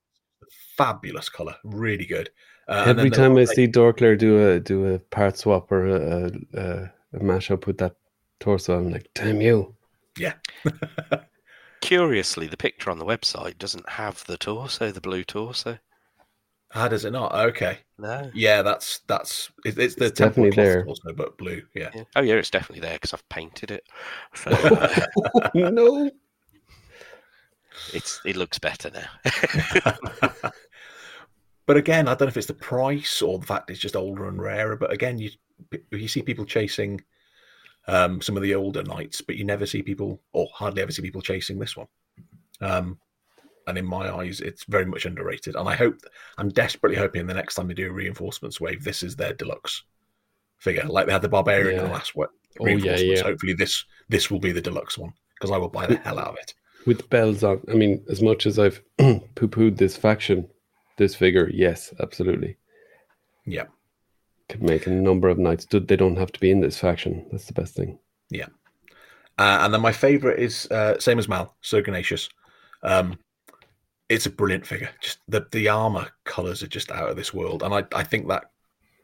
fabulous 0.77 1.29
color, 1.29 1.55
really 1.63 2.05
good. 2.05 2.29
Uh, 2.67 2.85
Every 2.87 3.11
time 3.11 3.33
I 3.33 3.41
like, 3.41 3.49
see 3.49 3.67
Dorkler 3.67 4.17
do 4.17 4.49
a 4.49 4.59
do 4.59 4.93
a 4.93 4.99
part 4.99 5.37
swap 5.37 5.71
or 5.71 5.87
a, 5.87 6.31
a, 6.53 6.91
a 7.13 7.19
mashup 7.19 7.67
with 7.67 7.77
that 7.77 7.95
torso, 8.39 8.77
I'm 8.77 8.91
like, 8.91 9.09
damn 9.13 9.41
you. 9.41 9.75
Yeah. 10.17 10.33
Curiously, 11.81 12.47
the 12.47 12.57
picture 12.57 12.89
on 12.89 12.97
the 12.97 13.05
website 13.05 13.59
doesn't 13.59 13.87
have 13.89 14.23
the 14.25 14.37
torso, 14.37 14.91
the 14.91 15.01
blue 15.01 15.23
torso. 15.23 15.77
How 16.76 16.89
does 16.89 17.05
it 17.05 17.11
not? 17.11 17.34
Okay. 17.34 17.78
No. 17.97 18.30
Yeah, 18.34 18.61
that's 18.61 18.99
that's 19.07 19.49
it, 19.63 19.80
it's 19.80 19.95
the 19.95 20.07
it's 20.07 20.19
definitely 20.19 20.49
there, 20.49 20.86
also, 20.86 21.13
but 21.13 21.38
blue. 21.38 21.61
Yeah. 21.73 21.89
yeah. 21.95 22.03
Oh 22.17 22.21
yeah, 22.21 22.34
it's 22.34 22.49
definitely 22.49 22.82
there 22.82 22.95
because 22.95 23.13
I've 23.13 23.28
painted 23.30 23.71
it. 23.71 23.86
So, 24.34 24.51
uh, 24.51 25.05
no. 25.53 26.11
It's 27.93 28.19
it 28.26 28.36
looks 28.36 28.59
better 28.59 28.91
now. 28.91 29.07
but 31.65 31.78
again, 31.78 32.09
I 32.09 32.11
don't 32.11 32.23
know 32.23 32.28
if 32.28 32.36
it's 32.36 32.47
the 32.47 32.53
price 32.53 33.21
or 33.21 33.39
the 33.39 33.45
fact 33.47 33.69
it's 33.69 33.80
just 33.80 33.95
older 33.95 34.28
and 34.28 34.41
rarer. 34.41 34.76
But 34.76 34.91
again, 34.91 35.17
you 35.17 35.30
you 35.91 36.09
see 36.09 36.23
people 36.23 36.43
chasing 36.43 37.01
um, 37.88 38.19
some 38.19 38.36
of 38.36 38.43
the 38.43 38.53
older 38.53 38.84
knights, 38.84 39.21
but 39.21 39.38
you 39.38 39.45
never 39.45 39.65
see 39.65 39.82
people, 39.82 40.19
or 40.34 40.49
hardly 40.53 40.82
ever 40.82 40.91
see 40.91 41.03
people 41.03 41.21
chasing 41.21 41.57
this 41.57 41.78
one. 41.78 41.88
Um, 42.59 42.99
and 43.68 43.78
in 43.78 43.86
my 43.86 44.13
eyes, 44.13 44.41
it's 44.41 44.63
very 44.66 44.86
much 44.86 45.05
underrated. 45.05 45.55
And 45.55 45.68
I 45.68 45.76
hope, 45.76 45.97
I'm 46.38 46.49
desperately 46.49 46.97
hoping 46.97 47.26
the 47.28 47.34
next 47.34 47.55
time 47.55 47.68
they 47.68 47.74
do 47.74 47.89
a 47.89 47.93
reinforcements 47.93 48.61
wave, 48.61 48.84
this 48.84 49.03
is 49.03 49.16
their 49.16 49.34
deluxe 49.34 49.84
figure, 50.57 50.86
like 50.86 51.07
they 51.07 51.13
had 51.13 51.22
the 51.22 51.30
barbarian 51.30 51.76
yeah. 51.76 51.82
in 51.84 51.88
the 51.88 51.93
last 51.93 52.16
what 52.16 52.30
oh. 52.59 52.68
Yeah, 52.68 52.97
yeah. 52.97 53.24
Hopefully, 53.24 53.53
this 53.53 53.84
this 54.09 54.30
will 54.30 54.39
be 54.39 54.51
the 54.51 54.61
deluxe 54.61 54.97
one 54.97 55.13
because 55.36 55.51
I 55.51 55.57
will 55.57 55.70
buy 55.70 55.88
the 55.88 55.97
hell 55.97 56.20
out 56.20 56.30
of 56.30 56.38
it. 56.38 56.53
With 56.86 57.09
bells 57.09 57.43
on, 57.43 57.61
I 57.70 57.74
mean, 57.74 58.03
as 58.09 58.22
much 58.22 58.45
as 58.45 58.59
I've 58.59 58.82
poo 58.97 59.47
pooed 59.47 59.78
this 59.78 59.97
faction, 59.97 60.47
this 60.97 61.16
figure, 61.16 61.49
yes, 61.51 61.93
absolutely. 61.99 62.57
Yeah, 63.45 63.66
could 64.49 64.63
make 64.63 64.88
a 64.88 64.91
number 64.91 65.30
of 65.30 65.38
knights. 65.38 65.66
They 65.66 65.95
don't 65.95 66.18
have 66.18 66.32
to 66.32 66.39
be 66.39 66.51
in 66.51 66.61
this 66.61 66.80
faction. 66.80 67.26
That's 67.32 67.45
the 67.45 67.53
best 67.53 67.76
thing. 67.76 67.99
Yeah. 68.30 68.47
Uh, 69.38 69.59
and 69.61 69.74
then 69.74 69.82
my 69.82 69.91
favorite 69.91 70.39
is 70.39 70.66
uh, 70.72 70.97
same 70.99 71.20
as 71.20 71.28
Mal, 71.28 71.55
Sir 71.61 71.80
Ignatius. 71.80 72.30
Um, 72.84 73.18
it's 74.10 74.26
a 74.26 74.30
brilliant 74.30 74.66
figure. 74.66 74.89
Just 75.01 75.20
the 75.28 75.45
the 75.51 75.70
armor 75.70 76.08
colors 76.24 76.64
are 76.64 76.68
just 76.68 76.91
out 76.91 77.10
of 77.10 77.16
this 77.16 77.34
world, 77.34 77.64
and 77.64 77.74
I 77.74 77.84
I 77.93 78.03
think 78.03 78.28
that 78.28 78.51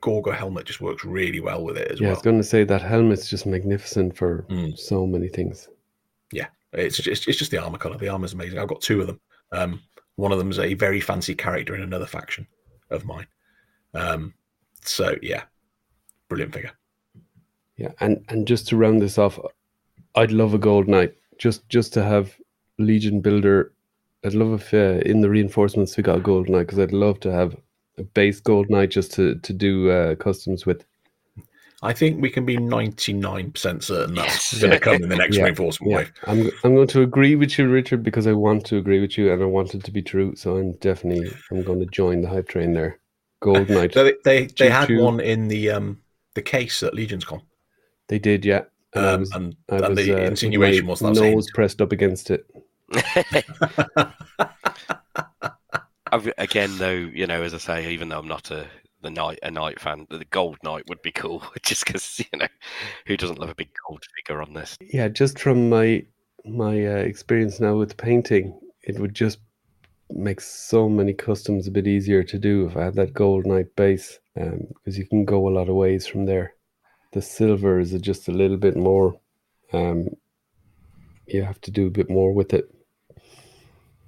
Gorgo 0.02 0.32
helmet 0.32 0.66
just 0.66 0.82
works 0.82 1.06
really 1.06 1.40
well 1.40 1.64
with 1.64 1.78
it 1.78 1.92
as 1.92 2.00
well. 2.00 2.08
yeah, 2.08 2.08
well. 2.10 2.16
I 2.16 2.20
was 2.20 2.24
going 2.24 2.38
to 2.38 2.44
say 2.44 2.64
that 2.64 2.82
helmet's 2.82 3.30
just 3.30 3.46
magnificent 3.46 4.16
for 4.16 4.44
mm. 4.50 4.78
so 4.78 5.06
many 5.06 5.28
things. 5.28 5.70
Yeah, 6.32 6.48
it's 6.74 6.98
just 6.98 7.28
it's 7.28 7.38
just 7.38 7.52
the 7.52 7.64
armor 7.64 7.78
color. 7.78 7.98
The 7.98 8.10
armor's 8.10 8.34
amazing. 8.34 8.60
I've 8.60 8.68
got 8.68 8.82
two 8.82 9.02
of 9.02 9.08
them. 9.08 9.20
Um, 9.52 9.82
one 10.16 10.32
of 10.32 10.38
them 10.38 10.52
is 10.52 10.60
a 10.60 10.74
very 10.74 11.00
fancy 11.00 11.36
character 11.36 11.76
in 11.76 11.82
another 11.82 12.06
faction 12.06 12.48
of 12.90 13.06
mine. 13.06 13.28
Um, 13.94 14.34
so 14.82 15.16
yeah, 15.22 15.44
brilliant 16.30 16.54
figure. 16.54 16.72
Yeah, 17.78 17.92
and 18.00 18.24
and 18.30 18.48
just 18.48 18.68
to 18.68 18.78
round 18.78 19.02
this 19.02 19.18
off, 19.18 19.40
I'd 20.16 20.32
love 20.32 20.54
a 20.54 20.60
gold 20.60 20.88
knight 20.88 21.16
just 21.38 21.68
just 21.70 21.94
to 21.94 22.04
have 22.04 22.36
Legion 22.78 23.22
builder 23.22 23.74
I'd 24.24 24.36
love 24.36 24.54
if 24.54 24.74
uh, 24.74 25.02
in 25.06 25.22
the 25.22 25.30
reinforcements 25.30 25.98
we 25.98 26.04
got 26.04 26.18
a 26.18 26.22
gold 26.22 26.50
knight 26.50 26.68
because 26.68 26.80
I'd 26.80 26.94
love 26.94 27.20
to 27.22 27.32
have 27.32 27.56
a 27.98 28.04
base 28.04 28.40
gold 28.40 28.70
knight 28.70 28.92
just 28.92 29.12
to 29.14 29.36
to 29.36 29.54
do 29.54 29.90
uh, 29.90 30.16
customs 30.16 30.66
with. 30.66 30.86
I 31.84 31.94
think 31.94 32.22
we 32.22 32.30
can 32.30 32.46
be 32.46 32.58
ninety 32.58 33.14
nine 33.14 33.52
percent 33.52 33.84
certain 33.84 34.14
that's 34.14 34.54
yes. 34.54 34.62
going 34.62 34.74
to 34.74 34.80
come 34.80 34.96
in 34.96 35.10
the 35.10 35.16
next 35.24 35.38
yeah, 35.38 35.46
reinforcement 35.46 35.92
yeah. 35.92 35.98
wave. 35.98 36.12
I'm 36.28 36.52
I'm 36.64 36.76
going 36.76 36.88
to 36.90 37.02
agree 37.02 37.36
with 37.36 37.58
you, 37.58 37.68
Richard, 37.68 38.04
because 38.04 38.28
I 38.28 38.34
want 38.34 38.66
to 38.68 38.78
agree 38.78 39.02
with 39.02 39.18
you 39.18 39.34
and 39.34 39.42
I 39.42 39.46
want 39.46 39.74
it 39.74 39.84
to 39.86 39.92
be 39.92 40.04
true. 40.04 40.36
So 40.36 40.58
I'm 40.58 40.74
definitely 40.74 41.32
I'm 41.50 41.64
going 41.64 41.80
to 41.80 41.88
join 41.88 42.22
the 42.22 42.30
hype 42.30 42.48
train 42.48 42.74
there. 42.74 43.00
Gold 43.40 43.70
Knight. 43.72 43.94
they 43.94 44.14
they, 44.24 44.46
they 44.46 44.70
had 44.70 44.96
one 44.96 45.20
in 45.20 45.48
the 45.48 45.72
um 45.72 46.02
the 46.36 46.44
case 46.44 46.84
at 46.84 46.94
Legion's 46.94 47.26
Con. 47.26 47.42
They 48.08 48.20
did, 48.20 48.46
yeah. 48.46 48.64
And, 48.94 49.06
um, 49.06 49.20
was, 49.22 49.32
and, 49.32 49.56
and 49.70 49.96
was, 49.96 50.06
the 50.06 50.14
uh, 50.14 50.28
insinuation 50.28 50.86
was 50.86 51.00
that 51.00 51.14
nose 51.14 51.50
pressed 51.54 51.82
up 51.82 51.92
against 51.92 52.30
it. 52.30 52.46
again, 56.38 56.78
though, 56.78 56.92
you 56.92 57.28
know, 57.28 57.42
as 57.42 57.54
I 57.54 57.58
say, 57.58 57.94
even 57.94 58.10
though 58.10 58.20
I'm 58.20 58.28
not 58.28 58.52
a 58.52 58.68
the 59.02 59.10
knight 59.10 59.40
a 59.42 59.50
knight 59.50 59.80
fan, 59.80 60.06
the 60.10 60.26
gold 60.26 60.58
knight 60.64 60.84
would 60.88 61.02
be 61.02 61.12
cool. 61.12 61.44
Just 61.64 61.86
because 61.86 62.20
you 62.20 62.40
know, 62.40 62.48
who 63.08 63.18
doesn't 63.18 63.40
love 63.40 63.50
a 63.50 63.56
big 63.56 63.72
gold 63.88 64.04
figure 64.16 64.42
on 64.42 64.54
this? 64.54 64.78
Yeah, 64.82 65.08
just 65.08 65.40
from 65.40 65.70
my 65.70 66.06
my 66.46 66.86
uh, 66.86 66.98
experience 66.98 67.60
now 67.60 67.78
with 67.78 67.98
painting, 67.98 68.60
it 68.84 69.00
would 69.00 69.14
just 69.14 69.40
make 70.10 70.42
so 70.42 70.90
many 70.90 71.14
customs 71.14 71.68
a 71.68 71.72
bit 71.72 71.88
easier 71.88 72.24
to 72.24 72.38
do 72.38 72.66
if 72.66 72.76
I 72.76 72.86
had 72.86 72.96
that 72.96 73.14
gold 73.14 73.46
knight 73.46 73.76
base, 73.76 74.20
because 74.36 74.54
um, 74.54 74.68
you 74.86 75.08
can 75.08 75.26
go 75.26 75.48
a 75.48 75.54
lot 75.54 75.70
of 75.70 75.76
ways 75.76 76.06
from 76.06 76.26
there. 76.26 76.54
The 77.14 77.22
silver 77.22 77.80
is 77.80 77.94
just 78.02 78.28
a 78.28 78.32
little 78.32 78.58
bit 78.58 78.76
more. 78.76 79.20
Um, 79.74 80.10
you 81.28 81.44
have 81.44 81.62
to 81.62 81.72
do 81.72 81.88
a 81.88 81.92
bit 81.92 82.10
more 82.10 82.34
with 82.34 82.54
it 82.54 82.70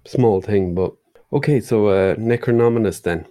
small 0.06 0.42
thing, 0.42 0.76
but 0.76 0.94
okay. 1.32 1.60
So 1.60 1.88
uh, 1.88 2.16
Necronominus 2.16 3.02
then. 3.02 3.26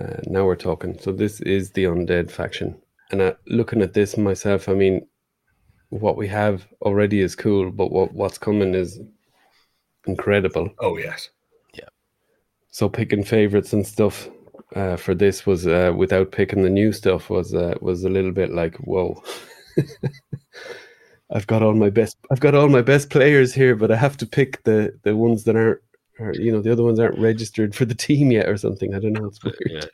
Uh, 0.00 0.20
now 0.24 0.44
we're 0.44 0.56
talking. 0.56 0.98
So 0.98 1.12
this 1.12 1.40
is 1.42 1.70
the 1.72 1.84
undead 1.84 2.30
faction, 2.30 2.80
and 3.10 3.20
uh, 3.20 3.34
looking 3.46 3.82
at 3.82 3.92
this 3.92 4.16
myself, 4.16 4.68
I 4.68 4.74
mean, 4.74 5.06
what 5.90 6.16
we 6.16 6.26
have 6.28 6.66
already 6.80 7.20
is 7.20 7.36
cool, 7.36 7.70
but 7.70 7.92
what 7.92 8.14
what's 8.14 8.38
coming 8.38 8.74
is 8.74 9.00
incredible. 10.06 10.70
Oh 10.78 10.96
yes, 10.96 11.28
yeah. 11.74 11.88
So 12.70 12.88
picking 12.88 13.24
favorites 13.24 13.74
and 13.74 13.86
stuff 13.86 14.28
uh, 14.74 14.96
for 14.96 15.14
this 15.14 15.44
was 15.44 15.66
uh, 15.66 15.92
without 15.94 16.32
picking 16.32 16.62
the 16.62 16.70
new 16.70 16.92
stuff 16.92 17.28
was 17.28 17.54
uh, 17.54 17.74
was 17.80 18.04
a 18.04 18.10
little 18.10 18.32
bit 18.32 18.50
like 18.50 18.76
whoa. 18.76 19.22
I've 21.32 21.46
got 21.46 21.62
all 21.62 21.74
my 21.74 21.90
best. 21.90 22.16
I've 22.30 22.40
got 22.40 22.54
all 22.54 22.68
my 22.68 22.82
best 22.82 23.10
players 23.10 23.54
here, 23.54 23.74
but 23.74 23.90
I 23.90 23.96
have 23.96 24.16
to 24.18 24.26
pick 24.26 24.62
the 24.64 24.98
the 25.02 25.16
ones 25.16 25.44
that 25.44 25.56
aren't. 25.56 25.80
Or, 26.18 26.34
you 26.34 26.52
know, 26.52 26.60
the 26.60 26.70
other 26.70 26.84
ones 26.84 26.98
aren't 27.00 27.18
registered 27.18 27.74
for 27.74 27.86
the 27.86 27.94
team 27.94 28.30
yet, 28.30 28.48
or 28.48 28.56
something. 28.58 28.94
I 28.94 28.98
don't 28.98 29.14
know. 29.14 29.26
It's 29.26 29.42
weird. 29.42 29.56
yeah, 29.66 29.86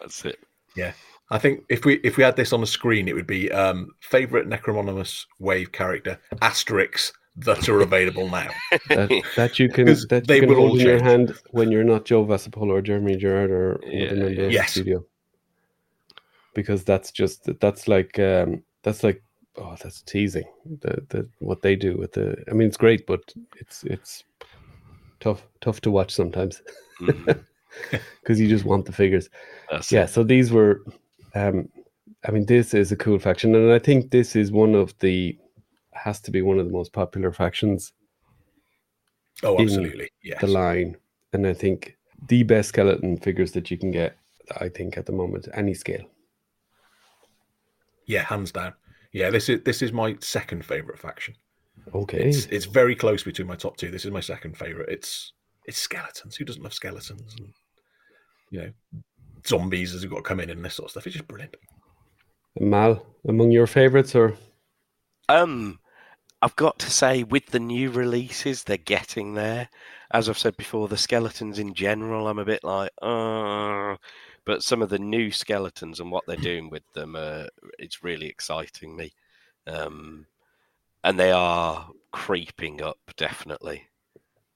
that's 0.00 0.24
it. 0.24 0.38
Yeah. 0.74 0.92
I 1.30 1.38
think 1.38 1.64
if 1.68 1.84
we 1.84 1.96
if 2.02 2.16
we 2.16 2.24
had 2.24 2.36
this 2.36 2.54
on 2.54 2.62
the 2.62 2.66
screen, 2.66 3.06
it 3.06 3.14
would 3.14 3.26
be 3.26 3.52
um, 3.52 3.90
favorite 4.00 4.48
Necronominus 4.48 5.26
wave 5.38 5.72
character 5.72 6.18
asterisks 6.40 7.12
that 7.36 7.68
are 7.68 7.82
available 7.82 8.28
now. 8.30 8.48
That, 8.88 9.10
that 9.36 9.58
you 9.58 9.68
can 9.68 9.86
'Cause 9.86 10.06
that 10.08 10.26
they 10.26 10.36
you 10.36 10.40
can 10.40 10.48
will 10.48 10.56
all 10.56 10.66
hold 10.68 10.80
in 10.80 10.86
your 10.86 10.98
hand 11.02 11.38
when 11.50 11.70
you're 11.70 11.84
not 11.84 12.06
Joe 12.06 12.24
Vassapolo 12.24 12.70
or 12.70 12.80
Jeremy 12.82 13.16
Gerard 13.16 13.50
or 13.50 13.78
Yeah, 13.84 14.06
other 14.06 14.16
member 14.16 14.30
of 14.30 14.36
the 14.48 14.52
Yes. 14.54 14.72
studio. 14.72 15.04
Because 16.54 16.82
that's 16.84 17.12
just 17.12 17.48
that's 17.60 17.86
like 17.88 18.18
um 18.18 18.62
that's 18.82 19.04
like 19.04 19.22
oh 19.58 19.76
that's 19.82 20.02
teasing 20.02 20.44
the 20.80 21.04
the 21.08 21.28
what 21.40 21.62
they 21.62 21.76
do 21.76 21.96
with 21.96 22.12
the 22.12 22.36
I 22.50 22.54
mean 22.54 22.68
it's 22.68 22.76
great 22.76 23.06
but 23.06 23.20
it's 23.56 23.84
it's 23.84 24.24
tough 25.20 25.46
tough 25.60 25.80
to 25.82 25.90
watch 25.90 26.14
sometimes 26.14 26.62
because 28.22 28.40
you 28.40 28.48
just 28.48 28.64
want 28.64 28.86
the 28.86 28.92
figures. 28.92 29.28
that's 29.70 29.92
Yeah, 29.92 30.04
it. 30.04 30.10
so 30.10 30.22
these 30.22 30.52
were 30.52 30.82
um 31.34 31.68
I 32.26 32.30
mean 32.30 32.46
this 32.46 32.74
is 32.74 32.92
a 32.92 32.96
cool 32.96 33.18
faction 33.18 33.54
and 33.54 33.72
I 33.72 33.78
think 33.78 34.10
this 34.10 34.36
is 34.36 34.50
one 34.52 34.74
of 34.74 34.98
the 35.00 35.38
has 35.92 36.20
to 36.20 36.30
be 36.30 36.42
one 36.42 36.58
of 36.58 36.66
the 36.66 36.72
most 36.72 36.92
popular 36.92 37.32
factions 37.32 37.92
Oh, 39.42 39.60
absolutely. 39.60 40.10
Yeah, 40.22 40.38
the 40.40 40.48
line, 40.48 40.96
and 41.32 41.46
I 41.46 41.54
think 41.54 41.96
the 42.28 42.42
best 42.42 42.70
skeleton 42.70 43.18
figures 43.18 43.52
that 43.52 43.70
you 43.70 43.78
can 43.78 43.90
get. 43.92 44.16
I 44.60 44.68
think 44.68 44.96
at 44.96 45.06
the 45.06 45.12
moment, 45.12 45.46
any 45.54 45.74
scale. 45.74 46.04
Yeah, 48.06 48.22
hands 48.24 48.50
down. 48.52 48.72
Yeah, 49.12 49.30
this 49.30 49.48
is 49.48 49.62
this 49.64 49.82
is 49.82 49.92
my 49.92 50.16
second 50.20 50.64
favorite 50.64 50.98
faction. 50.98 51.34
Okay, 51.94 52.28
It's 52.28 52.46
it's 52.46 52.66
very 52.66 52.94
close 52.94 53.22
between 53.22 53.48
my 53.48 53.56
top 53.56 53.76
two. 53.76 53.90
This 53.90 54.04
is 54.04 54.10
my 54.10 54.20
second 54.20 54.56
favorite. 54.56 54.88
It's 54.90 55.32
it's 55.64 55.78
skeletons. 55.78 56.36
Who 56.36 56.44
doesn't 56.44 56.62
love 56.62 56.74
skeletons? 56.74 57.34
And 57.38 57.52
you 58.50 58.60
know, 58.60 58.72
zombies 59.46 59.94
as 59.94 60.02
have 60.02 60.10
got 60.10 60.18
to 60.18 60.22
come 60.22 60.40
in 60.40 60.50
and 60.50 60.64
this 60.64 60.74
sort 60.74 60.86
of 60.86 60.90
stuff. 60.92 61.06
It's 61.06 61.16
just 61.16 61.28
brilliant. 61.28 61.56
Mal, 62.60 63.04
among 63.28 63.50
your 63.50 63.66
favorites, 63.66 64.14
or 64.14 64.34
Um, 65.28 65.78
I've 66.42 66.56
got 66.56 66.78
to 66.80 66.90
say, 66.90 67.22
with 67.22 67.46
the 67.46 67.60
new 67.60 67.90
releases, 67.90 68.64
they're 68.64 68.76
getting 68.76 69.34
there. 69.34 69.68
As 70.10 70.28
I've 70.28 70.38
said 70.38 70.56
before, 70.56 70.88
the 70.88 70.96
skeletons 70.96 71.58
in 71.58 71.74
general, 71.74 72.26
I'm 72.28 72.38
a 72.38 72.44
bit 72.44 72.64
like, 72.64 72.90
uh, 73.02 73.96
but 74.48 74.62
some 74.62 74.80
of 74.80 74.88
the 74.88 74.98
new 74.98 75.30
skeletons 75.30 76.00
and 76.00 76.10
what 76.10 76.24
they're 76.26 76.34
doing 76.34 76.70
with 76.70 76.90
them, 76.94 77.14
uh, 77.14 77.44
it's 77.78 78.02
really 78.02 78.28
exciting 78.28 78.96
me. 78.96 79.12
Um, 79.66 80.24
and 81.04 81.20
they 81.20 81.32
are 81.32 81.90
creeping 82.12 82.80
up, 82.80 82.96
definitely, 83.18 83.88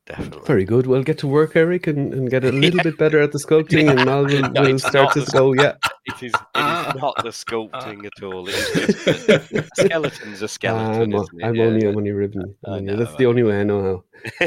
definitely. 0.07 0.43
very 0.47 0.65
good. 0.65 0.87
We'll 0.87 1.03
get 1.03 1.19
to 1.19 1.27
work, 1.27 1.57
Eric, 1.57 1.87
and, 1.87 2.13
and 2.13 2.31
get 2.31 2.45
a 2.45 2.53
little 2.53 2.81
bit 2.83 2.99
better 2.99 3.21
at 3.21 3.33
the 3.33 3.39
sculpting, 3.39 3.89
and 3.91 4.05
Mal 4.05 4.25
will, 4.25 4.41
No, 4.53 4.63
will 4.63 4.75
it's 4.75 4.87
start 4.87 5.13
to 5.15 5.21
the- 5.21 5.31
go. 5.33 5.53
Yeah, 5.55 5.75
It 6.07 6.15
is, 6.17 6.23
it 6.23 6.27
is 6.27 6.33
ah. 6.57 6.93
not 6.97 7.15
the 7.23 7.29
sculpting 7.31 8.03
ah. 8.05 8.07
at 8.17 8.23
all. 8.25 8.49
It 8.49 8.55
is 8.55 9.05
just 9.05 9.27
that 9.27 9.69
skeletons 9.77 10.43
are 10.43 10.49
skeleton, 10.49 11.15
I'm, 11.15 11.23
isn't 11.23 11.41
it? 11.41 11.47
I'm 11.47 11.55
Yeah. 11.55 11.65
only 11.65 11.87
I'm 11.87 11.97
only 11.97 12.11
ribbing. 12.11 12.55
I 12.67 12.81
know, 12.81 12.97
That's 12.97 13.15
I 13.15 13.17
the 13.19 13.27
only 13.27 13.43
way 13.45 13.61
I 13.61 13.63
know 13.65 13.83
how. 13.83 14.47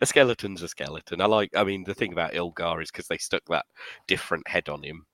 a 0.00 0.06
skeleton's 0.06 0.62
a 0.62 0.68
skeleton. 0.68 1.20
I 1.20 1.26
like. 1.26 1.50
I 1.56 1.64
mean, 1.64 1.84
the 1.84 1.94
thing 1.94 2.12
about 2.12 2.32
Ilgar 2.32 2.82
is 2.82 2.90
because 2.90 3.08
they 3.08 3.18
stuck 3.18 3.42
that 3.48 3.66
different 4.06 4.46
head 4.48 4.68
on 4.68 4.82
him, 4.82 5.06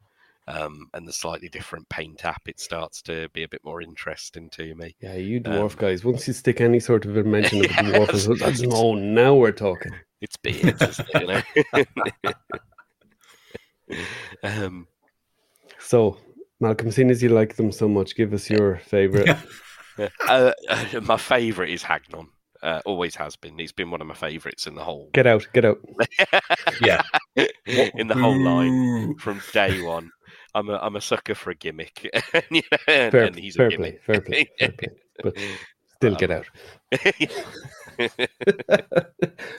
um, 0.49 0.87
and 0.95 1.07
the 1.07 1.13
slightly 1.13 1.49
different 1.49 1.89
paint 1.89 2.25
app. 2.25 2.43
It 2.47 2.59
starts 2.59 3.03
to 3.03 3.29
be 3.31 3.43
a 3.45 3.49
bit 3.49 3.61
more 3.65 3.81
interesting 3.83 4.49
to 4.51 4.75
me. 4.75 4.97
Yeah, 5.01 5.15
you 5.15 5.37
Um, 5.45 5.53
dwarf 5.53 5.77
guys. 5.77 6.05
Once 6.05 6.27
you 6.27 6.33
stick 6.35 6.61
any 6.61 6.81
sort 6.81 7.05
of 7.05 7.17
a 7.17 7.23
mention 7.25 7.65
of 7.65 7.71
a 7.71 7.75
dwarf, 7.75 8.13
Yes, 8.13 8.27
it's- 8.27 8.41
that's 8.41 8.61
it's- 8.63 8.75
oh, 8.75 8.95
now 8.95 9.35
we're 9.35 9.53
talking. 9.53 9.93
It's 10.21 10.37
beards, 10.37 10.83
isn't 10.83 11.09
it, 11.15 11.45
you 11.77 11.85
know. 11.95 12.33
um, 14.43 14.87
So, 15.79 16.19
Malcolm, 16.61 16.91
seeing 16.91 17.11
as 17.11 17.23
you 17.23 17.29
like 17.29 17.57
them 17.57 17.71
so 17.73 17.89
much, 17.89 18.17
give 18.17 18.33
us 18.33 18.51
your 18.51 18.79
favorite. 18.79 19.29
uh, 20.29 20.53
uh, 20.69 20.85
my 21.03 21.17
favourite 21.17 21.71
is 21.71 21.83
Hagnon. 21.83 22.29
Uh, 22.61 22.81
always 22.85 23.15
has 23.15 23.37
been. 23.37 23.57
He's 23.57 23.71
been 23.71 23.91
one 23.93 24.01
of 24.01 24.09
my 24.09 24.15
favourites 24.15 24.67
in 24.67 24.75
the 24.75 24.83
whole 24.83 25.11
Get 25.15 25.29
out, 25.29 25.47
get 25.53 25.65
out. 25.65 25.79
Yeah. 26.83 27.03
in 27.37 28.09
the 28.09 28.17
whole 28.17 28.37
line. 28.43 29.15
From 29.19 29.41
day 29.53 29.81
one. 29.83 30.11
I'm 30.55 30.69
a 30.71 30.77
I'm 30.79 30.97
a 30.97 31.01
sucker 31.01 31.35
for 31.35 31.51
a 31.51 31.55
gimmick, 31.55 32.09
and, 32.33 32.45
and, 32.87 33.13
Fair, 33.13 33.25
and 33.25 33.37
he's 33.37 33.57
fair 33.57 33.67
a 33.69 33.71
play, 33.71 33.77
gimmick. 33.77 34.03
fair 34.05 34.21
play, 34.21 34.49
fair 34.59 34.73
play. 34.73 34.89
But 35.23 35.37
still, 35.97 36.15
get 36.17 36.31
Um, 36.31 36.37
out. 36.39 36.47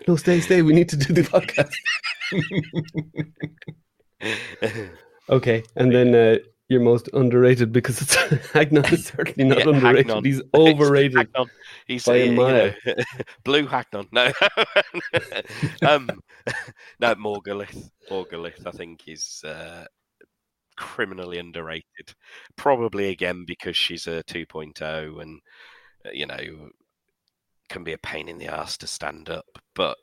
no, 0.07 0.15
stay, 0.15 0.39
stay. 0.39 0.61
We 0.61 0.73
need 0.73 0.89
to 0.89 0.97
do 0.97 1.13
the 1.13 1.21
podcast. 1.33 1.73
Okay, 5.29 5.63
and 5.75 5.93
then 5.93 6.15
uh, 6.15 6.37
your 6.69 6.81
most 6.81 7.07
underrated 7.13 7.71
because 7.71 8.01
it's 8.01 8.15
Hagnon 8.53 8.85
is 8.85 9.05
certainly 9.05 9.47
not 9.47 9.59
Yeah, 9.59 9.69
underrated. 9.69 10.07
Hagnon. 10.07 10.23
He's 10.25 10.41
overrated. 10.55 11.17
Hagnon. 11.17 11.47
He's 11.87 12.03
by 12.05 12.15
a 12.15 12.21
uh, 12.21 12.25
you 12.25 12.31
mile. 12.31 12.71
know, 12.85 12.93
blue 13.43 13.67
Hagnon. 13.67 14.07
No, 14.11 14.31
um, 15.87 16.09
no 16.99 17.15
Morgalith. 17.15 17.89
Morgalith, 18.09 18.65
I 18.65 18.71
think, 18.71 19.07
is 19.07 19.43
uh, 19.45 19.85
criminally 20.79 21.37
underrated. 21.39 22.15
Probably 22.57 23.09
again 23.09 23.45
because 23.45 23.77
she's 23.77 24.07
a 24.07 24.23
2.0 24.23 25.21
and 25.21 25.39
uh, 26.05 26.11
you 26.13 26.25
know 26.27 26.69
can 27.69 27.83
be 27.83 27.93
a 27.93 27.97
pain 27.99 28.27
in 28.27 28.37
the 28.39 28.47
ass 28.47 28.77
to 28.79 28.87
stand 28.87 29.29
up, 29.29 29.45
but 29.75 29.97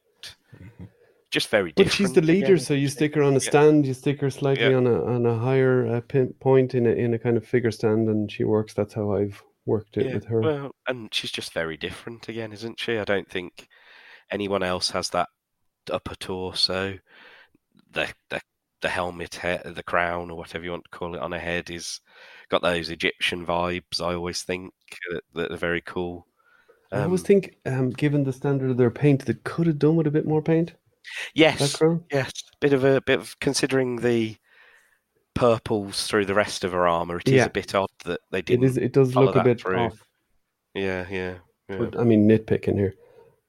Mhm. 0.54 0.88
just 1.30 1.48
very 1.48 1.72
But 1.76 1.90
she's 1.92 2.12
the 2.12 2.20
leader, 2.22 2.54
again, 2.54 2.58
so 2.58 2.74
you 2.74 2.88
stick 2.88 3.14
her 3.14 3.22
on 3.22 3.36
a 3.36 3.40
Yeah. 3.40 3.50
stand. 3.50 3.86
You 3.86 3.94
stick 3.94 4.20
her 4.20 4.30
slightly 4.30 4.72
Yeah. 4.72 4.76
on 4.76 4.86
a 4.86 5.04
on 5.04 5.26
a 5.26 5.36
higher 5.38 5.86
uh, 5.86 6.00
pin, 6.02 6.34
point 6.40 6.74
in 6.74 6.86
a 6.86 6.90
in 6.90 7.14
a 7.14 7.18
kind 7.18 7.36
of 7.36 7.46
figure 7.46 7.70
stand, 7.70 8.08
and 8.08 8.30
she 8.30 8.44
works. 8.44 8.74
That's 8.74 8.94
how 8.94 9.12
I've 9.12 9.42
worked 9.66 9.96
it 9.96 10.04
Yeah, 10.06 10.14
with 10.14 10.24
her. 10.26 10.42
Well, 10.42 10.70
and 10.86 11.12
she's 11.14 11.30
just 11.32 11.52
very 11.52 11.76
different 11.76 12.28
again, 12.28 12.52
isn't 12.52 12.78
she? 12.80 12.98
I 12.98 13.04
don't 13.04 13.28
think 13.30 13.68
anyone 14.30 14.62
else 14.62 14.90
has 14.90 15.10
that 15.10 15.28
upper 15.90 16.14
torso. 16.16 16.98
The 17.92 18.12
the 18.30 18.40
the 18.86 18.92
helmet, 18.92 19.34
he- 19.42 19.70
the 19.72 19.82
crown, 19.82 20.30
or 20.30 20.36
whatever 20.36 20.64
you 20.64 20.70
want 20.70 20.84
to 20.84 20.96
call 20.98 21.14
it, 21.16 21.20
on 21.20 21.32
her 21.32 21.38
head 21.40 21.70
is 21.70 22.00
got 22.50 22.62
those 22.62 22.88
Egyptian 22.90 23.44
vibes. 23.44 24.00
I 24.00 24.14
always 24.14 24.42
think 24.42 24.72
that, 25.10 25.22
that 25.34 25.50
are 25.52 25.56
very 25.56 25.80
cool. 25.80 26.26
I 26.92 27.02
always 27.02 27.22
Um, 27.22 27.26
think, 27.26 27.56
um, 27.66 27.90
given 27.90 28.22
the 28.22 28.32
standard 28.32 28.70
of 28.70 28.76
their 28.76 28.92
paint, 28.92 29.26
they 29.26 29.34
could 29.44 29.66
have 29.66 29.80
done 29.80 29.96
with 29.96 30.06
a 30.06 30.10
bit 30.12 30.24
more 30.26 30.40
paint. 30.40 30.74
Yes, 31.34 31.80
yes, 32.12 32.32
bit 32.60 32.72
of 32.72 32.84
a 32.84 33.00
bit 33.00 33.18
of 33.18 33.38
considering 33.40 33.96
the 33.96 34.36
purples 35.34 36.06
through 36.06 36.26
the 36.26 36.34
rest 36.34 36.64
of 36.64 36.72
her 36.72 36.86
armor. 36.86 37.18
It 37.18 37.28
is 37.28 37.34
Yeah. 37.34 37.46
a 37.46 37.50
bit 37.50 37.74
odd 37.74 37.90
that 38.04 38.20
they 38.30 38.42
didn't. 38.42 38.64
is. 38.64 38.76
It 38.76 38.92
does 38.92 39.14
look 39.16 39.34
a 39.36 39.42
bit 39.44 39.60
through. 39.60 39.78
off. 39.78 39.98
Yeah, 40.74 41.06
yeah, 41.10 41.34
yeah. 41.68 41.78
But 41.78 41.98
I 41.98 42.04
mean, 42.04 42.28
nitpicking 42.28 42.76
here. 42.78 42.94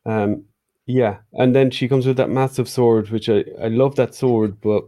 Um, 0.06 0.46
yeah, 0.88 1.20
and 1.34 1.56
then 1.56 1.70
she 1.72 1.88
comes 1.88 2.06
with 2.08 2.18
that 2.18 2.30
massive 2.30 2.68
sword, 2.70 3.10
which 3.10 3.30
I 3.30 3.44
I 3.62 3.68
love 3.68 3.96
that 3.96 4.16
sword, 4.16 4.60
but 4.62 4.84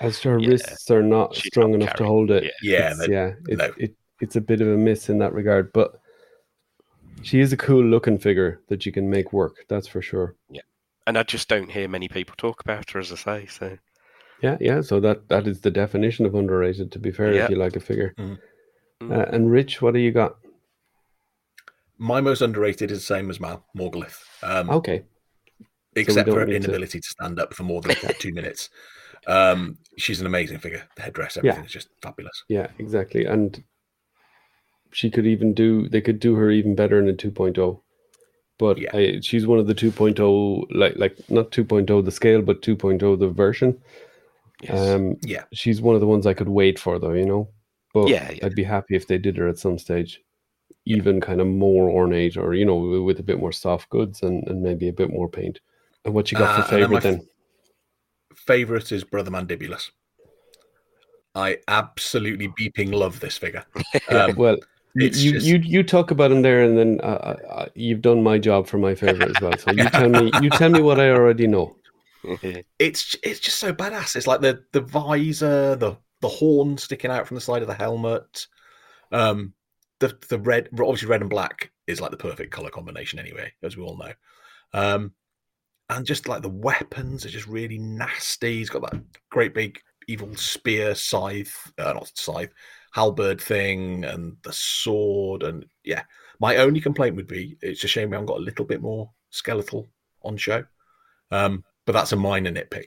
as 0.00 0.20
her 0.22 0.38
Yeah, 0.38 0.48
wrists 0.48 0.90
are 0.90 1.02
not 1.02 1.34
she's 1.34 1.46
strong 1.46 1.72
not 1.72 1.82
enough 1.82 1.94
to 1.96 2.04
hold 2.04 2.30
it. 2.30 2.44
yeah. 2.62 2.78
Yeah, 2.78 2.90
it's, 2.98 3.08
yeah, 3.08 3.32
it, 3.48 3.58
no. 3.58 3.72
it 3.78 3.94
it's 4.20 4.36
a 4.36 4.40
bit 4.40 4.60
of 4.60 4.68
a 4.68 4.76
miss 4.76 5.08
in 5.08 5.18
that 5.18 5.32
regard, 5.34 5.72
but 5.72 6.00
she 7.22 7.40
is 7.40 7.52
a 7.52 7.56
cool 7.56 7.84
looking 7.84 8.18
figure 8.18 8.60
that 8.68 8.86
you 8.86 8.92
can 8.92 9.10
make 9.10 9.32
work. 9.32 9.56
That's 9.68 9.86
for 9.88 10.00
sure. 10.02 10.36
Yeah, 10.50 10.62
and 11.06 11.18
I 11.18 11.22
just 11.22 11.48
don't 11.48 11.70
hear 11.70 11.88
many 11.88 12.08
people 12.08 12.34
talk 12.38 12.60
about 12.62 12.90
her, 12.90 13.00
as 13.00 13.12
I 13.12 13.16
say. 13.16 13.46
So 13.46 13.78
Yeah, 14.42 14.56
yeah. 14.60 14.80
So 14.80 15.00
that 15.00 15.28
that 15.28 15.46
is 15.46 15.60
the 15.60 15.70
definition 15.70 16.24
of 16.26 16.34
underrated. 16.34 16.92
To 16.92 16.98
be 16.98 17.10
fair, 17.10 17.34
Yeah. 17.34 17.44
if 17.44 17.50
you 17.50 17.56
like 17.56 17.76
a 17.76 17.80
figure. 17.80 18.14
Mhm. 18.18 18.38
Mm. 19.02 19.12
Uh, 19.12 19.26
and 19.34 19.50
Rich, 19.50 19.82
what 19.82 19.92
do 19.92 20.00
you 20.00 20.10
got? 20.12 20.36
My 21.98 22.20
most 22.20 22.40
underrated 22.42 22.90
is 22.90 22.98
the 22.98 23.04
same 23.14 23.28
as 23.30 23.40
Mal 23.40 23.64
Morgalith. 23.76 24.22
Um, 24.42 24.68
Okay, 24.70 25.04
except 25.94 26.26
don't 26.26 26.34
for 26.34 26.40
her 26.40 26.46
need 26.46 26.52
to- 26.62 26.68
inability 26.68 27.00
to... 27.00 27.08
stand 27.08 27.38
up 27.40 27.52
for 27.54 27.62
more 27.64 27.80
than 27.82 27.94
two 28.18 28.32
minutes. 28.32 28.68
Um, 29.26 29.78
she's 29.98 30.20
an 30.20 30.26
amazing 30.26 30.58
figure. 30.58 30.84
The 30.96 31.02
headdress, 31.02 31.36
everything 31.36 31.60
Yeah. 31.60 31.66
is 31.66 31.72
just 31.72 31.88
fabulous. 32.02 32.44
yeah, 32.48 32.68
exactly. 32.78 33.24
And 33.24 33.62
she 34.92 35.10
could 35.10 35.26
even 35.26 35.52
do. 35.54 35.88
They 35.88 36.00
could 36.00 36.20
do 36.20 36.34
her 36.36 36.50
even 36.50 36.74
better 36.74 36.98
in 36.98 37.08
a 37.08 37.12
2.0. 37.12 37.80
But 38.58 38.78
Yeah. 38.78 38.90
I, 38.94 39.20
she's 39.20 39.46
one 39.46 39.58
of 39.58 39.66
the 39.66 39.74
2.0, 39.74 40.66
like 40.70 40.96
like 40.96 41.18
not 41.28 41.50
2.0 41.50 42.04
the 42.04 42.10
scale, 42.10 42.40
but 42.42 42.62
2.0 42.62 43.18
the 43.18 43.28
version. 43.28 43.78
yes, 44.62 44.78
Um, 44.94 45.16
Yeah. 45.22 45.44
she's 45.52 45.82
one 45.82 45.94
of 45.94 46.00
the 46.00 46.06
ones 46.06 46.26
I 46.26 46.32
could 46.34 46.48
wait 46.48 46.78
for, 46.78 46.98
though. 46.98 47.12
You 47.12 47.26
know, 47.26 47.48
but 47.92 48.08
Yeah, 48.08 48.30
yeah. 48.30 48.46
I'd 48.46 48.54
be 48.54 48.62
happy 48.64 48.96
if 48.96 49.06
they 49.06 49.18
did 49.18 49.36
her 49.36 49.48
at 49.48 49.58
some 49.58 49.76
stage, 49.78 50.22
even 50.86 51.20
kind 51.20 51.40
of 51.42 51.46
more 51.48 51.90
ornate, 51.90 52.36
or 52.38 52.54
you 52.54 52.64
know, 52.64 53.02
with- 53.02 53.20
a 53.20 53.22
bit 53.22 53.38
more 53.40 53.52
soft 53.52 53.90
goods 53.90 54.22
and, 54.22 54.46
and 54.48 54.62
maybe 54.62 54.88
a 54.88 54.92
bit 54.92 55.10
more 55.10 55.28
paint. 55.28 55.60
And 56.04 56.14
what 56.14 56.30
you 56.32 56.38
got 56.38 56.48
Uh, 56.58 56.62
for 56.62 56.74
and 56.76 56.84
then 56.84 56.90
my 56.92 57.00
favorite 57.00 57.18
then? 57.18 57.28
Favorite 58.46 58.92
is 58.92 59.04
Brother 59.04 59.30
Mandibulus. 59.30 59.90
I 61.34 61.58
absolutely 61.68 62.48
beeping 62.48 62.92
love 62.94 63.20
this 63.20 63.36
figure. 63.38 63.64
Um, 64.08 64.36
well, 64.36 64.56
You, 64.94 65.08
you, 65.08 65.32
just- 65.32 65.46
you 65.46 65.56
you 65.58 65.82
talk 65.82 66.10
about 66.10 66.32
him 66.32 66.42
there, 66.42 66.62
and 66.62 66.78
then 66.78 67.00
uh, 67.02 67.36
uh, 67.50 67.66
you've 67.74 68.00
done 68.00 68.22
my 68.22 68.38
job 68.38 68.66
for 68.66 68.78
my 68.78 68.94
favorite 68.94 69.36
as 69.36 69.40
well. 69.42 69.56
So 69.58 69.72
you 69.72 69.88
tell 69.90 70.08
me, 70.08 70.30
you 70.40 70.48
tell 70.50 70.70
me 70.70 70.80
what 70.80 70.98
I 70.98 71.10
already 71.10 71.46
know. 71.46 71.76
it's 72.78 73.14
it's 73.22 73.40
just 73.40 73.58
so 73.58 73.72
badass. 73.74 74.16
It's 74.16 74.26
like 74.26 74.40
the 74.40 74.64
the 74.72 74.80
visor, 74.80 75.76
the 75.76 75.96
the 76.22 76.28
horn 76.28 76.78
sticking 76.78 77.10
out 77.10 77.26
from 77.26 77.34
the 77.34 77.40
side 77.42 77.60
of 77.62 77.68
the 77.68 77.74
helmet. 77.74 78.46
Um, 79.12 79.52
the 79.98 80.16
the 80.28 80.38
red, 80.38 80.68
obviously 80.72 81.08
red 81.08 81.20
and 81.20 81.30
black 81.30 81.70
is 81.86 82.00
like 82.00 82.10
the 82.10 82.16
perfect 82.16 82.50
color 82.52 82.70
combination 82.70 83.18
anyway, 83.18 83.52
as 83.62 83.76
we 83.76 83.82
all 83.82 83.98
know. 83.98 84.12
Um, 84.72 85.12
and 85.90 86.06
just 86.06 86.28
like 86.28 86.42
the 86.42 86.48
weapons 86.48 87.24
are 87.24 87.30
just 87.30 87.46
really 87.46 87.78
nasty. 87.78 88.58
He's 88.58 88.70
got 88.70 88.82
that 88.90 89.00
great 89.30 89.54
big 89.54 89.78
evil 90.08 90.34
spear, 90.36 90.94
scythe, 90.94 91.72
uh, 91.78 91.92
not 91.92 92.10
scythe, 92.14 92.52
halberd 92.92 93.40
thing, 93.40 94.04
and 94.04 94.36
the 94.42 94.52
sword. 94.52 95.42
And 95.42 95.66
yeah, 95.84 96.02
my 96.40 96.56
only 96.56 96.80
complaint 96.80 97.16
would 97.16 97.28
be 97.28 97.56
it's 97.62 97.84
a 97.84 97.88
shame 97.88 98.10
we 98.10 98.14
haven't 98.14 98.26
got 98.26 98.38
a 98.38 98.42
little 98.42 98.64
bit 98.64 98.82
more 98.82 99.10
skeletal 99.30 99.86
on 100.22 100.36
show. 100.36 100.64
Um, 101.30 101.64
but 101.84 101.92
that's 101.92 102.12
a 102.12 102.16
minor 102.16 102.50
nitpick. 102.50 102.86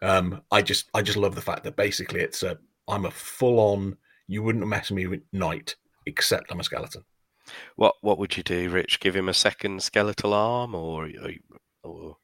Um, 0.00 0.42
I 0.50 0.62
just 0.62 0.88
I 0.94 1.02
just 1.02 1.18
love 1.18 1.34
the 1.34 1.40
fact 1.40 1.64
that 1.64 1.76
basically 1.76 2.20
it's 2.20 2.42
a 2.42 2.58
I'm 2.88 3.06
a 3.06 3.10
full 3.10 3.60
on 3.60 3.96
you 4.26 4.42
wouldn't 4.42 4.66
mess 4.66 4.90
me 4.90 5.06
with 5.06 5.22
knight 5.32 5.76
except 6.06 6.50
I'm 6.50 6.60
a 6.60 6.64
skeleton. 6.64 7.04
What 7.76 7.94
what 8.00 8.18
would 8.18 8.36
you 8.36 8.42
do, 8.42 8.70
Rich? 8.70 9.00
Give 9.00 9.16
him 9.16 9.28
a 9.28 9.34
second 9.34 9.82
skeletal 9.82 10.32
arm, 10.32 10.74
or 10.74 11.08
or 11.82 12.16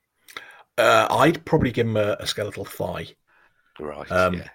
Uh, 0.77 1.07
I'd 1.11 1.45
probably 1.45 1.73
give 1.73 1.87
him 1.87 1.97
a, 1.97 2.17
a 2.21 2.27
skeletal 2.27 2.65
thigh. 2.65 3.09
right? 3.81 4.11
Um, 4.11 4.35
yeah. 4.35 4.49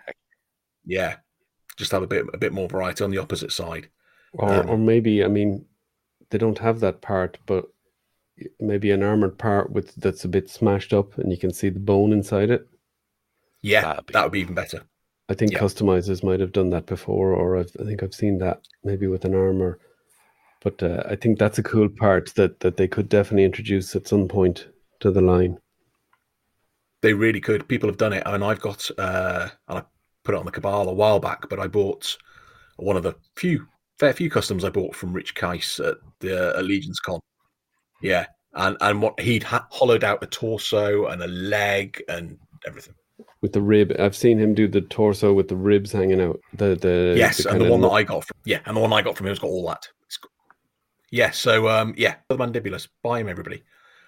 Yeah, 0.86 1.16
just 1.78 1.92
have 1.92 2.04
a 2.04 2.08
bit 2.08 2.26
a 2.34 2.38
bit 2.38 2.54
more 2.54 2.68
variety 2.68 3.04
on 3.04 3.12
the 3.12 3.20
opposite 3.20 3.52
side. 3.52 3.90
Or, 4.34 4.50
Um, 4.52 4.70
or 4.70 4.78
maybe, 4.78 5.24
I 5.24 5.28
mean, 5.28 5.66
they 6.30 6.38
don't 6.38 6.58
have 6.60 6.80
that 6.82 7.02
part, 7.02 7.38
but 7.46 7.66
maybe 8.60 8.92
an 8.92 9.04
armored 9.04 9.38
part 9.38 9.72
with 9.72 9.96
that's 9.96 10.26
a 10.26 10.30
bit 10.30 10.50
smashed 10.50 10.94
up, 10.94 11.18
and 11.18 11.32
you 11.32 11.38
can 11.38 11.54
see 11.54 11.70
the 11.70 11.80
bone 11.80 12.12
inside 12.14 12.50
it. 12.50 12.68
Yeah, 13.62 13.82
That'd 13.82 14.06
be- 14.08 14.14
that 14.14 14.24
would 14.24 14.32
be 14.34 14.40
even 14.42 14.56
better. 14.56 14.84
I 15.30 15.34
think 15.36 15.52
Yeah. 15.54 15.60
customizers 15.60 16.24
might 16.24 16.40
have 16.42 16.52
done 16.52 16.70
that 16.72 16.86
before, 16.86 17.34
or 17.34 17.58
I've, 17.58 17.76
I 17.80 17.84
think 17.86 18.04
I've 18.04 18.14
seen 18.14 18.38
that 18.40 18.62
maybe 18.84 19.08
with 19.08 19.26
an 19.26 19.36
armor. 19.36 19.80
But 20.62 20.82
uh, 20.84 21.04
I 21.06 21.16
think 21.16 21.40
that's 21.40 21.60
a 21.60 21.64
cool 21.64 21.90
part 21.90 22.34
that 22.36 22.60
that 22.62 22.78
they 22.78 22.88
could 22.88 23.10
definitely 23.10 23.46
introduce 23.46 23.96
at 23.96 24.08
some 24.08 24.28
point 24.28 24.68
to 25.04 25.12
the 25.12 25.22
line. 25.22 25.60
They 27.02 27.14
really 27.14 27.42
could. 27.42 27.68
People 27.68 27.90
have 27.90 27.98
done 27.98 28.14
it, 28.14 28.24
I 28.26 28.34
and 28.36 28.44
I've 28.44 28.62
got 28.62 28.90
uh, 28.98 29.50
and 29.68 29.80
I 29.80 29.84
put 30.24 30.36
it 30.36 30.40
on 30.40 30.46
the 30.46 30.52
Cabal 30.52 30.90
a 30.90 30.94
while 30.94 31.20
back, 31.20 31.48
but 31.50 31.60
I 31.60 31.68
bought 31.68 32.18
one 32.78 32.98
of 32.98 33.04
the 33.04 33.16
few 33.36 33.68
fair 34.00 34.14
few 34.14 34.30
customs 34.30 34.64
I 34.64 34.70
bought 34.70 34.96
from 34.96 35.14
Rich 35.14 35.36
Keiss 35.36 35.86
at 35.86 35.98
the 36.20 36.58
Allegiance 36.60 37.00
Con. 37.00 37.20
Yeah, 38.02 38.26
and 38.54 38.78
and 38.82 39.02
what 39.02 39.20
he'd 39.20 39.44
ha- 39.44 39.68
hollowed 39.72 40.04
out 40.04 40.24
a 40.24 40.28
torso 40.28 41.08
and 41.08 41.22
a 41.22 41.28
leg 41.28 42.02
and 42.08 42.38
everything. 42.66 42.96
with 43.42 43.52
the 43.52 43.62
rib. 43.62 43.94
I've 44.00 44.16
seen 44.16 44.40
him 44.40 44.56
do 44.56 44.70
the 44.70 44.82
torso 44.82 45.34
with 45.34 45.50
the 45.50 45.58
ribs 45.58 45.92
hanging 45.92 46.22
out. 46.22 46.40
The 46.54 46.76
the 46.76 47.16
yes, 47.18 47.44
the 47.44 47.50
and 47.50 47.62
the 47.62 47.70
one 47.70 47.82
that 47.82 47.90
I 47.90 48.04
got 48.04 48.24
from 48.24 48.38
yeah, 48.46 48.60
and 48.66 48.78
the 48.78 48.82
one 48.82 48.94
I 48.94 49.02
got 49.02 49.18
from 49.18 49.28
him 49.28 49.32
has 49.32 49.40
got 49.40 49.48
all 49.48 49.68
that. 49.68 49.88
It's 50.06 50.18
yeah, 51.12 51.32
so 51.32 51.68
um, 51.68 51.94
yeah, 51.98 52.16
the 52.30 52.38
mandibulus, 52.38 52.88
buy 53.04 53.20
him, 53.20 53.28
everybody. 53.28 53.62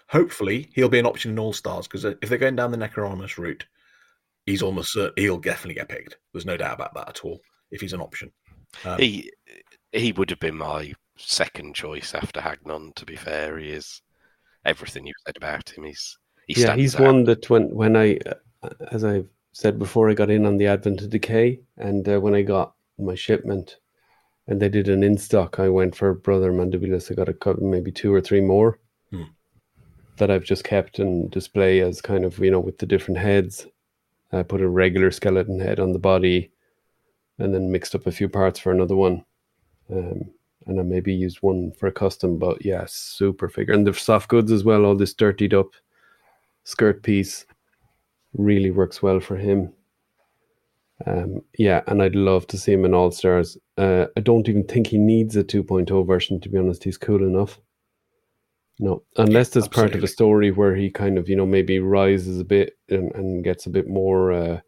Hopefully, 0.10 0.70
he'll 0.74 0.90
be 0.90 1.00
an 1.00 1.06
option 1.06 1.32
in 1.32 1.40
All 1.40 1.54
Stars 1.54 1.88
because 1.88 2.06
if 2.06 2.30
they're 2.30 2.38
going 2.38 2.56
down 2.56 2.72
the 2.72 2.78
Necronominus 2.78 3.38
route, 3.38 3.66
he's 4.46 4.62
almost 4.62 4.94
certain 4.94 5.14
he'll 5.18 5.38
definitely 5.38 5.76
get 5.76 5.90
picked. 5.90 6.18
There's 6.32 6.46
no 6.46 6.58
doubt 6.58 6.76
about 6.76 6.94
that 6.94 7.10
at 7.10 7.26
all. 7.26 7.42
If 7.72 7.82
he's 7.82 7.94
an 7.94 8.02
option, 8.02 8.32
um, 8.84 9.00
He 9.00 9.32
he 9.92 10.12
would 10.12 10.30
have 10.30 10.40
been 10.40 10.58
my 10.58 10.94
second 11.18 11.76
choice 11.76 12.14
after 12.14 12.42
Hagnon. 12.42 12.94
To 12.96 13.06
be 13.06 13.16
fair, 13.16 13.58
he 13.58 13.70
is 13.70 14.02
everything 14.66 15.08
you've 15.08 15.16
said 15.26 15.38
about 15.38 15.70
him. 15.70 15.86
He's 15.86 16.18
he 16.48 16.62
yeah, 16.62 16.76
he's 16.76 16.96
out. 16.96 17.02
one 17.02 17.24
that 17.26 17.50
when 17.50 17.74
when 17.74 17.96
I, 17.96 18.20
uh, 18.64 18.70
as 18.92 19.04
I've 19.04 19.28
said 19.54 19.80
before, 19.80 20.10
I 20.10 20.14
got 20.14 20.30
in 20.30 20.46
on 20.46 20.58
the 20.58 20.68
Advent 20.68 21.02
of 21.02 21.10
Decay, 21.10 21.60
and 21.78 22.08
uh, 22.08 22.20
when 22.20 22.36
I 22.36 22.42
got 22.42 22.76
my 23.00 23.16
shipment, 23.16 23.78
and 24.48 24.62
they 24.62 24.70
did 24.70 24.90
an 24.90 25.04
in 25.04 25.18
stock, 25.18 25.60
I 25.60 25.70
went 25.70 25.96
for 25.96 26.14
Brother 26.14 26.52
Mandibulus. 26.52 27.12
I 27.12 27.16
got 27.16 27.30
a 27.30 27.34
couple, 27.34 27.68
maybe 27.68 27.92
two 27.92 28.14
or 28.14 28.22
three 28.22 28.42
more. 28.42 28.80
That 30.18 30.32
I've 30.32 30.44
just 30.44 30.64
kept 30.64 31.00
and 31.00 31.30
display 31.30 31.82
as 31.82 32.02
kind 32.02 32.26
of 32.26 32.40
you 32.40 32.52
know 32.52 32.60
with 32.60 32.78
the 32.78 32.86
different 32.86 33.20
heads. 33.20 33.68
I 34.32 34.44
put 34.44 34.62
a 34.62 34.68
regular 34.68 35.12
skeleton 35.12 35.60
head 35.60 35.80
on 35.80 35.94
the 35.94 36.00
body, 36.00 36.52
and 37.40 37.54
then 37.54 37.72
mixed 37.72 37.96
up 37.96 38.08
a 38.08 38.12
few 38.12 38.30
parts 38.30 38.60
for 38.60 38.72
another 38.72 38.96
one. 38.96 39.24
Um, 39.90 40.32
and 40.68 40.80
I 40.80 40.84
maybe 40.84 41.14
used 41.14 41.38
one 41.42 41.72
for 41.74 41.88
a 41.88 41.92
custom, 41.92 42.40
but 42.40 42.66
yeah, 42.66 42.86
super 42.88 43.50
figure. 43.50 43.74
And 43.74 43.86
the 43.86 43.94
soft 43.94 44.30
goods 44.30 44.52
as 44.52 44.64
well, 44.64 44.86
all 44.86 44.96
this 44.96 45.14
dirtied 45.14 45.54
up 45.54 45.72
skirt 46.64 47.04
piece 47.04 47.46
really 48.34 48.72
works 48.72 49.02
well 49.02 49.20
for 49.20 49.38
him. 49.38 49.72
Um, 51.06 51.42
yeah, 51.58 51.82
and 51.88 52.02
I'd 52.02 52.16
love 52.16 52.48
to 52.48 52.58
see 52.58 52.74
him 52.74 52.86
in 52.86 52.94
All 52.94 53.12
Stars. 53.12 53.58
Uh, 53.78 54.06
I 54.16 54.22
don't 54.22 54.48
even 54.48 54.64
think 54.64 54.88
he 54.88 54.98
needs 54.98 55.36
a 55.36 55.44
2.0 55.44 56.08
version, 56.08 56.40
to 56.40 56.50
be 56.50 56.58
honest. 56.58 56.84
He's 56.84 56.98
cool 56.98 57.24
enough. 57.24 57.60
No, 58.80 59.04
unless 59.16 59.50
there's 59.50 59.70
part 59.70 59.96
of 59.96 60.04
a 60.04 60.08
story 60.08 60.52
where 60.52 60.76
he 60.76 60.90
kind 60.90 61.18
of, 61.18 61.30
you 61.30 61.36
know, 61.36 61.46
maybe 61.46 61.80
rises 61.80 62.40
a 62.42 62.44
bit 62.44 62.78
and, 62.90 63.10
and 63.16 63.44
gets 63.44 63.66
a 63.66 63.70
bit 63.70 63.88
more, 63.88 64.34
uh, 64.34 64.60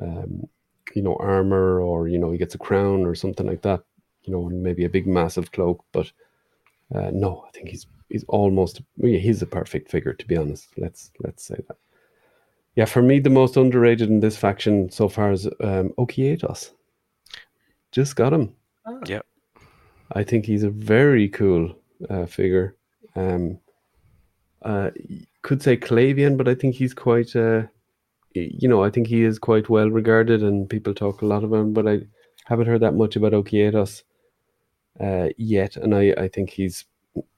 um, 0.00 0.48
you 0.94 1.02
know, 1.02 1.16
armor 1.20 1.80
or, 1.80 2.08
you 2.08 2.18
know, 2.18 2.32
he 2.32 2.38
gets 2.38 2.54
a 2.54 2.58
crown 2.58 3.04
or 3.04 3.14
something 3.14 3.46
like 3.46 3.60
that, 3.62 3.82
you 4.22 4.32
know, 4.32 4.48
and 4.48 4.62
maybe 4.62 4.84
a 4.84 4.88
big, 4.88 5.06
massive 5.06 5.52
cloak. 5.52 5.84
But 5.92 6.10
uh, 6.94 7.10
no, 7.12 7.44
I 7.46 7.50
think 7.50 7.68
he's 7.68 7.86
he's 8.08 8.24
almost 8.28 8.80
yeah, 8.96 9.18
he's 9.18 9.42
a 9.42 9.46
perfect 9.46 9.90
figure 9.90 10.12
to 10.12 10.26
be 10.26 10.36
honest. 10.36 10.68
Let's 10.76 11.10
let's 11.20 11.44
say 11.44 11.56
that. 11.68 11.76
Yeah, 12.76 12.86
for 12.86 13.02
me, 13.02 13.18
the 13.18 13.30
most 13.30 13.56
underrated 13.56 14.08
in 14.08 14.20
this 14.20 14.36
faction 14.36 14.90
so 14.90 15.08
far 15.08 15.32
is 15.32 15.46
um, 15.60 15.90
Okietos. 15.98 16.70
Just 17.90 18.16
got 18.16 18.32
him. 18.32 18.54
Yep. 19.06 19.26
I 20.12 20.24
think 20.24 20.46
he's 20.46 20.62
a 20.62 20.70
very 20.70 21.28
cool 21.28 21.74
uh, 22.08 22.24
figure. 22.24 22.76
Um, 23.14 23.58
uh, 24.62 24.90
could 25.42 25.62
say 25.62 25.76
Clavian, 25.76 26.36
but 26.36 26.48
I 26.48 26.54
think 26.54 26.74
he's 26.74 26.94
quite, 26.94 27.34
uh, 27.34 27.62
you 28.34 28.68
know, 28.68 28.82
I 28.82 28.90
think 28.90 29.08
he 29.08 29.24
is 29.24 29.38
quite 29.38 29.68
well 29.68 29.90
regarded 29.90 30.42
and 30.42 30.68
people 30.68 30.94
talk 30.94 31.22
a 31.22 31.26
lot 31.26 31.44
about 31.44 31.60
him, 31.60 31.72
but 31.72 31.88
I 31.88 32.00
haven't 32.44 32.66
heard 32.66 32.80
that 32.80 32.94
much 32.94 33.16
about 33.16 33.32
Okietos 33.32 34.02
uh, 35.00 35.28
yet. 35.36 35.76
And 35.76 35.94
I, 35.94 36.14
I 36.16 36.28
think 36.28 36.50
he's 36.50 36.84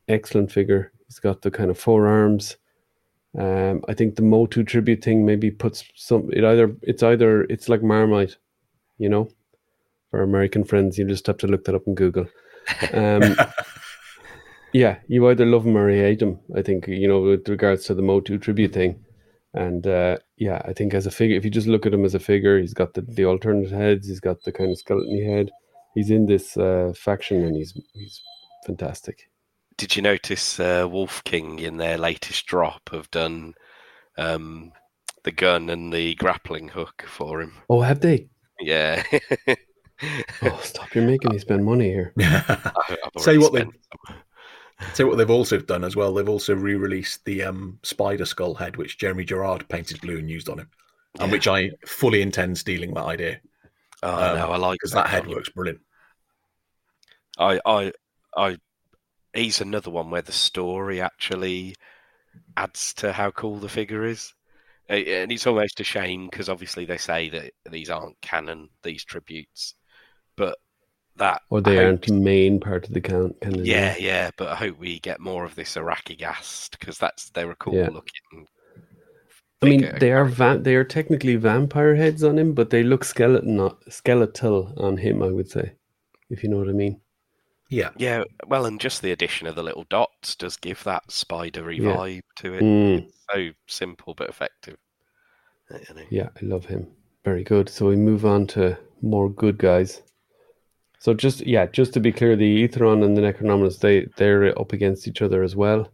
excellent 0.08 0.52
figure. 0.52 0.92
He's 1.06 1.18
got 1.18 1.42
the 1.42 1.50
kind 1.50 1.70
of 1.70 1.78
forearms. 1.78 2.56
Um, 3.36 3.82
I 3.88 3.94
think 3.94 4.16
the 4.16 4.22
Motu 4.22 4.62
tribute 4.62 5.02
thing 5.02 5.26
maybe 5.26 5.50
puts 5.50 5.84
some. 5.96 6.30
It 6.32 6.44
either 6.44 6.74
it's 6.82 7.02
either 7.02 7.42
it's 7.44 7.68
like 7.68 7.82
Marmite, 7.82 8.36
you 8.98 9.08
know, 9.08 9.28
for 10.10 10.22
American 10.22 10.62
friends. 10.62 10.98
You 10.98 11.06
just 11.06 11.26
have 11.26 11.38
to 11.38 11.48
look 11.48 11.64
that 11.64 11.74
up 11.74 11.86
in 11.86 11.94
Google. 11.94 12.26
Um, 12.94 13.36
yeah, 14.74 14.98
you 15.08 15.26
either 15.28 15.46
love 15.46 15.64
him 15.64 15.76
or 15.78 15.88
you 15.90 16.02
hate 16.02 16.20
him. 16.20 16.38
I 16.54 16.60
think 16.60 16.86
you 16.88 17.08
know 17.08 17.20
with 17.22 17.48
regards 17.48 17.84
to 17.86 17.94
the 17.94 18.02
Motu 18.02 18.36
tribute 18.38 18.72
thing, 18.74 19.02
and 19.54 19.86
uh, 19.86 20.18
yeah, 20.36 20.60
I 20.66 20.72
think 20.74 20.92
as 20.92 21.06
a 21.06 21.10
figure, 21.10 21.36
if 21.36 21.44
you 21.44 21.50
just 21.50 21.68
look 21.68 21.86
at 21.86 21.94
him 21.94 22.04
as 22.04 22.14
a 22.14 22.20
figure, 22.20 22.58
he's 22.58 22.74
got 22.74 22.92
the 22.94 23.02
the 23.02 23.24
alternate 23.24 23.70
heads. 23.70 24.06
He's 24.08 24.20
got 24.20 24.42
the 24.44 24.52
kind 24.52 24.70
of 24.70 24.78
skeleton 24.78 25.24
head. 25.24 25.50
He's 25.94 26.10
in 26.10 26.26
this 26.26 26.56
uh, 26.56 26.92
faction 26.96 27.44
and 27.44 27.56
he's 27.56 27.72
he's 27.94 28.20
fantastic. 28.66 29.30
Did 29.76 29.96
you 29.96 30.02
notice 30.02 30.60
uh, 30.60 30.86
Wolf 30.90 31.22
King 31.24 31.58
in 31.60 31.76
their 31.78 31.96
latest 31.98 32.46
drop 32.46 32.90
have 32.92 33.10
done 33.10 33.54
um, 34.18 34.72
the 35.24 35.32
gun 35.32 35.70
and 35.70 35.92
the 35.92 36.14
grappling 36.16 36.68
hook 36.68 37.04
for 37.08 37.40
him? 37.40 37.52
Oh, 37.70 37.80
have 37.80 38.00
they? 38.00 38.28
Yeah. 38.60 39.02
Oh, 40.42 40.60
stop! 40.62 40.92
You're 40.92 41.06
making 41.06 41.30
me 41.30 41.38
spend 41.38 41.64
money 41.64 41.84
here. 41.88 42.12
I- 42.20 43.06
Say 43.18 43.38
what 43.38 43.52
they- 43.52 43.64
spent 44.80 44.90
some. 44.90 44.94
Tell 44.94 45.06
you 45.06 45.10
what 45.10 45.16
they've 45.18 45.30
also 45.30 45.58
done 45.58 45.84
as 45.84 45.96
well. 45.96 46.14
They've 46.14 46.28
also 46.28 46.54
re-released 46.54 47.24
the 47.24 47.42
um, 47.42 47.78
spider 47.82 48.24
skull 48.24 48.54
head, 48.54 48.76
which 48.76 48.98
Jeremy 48.98 49.24
Gerard 49.24 49.68
painted 49.68 50.00
blue 50.00 50.18
and 50.18 50.30
used 50.30 50.48
on 50.48 50.58
him, 50.60 50.70
and 51.20 51.30
Yeah. 51.30 51.32
which 51.32 51.48
I 51.48 51.72
fully 51.86 52.22
intend 52.22 52.58
stealing 52.58 52.94
that 52.94 53.04
idea 53.04 53.40
Oh 54.02 54.28
um, 54.34 54.34
no, 54.34 54.50
I 54.52 54.56
like 54.56 54.80
because 54.80 54.92
that 54.92 55.08
head 55.08 55.26
one. 55.26 55.28
works 55.28 55.48
brilliant. 55.50 55.80
I, 57.38 57.60
I, 57.64 57.92
I. 58.36 58.58
He's 59.34 59.60
another 59.60 59.90
one 59.90 60.10
where 60.10 60.22
the 60.22 60.32
story 60.32 61.00
actually 61.00 61.76
adds 62.56 62.94
to 62.96 63.12
how 63.12 63.30
cool 63.32 63.58
the 63.58 63.68
figure 63.68 64.04
is, 64.04 64.34
and 64.88 65.32
it's 65.32 65.46
almost 65.46 65.80
a 65.80 65.84
shame 65.84 66.28
because 66.30 66.48
obviously 66.48 66.84
they 66.86 66.98
say 66.98 67.30
that 67.30 67.52
these 67.70 67.90
aren't 67.90 68.20
canon, 68.22 68.70
these 68.82 69.04
tributes, 69.04 69.74
but 70.36 70.58
that 71.16 71.42
Or 71.50 71.60
they 71.60 71.78
I 71.78 71.84
aren't 71.84 72.02
the 72.02 72.12
main 72.12 72.60
part 72.60 72.86
of 72.86 72.94
the 72.94 73.00
count. 73.00 73.40
Kind 73.40 73.56
of 73.60 73.66
Yeah, 73.66 73.96
yeah, 73.98 74.30
but 74.36 74.48
I 74.48 74.56
hope 74.56 74.78
we 74.78 74.98
get 75.00 75.20
more 75.20 75.44
of 75.44 75.54
this 75.54 75.76
Iraqi 75.76 76.16
gast 76.16 76.78
because 76.78 76.98
that's 76.98 77.30
they're 77.30 77.50
a 77.50 77.56
cool 77.56 77.74
Yeah. 77.74 77.88
looking. 77.88 78.46
I 79.62 79.66
mean, 79.66 79.92
they 79.98 80.12
are 80.12 80.26
va- 80.26 80.58
they 80.60 80.74
are 80.74 80.84
technically 80.84 81.36
vampire 81.36 81.94
heads 81.94 82.22
on 82.22 82.38
him, 82.38 82.52
but 82.52 82.70
they 82.70 82.82
look 82.82 83.02
skeleton 83.04 83.70
skeletal 83.88 84.74
on 84.76 84.98
him. 84.98 85.22
I 85.22 85.28
would 85.28 85.50
say, 85.50 85.72
if 86.28 86.42
you 86.42 86.50
know 86.50 86.58
what 86.58 86.68
I 86.68 86.72
mean. 86.72 87.00
Yeah, 87.70 87.90
Yeah, 87.96 88.24
well, 88.46 88.66
and 88.66 88.78
just 88.78 89.00
the 89.00 89.12
addition 89.12 89.46
of 89.46 89.54
the 89.54 89.62
little 89.62 89.86
dots 89.88 90.36
does 90.36 90.56
give 90.56 90.84
that 90.84 91.10
spidery 91.10 91.78
Yeah. 91.78 91.96
vibe 91.96 92.22
to 92.36 92.54
it. 92.54 92.62
Mm, 92.62 93.10
So 93.30 93.50
simple 93.66 94.14
but 94.14 94.28
effective. 94.28 94.76
You 95.70 95.94
know. 95.94 96.02
yeah, 96.10 96.28
I 96.40 96.44
love 96.44 96.66
him. 96.66 96.86
Very 97.24 97.42
good. 97.42 97.68
So 97.70 97.88
we 97.88 97.96
move 97.96 98.26
on 98.26 98.46
to 98.48 98.78
more 99.00 99.30
good 99.30 99.56
guys. 99.56 100.02
So 101.04 101.12
just 101.12 101.46
yeah, 101.46 101.66
just 101.66 101.92
to 101.92 102.00
be 102.00 102.12
clear, 102.12 102.34
the 102.34 102.66
Eathyron 102.66 103.04
and 103.04 103.14
the 103.14 103.20
Necronominus, 103.20 103.78
they 103.78 104.06
they're 104.16 104.58
up 104.58 104.72
against 104.72 105.06
each 105.06 105.20
other 105.20 105.42
as 105.42 105.54
well. 105.54 105.86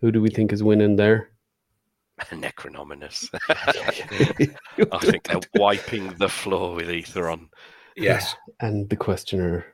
Who 0.00 0.10
do 0.10 0.22
we 0.22 0.30
think 0.30 0.54
is 0.54 0.62
winning 0.62 0.96
there? 0.96 1.28
Necronominus. 2.30 3.28
I 4.90 4.98
think 5.00 5.24
they're 5.24 5.38
wiping 5.56 6.14
the 6.14 6.30
floor 6.30 6.74
with 6.74 6.88
Eathyron. 6.88 7.50
yes. 7.94 8.34
and 8.60 8.88
the 8.88 8.96
questioner 8.96 9.66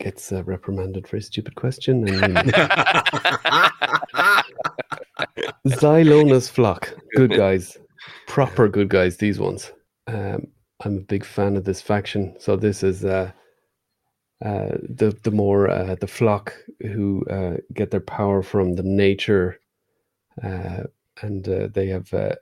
gets 0.00 0.32
uh, 0.32 0.42
reprimanded 0.44 1.06
for 1.06 1.18
a 1.18 1.20
stupid 1.20 1.54
question. 1.54 2.08
And 2.08 2.38
Xylona's 5.68 6.48
flock, 6.48 6.94
good 7.14 7.32
guys, 7.32 7.76
proper 8.26 8.68
good 8.68 8.88
guys. 8.88 9.18
These 9.18 9.38
ones. 9.38 9.70
Um, 10.06 10.46
I'm 10.84 10.98
a 10.98 11.00
big 11.00 11.24
fan 11.24 11.56
of 11.56 11.64
this 11.64 11.80
faction. 11.80 12.36
So 12.38 12.56
this 12.56 12.82
is 12.82 13.04
uh, 13.04 13.32
uh, 14.44 14.76
the 14.82 15.16
the 15.22 15.30
more 15.30 15.68
uh, 15.68 15.94
the 15.96 16.06
flock 16.06 16.54
who 16.80 17.24
uh, 17.30 17.56
get 17.72 17.90
their 17.90 18.00
power 18.00 18.42
from 18.42 18.74
the 18.74 18.82
nature, 18.82 19.60
uh, 20.42 20.84
and 21.22 21.48
uh, 21.48 21.68
they 21.72 21.86
have 21.88 22.12
uh, 22.12 22.34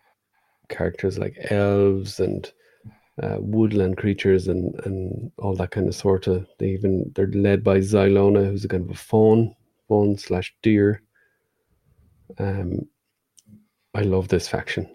characters 0.69 1.19
like 1.19 1.37
elves 1.51 2.19
and 2.21 2.53
uh, 3.23 3.37
woodland 3.39 3.97
creatures 3.97 4.49
and 4.49 4.75
and 4.85 5.31
all 5.39 5.55
that 5.57 5.71
kind 5.71 5.87
of 5.89 5.95
sort 5.95 6.27
of. 6.27 6.47
They 6.59 6.71
even 6.71 7.13
they're 7.15 7.29
led 7.29 7.63
by 7.63 7.79
Xylona, 7.79 8.47
who's 8.47 8.65
a 8.65 8.69
kind 8.69 8.85
of 8.85 8.91
a 8.91 8.95
fawn, 8.95 9.55
fawn 9.89 10.19
slash 10.19 10.55
deer. 10.63 11.03
Um, 12.39 12.89
I 13.95 14.03
love 14.03 14.29
this 14.29 14.49
faction. 14.49 14.89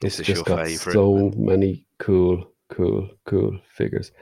This 0.00 0.18
It's 0.18 0.20
is 0.20 0.26
just 0.26 0.44
got 0.44 0.60
favourite, 0.66 0.92
so 0.92 1.30
then? 1.30 1.46
many 1.46 1.86
cool, 1.98 2.52
cool, 2.70 3.08
cool 3.26 3.58
figures. 3.72 4.12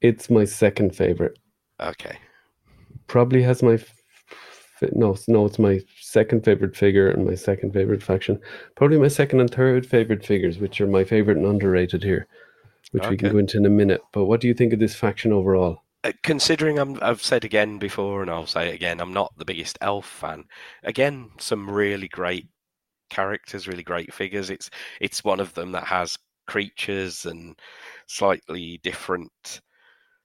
It's 0.00 0.30
my 0.30 0.44
second 0.44 0.94
favorite. 0.94 1.38
Okay. 1.80 2.18
Probably 3.06 3.42
has 3.42 3.62
my 3.62 3.74
f- 3.74 4.00
no, 4.92 5.16
no, 5.28 5.44
it's 5.44 5.58
my 5.58 5.80
second 6.00 6.44
favorite 6.44 6.74
figure 6.74 7.10
and 7.10 7.26
my 7.26 7.34
second 7.34 7.72
favorite 7.72 8.02
faction. 8.02 8.40
Probably 8.76 8.98
my 8.98 9.08
second 9.08 9.40
and 9.40 9.50
third 9.50 9.86
favorite 9.86 10.24
figures, 10.24 10.58
which 10.58 10.80
are 10.80 10.86
my 10.86 11.04
favorite 11.04 11.36
and 11.36 11.46
underrated 11.46 12.02
here, 12.02 12.26
which 12.92 13.06
we 13.08 13.16
can 13.16 13.32
go 13.32 13.38
into 13.38 13.58
in 13.58 13.66
a 13.66 13.70
minute. 13.70 14.00
But 14.12 14.24
what 14.24 14.40
do 14.40 14.48
you 14.48 14.54
think 14.54 14.72
of 14.72 14.78
this 14.78 14.94
faction 14.94 15.32
overall? 15.32 15.82
Uh, 16.02 16.12
Considering 16.22 16.78
I'm, 16.78 16.98
I've 17.02 17.22
said 17.22 17.44
again 17.44 17.78
before, 17.78 18.22
and 18.22 18.30
I'll 18.30 18.46
say 18.46 18.70
it 18.70 18.74
again, 18.74 19.00
I'm 19.00 19.12
not 19.12 19.34
the 19.36 19.44
biggest 19.44 19.76
elf 19.82 20.06
fan. 20.06 20.44
Again, 20.82 21.30
some 21.38 21.70
really 21.70 22.08
great 22.08 22.48
characters, 23.10 23.68
really 23.68 23.82
great 23.82 24.14
figures. 24.14 24.48
It's 24.48 24.70
it's 25.00 25.24
one 25.24 25.40
of 25.40 25.52
them 25.54 25.72
that 25.72 25.84
has 25.84 26.16
creatures 26.46 27.26
and 27.26 27.58
slightly 28.06 28.78
different 28.82 29.60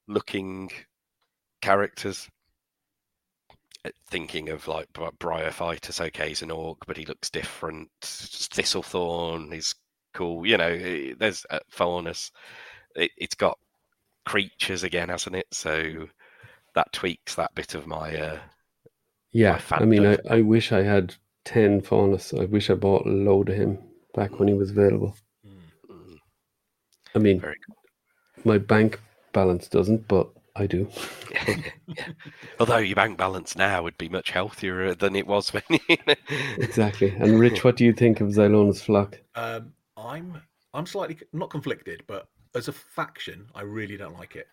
looking 0.08 0.72
characters. 1.62 2.30
Uh, 3.86 3.90
Thinking 4.08 4.50
of 4.50 4.68
like 4.68 4.92
Bryophytus, 4.94 6.02
okay, 6.02 6.30
he's 6.30 6.42
an 6.42 6.52
orc, 6.52 6.86
but 6.88 6.98
he 6.98 7.06
looks 7.06 7.30
different. 7.30 7.90
Thistlethorn 8.02 9.54
is 9.54 9.76
cool. 10.14 10.46
You 10.46 10.58
know, 10.58 10.68
eh, 10.68 11.14
there's 11.18 11.46
uh, 11.50 11.60
Faunus. 11.70 12.32
It, 12.96 13.12
it's 13.18 13.36
got 13.36 13.58
creatures 14.26 14.84
again, 14.84 15.10
hasn't 15.10 15.36
it? 15.36 15.48
So 15.52 16.08
that 16.76 16.92
tweaks 16.94 17.36
that 17.36 17.54
bit 17.56 17.76
of 17.76 17.88
my. 17.88 18.16
Uh, 18.18 18.40
Yeah, 19.32 19.62
My 19.70 19.78
I 19.80 19.86
mean, 19.86 20.06
I. 20.06 20.18
I 20.30 20.42
wish 20.42 20.72
I 20.72 20.82
had 20.84 21.16
10 21.46 21.82
Faunus. 21.82 22.34
I 22.34 22.46
wish 22.46 22.70
I 22.70 22.76
bought 22.76 23.06
a 23.06 23.10
load 23.10 23.50
of 23.50 23.56
him 23.56 23.78
back 24.16 24.40
when 24.40 24.48
he 24.48 24.54
was 24.56 24.72
available. 24.72 25.16
I 27.16 27.20
mean, 27.20 27.40
very 27.40 27.58
my 28.44 28.58
bank 28.58 29.00
balance 29.34 29.68
doesn't, 29.68 30.08
but 30.08 30.30
I 30.56 30.68
do. 30.68 30.88
yeah. 31.88 32.08
Although 32.60 32.78
your 32.78 32.96
bank 32.96 33.18
balance 33.18 33.56
now 33.56 33.84
would 33.84 33.98
be 33.98 34.08
much 34.08 34.30
healthier 34.30 34.88
uh, 34.88 34.94
than 34.94 35.16
it 35.16 35.28
was 35.28 35.52
when 35.54 35.64
you. 35.90 35.98
Exactly. 36.58 37.14
And 37.20 37.40
Rich, 37.40 37.64
what 37.64 37.76
do 37.76 37.84
you 37.84 37.94
think 37.94 38.22
of 38.22 38.30
Xylona's 38.30 38.82
flock? 38.82 39.20
Um, 39.36 39.74
I'm 39.98 40.42
I'm 40.74 40.86
slightly 40.86 41.18
not 41.34 41.50
conflicted, 41.50 42.04
but 42.08 42.28
as 42.54 42.68
a 42.68 42.74
faction, 42.74 43.48
I 43.54 43.62
really 43.62 43.98
don't 43.98 44.18
like 44.18 44.36
it. 44.36 44.48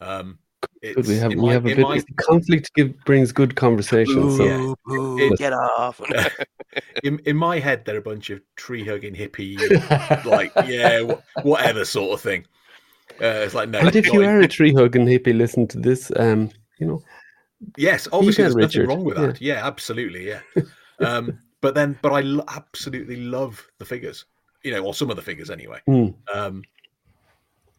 Um, 0.00 0.38
it's, 0.38 0.45
Good, 0.82 1.06
we 1.06 1.16
have 1.16 1.30
we 1.30 1.36
my- 1.36 1.52
have 1.52 1.64
a 1.66 1.74
bit. 1.74 1.78
my- 1.80 2.02
Conflict 2.18 2.72
give, 2.74 2.96
brings 3.04 3.32
good 3.32 3.56
conversation. 3.56 4.36
So 4.36 4.44
Yeah. 4.44 4.56
Boo, 4.58 4.76
boo, 4.86 5.18
It- 5.18 5.38
get 5.38 5.52
off. 5.52 6.00
in, 7.04 7.18
in 7.20 7.36
my 7.36 7.58
head, 7.58 7.84
they're 7.84 7.96
a 7.96 8.02
bunch 8.02 8.30
of 8.30 8.40
tree 8.56 8.84
hugging 8.84 9.14
hippie, 9.14 9.56
like 10.24 10.52
yeah, 10.66 11.00
wh- 11.02 11.44
whatever 11.46 11.84
sort 11.84 12.12
of 12.14 12.20
thing. 12.20 12.44
Uh, 13.20 13.44
it's 13.44 13.54
like 13.54 13.68
no. 13.70 13.78
and 13.78 13.96
if 13.96 14.12
you 14.12 14.20
in- 14.20 14.28
are 14.28 14.40
a 14.40 14.48
tree 14.48 14.72
hugging 14.74 15.06
hippie, 15.06 15.36
listen 15.36 15.66
to 15.68 15.78
this. 15.78 16.12
Um, 16.16 16.50
you 16.78 16.86
know, 16.86 17.02
yes, 17.76 18.06
obviously 18.12 18.44
that, 18.44 18.54
there's 18.54 18.74
nothing 18.74 18.88
wrong 18.88 19.04
with 19.04 19.16
that. 19.16 19.40
Yeah, 19.40 19.66
absolutely, 19.66 20.28
yeah. 20.28 20.40
um, 21.00 21.38
but 21.62 21.74
then, 21.74 21.98
but 22.02 22.12
I 22.12 22.20
absolutely 22.54 23.16
love 23.16 23.66
the 23.78 23.84
figures. 23.86 24.26
You 24.62 24.72
know, 24.72 24.84
or 24.84 24.94
some 24.94 25.08
of 25.10 25.16
the 25.16 25.22
figures 25.22 25.48
anyway. 25.48 25.80
Hmm. 25.86 26.08
Um, 26.34 26.62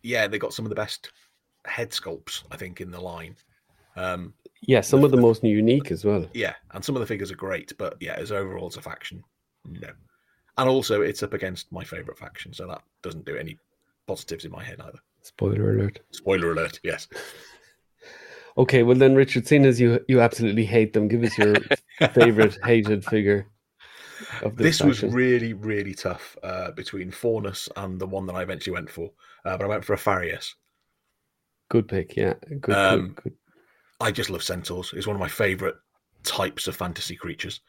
yeah, 0.03 0.25
they 0.27 0.39
got 0.39 0.53
some 0.53 0.65
of 0.65 0.69
the 0.69 0.75
best 0.75 1.11
head 1.67 1.91
sculpts 1.91 2.43
I 2.51 2.57
think 2.57 2.81
in 2.81 2.91
the 2.91 2.99
line. 2.99 3.35
Um, 3.95 4.33
yeah, 4.61 4.81
some 4.81 5.03
of 5.03 5.11
the 5.11 5.17
most 5.17 5.43
unique 5.43 5.91
as 5.91 6.05
well. 6.05 6.27
yeah, 6.33 6.53
and 6.71 6.83
some 6.83 6.95
of 6.95 6.99
the 6.99 7.05
figures 7.07 7.31
are 7.31 7.35
great, 7.35 7.73
but 7.77 7.95
yeah, 7.99 8.13
as 8.13 8.31
overall 8.31 8.67
it's 8.67 8.77
a 8.77 8.81
faction, 8.81 9.23
no. 9.65 9.89
And 10.59 10.67
also, 10.69 11.01
it's 11.01 11.21
up 11.21 11.33
against 11.33 11.71
my 11.71 11.83
favorite 11.83 12.17
faction, 12.17 12.51
so 12.53 12.67
that 12.67 12.81
doesn't 13.03 13.25
do 13.25 13.35
any 13.35 13.57
positives 14.07 14.45
in 14.45 14.51
my 14.51 14.63
head 14.63 14.81
either. 14.81 14.99
Spoiler 15.21 15.75
alert. 15.75 15.99
Spoiler 16.11 16.51
alert! 16.51 16.79
Yes, 16.83 17.07
Okay, 18.57 18.81
well 18.81 18.97
then, 18.97 19.13
Richard, 19.13 19.47
seeing 19.47 19.65
as 19.65 19.79
you 19.79 20.03
you 20.07 20.19
absolutely 20.19 20.65
hate 20.65 20.93
them, 20.93 21.07
give 21.07 21.23
us 21.23 21.37
your 21.37 21.55
favorite 22.13 22.57
hated 22.63 23.05
figure 23.05 23.47
of 24.41 24.55
this, 24.55 24.79
this 24.79 24.83
was 24.83 25.03
really, 25.03 25.53
really 25.53 25.93
tough 25.93 26.35
uh, 26.41 26.71
between 26.71 27.11
Faunus 27.11 27.69
and 27.75 27.99
the 27.99 28.07
one 28.07 28.25
that 28.25 28.35
I 28.35 28.41
eventually 28.41 28.73
went 28.73 28.89
for, 28.89 29.11
uh, 29.45 29.57
but 29.57 29.65
I 29.65 29.67
went 29.67 29.85
for 29.85 29.93
a 29.93 29.97
Farius. 29.97 30.55
Good 31.69 31.87
pick. 31.87 32.15
Yeah, 32.15 32.33
good. 32.59 32.75
Um, 32.75 33.07
good, 33.07 33.23
good. 33.23 33.33
I 33.99 34.11
just 34.11 34.29
love 34.29 34.43
centaurs. 34.43 34.93
It's 34.95 35.07
one 35.07 35.15
of 35.15 35.19
my 35.19 35.27
favorite 35.27 35.75
types 36.23 36.67
of 36.67 36.75
fantasy 36.75 37.15
creatures. 37.15 37.61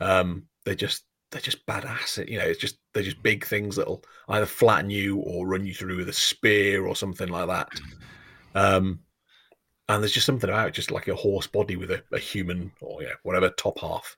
Um, 0.00 0.46
they're 0.64 0.74
just 0.74 1.04
they're 1.30 1.40
just 1.40 1.64
badass. 1.66 2.28
You 2.28 2.38
know, 2.38 2.44
it's 2.44 2.60
just 2.60 2.78
they're 2.92 3.02
just 3.02 3.22
big 3.22 3.44
things 3.44 3.76
that'll 3.76 4.04
either 4.28 4.46
flatten 4.46 4.90
you 4.90 5.18
or 5.18 5.46
run 5.46 5.66
you 5.66 5.74
through 5.74 5.96
with 5.96 6.08
a 6.08 6.12
spear 6.12 6.86
or 6.86 6.96
something 6.96 7.28
like 7.28 7.48
that. 7.48 7.68
Um, 8.54 9.00
and 9.88 10.02
there's 10.02 10.12
just 10.12 10.26
something 10.26 10.50
about 10.50 10.68
it, 10.68 10.74
just 10.74 10.90
like 10.90 11.08
a 11.08 11.14
horse 11.14 11.46
body 11.46 11.76
with 11.76 11.90
a, 11.90 12.02
a 12.12 12.18
human 12.18 12.72
or 12.80 13.02
yeah, 13.02 13.14
whatever 13.22 13.50
top 13.50 13.78
half. 13.80 14.16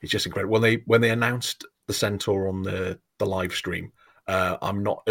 It's 0.00 0.12
just 0.12 0.26
incredible. 0.26 0.52
When 0.52 0.62
they 0.62 0.82
when 0.86 1.00
they 1.00 1.10
announced 1.10 1.66
the 1.86 1.94
centaur 1.94 2.48
on 2.48 2.62
the 2.62 2.98
the 3.18 3.26
live 3.26 3.52
stream, 3.52 3.92
uh, 4.26 4.56
I'm 4.62 4.82
not 4.82 5.06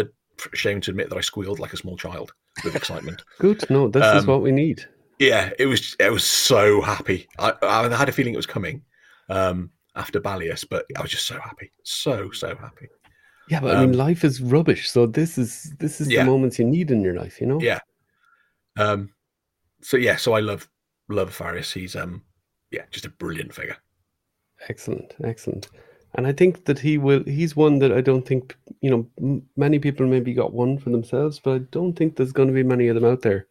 ashamed 0.52 0.82
to 0.84 0.90
admit 0.90 1.08
that 1.10 1.18
I 1.18 1.22
squealed 1.22 1.60
like 1.60 1.72
a 1.72 1.78
small 1.78 1.96
child 1.96 2.32
with 2.62 2.76
excitement. 2.76 3.22
Good. 3.38 3.68
No, 3.70 3.88
this 3.88 4.04
is 4.04 4.22
um, 4.22 4.26
what 4.26 4.42
we 4.42 4.52
need. 4.52 4.84
Yeah, 5.18 5.50
it 5.58 5.66
was. 5.66 5.96
I 6.00 6.10
was 6.10 6.24
so 6.24 6.80
happy. 6.80 7.26
I, 7.38 7.52
I 7.62 7.96
had 7.96 8.08
a 8.08 8.12
feeling 8.12 8.34
it 8.34 8.38
was 8.38 8.46
coming 8.46 8.82
um, 9.28 9.70
after 9.94 10.20
Balius, 10.20 10.64
but 10.68 10.86
I 10.96 11.02
was 11.02 11.10
just 11.10 11.26
so 11.26 11.38
happy, 11.40 11.70
so 11.82 12.30
so 12.30 12.54
happy. 12.56 12.88
Yeah, 13.48 13.60
but 13.60 13.76
I 13.76 13.80
mean, 13.80 13.90
um, 13.90 13.96
life 13.96 14.24
is 14.24 14.40
rubbish. 14.40 14.90
So 14.90 15.06
this 15.06 15.38
is 15.38 15.72
this 15.78 16.00
is 16.00 16.10
Yeah. 16.10 16.24
the 16.24 16.30
moments 16.30 16.58
you 16.58 16.64
need 16.64 16.90
in 16.90 17.02
your 17.02 17.14
life. 17.14 17.40
You 17.40 17.46
know. 17.46 17.60
Yeah. 17.60 17.80
Um, 18.76 19.10
so 19.82 19.96
yeah, 19.96 20.16
so 20.16 20.32
I 20.32 20.40
love 20.40 20.68
love 21.08 21.30
Farius. 21.36 21.72
He's 21.72 21.94
um, 21.94 22.22
yeah, 22.70 22.82
just 22.90 23.06
a 23.06 23.10
brilliant 23.10 23.54
figure. 23.54 23.76
Excellent, 24.68 25.14
excellent. 25.22 25.68
And 26.16 26.26
I 26.26 26.32
think 26.32 26.66
that 26.66 26.78
he 26.78 26.98
will. 26.98 27.24
He's 27.24 27.56
one 27.56 27.78
that 27.80 27.92
I 27.92 28.00
don't 28.00 28.26
think 28.26 28.56
you 28.80 28.90
know. 28.90 29.06
M- 29.20 29.42
many 29.56 29.78
people 29.78 30.06
maybe 30.06 30.32
got 30.32 30.52
one 30.52 30.78
for 30.78 30.90
themselves, 30.90 31.40
but 31.40 31.54
I 31.54 31.58
don't 31.70 31.94
think 31.94 32.16
there's 32.16 32.32
going 32.32 32.48
to 32.48 32.54
be 32.54 32.62
many 32.62 32.88
of 32.88 32.94
them 32.94 33.04
out 33.04 33.22
there. 33.22 33.46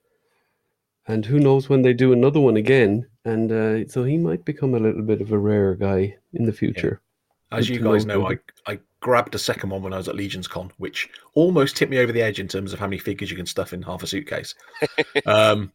And 1.07 1.25
who 1.25 1.39
knows 1.39 1.67
when 1.67 1.81
they 1.81 1.93
do 1.93 2.13
another 2.13 2.39
one 2.39 2.55
again? 2.55 3.05
And 3.25 3.51
uh, 3.51 3.87
so 3.89 4.05
he 4.05 4.17
might 4.17 4.45
become 4.45 4.73
a 4.73 4.79
little 4.79 5.01
bit 5.01 5.19
of 5.19 5.33
a 5.33 5.37
rare 5.37 5.75
guy 5.75 6.15
in 6.31 6.45
the 6.45 6.53
future. 6.53 7.01
As 7.51 7.69
you 7.69 7.79
guys 7.79 8.05
know, 8.05 8.29
I. 8.29 8.37
I 8.65 8.79
grabbed 9.03 9.35
a 9.35 9.39
second 9.39 9.69
one 9.69 9.83
when 9.83 9.93
I 9.93 9.97
was 9.97 10.07
at 10.07 10.15
Legion's 10.15 10.47
Con, 10.47 10.71
which 10.77 11.09
almost 11.35 11.75
tipped 11.75 11.91
me 11.91 11.99
over 11.99 12.13
the 12.13 12.21
edge 12.21 12.39
in 12.39 12.47
terms 12.47 12.71
of 12.71 12.79
how 12.79 12.87
many 12.87 12.97
figures 12.97 13.29
you 13.29 13.35
can 13.35 13.45
stuff 13.45 13.73
in 13.73 13.81
half 13.81 14.01
a 14.01 14.07
suitcase. 14.07 14.55
um, 15.25 15.71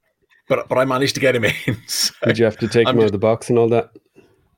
but 0.49 0.69
but 0.69 0.79
I 0.79 0.85
managed 0.85 1.15
to 1.15 1.21
get 1.21 1.37
him 1.37 1.45
in. 1.45 1.53
So, 1.87 2.15
Did 2.25 2.39
you 2.39 2.47
have 2.47 2.57
to 2.59 2.69
take 2.69 2.89
I'm 2.89 2.97
him 2.97 3.03
out 3.03 3.07
of 3.07 3.13
the 3.13 3.19
box 3.19 3.51
and 3.51 3.59
all 3.59 3.69
that? 3.69 3.91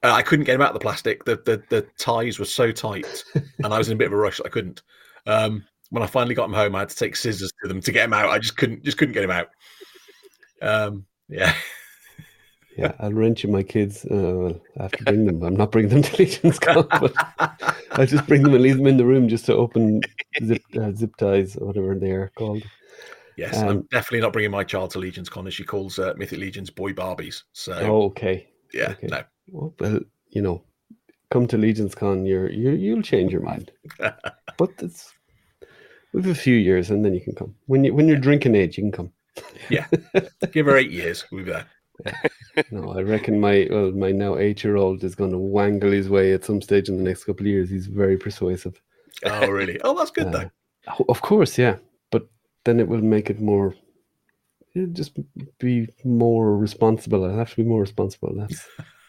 Uh, 0.02 0.12
I 0.12 0.22
couldn't 0.22 0.44
get 0.46 0.54
him 0.54 0.62
out 0.62 0.68
of 0.68 0.74
the 0.74 0.80
plastic. 0.80 1.24
The, 1.24 1.36
the 1.36 1.62
the 1.68 1.86
ties 1.98 2.38
were 2.38 2.44
so 2.44 2.70
tight, 2.72 3.24
and 3.34 3.72
I 3.72 3.78
was 3.78 3.88
in 3.88 3.94
a 3.94 3.98
bit 3.98 4.06
of 4.08 4.12
a 4.12 4.16
rush. 4.16 4.40
I 4.44 4.48
couldn't. 4.48 4.82
Um, 5.26 5.64
when 5.90 6.02
I 6.02 6.06
finally 6.06 6.34
got 6.34 6.44
him 6.44 6.54
home, 6.54 6.74
I 6.76 6.80
had 6.80 6.88
to 6.90 6.96
take 6.96 7.16
scissors 7.16 7.52
to 7.62 7.68
them 7.68 7.80
to 7.80 7.92
get 7.92 8.04
him 8.04 8.12
out. 8.12 8.30
I 8.30 8.38
just 8.38 8.56
couldn't 8.56 8.84
just 8.84 8.96
couldn't 8.98 9.14
get 9.14 9.24
him 9.24 9.30
out. 9.30 9.48
Um, 10.62 11.06
yeah, 11.28 11.54
yeah, 12.76 12.92
I'll 13.00 13.12
rent 13.12 13.42
you 13.42 13.50
my 13.50 13.62
kids. 13.62 14.04
Uh, 14.04 14.54
I 14.78 14.82
have 14.84 14.92
to 14.92 15.04
bring 15.04 15.26
them. 15.26 15.42
I'm 15.42 15.56
not 15.56 15.72
bringing 15.72 15.90
them 15.90 16.02
to 16.02 16.16
Legion's 16.16 16.58
Con, 16.58 16.86
but 16.88 17.12
I 17.92 18.06
just 18.06 18.26
bring 18.26 18.42
them 18.42 18.54
and 18.54 18.62
leave 18.62 18.76
them 18.76 18.86
in 18.86 18.96
the 18.96 19.04
room 19.06 19.28
just 19.28 19.46
to 19.46 19.54
open 19.54 20.00
zip, 20.44 20.62
uh, 20.80 20.92
zip 20.92 21.16
ties, 21.16 21.56
or 21.56 21.66
whatever 21.66 21.94
they 21.94 22.10
are 22.12 22.30
called. 22.36 22.62
Yes, 23.36 23.56
I'm 23.56 23.68
Um, 23.68 23.88
definitely 23.90 24.20
not 24.20 24.32
bringing 24.32 24.50
my 24.50 24.64
child 24.64 24.90
to 24.92 24.98
Legion's 24.98 25.28
Con 25.30 25.46
as 25.46 25.54
she 25.54 25.64
calls 25.64 25.98
uh, 25.98 26.12
Mythic 26.16 26.38
Legion's 26.38 26.70
boy 26.70 26.92
Barbies. 26.92 27.42
So 27.52 27.72
Oh, 27.72 28.02
okay. 28.06 28.48
yeah, 28.72 28.90
okay. 28.92 29.06
no. 29.06 29.22
Well, 29.50 29.74
well, 29.78 30.00
you 30.28 30.42
know, 30.42 30.62
come 31.30 31.46
to 31.48 31.58
Legion's 31.58 31.94
Con, 31.94 32.26
you're, 32.26 32.50
you 32.50 32.70
you'll 32.70 33.02
change 33.02 33.32
your 33.32 33.42
mind. 33.42 33.72
but 33.98 34.70
it's 34.78 35.12
with 36.12 36.26
a 36.26 36.34
few 36.34 36.56
years, 36.56 36.90
and 36.90 37.04
then 37.04 37.14
you 37.14 37.20
can 37.20 37.34
come. 37.34 37.54
When 37.66 37.84
you 37.84 37.94
when 37.94 38.08
you're 38.08 38.18
drinking 38.18 38.54
age, 38.54 38.78
you 38.78 38.84
can 38.84 38.92
come. 38.92 39.12
Yeah, 39.68 39.86
give 40.52 40.66
her 40.66 40.76
eight 40.76 40.90
years, 40.90 41.24
we'll 41.30 41.44
be 41.44 41.52
there. 41.52 41.66
No, 42.70 42.92
I 42.92 43.02
reckon 43.02 43.40
my 43.40 43.68
well, 43.70 43.92
my 43.92 44.10
now 44.10 44.36
eight 44.38 44.64
year 44.64 44.76
old 44.76 45.04
is 45.04 45.14
going 45.14 45.32
to 45.32 45.38
wangle 45.38 45.92
his 45.92 46.08
way 46.08 46.32
at 46.32 46.44
some 46.44 46.60
stage 46.62 46.88
in 46.88 46.96
the 46.96 47.02
next 47.04 47.24
couple 47.24 47.46
of 47.46 47.52
years. 47.52 47.70
He's 47.70 47.86
very 47.86 48.16
persuasive. 48.16 48.80
Oh, 49.24 49.48
really? 49.48 49.80
Oh, 49.82 49.94
that's 49.96 50.10
good 50.10 50.28
Uh, 50.28 50.30
though. 50.30 50.50
Of 51.08 51.20
course, 51.20 51.58
yeah, 51.58 51.76
but 52.10 52.28
then 52.64 52.80
it 52.80 52.88
will 52.88 53.02
make 53.02 53.30
it 53.30 53.40
more. 53.40 53.74
It'll 54.74 54.88
just 54.92 55.18
be 55.58 55.88
more 56.04 56.56
responsible. 56.56 57.24
I'll 57.24 57.36
have 57.36 57.50
to 57.50 57.56
be 57.56 57.68
more 57.68 57.80
responsible. 57.80 58.34
That's 58.36 58.66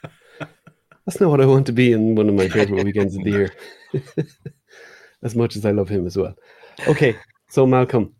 that's 1.06 1.20
not 1.20 1.30
what 1.30 1.42
I 1.42 1.46
want 1.46 1.66
to 1.68 1.72
be 1.74 1.92
in 1.94 2.16
one 2.16 2.30
of 2.30 2.36
my 2.36 2.48
favorite 2.48 2.84
weekends 2.86 3.16
of 3.16 3.24
the 3.24 3.32
year. 3.32 3.54
as 5.24 5.36
much 5.36 5.56
as 5.56 5.66
I 5.66 5.72
love 5.72 5.90
him 5.90 6.06
as 6.08 6.18
well. 6.18 6.36
Okay, 6.88 7.16
so 7.50 7.66
Malcolm, 7.68 8.14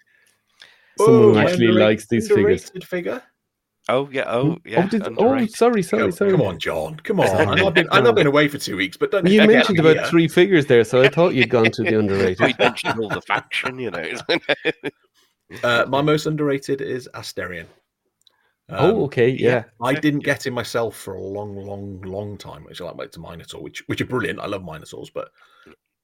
someone 0.98 1.22
who 1.34 1.38
actually 1.38 1.68
underrated- 1.68 1.80
likes 1.80 2.08
these 2.08 2.28
figures. 2.28 2.72
figure. 2.84 3.22
Oh 3.90 4.08
yeah. 4.12 4.26
Oh 4.28 4.58
yeah. 4.64 4.84
oh, 4.86 4.88
did, 4.90 5.02
oh, 5.18 5.46
sorry, 5.48 5.82
sorry, 5.82 6.04
Come, 6.04 6.12
sorry. 6.12 6.32
come 6.32 6.42
on, 6.44 6.60
John. 6.60 6.98
Come 6.98 7.20
on. 7.20 7.28
I 7.30 7.56
know 7.56 7.68
I've 7.68 7.74
been, 7.74 7.88
I 7.92 8.00
know 8.00 8.10
I've 8.10 8.16
been 8.16 8.28
away 8.28 8.48
for 8.48 8.60
two 8.60 8.78
weeks, 8.78 8.96
but 8.96 9.10
don't 9.10 9.28
You 9.28 9.46
mentioned 9.48 9.80
about 9.80 9.96
here. 9.96 10.06
three 10.06 10.28
figures 10.28 10.68
there, 10.68 10.84
so 10.84 11.02
I 11.02 11.08
thought 11.16 11.34
you'd 11.34 11.50
gone 11.50 11.72
to 11.72 11.84
the 11.84 11.98
underrated. 11.98 12.40
We 12.42 12.54
mentioned 12.60 13.00
all 13.00 13.10
the 13.10 13.22
faction, 13.22 13.80
you 13.80 13.90
know. 13.90 14.04
Uh, 15.64 15.86
my 15.90 16.02
most 16.02 16.28
underrated 16.28 16.80
is 16.80 17.10
Asterion. 17.16 17.66
Um, 18.72 18.96
oh, 18.96 19.04
okay, 19.06 19.30
yeah. 19.30 19.66
I 19.82 19.94
didn't 19.94 20.22
get 20.24 20.46
him 20.46 20.54
myself 20.54 20.96
for 20.96 21.16
a 21.16 21.22
long, 21.22 21.56
long, 21.56 22.02
long 22.02 22.38
time. 22.38 22.64
Which 22.64 22.82
I 22.82 22.86
like 22.86 22.96
like 22.96 23.12
to 23.12 23.20
Minotaur, 23.20 23.62
which 23.62 23.84
which 23.88 24.02
are 24.02 24.06
brilliant. 24.06 24.40
I 24.40 24.48
love 24.48 24.64
Minotaurs, 24.64 25.10
but 25.10 25.30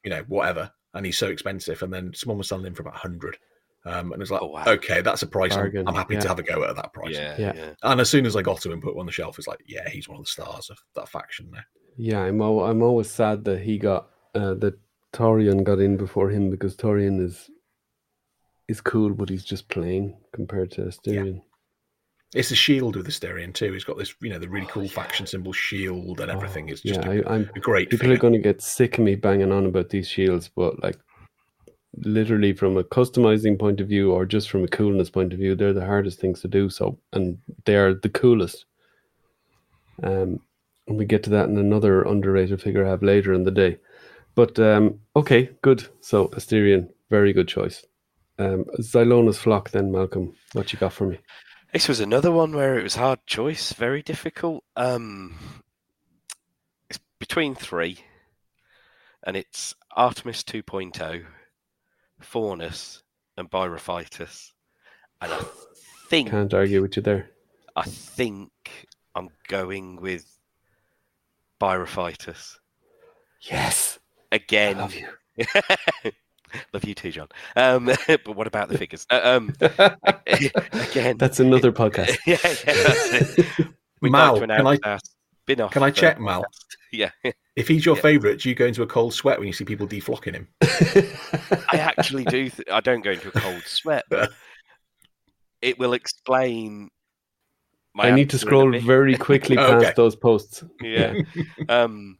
you 0.03 0.09
know, 0.09 0.23
whatever. 0.27 0.71
And 0.93 1.05
he's 1.05 1.17
so 1.17 1.27
expensive. 1.27 1.81
And 1.83 1.93
then 1.93 2.11
someone 2.13 2.37
was 2.37 2.47
selling 2.49 2.65
him 2.65 2.73
for 2.73 2.81
about 2.83 2.95
hundred. 2.95 3.37
Um, 3.85 4.11
and 4.11 4.21
it's 4.21 4.31
like, 4.31 4.41
Oh, 4.41 4.47
wow. 4.47 4.63
okay, 4.67 5.01
that's 5.01 5.21
a 5.21 5.27
price. 5.27 5.53
I'm, 5.53 5.59
Bargain, 5.59 5.87
I'm 5.87 5.95
happy 5.95 6.15
yeah. 6.15 6.19
to 6.21 6.27
have 6.27 6.39
a 6.39 6.43
go 6.43 6.63
at 6.63 6.75
that 6.75 6.91
price. 6.91 7.13
yeah, 7.13 7.35
Yeah. 7.39 7.53
yeah. 7.55 7.73
And 7.83 8.01
as 8.01 8.09
soon 8.09 8.25
as 8.25 8.35
I 8.35 8.41
got 8.41 8.59
to 8.61 8.71
him, 8.71 8.81
put 8.81 8.93
him 8.93 8.99
on 8.99 9.05
the 9.05 9.11
shelf, 9.13 9.37
it's 9.37 9.47
like, 9.47 9.61
yeah, 9.65 9.87
he's 9.87 10.09
one 10.09 10.17
of 10.19 10.25
the 10.25 10.29
stars 10.29 10.69
of 10.69 10.77
that 10.95 11.07
faction 11.07 11.49
now. 11.51 11.61
Yeah, 11.95 12.21
I'm 12.21 12.41
al- 12.41 12.65
I'm 12.65 12.81
always 12.81 13.09
sad 13.09 13.45
that 13.45 13.61
he 13.61 13.77
got 13.77 14.09
uh, 14.35 14.55
that 14.55 14.77
Torian 15.13 15.63
got 15.63 15.79
in 15.79 15.95
before 15.95 16.29
him 16.29 16.49
because 16.49 16.75
Torian 16.75 17.21
is 17.21 17.49
is 18.67 18.81
cool, 18.81 19.13
but 19.13 19.29
he's 19.29 19.45
just 19.45 19.69
plain 19.69 20.17
compared 20.33 20.71
to 20.71 20.81
Asterion. 20.81 21.41
It's 22.33 22.51
a 22.51 22.55
shield 22.55 22.95
with 22.95 23.07
Asterion 23.07 23.53
too. 23.53 23.71
He's 23.71 23.85
got 23.85 23.97
this, 23.97 24.13
you 24.21 24.29
know, 24.29 24.39
the 24.39 24.49
really 24.49 24.65
Oh, 24.67 24.71
cool 24.71 24.83
yeah. 24.83 24.89
faction 24.89 25.25
symbol 25.25 25.53
shield 25.53 26.19
and 26.19 26.29
everything. 26.29 26.69
Oh, 26.69 26.73
It's 26.73 26.81
just 26.81 27.01
yeah, 27.01 27.09
a, 27.09 27.23
I, 27.23 27.35
I'm 27.35 27.49
a 27.55 27.59
great 27.59 27.89
people 27.89 28.11
are 28.11 28.17
going 28.17 28.33
to 28.33 28.39
get 28.39 28.61
sick 28.61 28.97
of 28.97 29.03
me 29.03 29.15
banging 29.15 29.51
on 29.51 29.65
about 29.65 29.89
these 29.89 30.09
shields, 30.09 30.49
but 30.53 30.81
like 30.83 30.97
literally 31.95 32.53
from 32.53 32.77
a 32.77 32.83
customizing 32.83 33.57
point 33.57 33.79
of 33.79 33.87
view 33.87 34.11
or 34.11 34.25
just 34.25 34.49
from 34.49 34.63
a 34.63 34.67
coolness 34.67 35.09
point 35.09 35.31
of 35.33 35.39
view, 35.39 35.55
they're 35.55 35.73
the 35.73 35.85
hardest 35.85 36.19
things 36.19 36.41
to 36.41 36.47
do. 36.47 36.69
So, 36.69 36.99
and 37.13 37.37
they 37.65 37.75
are 37.75 37.93
the 37.93 38.09
coolest. 38.09 38.65
Um, 40.03 40.39
and 40.87 40.97
we 40.97 41.05
get 41.05 41.23
to 41.23 41.29
that 41.31 41.49
in 41.49 41.57
another 41.57 42.03
underrated 42.03 42.61
figure 42.61 42.85
I 42.85 42.89
have 42.89 43.03
later 43.03 43.33
in 43.33 43.43
the 43.43 43.51
day. 43.51 43.77
But 44.35 44.59
um, 44.59 44.99
okay, 45.15 45.49
good. 45.61 45.87
So 46.01 46.27
Asterion, 46.29 46.89
very 47.09 47.33
good 47.33 47.47
choice. 47.47 47.85
Um, 48.37 48.65
Xylona's 48.79 49.39
flock, 49.39 49.71
then 49.71 49.91
Malcolm, 49.91 50.35
what 50.53 50.71
you 50.71 50.79
got 50.79 50.93
for 50.93 51.07
me? 51.07 51.19
This 51.77 51.87
was 51.87 51.99
another 51.99 52.31
one 52.31 52.55
where 52.55 52.79
it 52.79 52.81
was 52.81 52.95
hard 52.95 53.19
choice, 53.27 53.71
very 53.71 54.01
difficult. 54.01 54.63
Um, 54.75 55.35
it's 56.89 56.97
between 57.19 57.53
three, 57.53 57.99
and 59.23 59.37
it's 59.37 59.75
Artemis 59.95 60.41
2.0, 60.41 61.23
Faunus, 62.19 63.03
and 63.37 63.47
Bryophytus. 63.47 64.53
And 65.21 65.31
I 65.31 65.45
think 66.09 66.31
Can't 66.31 66.51
argue 66.51 66.81
with 66.81 66.95
you 66.95 67.03
there. 67.03 67.29
I 67.75 67.83
think 67.83 68.87
I'm 69.13 69.29
going 69.47 69.97
with 69.97 70.25
Bryophytus 71.61 72.57
Yes, 73.41 73.99
I 74.31 74.37
again. 74.37 74.89
love 76.73 76.83
you. 76.83 76.93
Too, 76.93 77.11
John. 77.11 77.27
Um, 77.55 77.85
but 78.07 78.35
what 78.35 78.47
about 78.47 78.69
the 78.69 78.77
figures? 78.77 79.05
Uh, 79.09 79.19
um, 79.23 79.53
again, 80.27 81.17
That's 81.17 81.39
another 81.39 81.71
podcast. 81.71 82.17
yeah, 82.25 82.37
yeah. 83.59 83.65
We'd 84.01 84.11
Mal, 84.11 84.33
like 84.33 84.41
to 84.41 84.47
can 84.57 84.67
I- 84.67 84.79
our 84.83 84.99
spin-off. 85.43 85.71
Can 85.71 85.83
I 85.83 85.91
check, 85.91 86.19
Mal? 86.19 86.43
Yeah, 86.91 87.09
If 87.55 87.67
he's 87.67 87.85
your 87.85 87.95
Yeah. 87.95 88.01
favourite, 88.01 88.39
do 88.39 88.49
you 88.49 88.55
go 88.55 88.65
into 88.65 88.81
a 88.83 88.87
cold 88.87 89.13
sweat 89.13 89.37
when 89.39 89.47
you 89.47 89.53
see 89.53 89.65
people 89.65 89.87
deflocking 89.87 90.33
him? 90.35 90.47
I 91.71 91.77
actually 91.77 92.23
do. 92.25 92.49
Th- 92.49 92.67
I 92.71 92.79
don't 92.79 93.03
go 93.03 93.11
into 93.11 93.27
a 93.27 93.31
cold 93.31 93.63
sweat, 93.65 94.05
but 94.09 94.31
it 95.61 95.77
will 95.79 95.93
explain. 95.93 96.89
My 97.93 98.09
I 98.09 98.11
need 98.11 98.29
to 98.29 98.35
answer 98.35 98.45
in 98.47 98.75
a 98.75 98.79
scroll 98.79 98.79
very 98.85 99.17
quickly 99.17 99.57
Okay. 99.57 99.85
past 99.85 99.95
those 99.97 100.15
posts. 100.15 100.63
Yeah. 100.81 101.15
um, 101.67 102.17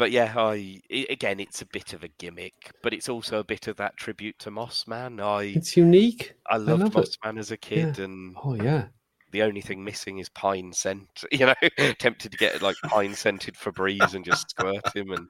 but 0.00 0.12
yeah, 0.12 0.32
I 0.34 0.80
i 0.90 1.06
again, 1.10 1.40
it's 1.40 1.60
a 1.60 1.66
bit 1.66 1.92
of 1.92 2.02
a 2.02 2.08
gimmick, 2.08 2.72
but 2.82 2.94
it's 2.94 3.10
also 3.10 3.38
a 3.38 3.44
bit 3.44 3.68
of 3.68 3.76
that 3.76 3.98
tribute 3.98 4.38
to 4.38 4.50
Mossman. 4.50 5.22
I 5.22 5.52
It's 5.54 5.76
unique. 5.76 6.32
I 6.48 6.56
loved 6.56 6.82
love 6.82 6.96
it. 6.96 7.18
Mossman 7.22 7.38
as 7.38 7.50
a 7.50 7.58
kid, 7.58 7.98
and 7.98 8.34
Oh 8.42 8.54
yeah. 8.54 8.86
the 9.30 9.42
only 9.42 9.60
thing 9.60 9.84
missing 9.84 10.16
is 10.18 10.30
pine 10.30 10.72
scent. 10.72 11.24
You 11.32 11.44
know, 11.48 11.94
tempted 11.98 12.32
to 12.32 12.38
get 12.38 12.62
like 12.62 12.76
pine 12.84 13.14
scented 13.14 13.56
Febreze 13.56 14.14
and 14.14 14.24
just 14.24 14.48
squirt 14.48 14.96
him, 14.96 15.10
and 15.10 15.28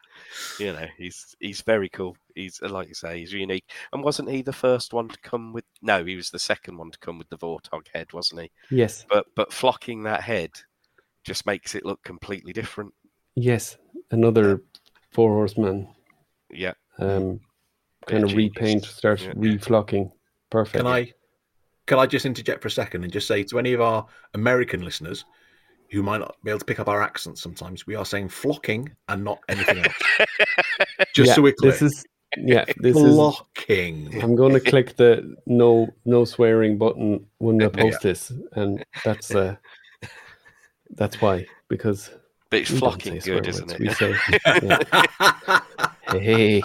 you 0.60 0.72
know, 0.72 0.86
he's 0.96 1.34
he's 1.40 1.62
very 1.62 1.88
cool. 1.88 2.16
He's 2.36 2.60
uh, 2.62 2.68
like 2.68 2.86
you 2.86 2.94
say, 2.94 3.18
he's 3.18 3.32
unique. 3.32 3.68
And 3.92 4.04
wasn't 4.04 4.30
he 4.30 4.40
the 4.40 4.52
first 4.52 4.92
one 4.92 5.08
to 5.08 5.18
come 5.18 5.52
with? 5.52 5.64
No, 5.82 6.04
he 6.04 6.14
was 6.14 6.30
the 6.30 6.38
second 6.38 6.78
one 6.78 6.92
to 6.92 6.98
come 7.00 7.18
with 7.18 7.28
the 7.28 7.38
Vorthog 7.38 7.88
head, 7.92 8.12
wasn't 8.12 8.42
he? 8.42 8.50
Yes. 8.70 9.04
But 9.10 9.26
but 9.34 9.52
flocking 9.52 10.04
that 10.04 10.22
head 10.22 10.52
just 11.24 11.44
makes 11.44 11.74
it 11.74 11.84
look 11.84 12.04
completely 12.04 12.52
different. 12.52 12.94
Yes. 13.34 13.76
Another 14.10 14.62
four 15.12 15.30
horseman. 15.30 15.88
Yeah, 16.50 16.72
Um 16.98 17.40
kind 18.06 18.24
of 18.24 18.34
repaint, 18.34 18.84
start 18.84 19.20
Yeah. 19.22 19.32
reflocking. 19.34 20.10
Perfect. 20.50 20.76
Can 20.84 20.86
I 20.86 21.12
can 21.86 21.98
I 21.98 22.06
just 22.06 22.26
interject 22.26 22.62
for 22.62 22.68
a 22.68 22.70
second 22.70 23.04
and 23.04 23.12
just 23.12 23.26
say 23.26 23.42
to 23.44 23.58
any 23.58 23.72
of 23.72 23.80
our 23.80 24.06
American 24.34 24.82
listeners 24.82 25.24
who 25.90 26.02
might 26.02 26.18
not 26.18 26.36
be 26.44 26.50
able 26.50 26.58
to 26.60 26.64
pick 26.64 26.78
up 26.80 26.88
our 26.88 27.02
accents 27.02 27.42
sometimes, 27.42 27.86
we 27.86 27.94
are 27.96 28.04
saying 28.04 28.28
flocking 28.28 28.88
and 29.08 29.24
not 29.24 29.40
anything 29.48 29.78
else. 29.78 29.94
just 31.14 31.28
Yeah, 31.28 31.34
so 31.34 31.42
we're 31.42 31.52
clear. 31.52 31.72
This 31.72 31.82
is 31.82 32.04
yeah, 32.36 32.64
this 32.76 32.96
is 32.96 33.16
flocking. 33.16 34.22
I'm 34.22 34.36
going 34.36 34.52
to 34.52 34.60
click 34.60 34.96
the 34.96 35.36
no 35.46 35.94
no 36.04 36.24
swearing 36.24 36.78
button 36.78 37.26
when 37.38 37.60
I 37.60 37.64
Yeah. 37.64 37.70
post 37.70 38.02
this, 38.02 38.32
and 38.52 38.84
that's 39.04 39.34
uh, 39.34 39.56
that's 40.90 41.20
why 41.20 41.46
because 41.68 42.10
but 42.50 42.60
it's 42.60 42.70
we 42.70 42.80
don't 42.80 42.90
flocking 43.02 43.18
good, 43.20 43.46
isn't 43.46 43.68
words, 43.68 43.80
it? 43.80 43.80
We 43.80 43.90
say, 43.94 44.14
yeah. 44.62 45.60
hey, 46.20 46.62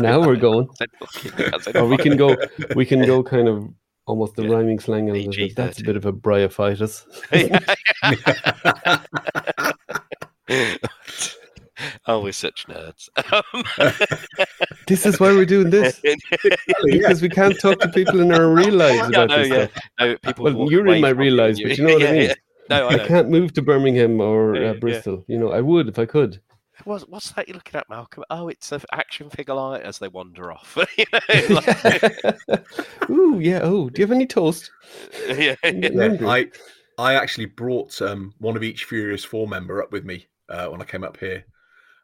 now 0.00 0.20
we're 0.26 0.36
going, 0.36 0.68
I 0.70 0.74
said 0.74 0.88
flocking, 0.98 1.54
I 1.54 1.58
said 1.58 1.76
or 1.76 1.86
we 1.86 1.96
can 1.98 2.16
go, 2.16 2.36
we 2.74 2.84
can 2.86 3.04
go 3.04 3.22
kind 3.22 3.48
of 3.48 3.68
almost 4.06 4.34
the 4.36 4.42
Yeah. 4.44 4.54
rhyming 4.54 4.78
slang. 4.78 5.10
A 5.10 5.12
little 5.12 5.32
bit. 5.32 5.54
That's 5.54 5.80
a 5.80 5.84
bit 5.84 5.96
of 5.96 6.06
a 6.06 6.12
bryophytus. 6.12 7.04
oh, 12.06 12.22
we're 12.22 12.32
such 12.32 12.66
nerds. 12.66 13.08
Um, 13.32 13.42
This 14.88 15.06
is 15.06 15.20
why 15.20 15.32
we're 15.32 15.44
doing 15.46 15.70
this 15.70 16.00
because 16.84 17.22
we 17.22 17.28
can't 17.28 17.58
talk 17.60 17.78
to 17.80 17.88
people 17.88 18.20
in 18.20 18.32
our 18.32 18.48
real 18.52 18.74
lives 18.74 18.96
Yeah, 18.98 19.08
about 19.08 19.28
no, 19.30 19.38
this 19.38 19.48
yeah. 19.48 19.66
stuff. 19.68 19.84
no, 20.00 20.16
people 20.18 20.44
Well, 20.44 20.70
you're 20.72 20.86
in 20.88 21.00
my 21.00 21.10
real 21.10 21.34
lives, 21.34 21.60
but 21.62 21.78
you 21.78 21.84
know 21.84 21.94
what 21.94 22.02
I 22.02 22.06
yeah, 22.06 22.12
mean? 22.28 22.34
Yeah. 22.72 22.78
No, 22.80 22.88
I 22.88 23.04
I 23.04 23.06
can't 23.06 23.28
move 23.30 23.52
to 23.54 23.62
Birmingham 23.62 24.20
or 24.20 24.54
Yeah, 24.56 24.60
uh, 24.70 24.72
yeah. 24.72 24.78
Bristol. 24.80 25.24
You 25.28 25.38
know, 25.38 25.52
I 25.52 25.60
would 25.60 25.88
if 25.88 25.98
I 25.98 26.06
could. 26.06 26.40
What's, 26.84 27.04
what's 27.06 27.30
that 27.32 27.46
you're 27.46 27.54
looking 27.54 27.78
at, 27.78 27.88
Malcolm? 27.88 28.24
Oh, 28.30 28.48
it's 28.48 28.72
an 28.72 28.80
action 28.92 29.30
figure 29.30 29.54
light 29.54 29.82
as 29.82 29.98
they 29.98 30.08
wander 30.08 30.50
off. 30.50 30.76
you 30.98 31.04
know, 31.12 31.20
like- 31.54 32.70
Ooh, 33.10 33.38
yeah. 33.40 33.60
Oh, 33.62 33.88
do 33.88 34.00
you 34.00 34.06
have 34.06 34.12
any 34.12 34.26
toast? 34.26 34.70
yeah, 35.28 35.54
I'm 35.62 35.82
Yeah. 35.82 36.16
I 36.28 36.50
I 36.98 37.14
actually 37.14 37.46
brought 37.46 38.00
um, 38.02 38.34
one 38.38 38.56
of 38.56 38.62
each 38.62 38.84
Furious 38.84 39.24
Four 39.24 39.46
member 39.48 39.82
up 39.82 39.92
with 39.92 40.04
me 40.04 40.26
uh, 40.48 40.66
when 40.68 40.80
I 40.82 40.84
came 40.84 41.04
up 41.04 41.16
here, 41.16 41.44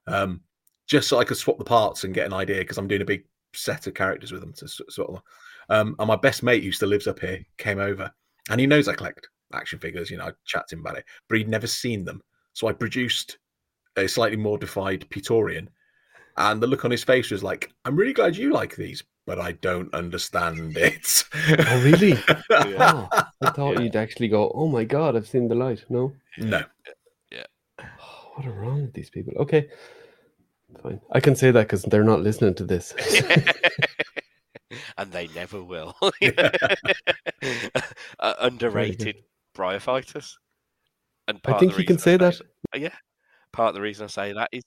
um, 0.06 0.40
just 0.86 1.08
so 1.08 1.18
I 1.18 1.24
could 1.24 1.36
swap 1.36 1.58
the 1.58 1.64
parts 1.64 2.04
and 2.04 2.14
get 2.14 2.26
an 2.26 2.32
idea 2.32 2.58
because 2.58 2.78
I'm 2.78 2.88
doing 2.88 3.02
a 3.02 3.06
big 3.06 3.24
set 3.54 3.86
of 3.86 3.94
characters 3.94 4.32
with 4.32 4.40
them 4.40 4.52
to 4.54 4.68
sort 4.68 5.10
of. 5.10 5.22
Um, 5.70 5.96
and 5.98 6.08
my 6.08 6.16
best 6.16 6.42
mate 6.42 6.62
who 6.64 6.72
still 6.72 6.88
lives 6.88 7.06
up 7.06 7.20
here 7.20 7.44
came 7.58 7.78
over, 7.78 8.10
and 8.50 8.60
he 8.60 8.66
knows 8.66 8.88
I 8.88 8.94
collect 8.94 9.28
action 9.54 9.78
figures. 9.78 10.10
You 10.10 10.18
know, 10.18 10.26
I 10.26 10.32
chatted 10.44 10.68
to 10.68 10.74
him 10.76 10.80
about 10.80 10.98
it, 10.98 11.04
but 11.28 11.38
he'd 11.38 11.48
never 11.48 11.66
seen 11.66 12.04
them. 12.04 12.22
So 12.52 12.68
I 12.68 12.72
produced 12.72 13.38
a 13.96 14.08
slightly 14.08 14.36
modified 14.36 15.08
Praetorian, 15.10 15.70
and 16.36 16.62
the 16.62 16.66
look 16.66 16.84
on 16.84 16.90
his 16.90 17.04
face 17.04 17.30
was 17.30 17.42
like, 17.42 17.72
"I'm 17.84 17.96
really 17.96 18.12
glad 18.12 18.36
you 18.36 18.52
like 18.52 18.76
these, 18.76 19.02
but 19.26 19.40
I 19.40 19.52
don't 19.52 19.92
understand 19.94 20.76
it." 20.76 21.24
Oh, 21.58 21.82
really? 21.84 22.18
Yeah. 22.50 23.08
Oh, 23.12 23.22
I 23.42 23.50
thought 23.50 23.80
you'd 23.80 23.96
actually 23.96 24.28
go, 24.28 24.50
oh 24.54 24.68
my 24.68 24.84
God, 24.84 25.16
I've 25.16 25.28
seen 25.28 25.48
the 25.48 25.54
light. 25.54 25.84
No? 25.88 26.12
no, 26.38 26.62
Oh, 27.78 27.84
what 28.34 28.46
are 28.46 28.52
wrong 28.52 28.82
with 28.82 28.94
these 28.94 29.10
people? 29.10 29.34
Okay. 29.38 29.68
Fine. 30.82 31.00
I 31.12 31.20
can 31.20 31.34
say 31.34 31.50
that 31.50 31.62
because 31.62 31.82
they're 31.84 32.04
not 32.04 32.20
listening 32.20 32.54
to 32.56 32.64
this. 32.64 32.92
and 34.98 35.10
they 35.12 35.28
never 35.28 35.62
will. 35.62 35.96
uh, 38.18 38.34
underrated 38.40 39.16
bryophytus. 39.58 40.32
And 41.26 41.38
I 41.44 41.50
part 41.50 41.54
of 41.56 41.60
think 41.60 41.74
the 41.74 41.80
you 41.82 41.86
can 41.86 41.98
say 41.98 42.14
I 42.14 42.16
that. 42.18 42.40
Uh, 42.74 42.78
Yeah, 42.78 42.94
part 43.52 43.70
of 43.70 43.74
the 43.74 43.82
reason 43.82 44.04
I 44.04 44.08
say 44.08 44.32
that 44.32 44.48
is 44.52 44.64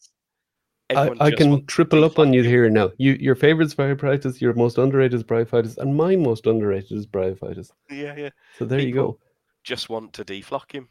I, 0.92 1.10
I 1.22 1.32
can 1.32 1.66
triple 1.68 2.04
up 2.04 2.20
on 2.20 2.34
you 2.34 2.42
deflect 2.42 2.52
here 2.54 2.70
now. 2.70 2.92
You, 2.98 3.14
your 3.14 3.36
favorite 3.36 3.66
is 3.68 3.76
bryophytus, 3.76 4.42
your 4.42 4.54
most 4.54 4.78
underrated 4.78 5.14
is 5.14 5.24
bryophytus, 5.24 5.78
and 5.78 5.96
my 5.96 6.16
most 6.18 6.46
underrated 6.46 6.92
is 6.92 7.08
bryophytus. 7.08 7.72
him. 7.89 7.98
Yeah, 7.98 8.16
yeah. 8.18 8.30
So 8.60 8.66
there 8.66 8.80
you 8.80 8.94
go. 8.94 9.18
Just 9.64 9.89
want 9.89 10.14
to 10.14 10.26
deflock 10.26 10.72
him. 10.72 10.89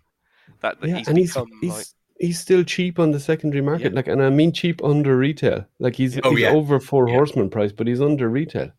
That, 0.61 0.80
that 0.80 0.88
Yeah, 0.88 0.96
he's 0.98 1.09
and 1.09 1.18
he's 1.18 1.34
become 1.34 1.51
he's 1.61 1.94
he's 2.18 2.38
still 2.38 2.64
cheap 2.64 2.98
on 2.98 3.11
the 3.11 3.20
secondary 3.20 3.62
market. 3.62 3.94
Like, 3.94 4.09
and 4.09 4.22
I 4.22 4.30
mean 4.30 4.53
cheap 4.53 4.82
under 4.82 5.16
retail. 5.16 5.66
Like 5.78 5.96
he's 5.96 6.18
Oh, 6.24 6.30
he's 6.30 6.40
yeah. 6.40 6.51
over 6.51 6.80
four 6.80 7.07
Yeah. 7.09 7.16
horseman 7.16 7.51
price, 7.51 7.72
but 7.72 7.86
he's 7.86 8.01
under 8.01 8.28
retail. 8.28 8.72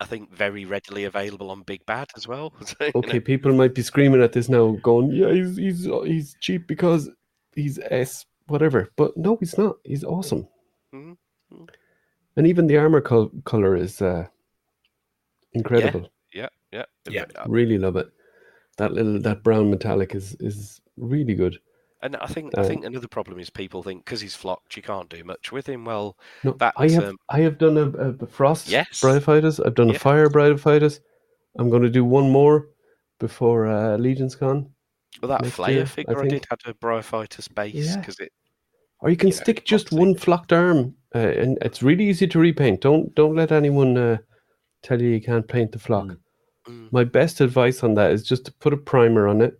I 0.00 0.06
think 0.06 0.34
very 0.34 0.64
readily 0.64 1.04
available 1.04 1.50
on 1.50 1.62
Big 1.62 1.84
Bad 1.86 2.08
as 2.16 2.26
well. 2.26 2.52
So, 2.64 2.74
you 2.80 2.86
know, 2.94 3.00
Okay, 3.00 3.20
people 3.20 3.52
might 3.52 3.74
be 3.74 3.82
screaming 3.82 4.22
at 4.22 4.32
this 4.32 4.48
now, 4.48 4.72
going, 4.82 5.12
"Yeah, 5.12 5.32
he's 5.32 5.56
he's 5.56 5.84
he's 5.84 6.36
cheap 6.40 6.66
because 6.66 7.10
he's 7.54 7.78
S 7.90 8.24
whatever." 8.46 8.90
But 8.96 9.16
no, 9.16 9.36
he's 9.36 9.58
not. 9.58 9.76
He's 9.84 10.04
awesome. 10.04 10.48
Mhm, 10.94 11.16
mhm. 11.52 11.68
And 12.36 12.46
even 12.46 12.66
the 12.66 12.78
armor 12.78 13.00
col- 13.02 13.32
color 13.44 13.76
is 13.76 14.00
uh, 14.00 14.26
incredible. 15.52 16.10
Yeah, 16.32 16.48
yeah, 16.72 16.84
Yeah. 17.08 17.24
Uh, 17.36 17.44
Really 17.48 17.76
love 17.78 17.96
it. 17.96 18.08
That 18.78 18.92
little 18.92 19.20
that 19.20 19.42
brown 19.42 19.70
metallic 19.70 20.14
is 20.14 20.34
is 20.40 20.80
really 20.96 21.34
good. 21.34 21.58
And 22.02 22.16
I 22.16 22.26
think 22.26 22.56
I 22.56 22.62
think 22.66 22.84
another 22.84 23.08
problem 23.08 23.38
is 23.38 23.50
people 23.50 23.82
think 23.82 24.04
because 24.04 24.20
he's 24.22 24.34
flocked, 24.34 24.76
you 24.76 24.82
can't 24.82 25.08
do 25.10 25.22
much 25.22 25.52
with 25.52 25.66
him. 25.68 25.84
Well, 25.84 26.16
No, 26.44 26.56
I 26.76 26.88
have 26.88 27.04
um, 27.04 27.18
I 27.28 27.40
have 27.40 27.58
done 27.58 27.76
a, 27.76 27.88
a, 27.90 28.26
frost 28.26 28.68
Yes. 28.68 29.00
bryophytus. 29.02 29.64
I've 29.64 29.74
done 29.74 29.90
a 29.90 29.98
fire 29.98 30.28
bryophytus. 30.30 31.00
I'm 31.58 31.68
going 31.68 31.82
to 31.82 31.90
do 31.90 32.04
one 32.04 32.30
more 32.30 32.68
before 33.18 33.66
uh, 33.66 33.96
Legion's 33.98 34.34
Con. 34.34 34.70
well 35.20 35.28
that 35.28 35.42
Next 35.42 35.56
Flare 35.56 35.70
year, 35.72 35.82
I 35.82 35.84
figure 35.84 36.18
I, 36.18 36.20
think. 36.22 36.32
did 36.32 36.46
had 36.48 36.60
a 36.66 36.74
bryophytus 36.74 37.54
base 37.54 37.74
Yeah. 37.74 37.96
because 37.98 38.18
it. 38.18 38.32
Or 39.00 39.10
you 39.10 39.16
can 39.16 39.28
you 39.28 39.34
know, 39.34 39.40
stick 39.42 39.64
just 39.66 39.86
obviously. 39.88 39.98
one 39.98 40.14
flocked 40.14 40.52
arm, 40.54 40.94
uh, 41.14 41.18
and 41.18 41.58
it's 41.60 41.82
really 41.82 42.08
easy 42.08 42.26
to 42.28 42.38
repaint. 42.38 42.80
Don't 42.80 43.14
don't 43.14 43.36
let 43.36 43.52
anyone 43.52 43.98
uh, 43.98 44.18
tell 44.82 45.02
you 45.02 45.08
you 45.10 45.20
can't 45.20 45.46
paint 45.46 45.72
the 45.72 45.78
flock. 45.78 46.06
Mm. 46.06 46.18
Mm, 46.68 46.92
My 46.92 47.04
best 47.04 47.40
advice 47.42 47.82
on 47.82 47.92
that 47.94 48.10
is 48.12 48.22
just 48.22 48.46
to 48.46 48.52
put 48.52 48.72
a 48.72 48.76
primer 48.78 49.28
on 49.28 49.42
it, 49.42 49.59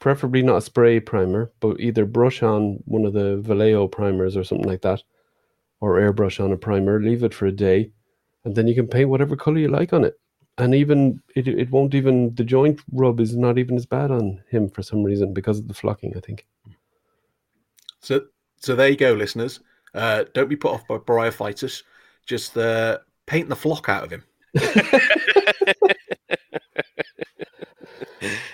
preferably 0.00 0.42
not 0.42 0.56
a 0.56 0.60
spray 0.62 0.98
primer, 0.98 1.52
but 1.60 1.78
either 1.78 2.04
brush 2.04 2.42
on 2.42 2.82
one 2.86 3.04
of 3.04 3.12
the 3.12 3.36
Vallejo 3.36 3.86
primers 3.86 4.36
or 4.36 4.42
something 4.42 4.68
like 4.68 4.82
that, 4.82 5.02
or 5.80 6.00
airbrush 6.00 6.42
on 6.42 6.52
a 6.52 6.56
primer. 6.56 7.00
Leave 7.00 7.22
it 7.22 7.34
for 7.34 7.46
a 7.46 7.52
day, 7.52 7.92
and 8.44 8.56
then 8.56 8.66
you 8.66 8.74
can 8.74 8.88
paint 8.88 9.08
whatever 9.08 9.36
color 9.36 9.58
you 9.58 9.68
like 9.68 9.92
on 9.92 10.04
it. 10.04 10.18
And 10.58 10.74
even 10.74 11.22
it, 11.36 11.46
it 11.46 11.70
won't 11.70 11.94
even 11.94 12.34
the 12.34 12.44
joint 12.44 12.80
rub 12.92 13.20
is 13.20 13.36
not 13.36 13.56
even 13.56 13.76
as 13.76 13.86
bad 13.86 14.10
on 14.10 14.42
him 14.50 14.68
for 14.68 14.82
some 14.82 15.04
reason 15.04 15.32
because 15.32 15.58
of 15.58 15.68
the 15.68 15.74
flocking. 15.74 16.14
I 16.16 16.20
think. 16.20 16.46
So, 18.00 18.22
so 18.56 18.74
there 18.74 18.88
you 18.88 18.96
go, 18.96 19.12
listeners. 19.12 19.60
Uh, 19.94 20.24
don't 20.34 20.48
be 20.48 20.56
put 20.56 20.72
off 20.72 20.86
by 20.88 20.96
bryophytus. 20.96 21.82
Just 22.26 22.56
uh, 22.56 22.98
paint 23.26 23.48
the 23.48 23.56
flock 23.56 23.88
out 23.88 24.04
of 24.04 24.10
him. 24.10 24.24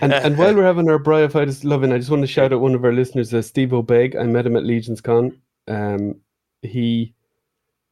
And 0.01 0.13
and 0.13 0.37
while 0.37 0.55
we're 0.55 0.65
having 0.65 0.89
our 0.91 0.99
bryophytus 0.99 1.65
loving, 1.65 1.93
I 1.93 1.99
just 1.99 2.11
want 2.11 2.23
to 2.23 2.27
shout 2.27 2.53
out 2.53 2.61
one 2.61 2.75
of 2.75 2.85
our 2.85 2.93
listeners, 2.93 3.33
uh, 3.33 3.43
Steve 3.43 3.73
O'Beg. 3.73 4.17
I 4.17 4.25
met 4.25 4.47
him 4.47 4.57
at 4.57 4.65
Legion's 4.65 5.01
Con. 5.01 5.41
Um, 5.69 6.21
he, 6.63 7.15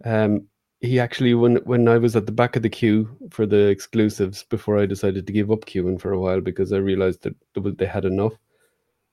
um, 0.05 0.47
he 0.81 1.01
actually 1.01 1.35
when 1.35 1.57
when 1.65 1.89
I 1.89 1.99
was 1.99 2.17
at 2.17 2.27
the 2.27 2.33
back 2.33 2.57
of 2.57 2.63
the 2.63 2.69
queue 2.69 3.09
for 3.31 3.47
the 3.47 3.69
exclusives 3.69 4.43
before 4.45 4.79
I 4.79 4.87
decided 4.87 5.27
to 5.27 5.33
give 5.33 5.51
up 5.51 5.65
queuing 5.67 6.01
for 6.01 6.13
a 6.13 6.19
while 6.19 6.41
because 6.41 6.73
I 6.73 6.77
realized 6.77 7.23
that 7.23 7.35
they 7.79 7.87
had 7.87 8.05
enough, 8.05 8.35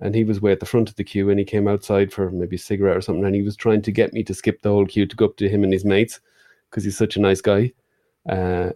and 0.02 0.16
he 0.16 0.24
was 0.24 0.42
way 0.42 0.52
at 0.52 0.60
the 0.60 0.66
front 0.66 0.90
of 0.90 0.96
the 0.96 1.04
queue 1.04 1.30
and 1.30 1.40
he 1.40 1.46
came 1.46 1.68
outside 1.68 2.12
for 2.12 2.30
maybe 2.32 2.56
a 2.56 2.60
cigarette 2.60 2.98
or 2.98 3.02
something 3.02 3.24
and 3.24 3.36
he 3.36 3.44
was 3.44 3.56
trying 3.56 3.82
to 3.84 3.92
get 3.92 4.14
me 4.14 4.24
to 4.24 4.34
skip 4.34 4.62
the 4.62 4.70
whole 4.70 4.86
queue 4.86 5.06
to 5.06 5.16
go 5.16 5.26
up 5.26 5.38
to 5.38 5.48
him 5.48 5.64
and 5.64 5.72
his 5.72 5.86
mates 5.86 6.20
because 6.70 6.84
he's 6.84 6.98
such 6.98 7.16
a 7.16 7.22
nice 7.22 7.40
guy. 7.40 7.72
Uh, 8.28 8.72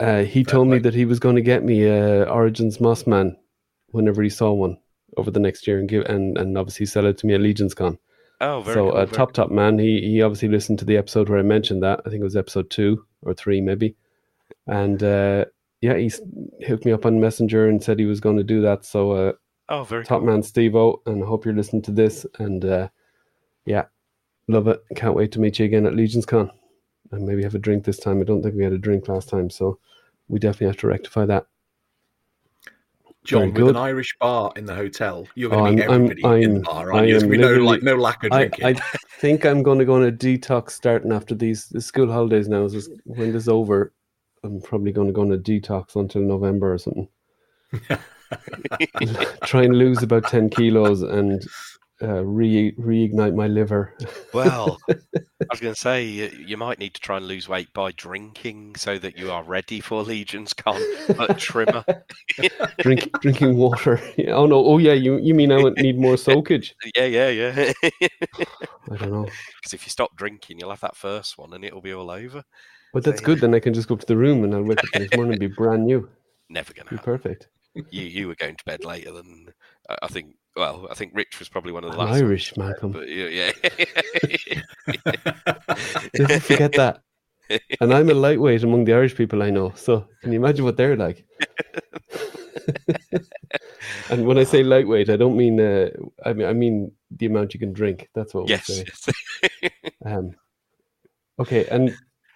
uh, 0.00 0.22
he 0.22 0.44
Fair 0.44 0.52
told 0.52 0.68
me 0.68 0.78
that 0.80 0.94
he 0.94 1.04
was 1.04 1.18
going 1.18 1.36
to 1.36 1.42
get 1.42 1.64
me 1.64 1.88
uh, 1.88 2.24
Origins 2.24 2.78
Mossman 2.78 3.36
whenever 3.88 4.22
he 4.22 4.28
saw 4.28 4.52
one 4.52 4.78
over 5.16 5.30
the 5.30 5.40
next 5.40 5.66
year 5.66 5.78
and 5.78 5.88
give 5.88 6.04
and, 6.04 6.36
and 6.36 6.58
obviously 6.58 6.86
sell 6.86 7.06
it 7.06 7.18
to 7.18 7.26
me 7.26 7.34
at 7.34 7.40
Legion's 7.40 7.74
Con. 7.74 7.98
oh, 8.40 8.60
very 8.60 8.74
so 8.74 8.90
cool, 8.90 9.00
uh, 9.00 9.06
top 9.06 9.32
top 9.32 9.50
man, 9.50 9.78
he 9.78 10.00
he 10.02 10.22
obviously 10.22 10.48
listened 10.48 10.78
to 10.80 10.84
the 10.84 10.96
episode 10.96 11.28
where 11.28 11.38
I 11.38 11.42
mentioned 11.42 11.82
that. 11.82 12.00
I 12.04 12.10
think 12.10 12.20
it 12.20 12.24
was 12.24 12.36
episode 12.36 12.68
two 12.70 13.04
or 13.22 13.32
three 13.34 13.60
maybe, 13.60 13.96
and 14.66 15.02
uh, 15.02 15.46
yeah, 15.80 15.96
he 15.96 16.12
hooked 16.66 16.84
me 16.84 16.92
up 16.92 17.06
on 17.06 17.20
Messenger 17.20 17.68
and 17.68 17.82
said 17.82 17.98
he 17.98 18.06
was 18.06 18.20
going 18.20 18.36
to 18.36 18.44
do 18.44 18.60
that. 18.62 18.84
So 18.84 19.12
uh, 19.12 19.32
Oh, 19.68 19.82
very 19.84 20.04
top 20.04 20.20
cool. 20.20 20.28
man 20.28 20.42
Steve 20.42 20.76
O, 20.76 21.02
and 21.06 21.22
I 21.24 21.26
hope 21.26 21.44
you're 21.44 21.54
listening 21.54 21.82
to 21.82 21.90
this. 21.90 22.24
And 22.38 22.64
uh, 22.64 22.88
yeah, 23.64 23.86
love 24.48 24.68
it. 24.68 24.80
Can't 24.94 25.14
wait 25.16 25.32
to 25.32 25.40
meet 25.40 25.58
you 25.58 25.64
again 25.64 25.86
at 25.86 25.94
Legion's 25.96 26.26
Con 26.26 26.50
and 27.12 27.26
maybe 27.26 27.42
have 27.42 27.54
a 27.54 27.58
drink 27.58 27.84
this 27.84 27.98
time. 27.98 28.20
I 28.20 28.24
don't 28.24 28.42
think 28.42 28.54
we 28.54 28.64
had 28.64 28.72
a 28.72 28.78
drink 28.78 29.08
last 29.08 29.28
time, 29.28 29.50
so 29.50 29.78
we 30.28 30.38
definitely 30.38 30.68
have 30.68 30.76
to 30.78 30.86
rectify 30.88 31.26
that. 31.26 31.46
John, 33.24 33.52
with 33.52 33.68
an 33.68 33.76
Irish 33.76 34.16
bar 34.20 34.52
in 34.54 34.66
the 34.66 34.74
hotel, 34.74 35.26
you're 35.34 35.52
Oh, 35.52 35.56
going 35.56 35.76
to 35.78 35.82
meet 35.98 36.24
I'm- 36.24 36.32
I'm- 36.32 36.42
in 36.42 36.54
the 36.54 36.60
bar, 36.60 36.92
I 36.92 36.98
aren't? 36.98 37.08
There's 37.08 37.22
am 37.24 37.30
gonna 37.30 37.48
be 37.48 37.56
no, 37.58 37.64
like, 37.64 37.82
no 37.82 37.96
lack 37.96 38.22
of 38.22 38.30
drinking. 38.30 38.64
I 38.64 38.74
think 39.18 39.44
I'm 39.44 39.64
going 39.64 39.80
to 39.80 39.84
go 39.84 39.94
on 39.96 40.04
a 40.04 40.12
detox 40.12 40.70
starting 40.70 41.10
after 41.12 41.34
these 41.34 41.68
the 41.68 41.80
school 41.80 42.10
holidays 42.10 42.48
now. 42.48 42.68
So 42.68 42.80
when 43.04 43.32
this 43.32 43.42
is 43.42 43.48
over, 43.48 43.92
I'm 44.44 44.60
probably 44.60 44.92
going 44.92 45.08
to 45.08 45.12
go 45.12 45.22
on 45.22 45.32
a 45.32 45.38
detox 45.38 45.96
until 45.96 46.22
November 46.22 46.72
or 46.72 46.78
something. 46.78 47.08
Try 49.44 49.62
and 49.64 49.76
lose 49.76 50.02
about 50.02 50.28
10 50.28 50.50
kilos 50.50 51.02
and 51.02 51.44
uh, 52.02 52.24
re 52.24 52.72
reignite 52.78 53.34
my 53.34 53.46
liver. 53.46 53.94
Well, 54.32 54.78
I 54.88 55.54
was 55.54 55.60
going 55.60 55.74
to 55.74 55.80
say 55.80 56.04
you, 56.04 56.26
you 56.46 56.56
might 56.56 56.78
need 56.78 56.94
to 56.94 57.00
try 57.00 57.16
and 57.18 57.26
lose 57.26 57.48
weight 57.48 57.72
by 57.72 57.92
drinking 57.92 58.76
so 58.76 58.98
that 58.98 59.16
you 59.16 59.30
are 59.30 59.42
ready 59.44 59.80
for 59.80 60.02
Legion's 60.02 60.52
Con, 60.52 60.80
but 61.16 61.38
trimmer. 61.38 61.84
Drink, 62.80 63.18
drinking 63.20 63.56
water. 63.56 64.00
Yeah, 64.16 64.32
Oh 64.34 64.46
no! 64.46 64.64
Oh 64.64 64.78
yeah, 64.78 64.92
you 64.92 65.16
you 65.18 65.34
mean 65.34 65.52
I 65.52 65.58
would 65.58 65.78
need 65.78 65.98
more 65.98 66.16
soakage? 66.16 66.74
Yeah, 66.96 67.06
yeah, 67.06 67.28
yeah. 67.28 67.72
I 68.90 68.96
don't 68.96 69.12
know, 69.12 69.26
Because 69.60 69.72
if 69.74 69.86
you 69.86 69.90
stop 69.90 70.16
drinking, 70.16 70.58
you'll 70.60 70.70
have 70.70 70.80
that 70.80 70.96
first 70.96 71.38
one 71.38 71.52
and 71.52 71.64
it'll 71.64 71.80
be 71.80 71.92
all 71.92 72.10
over. 72.10 72.42
but 72.92 73.04
that's 73.04 73.20
So, 73.20 73.26
good. 73.26 73.40
Then 73.40 73.54
I 73.54 73.60
can 73.60 73.74
just 73.74 73.88
go 73.88 73.94
up 73.94 74.00
to 74.00 74.06
the 74.06 74.16
room 74.16 74.44
and 74.44 74.54
I'll 74.54 74.62
wake 74.62 74.82
up 74.84 74.90
the 74.92 74.98
next 75.00 75.14
morning 75.14 75.32
and 75.32 75.40
be 75.40 75.46
brand 75.46 75.84
new. 75.86 76.08
Never 76.48 76.72
going 76.72 76.86
to 76.86 76.90
Be 76.90 76.96
happen. 76.96 77.04
perfect. 77.04 77.48
You 77.90 78.02
you 78.04 78.28
were 78.28 78.34
going 78.36 78.56
to 78.56 78.64
bed 78.64 78.84
later 78.84 79.12
than 79.12 79.52
I 79.88 79.96
I 80.02 80.08
think. 80.08 80.34
Well, 80.56 80.86
I 80.90 80.94
think 80.94 81.12
Rich 81.14 81.38
was 81.38 81.50
probably 81.50 81.72
one 81.72 81.84
of 81.84 81.92
the 81.92 81.98
I'm 81.98 82.08
last. 82.08 82.16
Irish, 82.22 82.52
to 82.54 82.60
bed, 82.60 82.66
Malcolm. 82.66 82.92
But 82.92 83.08
yeah, 83.08 83.52
Never 86.18 86.40
forget 86.40 86.72
that. 86.72 87.02
And 87.80 87.94
I'm 87.94 88.10
a 88.10 88.14
lightweight 88.14 88.64
among 88.64 88.86
the 88.86 88.94
Irish 88.94 89.14
people 89.14 89.40
I 89.40 89.50
know. 89.50 89.72
So 89.76 90.08
can 90.20 90.32
you 90.32 90.38
imagine 90.40 90.64
what 90.64 90.76
they're 90.76 90.96
like? 90.96 91.24
and 94.10 94.26
when 94.26 94.36
I 94.36 94.42
say 94.42 94.64
lightweight, 94.64 95.10
I 95.10 95.16
don't 95.16 95.36
mean 95.36 95.60
uh, 95.60 95.90
I 96.24 96.32
mean 96.32 96.46
I 96.48 96.52
mean 96.52 96.90
the 97.10 97.26
amount 97.26 97.54
you 97.54 97.60
can 97.60 97.72
drink. 97.72 98.08
That's 98.14 98.34
what 98.34 98.48
yes. 98.48 98.68
we 98.68 98.74
say. 98.74 98.84
yes. 99.62 99.70
Um, 100.04 100.32
okay, 101.38 101.66
and 101.66 101.94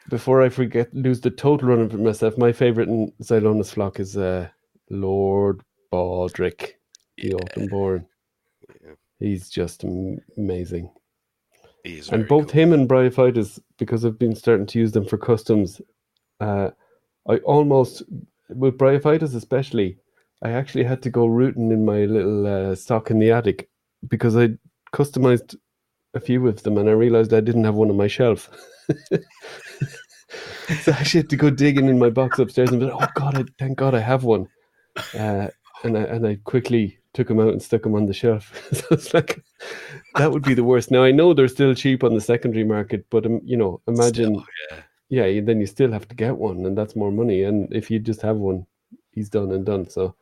before 0.08 0.42
I 0.42 0.48
forget, 0.48 0.92
lose 0.94 1.20
the 1.20 1.30
total 1.30 1.68
run 1.68 1.80
of 1.80 1.94
myself. 1.94 2.36
My 2.38 2.52
favorite 2.52 2.88
in 2.88 3.12
Zylona's 3.22 3.72
flock 3.72 4.00
is 4.00 4.16
uh, 4.16 4.48
Lord 4.90 5.62
Baldrick, 5.92 6.74
the 7.20 7.28
Yeah, 7.28 7.34
Openborn. 7.34 8.06
yeah. 8.84 8.94
He's 9.18 9.50
just 9.50 9.84
amazing. 10.36 10.90
He 11.84 11.98
is 11.98 12.10
and 12.10 12.28
both 12.28 12.52
cool. 12.52 12.60
him 12.62 12.72
and 12.72 12.88
Bryophytus, 12.88 13.60
because 13.78 14.04
I've 14.04 14.18
been 14.18 14.34
starting 14.36 14.66
to 14.66 14.78
use 14.78 14.92
them 14.92 15.06
for 15.06 15.18
customs, 15.18 15.80
uh, 16.40 16.70
I 17.28 17.36
almost 17.38 18.02
with 18.50 18.78
Bryophytus 18.78 19.34
especially, 19.34 19.98
I 20.42 20.50
actually 20.50 20.84
had 20.84 21.02
to 21.02 21.10
go 21.10 21.26
rooting 21.26 21.70
in 21.72 21.84
my 21.84 22.04
little 22.06 22.46
uh, 22.46 22.74
stock 22.74 23.10
in 23.10 23.18
the 23.18 23.30
attic 23.30 23.68
because 24.08 24.36
I 24.36 24.50
customized 24.94 25.56
a 26.14 26.20
few 26.20 26.46
of 26.48 26.62
them 26.62 26.78
and 26.78 26.88
I 26.88 26.92
realized 26.92 27.32
I 27.34 27.40
didn't 27.40 27.64
have 27.64 27.76
one 27.76 27.90
on 27.90 27.96
my 27.96 28.08
shelf. 28.08 28.50
so 30.82 30.92
I 30.92 30.96
actually 30.96 31.20
had 31.22 31.30
to 31.30 31.36
go 31.36 31.50
digging 31.50 31.88
in 31.88 31.98
my 31.98 32.10
box 32.10 32.38
upstairs 32.38 32.72
and 32.72 32.80
be 32.80 32.86
like, 32.86 33.02
oh 33.02 33.12
god, 33.14 33.38
I, 33.38 33.44
thank 33.58 33.78
God 33.78 33.94
I 33.94 34.00
have 34.00 34.24
one. 34.24 34.48
Uh, 35.18 35.48
and 35.84 35.98
I 35.98 36.02
and 36.02 36.26
I 36.26 36.38
quickly 36.44 36.99
took 37.14 37.28
them 37.28 37.40
out 37.40 37.48
and 37.48 37.62
stuck 37.62 37.82
them 37.82 37.94
on 37.94 38.06
the 38.06 38.12
shelf. 38.12 38.52
so 38.72 38.84
it's 38.90 39.12
like 39.14 39.42
that 40.16 40.30
would 40.30 40.42
be 40.42 40.54
the 40.54 40.64
worst. 40.64 40.90
Now 40.90 41.02
I 41.02 41.10
know 41.10 41.34
they're 41.34 41.48
still 41.48 41.74
cheap 41.74 42.04
on 42.04 42.14
the 42.14 42.20
secondary 42.20 42.64
market, 42.64 43.04
but 43.10 43.26
um, 43.26 43.40
you 43.44 43.56
know, 43.56 43.80
imagine, 43.88 44.34
Still, 44.34 44.46
yeah. 45.08 45.26
yeah, 45.26 45.40
then 45.40 45.60
you 45.60 45.66
still 45.66 45.92
have 45.92 46.08
to 46.08 46.14
get 46.14 46.36
one, 46.36 46.64
and 46.66 46.76
that's 46.76 46.96
more 46.96 47.10
money. 47.12 47.42
And 47.44 47.72
if 47.72 47.90
you 47.90 47.98
just 47.98 48.22
have 48.22 48.36
one, 48.36 48.66
he's 49.12 49.28
done 49.28 49.50
and 49.52 49.66
done. 49.66 49.88
So, 49.88 50.14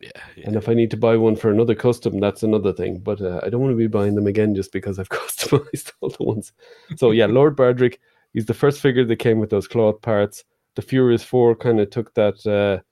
Yeah, 0.00 0.10
yeah. 0.36 0.46
and 0.48 0.56
if 0.56 0.68
I 0.68 0.74
need 0.74 0.90
to 0.90 0.96
buy 0.96 1.16
one 1.16 1.36
for 1.36 1.50
another 1.50 1.74
custom, 1.74 2.18
that's 2.20 2.42
another 2.42 2.72
thing. 2.72 2.98
But 2.98 3.20
uh, 3.20 3.40
I 3.42 3.48
don't 3.48 3.60
want 3.60 3.72
to 3.72 3.76
be 3.76 3.86
buying 3.86 4.14
them 4.14 4.26
again 4.26 4.54
just 4.54 4.72
because 4.72 4.98
I've 4.98 5.08
customized 5.20 5.92
all 6.00 6.10
the 6.10 6.24
ones. 6.24 6.52
So 6.96 7.12
yeah, 7.12 7.26
Lord 7.38 7.56
Bardrick, 7.56 7.98
he's 8.32 8.46
the 8.46 8.54
first 8.54 8.80
figure 8.80 9.04
that 9.04 9.16
came 9.16 9.38
with 9.38 9.50
those 9.50 9.68
cloth 9.68 10.00
parts. 10.02 10.44
The 10.74 10.82
Furious 10.82 11.22
Four 11.22 11.54
kind 11.54 11.78
of 11.80 11.90
took 11.90 12.14
that 12.14 12.44
uh, 12.46 12.82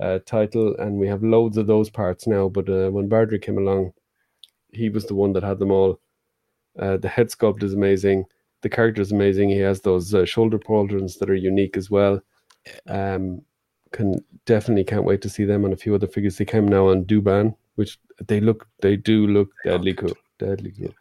uh, 0.00 0.18
title, 0.26 0.76
and 0.78 0.98
we 0.98 1.08
have 1.08 1.22
loads 1.22 1.56
of 1.56 1.66
those 1.66 1.90
parts 1.90 2.26
now. 2.26 2.48
But 2.48 2.68
uh, 2.68 2.90
when 2.90 3.08
Bardry 3.08 3.38
came 3.38 3.58
along, 3.58 3.92
he 4.72 4.88
was 4.88 5.06
the 5.06 5.14
one 5.14 5.32
that 5.32 5.42
had 5.42 5.58
them 5.58 5.70
all. 5.70 6.00
Uh, 6.78 6.96
the 6.96 7.08
head 7.08 7.28
sculpt 7.28 7.62
is 7.62 7.74
amazing. 7.74 8.24
The 8.62 8.68
character 8.68 9.02
is 9.02 9.12
amazing. 9.12 9.50
He 9.50 9.58
has 9.58 9.80
those 9.80 10.14
uh, 10.14 10.24
shoulder 10.24 10.58
pauldrons 10.58 11.18
that 11.18 11.30
are 11.30 11.34
unique 11.34 11.76
as 11.76 11.90
well. 11.90 12.20
Um, 12.88 13.42
can 13.92 14.14
definitely 14.44 14.84
can't 14.84 15.04
wait 15.04 15.22
to 15.22 15.28
see 15.30 15.44
them 15.44 15.64
on 15.64 15.72
a 15.72 15.76
few 15.76 15.94
other 15.94 16.06
figures. 16.06 16.36
They 16.36 16.44
came 16.44 16.68
now 16.68 16.88
on 16.88 17.04
Duban, 17.04 17.56
which 17.76 17.98
they 18.26 18.40
look 18.40 18.66
they 18.82 18.96
do 18.96 19.26
look 19.26 19.50
They 19.64 19.70
deadly 19.70 19.94
cool. 19.94 20.12
Deadly 20.38 20.72
cool. 20.72 20.92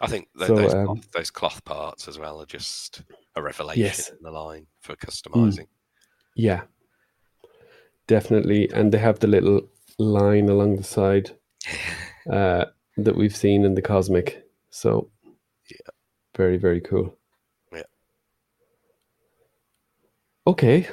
I 0.00 0.08
think 0.08 0.28
th- 0.36 0.48
So, 0.48 0.56
those, 0.56 0.74
um, 0.74 0.86
cloth, 0.86 1.10
those 1.12 1.30
cloth 1.30 1.64
parts 1.64 2.08
as 2.08 2.18
well 2.18 2.42
are 2.42 2.46
just 2.46 3.02
a 3.36 3.42
revelation 3.42 3.82
Yes. 3.84 4.08
in 4.10 4.18
the 4.22 4.30
line 4.30 4.66
for 4.80 4.96
customizing. 4.96 5.68
Yeah, 6.34 6.62
definitely. 8.06 8.70
And 8.72 8.92
they 8.92 8.98
have 8.98 9.18
the 9.20 9.26
little 9.26 9.62
line 9.98 10.48
along 10.48 10.76
the 10.76 10.84
side 10.84 11.30
uh, 12.32 12.66
that 12.96 13.16
we've 13.16 13.36
seen 13.36 13.64
in 13.64 13.74
the 13.74 13.82
cosmic. 13.82 14.44
So, 14.70 15.10
Yeah. 15.70 15.90
very 16.36 16.56
very 16.56 16.80
cool. 16.80 17.16
Yeah. 17.72 17.82
Okay, 20.46 20.88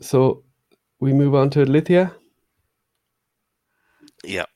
so 0.00 0.42
we 1.00 1.12
move 1.12 1.34
on 1.34 1.50
to 1.50 1.64
Lithia. 1.64 2.12
Yeah, 4.24 4.46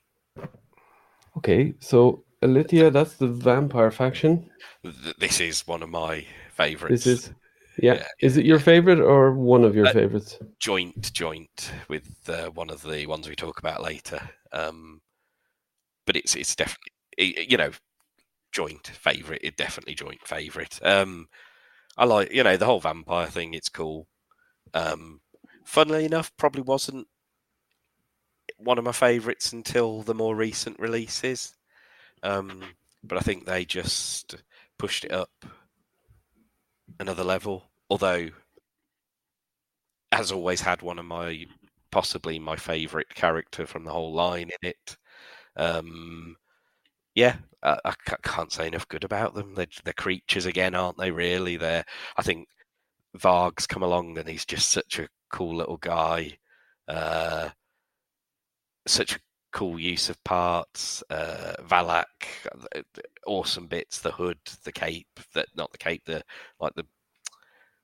Okay, 1.37 1.74
so 1.80 2.24
Lithia, 2.43 2.91
that's 2.91 3.14
the 3.16 3.26
vampire 3.26 3.91
faction. 3.91 4.49
this 5.18 5.41
is 5.41 5.66
one 5.66 5.82
of 5.82 5.89
my 5.91 6.24
favourites. 6.55 7.05
This 7.05 7.07
is, 7.07 7.32
yeah. 7.82 7.94
Yeah, 7.94 8.06
Is 8.20 8.36
it 8.36 8.46
your 8.46 8.58
favorite 8.58 9.00
or 9.00 9.32
one 9.32 9.64
of 9.64 9.74
your 9.74 9.86
Uh, 9.86 9.92
favorites? 9.92 10.38
joint 10.58 11.12
joint 11.12 11.72
with 11.88 12.28
uh, 12.28 12.50
one 12.50 12.70
of 12.70 12.82
the 12.82 13.06
ones 13.06 13.28
we 13.28 13.36
talk 13.36 13.58
about 13.58 13.82
later. 13.82 14.20
Um, 14.52 15.00
but 16.06 16.16
it's 16.16 16.34
it's 16.36 16.54
definitely 16.56 17.46
you 17.48 17.56
know 17.56 17.70
joint 18.52 18.86
favorite. 18.88 19.40
It 19.44 19.56
definitely 19.56 19.94
joint 19.94 20.26
favorite. 20.26 20.78
Um, 20.82 21.28
I 21.96 22.04
like 22.04 22.32
you 22.32 22.42
know 22.42 22.56
the 22.56 22.66
whole 22.66 22.80
vampire 22.80 23.26
thing. 23.26 23.54
It's 23.54 23.68
cool. 23.68 24.06
Um, 24.74 25.20
funnily 25.64 26.04
enough, 26.04 26.32
probably 26.36 26.62
wasn't 26.62 27.06
one 28.58 28.78
of 28.78 28.84
my 28.84 28.92
favorites 28.92 29.52
until 29.52 30.02
the 30.02 30.14
more 30.14 30.34
recent 30.34 30.78
releases. 30.78 31.54
Um, 32.22 32.62
but 33.04 33.18
I 33.18 33.20
think 33.20 33.44
they 33.44 33.64
just 33.64 34.36
pushed 34.78 35.04
it 35.04 35.12
up 35.12 35.30
another 36.99 37.24
level. 37.24 37.70
Although 37.90 38.30
has 40.12 40.32
always 40.32 40.61
had 40.61 40.82
one 40.82 40.99
of 40.99 41.05
my 41.05 41.47
possibly 41.90 42.38
my 42.38 42.57
favorite 42.57 43.09
character 43.14 43.66
from 43.66 43.84
the 43.84 43.92
whole 43.92 44.12
line 44.12 44.51
in 44.62 44.68
it. 44.70 44.97
Um, 45.57 46.36
yeah, 47.14 47.36
I, 47.62 47.78
I 47.84 47.94
can't 48.22 48.53
say 48.53 48.68
enough 48.68 48.88
good 48.88 49.05
about 49.05 49.34
them. 49.34 49.55
They're, 49.55 49.66
they're 49.84 49.94
creatures 49.94 50.47
again, 50.47 50.74
aren't 50.74 50.99
they? 50.99 51.11
Really, 51.11 51.57
they're. 51.57 51.84
I 52.16 52.22
think 52.22 52.49
Varg's 53.16 53.66
come 53.66 53.82
along 53.82 54.18
and 54.18 54.28
he's 54.28 54.47
just 54.47 54.70
such 54.70 54.99
a 55.01 55.09
cool 55.32 55.57
little 55.57 55.78
guy. 55.78 56.38
Uh, 56.88 57.51
such 58.86 59.16
a 59.16 59.18
cool 59.57 59.80
use 59.80 60.11
of 60.11 60.22
parts. 60.22 61.02
Uh, 61.09 61.54
Valak, 61.62 62.04
th- 62.74 62.84
awesome 63.26 63.66
bits. 63.66 64.00
The 64.00 64.12
hood, 64.12 64.38
the 64.64 64.72
cape. 64.72 65.09
That 65.32 65.48
not 65.57 65.72
the 65.72 65.78
cape. 65.78 66.02
The 66.04 66.22
like 66.61 66.74
the 66.74 66.84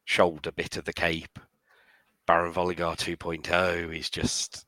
shoulder 0.05 0.53
bit 0.53 0.77
of 0.77 0.85
the 0.85 0.93
cape. 0.93 1.39
Baron 2.27 2.53
Voligar 2.53 2.95
2.0 2.97 3.99
is 3.99 4.11
just 4.11 4.67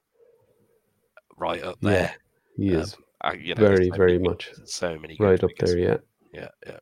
right 1.37 1.63
up 1.63 1.77
Yeah, 1.83 1.91
there. 1.91 2.15
He 2.57 2.75
Um, 2.75 2.87
I, 3.21 3.33
you 3.35 3.55
know, 3.55 3.63
very, 3.63 3.91
so 3.91 3.97
very 3.97 4.13
many 4.15 4.29
much 4.31 4.51
so 4.65 4.99
many 4.99 5.17
right 5.19 5.45
up 5.45 5.51
figures. 5.51 5.75
there. 5.75 5.79
Yeah. 5.79 5.97
Yeah, 6.33 6.49
yeah, 6.67 6.79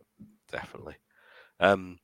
definitely. 0.53 0.95
Um, 1.59 1.99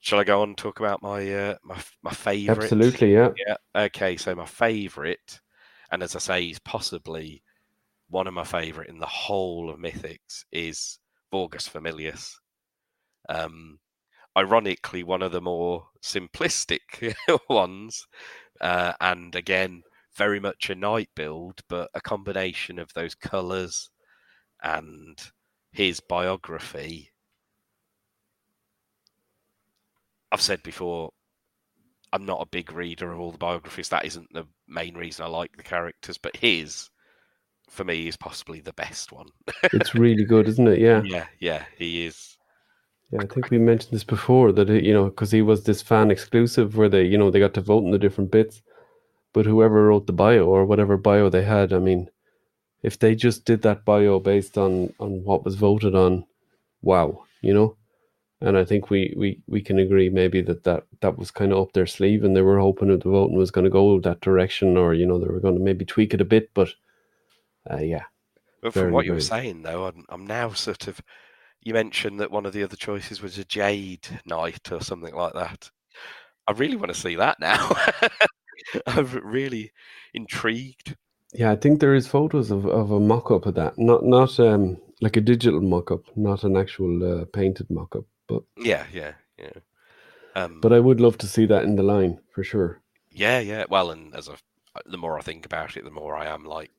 shall 0.00 0.18
I 0.18 0.24
go 0.24 0.42
on 0.42 0.48
and 0.50 0.58
talk 0.58 0.80
about 0.80 1.00
my 1.00 1.32
uh, 1.32 1.54
my 1.62 1.80
my 2.02 2.10
favorite? 2.12 2.64
Absolutely. 2.64 3.12
Yeah. 3.12 3.30
Yeah. 3.46 3.56
Okay. 3.76 4.16
So 4.16 4.34
my 4.34 4.46
favorite, 4.46 5.40
and 5.90 6.02
as 6.02 6.16
I 6.16 6.18
say, 6.18 6.42
he's 6.42 6.58
possibly 6.58 7.42
one 8.08 8.26
of 8.26 8.34
my 8.34 8.44
favorite 8.44 8.88
in 8.88 8.98
the 8.98 9.06
whole 9.06 9.70
of 9.70 9.78
Mythics 9.78 10.44
is 10.52 10.98
Vorgus 11.32 11.68
Familius. 11.68 12.34
Um, 13.28 13.78
ironically, 14.36 15.02
one 15.02 15.22
of 15.22 15.32
the 15.32 15.40
more 15.40 15.88
simplistic 16.02 17.14
ones, 17.48 18.06
uh, 18.60 18.92
and 19.00 19.34
again, 19.34 19.82
very 20.16 20.40
much 20.40 20.70
a 20.70 20.74
knight 20.74 21.10
build, 21.14 21.60
but 21.68 21.90
a 21.94 22.00
combination 22.00 22.78
of 22.78 22.92
those 22.94 23.14
colours 23.14 23.90
and 24.62 25.18
his 25.72 26.00
biography. 26.00 27.12
I've 30.32 30.40
said 30.40 30.62
before, 30.62 31.10
I'm 32.12 32.24
not 32.24 32.40
a 32.40 32.46
big 32.46 32.72
reader 32.72 33.12
of 33.12 33.20
all 33.20 33.32
the 33.32 33.38
biographies. 33.38 33.88
That 33.88 34.04
isn't 34.04 34.32
the 34.32 34.46
main 34.68 34.94
reason 34.94 35.24
I 35.24 35.28
like 35.28 35.56
the 35.56 35.62
characters, 35.62 36.18
but 36.18 36.36
his, 36.36 36.90
for 37.68 37.84
me, 37.84 38.08
is 38.08 38.16
possibly 38.16 38.60
the 38.60 38.72
best 38.72 39.12
one. 39.12 39.28
It's 39.72 39.94
really 39.94 40.24
good, 40.24 40.48
isn't 40.48 40.68
it? 40.68 40.78
Yeah. 40.78 41.02
yeah, 41.02 41.26
yeah, 41.40 41.64
he 41.76 42.06
is. 42.06 42.36
Yeah. 43.10 43.20
I 43.22 43.26
think 43.26 43.50
we 43.50 43.58
mentioned 43.58 43.92
this 43.92 44.04
before 44.04 44.50
that 44.52 44.68
you 44.68 44.92
know 44.92 45.04
because 45.04 45.30
he 45.30 45.40
was 45.40 45.62
this 45.62 45.80
fan 45.80 46.10
exclusive 46.10 46.76
where 46.76 46.88
they 46.88 47.04
you 47.04 47.16
know 47.16 47.30
they 47.30 47.38
got 47.38 47.54
to 47.54 47.60
vote 47.60 47.84
in 47.84 47.92
the 47.92 47.98
different 47.98 48.32
bits, 48.32 48.62
but 49.32 49.46
whoever 49.46 49.86
wrote 49.86 50.06
the 50.06 50.12
bio 50.12 50.44
or 50.46 50.64
whatever 50.64 50.96
bio 50.96 51.28
they 51.28 51.44
had, 51.44 51.72
I 51.72 51.78
mean, 51.78 52.08
if 52.82 52.98
they 52.98 53.14
just 53.14 53.44
did 53.44 53.62
that 53.62 53.84
bio 53.84 54.18
based 54.18 54.58
on 54.58 54.92
on 54.98 55.22
what 55.22 55.44
was 55.44 55.54
voted 55.54 55.94
on, 55.94 56.24
wow, 56.82 57.24
you 57.42 57.54
know. 57.54 57.76
And 58.40 58.58
I 58.58 58.64
think 58.64 58.90
we, 58.90 59.14
we, 59.16 59.40
we 59.46 59.62
can 59.62 59.78
agree 59.78 60.10
maybe 60.10 60.42
that, 60.42 60.64
that 60.64 60.84
that 61.00 61.16
was 61.16 61.30
kind 61.30 61.52
of 61.52 61.58
up 61.58 61.72
their 61.72 61.86
sleeve 61.86 62.22
and 62.22 62.36
they 62.36 62.42
were 62.42 62.58
hoping 62.58 62.88
that 62.88 63.02
the 63.02 63.08
voting 63.08 63.36
was 63.36 63.50
going 63.50 63.64
to 63.64 63.70
go 63.70 63.98
that 64.00 64.20
direction 64.20 64.76
or, 64.76 64.92
you 64.92 65.06
know, 65.06 65.18
they 65.18 65.26
were 65.26 65.40
going 65.40 65.54
to 65.54 65.64
maybe 65.64 65.86
tweak 65.86 66.12
it 66.12 66.20
a 66.20 66.24
bit. 66.24 66.50
But 66.52 66.68
uh, 67.70 67.78
yeah, 67.78 68.04
But 68.62 68.74
from 68.74 68.92
what 68.92 69.06
you 69.06 69.12
were 69.12 69.20
saying, 69.20 69.62
though, 69.62 69.86
I'm, 69.86 70.04
I'm 70.08 70.26
now 70.26 70.50
sort 70.50 70.88
of. 70.88 71.00
You 71.62 71.74
mentioned 71.74 72.20
that 72.20 72.30
one 72.30 72.46
of 72.46 72.52
the 72.52 72.62
other 72.62 72.76
choices 72.76 73.20
was 73.20 73.38
a 73.38 73.44
Jade 73.44 74.06
Knight 74.24 74.70
or 74.70 74.80
something 74.80 75.14
like 75.14 75.32
that. 75.32 75.68
I 76.46 76.52
really 76.52 76.76
want 76.76 76.92
to 76.92 77.00
see 77.00 77.16
that 77.16 77.40
now. 77.40 77.70
I'm 78.86 79.08
really 79.24 79.72
intrigued. 80.14 80.94
yeah, 81.34 81.50
I 81.50 81.56
think 81.56 81.80
there 81.80 81.94
is 81.94 82.06
photos 82.06 82.52
of, 82.52 82.66
of 82.66 82.92
a 82.92 83.00
mock 83.00 83.32
up 83.32 83.46
of 83.46 83.54
that. 83.54 83.76
Not, 83.78 84.04
not 84.04 84.38
um, 84.38 84.76
like 85.00 85.16
a 85.16 85.20
digital 85.20 85.60
mock 85.60 85.90
up, 85.90 86.02
not 86.16 86.44
an 86.44 86.56
actual 86.56 87.22
uh, 87.22 87.24
painted 87.32 87.68
mock 87.68 87.96
up. 87.96 88.04
But, 88.26 88.42
Yeah, 88.56 88.86
yeah, 88.92 89.12
yeah. 89.38 89.52
Um, 90.34 90.60
but 90.60 90.72
I 90.72 90.80
would 90.80 91.00
love 91.00 91.16
to 91.18 91.26
see 91.26 91.46
that 91.46 91.64
in 91.64 91.76
the 91.76 91.82
line 91.82 92.18
for 92.30 92.44
sure. 92.44 92.82
Yeah, 93.10 93.40
yeah. 93.40 93.64
Well, 93.68 93.90
and 93.90 94.14
as 94.14 94.28
I, 94.28 94.34
the 94.84 94.98
more 94.98 95.18
I 95.18 95.22
think 95.22 95.46
about 95.46 95.76
it, 95.76 95.84
the 95.84 95.90
more 95.90 96.14
I 96.16 96.26
am 96.26 96.44
like 96.44 96.70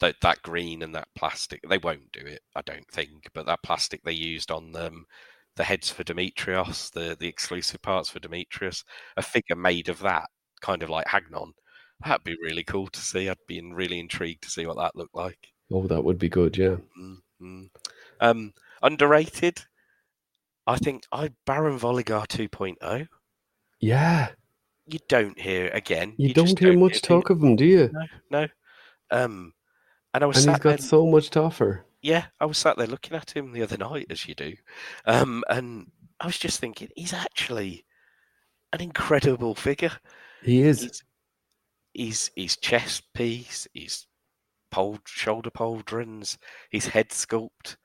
that. 0.00 0.16
That 0.20 0.42
green 0.42 0.82
and 0.82 0.94
that 0.94 1.08
plastic. 1.14 1.60
They 1.68 1.78
won't 1.78 2.12
do 2.12 2.20
it, 2.20 2.42
I 2.54 2.62
don't 2.62 2.88
think. 2.90 3.30
But 3.32 3.46
that 3.46 3.62
plastic 3.62 4.02
they 4.02 4.12
used 4.12 4.50
on 4.50 4.72
them, 4.72 5.06
the 5.56 5.64
heads 5.64 5.90
for 5.90 6.04
Demetrios, 6.04 6.90
the 6.90 7.16
the 7.18 7.28
exclusive 7.28 7.82
parts 7.82 8.10
for 8.10 8.18
Demetrius, 8.18 8.84
a 9.16 9.22
figure 9.22 9.56
made 9.56 9.88
of 9.88 10.00
that, 10.00 10.28
kind 10.60 10.82
of 10.82 10.90
like 10.90 11.06
Hagnon. 11.06 11.52
That'd 12.04 12.24
be 12.24 12.36
really 12.42 12.64
cool 12.64 12.88
to 12.88 13.00
see. 13.00 13.28
I'd 13.28 13.36
be 13.46 13.60
really 13.60 13.98
intrigued 13.98 14.42
to 14.44 14.50
see 14.50 14.66
what 14.66 14.76
that 14.78 14.96
looked 14.96 15.14
like. 15.14 15.48
Oh, 15.70 15.86
that 15.86 16.02
would 16.02 16.18
be 16.18 16.28
good. 16.30 16.56
Yeah. 16.56 16.76
Mm, 16.98 17.16
mm. 17.42 17.70
Um, 18.20 18.52
underrated. 18.82 19.62
I 20.70 20.76
think 20.76 21.04
I 21.12 21.30
Baron 21.46 21.78
Voligar 21.78 22.26
2.0. 22.28 23.08
Yeah. 23.80 24.28
You 24.86 24.98
don't 25.08 25.38
hear 25.38 25.68
again. 25.68 26.14
You, 26.16 26.32
just 26.32 26.56
don't 26.56 26.58
hear 26.58 26.78
much 26.78 26.94
people- 27.02 27.20
talk 27.20 27.30
of 27.30 27.42
him, 27.42 27.56
do 27.56 27.64
you? 27.64 27.90
No, 27.92 28.06
no. 28.30 28.48
Um, 29.10 29.52
and 30.14 30.22
I 30.24 30.26
was 30.26 30.36
And 30.38 30.44
sat 30.44 30.50
he's 30.52 30.58
got 30.62 30.68
there, 30.78 30.78
so 30.78 31.06
much 31.06 31.30
to 31.30 31.40
offer. 31.42 31.84
yeah, 32.02 32.26
I 32.40 32.46
was 32.46 32.58
sat 32.58 32.76
there 32.76 32.86
looking 32.86 33.16
at 33.16 33.36
him 33.36 33.52
the 33.52 33.62
other 33.62 33.76
night, 33.76 34.06
as 34.10 34.26
you 34.26 34.34
do, 34.34 34.54
um, 35.06 35.42
and 35.48 35.90
I 36.20 36.26
was 36.26 36.38
just 36.38 36.60
thinking, 36.60 36.88
he's 36.96 37.12
actually 37.12 37.84
an 38.72 38.80
incredible 38.80 39.54
figure. 39.54 39.92
He 40.42 40.62
is. 40.62 40.82
He's, 40.82 41.02
he's 41.92 42.30
his 42.36 42.56
chest 42.56 43.04
piece, 43.14 43.66
his 43.74 44.06
pole, 44.70 44.98
shoulder 45.06 45.50
pauldrons, 45.50 46.36
his 46.70 46.86
head 46.86 47.10
sculpt, 47.10 47.76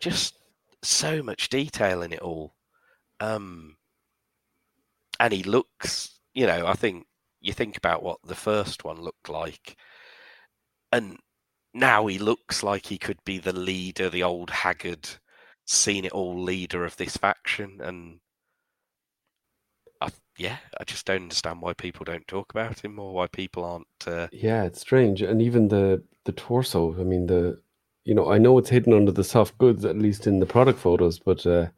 just 0.00 0.34
so 0.82 1.22
much 1.22 1.48
detail 1.48 2.02
in 2.02 2.12
it 2.12 2.20
all. 2.20 2.54
Um, 3.20 3.76
and 5.18 5.32
he 5.32 5.42
looks, 5.42 6.20
you 6.34 6.46
know, 6.46 6.66
I 6.66 6.74
think 6.74 7.06
you 7.40 7.52
think 7.52 7.76
about 7.76 8.02
what 8.02 8.18
the 8.24 8.34
first 8.34 8.84
one 8.84 9.00
looked 9.00 9.28
like, 9.28 9.76
and 10.92 11.18
now 11.74 12.06
he 12.06 12.18
looks 12.18 12.62
like 12.62 12.86
he 12.86 12.98
could 12.98 13.22
be 13.24 13.38
the 13.38 13.52
leader, 13.52 14.10
the 14.10 14.22
old 14.22 14.50
haggard, 14.50 15.08
seen 15.66 16.04
it 16.04 16.12
all 16.12 16.40
leader 16.42 16.84
of 16.84 16.96
this 16.96 17.16
faction, 17.16 17.80
and 17.82 18.20
I, 20.00 20.08
yeah, 20.38 20.58
I 20.78 20.84
just 20.84 21.06
don't 21.06 21.22
understand 21.22 21.60
why 21.60 21.74
people 21.74 22.04
don't 22.04 22.26
talk 22.26 22.50
about 22.50 22.80
him 22.84 22.98
or 22.98 23.12
why 23.12 23.26
people 23.26 23.64
aren't. 23.64 23.86
Uh, 24.06 24.28
Yeah, 24.32 24.64
it's 24.64 24.80
strange, 24.80 25.22
and 25.22 25.40
even 25.42 25.68
the 25.68 26.02
the 26.24 26.32
torso. 26.32 26.98
I 26.98 27.04
mean, 27.04 27.26
the 27.26 27.60
you 28.10 28.16
know, 28.16 28.28
I 28.32 28.38
know 28.38 28.58
it's 28.58 28.68
hidden 28.70 28.92
under 28.92 29.12
the 29.12 29.22
soft 29.22 29.56
goods, 29.58 29.84
at 29.84 29.96
least 29.96 30.26
in 30.26 30.40
the 30.40 30.44
product 30.46 30.80
photos, 30.80 31.20
but 31.20 31.46
uh, 31.46 31.68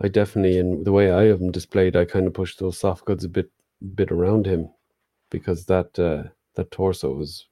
I 0.00 0.06
definitely, 0.06 0.58
in 0.58 0.84
the 0.84 0.92
way 0.92 1.10
I 1.10 1.24
have 1.24 1.40
them 1.40 1.50
displayed, 1.50 1.96
I 1.96 2.04
kind 2.04 2.28
of 2.28 2.34
push 2.34 2.54
those 2.54 2.78
soft 2.78 3.04
goods 3.04 3.24
a 3.24 3.28
bit 3.28 3.50
bit 3.96 4.12
around 4.12 4.46
him 4.46 4.70
because 5.32 5.66
that 5.66 5.98
uh, 5.98 6.30
that 6.54 6.70
torso 6.70 7.12
was 7.14 7.48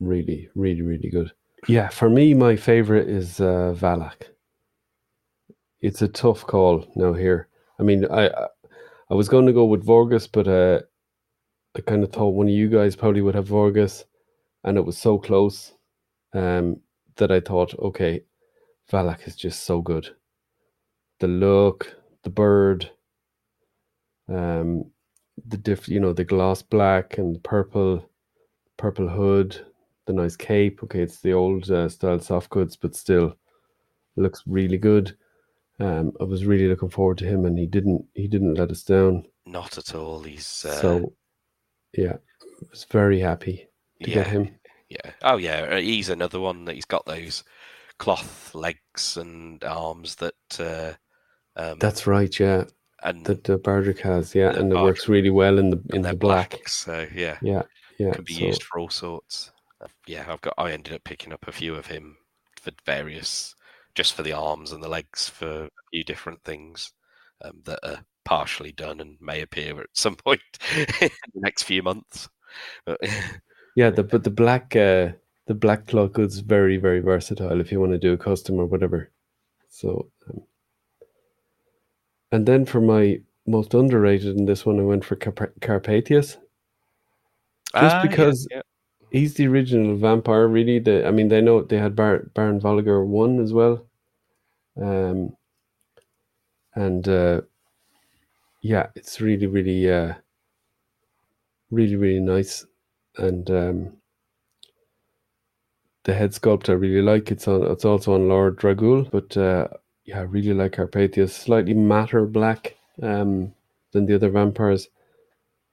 really, 0.00 0.48
really, 0.56 0.82
really 0.82 1.08
good. 1.08 1.30
Yeah, 1.68 1.88
for 1.88 2.10
me, 2.10 2.34
my 2.34 2.56
favorite 2.56 3.08
is 3.08 3.38
uh, 3.38 3.76
Valak. 3.78 4.34
It's 5.82 6.02
a 6.02 6.08
tough 6.08 6.44
call 6.44 6.84
now 6.96 7.12
here. 7.12 7.46
I 7.78 7.84
mean, 7.84 8.06
I 8.10 8.26
I- 8.26 9.14
was 9.14 9.28
going 9.28 9.46
to 9.46 9.52
go 9.52 9.66
with 9.66 9.86
Vorgus, 9.86 10.26
but 10.26 10.48
uh, 10.48 10.80
I 11.76 11.80
kind 11.82 12.02
of 12.02 12.10
thought 12.10 12.34
one 12.34 12.48
of 12.48 12.54
you 12.54 12.68
guys 12.68 12.96
probably 12.96 13.22
would 13.22 13.36
have 13.36 13.46
Vorgus, 13.46 14.04
and 14.64 14.76
it 14.76 14.84
was 14.84 14.98
so 14.98 15.16
close 15.16 15.74
um, 16.32 16.80
that 17.16 17.30
I 17.30 17.40
thought, 17.40 17.74
okay, 17.78 18.22
Valak 18.90 19.26
is 19.26 19.36
just 19.36 19.64
so 19.64 19.80
good. 19.80 20.08
The 21.20 21.28
look, 21.28 21.94
the 22.22 22.30
bird, 22.30 22.90
um, 24.28 24.90
the 25.46 25.56
diff, 25.56 25.88
you 25.88 26.00
know, 26.00 26.12
the 26.12 26.24
gloss 26.24 26.62
black 26.62 27.18
and 27.18 27.42
purple, 27.42 28.08
purple 28.76 29.08
hood, 29.08 29.64
the 30.06 30.12
nice 30.12 30.36
cape. 30.36 30.82
Okay, 30.82 31.00
it's 31.00 31.20
the 31.20 31.32
old 31.32 31.70
uh, 31.70 31.88
style 31.88 32.20
soft 32.20 32.50
goods, 32.50 32.76
but 32.76 32.94
still 32.94 33.36
looks 34.16 34.42
really 34.46 34.78
good. 34.78 35.16
Um, 35.80 36.12
I 36.20 36.24
was 36.24 36.44
really 36.44 36.68
looking 36.68 36.90
forward 36.90 37.18
to 37.18 37.26
him, 37.26 37.46
and 37.46 37.58
he 37.58 37.66
didn't. 37.66 38.04
He 38.14 38.28
didn't 38.28 38.54
let 38.54 38.70
us 38.70 38.82
down. 38.82 39.24
not 39.46 39.76
at 39.78 39.94
all. 39.94 40.22
He's 40.22 40.64
uh, 40.64 40.80
so, 40.80 41.12
yeah, 41.92 42.12
I 42.42 42.66
was 42.70 42.86
very 42.90 43.20
happy 43.20 43.68
to 44.02 44.10
yeah, 44.10 44.14
get 44.16 44.26
him. 44.28 44.54
Yeah. 45.04 45.12
Oh 45.22 45.36
yeah, 45.36 45.60
uh, 45.72 45.76
he's 45.80 46.08
another 46.08 46.40
one 46.40 46.64
that 46.66 46.74
he's 46.74 46.84
got 46.84 47.06
those 47.06 47.44
cloth 47.98 48.54
legs 48.54 49.16
and 49.16 49.62
arms 49.64 50.16
that. 50.16 50.34
Uh, 50.58 50.92
um, 51.56 51.78
That's 51.78 52.06
right. 52.06 52.38
Yeah, 52.38 52.64
and 53.02 53.24
that 53.26 53.44
the 53.44 53.58
Bardrick 53.58 54.00
has. 54.00 54.34
Yeah, 54.34 54.50
and 54.50 54.72
it 54.72 54.76
works 54.76 55.08
really 55.08 55.30
well 55.30 55.58
in 55.58 55.70
the 55.70 55.80
in 55.92 56.02
the 56.02 56.14
black. 56.14 56.50
black. 56.50 56.68
So 56.68 57.06
yeah, 57.14 57.38
Yeah, 57.42 57.62
yeah. 57.98 58.12
can 58.12 58.24
be 58.24 58.34
so- 58.34 58.44
used 58.46 58.62
for 58.62 58.78
all 58.80 58.90
sorts. 58.90 59.52
Uh, 59.80 59.88
Yeah, 60.06 60.24
I've 60.28 60.40
got. 60.40 60.54
I 60.58 60.72
ended 60.72 60.94
up 60.94 61.04
picking 61.04 61.32
up 61.32 61.46
a 61.46 61.52
few 61.52 61.74
of 61.74 61.86
him 61.86 62.16
for 62.60 62.72
various, 62.86 63.54
just 63.94 64.14
for 64.14 64.22
the 64.22 64.32
arms 64.32 64.72
and 64.72 64.82
the 64.82 64.88
legs 64.88 65.28
for 65.28 65.64
a 65.64 65.70
few 65.92 66.02
different 66.04 66.42
things 66.42 66.92
um, 67.44 67.60
that 67.64 67.78
are 67.84 68.04
partially 68.24 68.72
done 68.72 69.00
and 69.00 69.16
may 69.20 69.42
appear 69.42 69.80
at 69.80 69.86
some 69.92 70.16
point 70.24 70.40
in 70.76 71.10
the 71.34 71.40
next 71.40 71.64
few 71.64 71.82
months. 71.82 72.28
But, 72.86 72.98
Yeah, 73.76 73.90
the 73.90 74.02
but 74.02 74.24
the 74.24 74.30
black 74.30 74.74
uh 74.74 75.12
the 75.46 75.54
black 75.54 75.86
cloth 75.86 76.12
goods 76.12 76.38
very 76.40 76.76
very 76.76 77.00
versatile 77.00 77.60
if 77.60 77.70
you 77.70 77.78
want 77.80 77.92
to 77.92 77.98
do 77.98 78.12
a 78.12 78.16
custom 78.18 78.56
or 78.58 78.66
whatever. 78.66 79.10
So, 79.68 80.10
um, 80.30 80.42
and 82.30 82.44
then 82.44 82.66
for 82.66 82.82
my 82.82 83.22
most 83.46 83.72
underrated 83.72 84.36
in 84.36 84.44
this 84.44 84.66
one, 84.66 84.78
I 84.78 84.82
went 84.82 85.04
for 85.06 85.16
Carp- 85.16 85.58
Carpathius. 85.60 86.36
Ah, 87.74 88.02
because- 88.02 88.46
yeah. 88.50 88.62
He's 89.10 89.34
the 89.34 89.46
original 89.46 89.96
vampire, 89.96 90.48
really. 90.48 90.80
The 90.80 91.06
I 91.06 91.12
mean, 91.12 91.28
they 91.28 91.40
know 91.40 91.62
they 91.62 91.78
had 91.78 91.94
Bar- 91.96 92.30
Baron 92.34 92.60
Volliger 92.60 93.06
one 93.06 93.40
as 93.40 93.52
well, 93.52 93.86
um, 94.80 95.36
and 96.74 97.08
uh, 97.08 97.40
yeah, 98.62 98.88
it's 98.94 99.20
really 99.20 99.46
really 99.46 99.90
uh, 99.90 100.14
really 101.70 101.96
really 101.96 102.20
nice, 102.20 102.64
and 103.16 103.50
um, 103.50 103.92
the 106.04 106.14
head 106.14 106.32
sculpt 106.32 106.68
I 106.68 106.72
really 106.72 107.02
like. 107.02 107.30
It's 107.30 107.48
on. 107.48 107.70
It's 107.70 107.84
also 107.84 108.14
on 108.14 108.28
Lord 108.28 108.58
Dragul, 108.58 109.10
but 109.10 109.36
uh, 109.36 109.68
yeah, 110.04 110.20
I 110.20 110.22
really 110.22 110.54
like 110.54 110.72
Carpathius. 110.72 111.34
Slightly 111.34 111.74
matter 111.74 112.26
black 112.26 112.76
um, 113.02 113.52
than 113.92 114.06
the 114.06 114.14
other 114.14 114.30
vampires, 114.30 114.88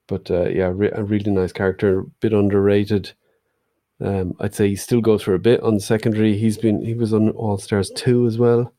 but 0.08 0.30
uh, 0.32 0.50
yeah, 0.50 0.72
re- 0.74 0.92
a 0.94 1.04
really 1.04 1.32
nice 1.32 1.52
character. 1.52 2.00
A 2.00 2.04
Bit 2.22 2.34
underrated. 2.34 3.12
Um, 4.00 4.36
I'd 4.40 4.56
say 4.56 4.70
he 4.70 4.76
still 4.76 5.02
goes 5.02 5.22
for 5.22 5.36
a 5.36 5.40
bit 5.40 5.62
on 5.62 5.80
secondary. 5.80 6.36
He's 6.38 6.58
been 6.58 6.84
he 6.84 6.96
was 6.96 7.14
on 7.14 7.30
All 7.32 7.58
Stars 7.58 7.92
two 7.96 8.26
as 8.26 8.38
well, 8.38 8.74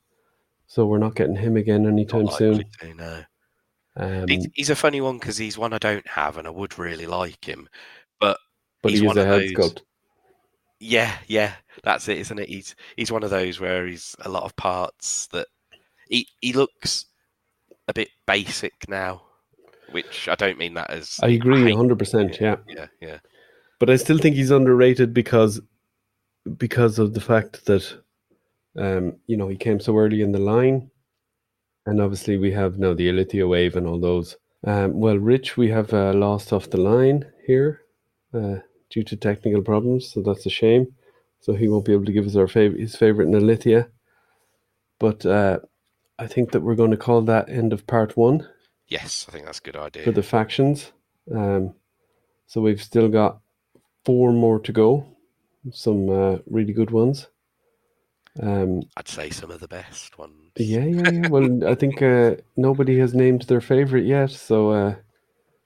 so 0.66 0.86
we're 0.86 0.98
not 0.98 1.14
getting 1.14 1.36
him 1.36 1.56
again 1.56 1.86
anytime 1.86 2.28
soon. 2.28 2.64
to, 2.80 2.94
no. 2.94 3.22
Um, 3.94 4.26
He's, 4.26 4.48
he's 4.55 4.70
a 4.70 4.76
funny 4.76 5.02
one 5.02 5.18
because 5.18 5.36
he's 5.36 5.59
one 5.59 5.74
I 5.74 5.78
don't 5.78 6.06
have, 6.09 6.39
and 6.39 6.47
I 6.47 6.51
would 6.51 6.78
really 6.78 7.06
like 7.06 7.44
him. 7.44 7.68
But 8.82 8.90
he's 8.90 9.00
he 9.00 9.06
is 9.06 9.16
a 9.16 9.24
head 9.24 9.42
sculpt. 9.42 9.82
yeah, 10.80 11.16
yeah, 11.28 11.54
that's 11.84 12.09
it, 12.09 12.18
isn't 12.18 12.38
it? 12.38 12.48
He's 12.48 12.74
he's 12.96 13.12
one 13.12 13.22
of 13.22 13.30
those 13.30 13.60
where 13.60 13.86
he's 13.86 14.16
a 14.20 14.28
lot 14.28 14.42
of 14.42 14.56
parts 14.56 15.28
that 15.28 15.46
he 16.09 16.26
he 16.40 16.52
looks 16.52 17.06
a 17.88 17.92
bit 17.92 18.09
basic 18.26 18.72
now, 18.88 19.22
which 19.92 20.28
I 20.28 20.34
don't 20.34 20.59
mean 20.59 20.74
that 20.74 20.90
as 20.90 21.20
I 21.22 21.28
agree, 21.28 21.72
hundred 21.72 21.98
percent. 21.98 22.40
Yeah, 22.40 22.56
yeah, 22.66 22.86
yeah, 23.00 23.18
but 23.78 23.88
I 23.88 23.96
still 23.96 24.18
think 24.18 24.34
he's 24.34 24.50
underrated 24.50 25.14
because 25.14 25.60
because 26.59 26.98
of 26.98 27.14
the 27.14 27.20
fact 27.20 27.64
that 27.66 28.02
um, 28.76 29.16
you 29.28 29.36
know 29.36 29.46
he 29.46 29.56
came 29.56 29.78
so 29.78 29.96
early 29.96 30.22
in 30.22 30.32
the 30.32 30.40
line, 30.40 30.90
and 31.86 32.00
obviously 32.00 32.36
we 32.36 32.50
have 32.50 32.78
now 32.78 32.94
the 32.94 33.09
Alithia 33.09 33.48
wave 33.48 33.76
and 33.76 33.86
all 33.86 34.00
those. 34.00 34.36
Um, 34.64 34.98
well, 34.98 35.18
Rich, 35.18 35.56
we 35.56 35.68
have 35.70 35.92
uh, 35.92 36.12
lost 36.12 36.52
off 36.52 36.70
the 36.70 36.80
line 36.80 37.24
here 37.46 37.82
uh, 38.34 38.56
due 38.93 39.02
to 39.02 39.16
technical 39.16 39.62
problems, 39.62 40.12
so 40.12 40.23
that's 40.23 40.47
a 40.47 40.51
shame. 40.51 40.86
So 41.40 41.55
he 41.55 41.66
won't 41.66 41.86
be 41.86 41.93
able 41.93 42.05
to 42.05 42.12
give 42.12 42.27
us 42.27 42.36
our 42.36 42.47
fav- 42.47 42.78
his 42.78 42.94
favorite 42.94 43.27
in 43.27 43.35
Alithia. 43.35 43.89
But 45.01 45.27
uh, 45.27 45.59
I 46.19 46.28
think 46.28 46.52
that 46.52 46.60
we're 46.60 46.77
going 46.77 46.93
to 46.93 46.97
call 46.97 47.23
that 47.23 47.48
end 47.48 47.73
of 47.73 47.86
part 47.86 48.16
one 48.16 48.47
yes, 48.93 49.27
I 49.28 49.32
think 49.32 49.47
that's 49.47 49.59
a 49.59 49.62
good 49.62 49.77
idea. 49.77 50.05
for 50.05 50.12
the 50.12 50.23
factions. 50.23 50.93
Um, 51.35 51.74
so 52.47 52.60
we've 52.60 52.82
still 52.82 53.09
got 53.09 53.40
four 54.05 54.32
more 54.32 54.60
to 54.60 54.73
go. 54.73 55.06
Some 55.73 56.10
uh, 56.10 56.39
really 56.47 56.73
good 56.73 56.90
ones. 56.90 57.28
Um, 58.40 58.82
I'd 58.97 59.09
say 59.09 59.31
some 59.31 59.51
of 59.51 59.60
the 59.60 59.69
best 59.69 60.19
ones. 60.19 60.52
yeah, 60.56 60.85
yeah, 60.85 61.10
yeah. 61.10 61.28
Well, 61.28 61.66
I 61.66 61.74
think 61.74 62.02
uh, 62.02 62.36
nobody 62.56 62.98
has 62.98 63.14
named 63.14 63.43
their 63.43 63.60
favorite 63.60 64.05
yet. 64.05 64.31
So 64.31 64.70
uh, 64.70 64.94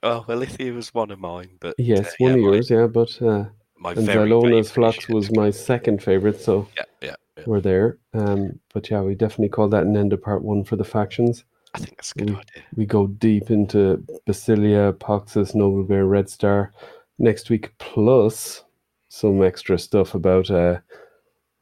Oh 0.03 0.23
well, 0.27 0.39
Alithia 0.39 0.73
was 0.75 0.93
one 0.93 1.11
of 1.11 1.19
mine, 1.19 1.49
but 1.59 1.75
yes, 1.77 2.07
uh, 2.07 2.11
one 2.19 2.31
yeah, 2.31 2.37
of 2.37 2.41
my- 2.43 2.55
yours, 2.55 2.69
yeah. 2.69 2.87
But 2.87 3.21
uh, 3.21 3.45
My, 3.77 3.91
and 3.93 4.05
very 4.05 4.29
Zylona's 4.29 4.71
Flux 4.71 5.09
was 5.09 5.31
my 5.31 5.49
second 5.51 6.03
favorite. 6.03 6.39
So 6.39 6.67
Yeah, 6.77 6.83
yeah, 7.01 7.15
yeah. 7.37 7.43
we're 7.47 7.61
there. 7.61 7.97
Um, 8.13 8.59
but 8.73 8.89
yeah, 8.89 9.01
we 9.01 9.15
definitely 9.15 9.49
call 9.49 9.67
that 9.69 9.83
an 9.83 9.97
end 9.97 10.13
of 10.13 10.21
part 10.21 10.43
one 10.43 10.63
for 10.63 10.75
the 10.75 10.83
factions. 10.85 11.43
I 11.73 11.79
think 11.79 11.97
that's 11.97 12.11
a 12.15 12.19
good 12.19 12.29
we- 12.29 12.35
idea. 12.35 12.63
we 12.75 12.85
go 12.85 13.07
deep 13.07 13.49
into 13.51 14.03
Basilia, 14.27 14.93
Poxus, 14.93 15.53
Noble 15.55 15.83
Bear, 15.83 16.05
Red 16.05 16.29
Star 16.29 16.73
next 17.19 17.49
week, 17.49 17.71
plus 17.79 18.63
some 19.09 19.41
extra 19.43 19.77
stuff 19.79 20.13
about 20.13 20.49
uh, 20.51 20.79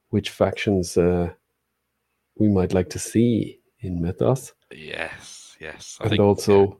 which 0.09 0.29
factions 0.29 0.97
uh, 0.97 1.29
we 2.37 2.47
might 2.49 2.73
like 2.73 2.89
to 2.89 2.99
see 2.99 3.59
in 3.79 3.99
Mythoss, 4.01 4.51
Yes, 4.73 5.55
yes. 5.59 5.97
I 6.01 6.03
and 6.05 6.09
think 6.11 6.21
also 6.21 6.63
yeah, 6.63 6.73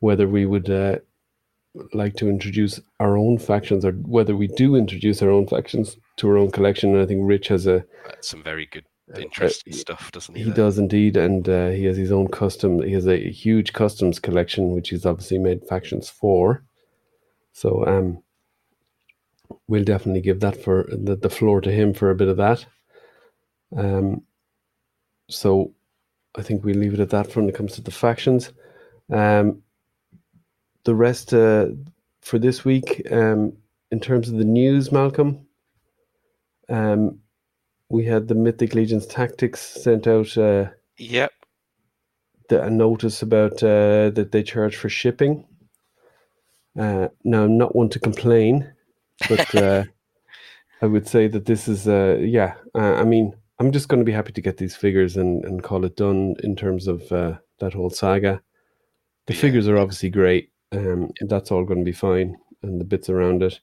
whether 0.00 0.28
we 0.28 0.46
would 0.46 0.70
uh, 0.70 0.98
like 1.92 2.16
to 2.16 2.28
introduce 2.28 2.80
our 3.00 3.16
own 3.16 3.38
factions, 3.38 3.84
or 3.84 3.92
whether 3.92 4.36
we 4.36 4.48
do 4.48 4.76
introduce 4.76 5.22
our 5.22 5.30
own 5.30 5.46
factions 5.46 5.96
to 6.16 6.28
our 6.28 6.36
own 6.36 6.50
collection. 6.50 6.94
And 6.94 7.02
I 7.02 7.06
think 7.06 7.20
Rich 7.24 7.48
has 7.48 7.66
a 7.66 7.84
some 8.20 8.42
very 8.42 8.66
good, 8.66 8.84
uh, 9.14 9.20
interesting 9.20 9.72
uh, 9.72 9.76
stuff, 9.76 10.12
doesn't 10.12 10.34
he? 10.34 10.44
He 10.44 10.50
does 10.50 10.78
indeed, 10.78 11.16
and 11.16 11.48
uh, 11.48 11.68
he 11.68 11.84
has 11.84 11.96
his 11.96 12.12
own 12.12 12.28
custom. 12.28 12.82
He 12.82 12.92
has 12.92 13.06
a 13.06 13.30
huge 13.30 13.72
customs 13.72 14.18
collection, 14.18 14.72
which 14.72 14.90
he's 14.90 15.06
obviously 15.06 15.38
made 15.38 15.66
factions 15.66 16.08
for. 16.08 16.64
So, 17.52 17.84
um, 17.86 18.22
we'll 19.66 19.84
definitely 19.84 20.20
give 20.20 20.40
that 20.40 20.62
for 20.62 20.88
the, 20.90 21.16
the 21.16 21.30
floor 21.30 21.60
to 21.60 21.72
him 21.72 21.92
for 21.92 22.10
a 22.10 22.14
bit 22.14 22.28
of 22.28 22.36
that. 22.36 22.66
Um, 23.76 24.22
so, 25.28 25.72
I 26.36 26.42
think 26.42 26.64
we 26.64 26.72
leave 26.72 26.94
it 26.94 27.00
at 27.00 27.10
that 27.10 27.34
when 27.34 27.48
it 27.48 27.54
comes 27.54 27.72
to 27.74 27.82
the 27.82 27.90
factions. 27.90 28.52
Um, 29.10 29.62
the 30.88 30.94
rest 30.94 31.34
uh, 31.34 31.66
for 32.22 32.38
this 32.38 32.64
week, 32.64 33.06
um, 33.12 33.52
in 33.90 34.00
terms 34.00 34.30
of 34.30 34.38
the 34.38 34.44
news, 34.44 34.90
Malcolm, 34.90 35.46
Um, 36.70 37.20
we 37.90 38.04
had 38.06 38.28
the 38.28 38.34
Mythic 38.34 38.74
Legions 38.74 39.06
Tactics 39.06 39.60
sent 39.60 40.06
out 40.06 40.36
uh, 40.38 40.70
Yep. 40.98 41.32
the, 42.48 42.62
a 42.64 42.70
notice 42.70 43.22
about 43.22 43.62
uh, 43.62 44.10
that 44.10 44.30
they 44.32 44.42
charge 44.42 44.76
for 44.76 44.88
shipping. 44.88 45.46
Uh, 46.78 47.08
now, 47.24 47.44
I'm 47.44 47.58
not 47.58 47.74
one 47.76 47.88
to 47.90 47.98
complain, 48.00 48.72
but 49.28 49.54
uh, 49.54 49.84
I 50.82 50.86
would 50.86 51.08
say 51.08 51.28
that 51.28 51.46
this 51.46 51.68
is, 51.68 51.86
uh, 51.88 52.18
yeah, 52.20 52.54
uh, 52.74 52.94
I 53.02 53.04
mean, 53.04 53.34
I'm 53.58 53.72
just 53.72 53.88
going 53.88 54.00
to 54.00 54.06
be 54.06 54.12
happy 54.12 54.32
to 54.32 54.42
get 54.42 54.58
these 54.58 54.76
figures 54.76 55.16
and, 55.16 55.44
and 55.44 55.62
call 55.62 55.84
it 55.84 55.96
done 55.96 56.36
in 56.44 56.56
terms 56.56 56.86
of 56.88 57.10
uh, 57.12 57.38
that 57.60 57.74
whole 57.74 57.90
saga. 57.90 58.40
The 59.26 59.34
Yeah. 59.34 59.40
figures 59.40 59.68
are 59.68 59.78
obviously 59.78 60.10
great. 60.10 60.50
Um, 60.72 61.10
that's 61.20 61.50
all 61.50 61.64
going 61.64 61.80
to 61.80 61.84
be 61.84 61.92
fine, 61.92 62.36
and 62.62 62.80
the 62.80 62.84
bits 62.84 63.08
around 63.08 63.42
it. 63.42 63.60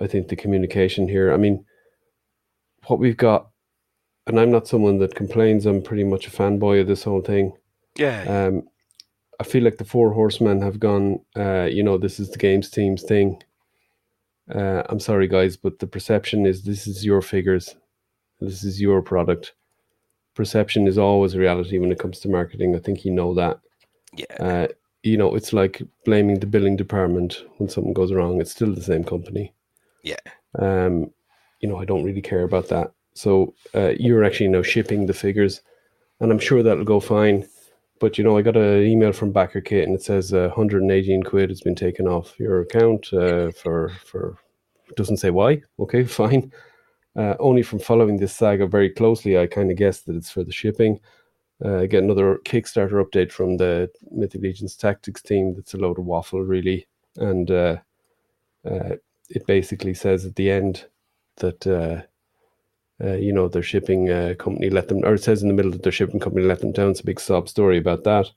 I 0.00 0.06
think 0.06 0.28
the 0.28 0.36
communication 0.36 1.08
here. 1.08 1.32
I 1.32 1.36
mean, 1.36 1.64
what 2.86 2.98
we've 2.98 3.16
got, 3.16 3.50
and 4.26 4.38
I'm 4.38 4.50
not 4.50 4.68
someone 4.68 4.98
that 4.98 5.14
complains. 5.14 5.66
I'm 5.66 5.82
pretty 5.82 6.04
much 6.04 6.26
a 6.26 6.30
fanboy 6.30 6.80
of 6.80 6.86
this 6.86 7.02
whole 7.02 7.20
thing. 7.20 7.52
Yeah. 7.96 8.24
yeah. 8.24 8.46
Um, 8.46 8.62
I 9.40 9.44
feel 9.44 9.64
like 9.64 9.78
the 9.78 9.84
four 9.84 10.12
horsemen 10.12 10.62
have 10.62 10.78
gone. 10.78 11.20
Uh, 11.36 11.68
you 11.70 11.82
know, 11.82 11.98
this 11.98 12.20
is 12.20 12.30
the 12.30 12.38
games 12.38 12.70
team's 12.70 13.02
thing. 13.02 13.42
Uh, 14.54 14.82
I'm 14.88 15.00
sorry, 15.00 15.28
guys, 15.28 15.56
but 15.56 15.78
the 15.78 15.86
perception 15.86 16.46
is 16.46 16.62
this 16.62 16.86
is 16.86 17.04
your 17.04 17.22
figures, 17.22 17.74
this 18.40 18.64
is 18.64 18.80
your 18.80 19.00
product. 19.00 19.54
Perception 20.34 20.86
is 20.88 20.98
always 20.98 21.36
reality 21.36 21.78
when 21.78 21.92
it 21.92 21.98
comes 21.98 22.20
to 22.20 22.28
marketing. 22.28 22.74
I 22.74 22.78
think 22.78 23.04
you 23.04 23.12
know 23.12 23.34
that. 23.34 23.60
yeah. 24.16 24.36
Uh, 24.38 24.68
you 25.02 25.16
know, 25.16 25.34
it's 25.34 25.52
like 25.52 25.82
blaming 26.04 26.40
the 26.40 26.46
billing 26.46 26.76
department 26.76 27.44
when 27.56 27.68
something 27.68 27.92
goes 27.92 28.12
wrong. 28.12 28.40
It's 28.40 28.50
still 28.50 28.74
the 28.74 28.82
same 28.82 29.04
company. 29.04 29.54
Yeah. 30.02 30.16
Um, 30.58 31.10
you 31.60 31.68
know, 31.68 31.78
I 31.78 31.84
don't 31.84 32.04
really 32.04 32.22
care 32.22 32.42
about 32.42 32.68
that. 32.68 32.92
So 33.14 33.54
uh, 33.74 33.92
you're 33.98 34.24
actually 34.24 34.48
now 34.48 34.62
shipping 34.62 35.06
the 35.06 35.12
figures, 35.12 35.62
and 36.20 36.30
I'm 36.30 36.38
sure 36.38 36.62
that'll 36.62 36.84
go 36.84 37.00
fine. 37.00 37.46
But 37.98 38.16
you 38.16 38.24
know, 38.24 38.36
I 38.38 38.42
got 38.42 38.56
an 38.56 38.82
email 38.82 39.12
from 39.12 39.32
Backer 39.32 39.60
Kit, 39.60 39.86
and 39.86 39.94
it 39.94 40.02
says 40.02 40.32
uh, 40.32 40.48
118 40.48 41.22
quid 41.22 41.50
has 41.50 41.60
been 41.60 41.74
taken 41.74 42.06
off 42.06 42.38
your 42.38 42.60
account 42.60 43.12
uh, 43.12 43.50
for 43.52 43.90
for. 44.04 44.36
Doesn't 44.96 45.18
say 45.18 45.30
why. 45.30 45.62
Okay, 45.78 46.04
fine. 46.22 46.52
Uh, 47.16 47.34
only 47.38 47.62
from 47.62 47.78
following 47.78 48.16
this 48.16 48.34
saga 48.34 48.66
very 48.66 48.88
closely, 48.88 49.36
I 49.36 49.46
kind 49.46 49.70
of 49.70 49.76
guessed 49.76 50.06
that 50.06 50.16
it's 50.16 50.30
for 50.30 50.44
the 50.44 50.52
shipping. 50.52 51.00
Uh, 51.64 51.86
get 51.86 52.02
another 52.02 52.40
Kickstarter 52.44 53.04
update 53.04 53.30
from 53.30 53.56
the 53.58 53.90
Mythic 54.10 54.40
Legions 54.40 54.76
Tactics 54.76 55.22
team. 55.22 55.54
That's 55.54 55.74
a 55.74 55.78
load 55.78 55.98
of 55.98 56.06
waffle, 56.06 56.42
really, 56.42 56.86
and 57.16 57.50
uh, 57.50 57.76
uh, 58.64 58.96
it 59.28 59.46
basically 59.46 59.94
says 59.94 60.24
at 60.24 60.36
the 60.36 60.50
end 60.50 60.86
that 61.36 61.66
uh, 61.66 62.02
uh, 63.04 63.14
you 63.14 63.32
know 63.32 63.48
their 63.48 63.62
shipping 63.62 64.10
uh, 64.10 64.34
company 64.38 64.70
let 64.70 64.88
them, 64.88 65.04
or 65.04 65.14
it 65.14 65.22
says 65.22 65.42
in 65.42 65.48
the 65.48 65.54
middle 65.54 65.70
that 65.70 65.82
their 65.82 65.92
shipping 65.92 66.20
company 66.20 66.44
let 66.44 66.60
them 66.60 66.72
down. 66.72 66.90
It's 66.90 67.00
a 67.00 67.04
big 67.04 67.20
sob 67.20 67.48
story 67.48 67.78
about 67.78 68.04
that. 68.04 68.30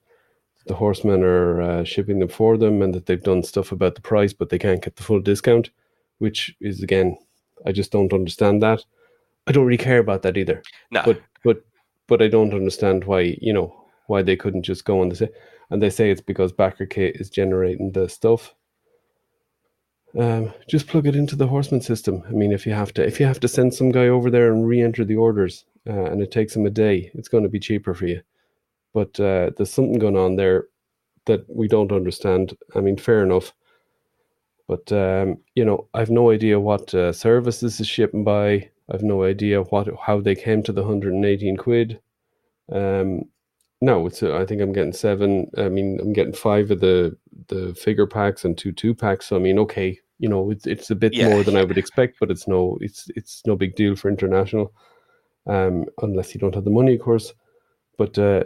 The 0.65 0.75
horsemen 0.75 1.23
are 1.23 1.61
uh, 1.61 1.83
shipping 1.83 2.19
them 2.19 2.29
for 2.29 2.57
them, 2.57 2.81
and 2.81 2.93
that 2.93 3.05
they've 3.05 3.21
done 3.21 3.43
stuff 3.43 3.71
about 3.71 3.95
the 3.95 4.01
price, 4.01 4.33
but 4.33 4.49
they 4.49 4.59
can't 4.59 4.83
get 4.83 4.95
the 4.95 5.03
full 5.03 5.21
discount, 5.21 5.69
which 6.19 6.55
is 6.61 6.81
again, 6.81 7.17
I 7.65 7.71
just 7.71 7.91
don't 7.91 8.13
understand 8.13 8.61
that. 8.63 8.83
I 9.47 9.51
don't 9.51 9.65
really 9.65 9.77
care 9.77 9.99
about 9.99 10.21
that 10.21 10.37
either 10.37 10.63
no. 10.91 11.01
but 11.05 11.21
but 11.43 11.63
but 12.07 12.21
I 12.21 12.27
don't 12.27 12.53
understand 12.53 13.05
why 13.05 13.37
you 13.41 13.53
know 13.53 13.75
why 14.07 14.21
they 14.21 14.35
couldn't 14.35 14.63
just 14.63 14.85
go 14.85 15.01
on 15.01 15.09
the 15.09 15.15
say 15.15 15.29
and 15.69 15.81
they 15.81 15.89
say 15.89 16.11
it's 16.11 16.21
because 16.21 16.51
Backer 16.51 16.85
Kit 16.85 17.15
is 17.15 17.29
generating 17.29 17.91
the 17.91 18.07
stuff. 18.07 18.53
Um, 20.17 20.53
just 20.67 20.87
plug 20.87 21.07
it 21.07 21.15
into 21.15 21.35
the 21.35 21.47
Horseman 21.47 21.81
system. 21.81 22.21
I 22.27 22.31
mean, 22.31 22.51
if 22.51 22.67
you 22.67 22.73
have 22.73 22.93
to, 22.93 23.03
if 23.03 23.19
you 23.19 23.25
have 23.25 23.39
to 23.39 23.47
send 23.47 23.73
some 23.73 23.91
guy 23.91 24.07
over 24.07 24.29
there 24.29 24.53
and 24.53 24.67
re-enter 24.67 25.03
the 25.03 25.15
orders, 25.15 25.65
uh, 25.89 26.05
and 26.05 26.21
it 26.21 26.31
takes 26.31 26.55
him 26.55 26.67
a 26.67 26.69
day, 26.69 27.09
it's 27.15 27.27
going 27.27 27.43
to 27.43 27.49
be 27.49 27.59
cheaper 27.59 27.95
for 27.95 28.05
you. 28.05 28.21
But 28.93 29.19
uh, 29.19 29.49
there's 29.57 29.71
something 29.71 29.97
going 29.97 30.17
on 30.17 30.35
there 30.35 30.67
that 31.25 31.43
we 31.49 31.67
don't 31.67 31.91
understand. 31.91 32.55
I 32.75 32.81
mean, 32.81 32.97
fair 32.97 33.23
enough. 33.23 33.53
But 34.67 34.91
um, 34.91 35.39
you 35.55 35.65
know, 35.65 35.87
I've 35.95 36.11
no 36.11 36.29
idea 36.29 36.59
what 36.59 36.93
uh, 36.93 37.11
service 37.13 37.59
this 37.59 37.79
is 37.79 37.87
shipping 37.87 38.23
by. 38.23 38.69
I've 38.91 39.03
no 39.03 39.23
idea 39.23 39.61
what 39.63 39.87
how 40.01 40.19
they 40.21 40.35
came 40.35 40.63
to 40.63 40.71
the 40.73 40.81
118 40.81 41.57
quid. 41.57 41.99
Um, 42.71 43.23
no, 43.81 44.07
it's 44.07 44.23
uh, 44.23 44.37
I 44.37 44.45
think 44.45 44.61
I'm 44.61 44.73
getting 44.73 44.93
seven. 44.93 45.49
I 45.57 45.69
mean, 45.69 45.99
I'm 46.01 46.13
getting 46.13 46.33
five 46.33 46.71
of 46.71 46.79
the 46.79 47.17
the 47.47 47.75
figure 47.75 48.07
packs 48.07 48.45
and 48.45 48.57
two 48.57 48.71
two 48.71 48.95
packs. 48.95 49.27
So 49.27 49.35
I 49.35 49.39
mean, 49.39 49.59
okay, 49.59 49.99
you 50.19 50.29
know, 50.29 50.51
it's 50.51 50.67
it's 50.67 50.91
a 50.91 50.95
bit 50.95 51.19
Yeah, 51.19 51.21
more 51.21 51.43
than 51.43 51.57
I 51.57 51.63
would 51.63 51.77
expect, 51.77 52.17
but 52.19 52.31
it's 52.31 52.47
no 52.47 52.77
it's 52.81 53.09
it's 53.15 53.41
no 53.45 53.55
big 53.55 53.75
deal 53.75 53.95
for 53.95 54.09
international, 54.09 54.73
um, 55.47 55.85
unless 56.01 56.33
you 56.33 56.39
don't 56.39 56.55
have 56.55 56.65
the 56.65 56.71
money, 56.71 56.95
of 56.95 57.01
course. 57.01 57.33
But 57.97 58.17
uh, 58.19 58.45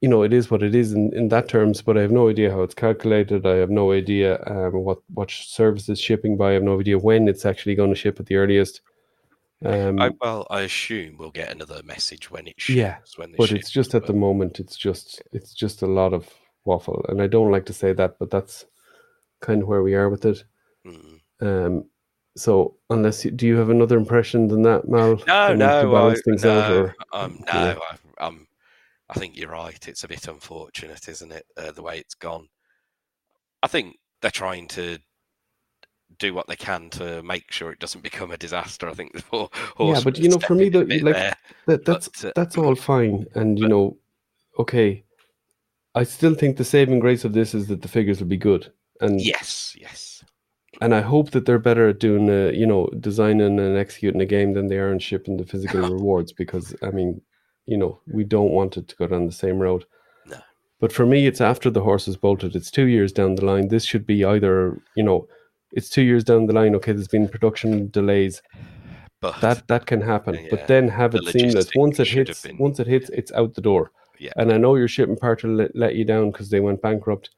you 0.00 0.08
know, 0.08 0.22
it 0.22 0.32
is 0.32 0.50
what 0.50 0.62
it 0.62 0.74
is 0.74 0.92
in, 0.92 1.14
in 1.14 1.28
that 1.28 1.48
terms, 1.48 1.80
but 1.82 1.96
I 1.96 2.02
have 2.02 2.12
no 2.12 2.28
idea 2.28 2.50
how 2.50 2.62
it's 2.62 2.74
calculated. 2.74 3.46
I 3.46 3.56
have 3.56 3.70
no 3.70 3.92
idea 3.92 4.42
um, 4.46 4.84
what, 4.84 4.98
what 5.14 5.30
service 5.30 5.88
is 5.88 5.98
shipping 6.00 6.36
by. 6.36 6.50
I 6.50 6.54
have 6.54 6.62
no 6.62 6.78
idea 6.78 6.98
when 6.98 7.26
it's 7.26 7.46
actually 7.46 7.74
going 7.74 7.90
to 7.90 7.96
ship 7.96 8.20
at 8.20 8.26
the 8.26 8.36
earliest. 8.36 8.82
Um, 9.64 10.00
I, 10.00 10.10
well, 10.20 10.46
I 10.50 10.60
assume 10.62 11.16
we'll 11.16 11.30
get 11.30 11.50
another 11.50 11.80
message 11.84 12.30
when 12.30 12.46
it 12.46 12.54
ships. 12.58 12.76
Yeah, 12.76 12.96
when 13.16 13.34
but 13.36 13.52
it's 13.52 13.70
just 13.70 13.94
at 13.94 14.06
the 14.06 14.12
moment, 14.12 14.60
it's 14.60 14.76
just 14.76 15.22
it's 15.32 15.54
just 15.54 15.82
a 15.82 15.86
lot 15.86 16.12
of 16.12 16.28
waffle, 16.64 17.04
and 17.08 17.22
I 17.22 17.26
don't 17.26 17.50
like 17.50 17.66
to 17.66 17.72
say 17.72 17.92
that, 17.94 18.18
but 18.18 18.30
that's 18.30 18.66
kind 19.40 19.62
of 19.62 19.68
where 19.68 19.82
we 19.82 19.94
are 19.94 20.08
with 20.08 20.24
it. 20.24 20.44
Mm. 20.86 21.20
Um, 21.40 21.84
so 22.36 22.76
unless 22.90 23.24
you, 23.24 23.30
do 23.30 23.46
you 23.46 23.56
have 23.56 23.70
another 23.70 23.96
impression 23.96 24.48
than 24.48 24.62
that, 24.62 24.88
Mal? 24.88 25.20
No, 25.26 25.52
Um, 25.52 25.58
no, 25.58 25.94
I, 25.94 26.14
things 26.14 26.44
out, 26.44 26.70
no, 26.70 26.80
or 26.80 26.94
um, 27.12 27.44
no. 27.46 27.52
Yeah. 27.52 27.78
I, 27.90 28.26
I'm. 28.26 28.46
I 29.08 29.14
think 29.14 29.36
you're 29.36 29.50
right. 29.50 29.86
It's 29.86 30.04
a 30.04 30.08
bit 30.08 30.28
unfortunate, 30.28 31.08
isn't 31.08 31.30
it? 31.30 31.46
Uh, 31.56 31.72
the 31.72 31.82
way 31.82 31.98
it's 31.98 32.14
gone. 32.14 32.48
I 33.62 33.66
think 33.66 33.98
they're 34.20 34.30
trying 34.30 34.66
to 34.68 34.98
do 36.18 36.34
what 36.34 36.46
they 36.48 36.56
can 36.56 36.90
to 36.90 37.22
make 37.22 37.50
sure 37.50 37.70
it 37.72 37.78
doesn't 37.80 38.02
become 38.02 38.30
a 38.30 38.36
disaster. 38.36 38.88
I 38.88 38.94
think 38.94 39.12
the 39.14 39.22
four 39.22 39.50
Yeah, 39.78 40.00
but, 40.04 40.18
you 40.18 40.28
know, 40.28 40.38
for 40.38 40.54
me, 40.54 40.68
the- 40.68 40.84
like, 41.00 41.14
there. 41.14 41.36
that, 41.66 41.84
that's 41.84 42.08
But, 42.08 42.28
uh, 42.28 42.32
that's 42.36 42.56
all 42.58 42.74
fine, 42.74 43.26
and 43.34 43.58
you 43.58 43.64
but- 43.64 43.70
know, 43.70 43.96
okay, 44.58 45.04
I 45.94 46.02
still 46.04 46.34
think 46.34 46.56
the 46.56 46.64
saving 46.64 46.98
grace 47.00 47.24
of 47.24 47.32
this 47.32 47.54
is 47.54 47.68
that 47.68 47.82
the 47.82 47.88
figures 47.88 48.20
will 48.20 48.26
be 48.28 48.36
good, 48.36 48.72
and 49.00 49.20
yes, 49.20 49.76
yes, 49.78 50.24
and 50.80 50.92
I 50.94 51.02
hope 51.02 51.30
that 51.30 51.46
they're 51.46 51.58
better 51.60 51.88
at 51.88 52.00
doing, 52.00 52.28
uh, 52.28 52.50
you 52.52 52.66
know, 52.66 52.88
designing 52.98 53.60
and 53.60 53.76
executing 53.76 54.20
a 54.20 54.26
game 54.26 54.54
than 54.54 54.66
they 54.66 54.78
are 54.78 54.90
in 54.90 54.98
shipping 54.98 55.36
the 55.36 55.46
physical 55.46 55.80
rewards. 55.96 56.32
Because 56.32 56.74
I 56.82 56.90
mean, 56.90 57.20
you 57.66 57.76
know, 57.76 58.00
we 58.12 58.24
don't 58.24 58.50
want 58.50 58.76
it 58.76 58.88
to 58.88 58.96
go 58.96 59.06
down 59.06 59.26
the 59.26 59.32
same 59.32 59.60
road. 59.60 59.84
No. 60.26 60.38
But 60.80 60.92
for 60.92 61.06
me, 61.06 61.28
it's 61.28 61.40
after 61.40 61.70
the 61.70 61.82
horse 61.82 62.08
is 62.08 62.16
bolted. 62.16 62.56
It's 62.56 62.72
two 62.72 62.86
years 62.86 63.12
down 63.12 63.36
the 63.36 63.44
line. 63.44 63.68
This 63.68 63.84
should 63.84 64.04
be 64.04 64.24
either, 64.24 64.80
you 64.96 65.04
know, 65.04 65.28
it's 65.74 65.88
two 65.90 66.02
years 66.02 66.24
down 66.24 66.46
the 66.46 66.52
line. 66.52 66.74
Okay, 66.76 66.92
there's 66.92 67.08
been 67.08 67.28
production 67.28 67.88
delays. 67.90 68.40
but 69.20 69.40
That 69.40 69.66
that 69.68 69.86
can 69.86 70.00
happen. 70.00 70.34
Yeah, 70.34 70.48
But 70.50 70.66
then 70.66 70.88
have 70.88 71.12
the 71.12 71.18
it 71.18 71.32
seamless. 71.32 71.70
Once 71.76 72.00
it 72.00 72.08
hits, 72.08 72.42
been- 72.42 72.58
once 72.58 72.80
it 72.80 72.86
hits, 72.86 73.10
it's 73.10 73.32
out 73.32 73.54
the 73.54 73.60
door. 73.60 73.90
Yeah. 74.18 74.32
And 74.36 74.52
I 74.52 74.58
know 74.58 74.76
your 74.76 74.88
shipping 74.88 75.16
part 75.16 75.42
will 75.42 75.54
let, 75.56 75.74
let 75.74 75.94
you 75.96 76.04
down 76.04 76.30
because 76.30 76.48
they 76.50 76.60
went 76.60 76.80
bankrupt. 76.82 77.30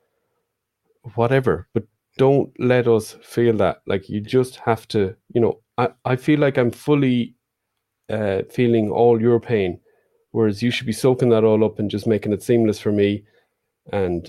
Whatever, 1.15 1.69
but 1.73 1.85
don't 2.19 2.51
let 2.59 2.89
us 2.89 3.17
feel 3.23 3.57
that. 3.59 3.83
Like 3.87 4.09
you 4.09 4.21
just 4.21 4.57
have 4.57 4.87
to, 4.89 5.15
you 5.33 5.41
know. 5.41 5.61
I 5.79 5.89
I 6.05 6.17
feel 6.17 6.41
like 6.41 6.59
I'm 6.59 6.71
fully 6.73 7.35
uh, 8.09 8.43
feeling 8.51 8.91
all 8.91 9.21
your 9.21 9.39
pain, 9.41 9.81
whereas 10.33 10.63
you 10.63 10.71
should 10.71 10.87
be 10.87 10.93
soaking 10.93 11.29
that 11.31 11.45
all 11.45 11.65
up 11.65 11.79
and 11.79 11.91
just 11.91 12.07
making 12.07 12.33
it 12.33 12.43
seamless 12.43 12.81
for 12.81 12.93
me. 12.93 13.25
And 13.93 14.29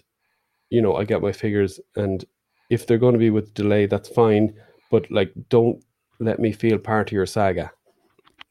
you 0.70 0.82
know, 0.82 0.96
I 0.96 1.04
get 1.06 1.22
my 1.22 1.32
figures, 1.32 1.80
and 1.96 2.24
if 2.70 2.86
they're 2.88 2.98
going 2.98 3.14
to 3.14 3.20
be 3.20 3.30
with 3.30 3.54
delay, 3.54 3.86
that's 3.86 4.10
fine. 4.10 4.54
But 4.92 5.10
like, 5.12 5.34
don't 5.50 5.84
let 6.20 6.40
me 6.40 6.52
feel 6.52 6.78
part 6.80 7.10
of 7.10 7.14
your 7.14 7.26
saga. 7.26 7.72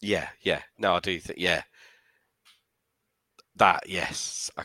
yeah, 0.01 0.29
yeah. 0.43 0.63
No, 0.79 0.95
I 0.95 1.01
do 1.01 1.19
think 1.21 1.39
yeah. 1.39 1.63
That 3.57 3.89
yes, 3.89 4.51
I, 4.57 4.65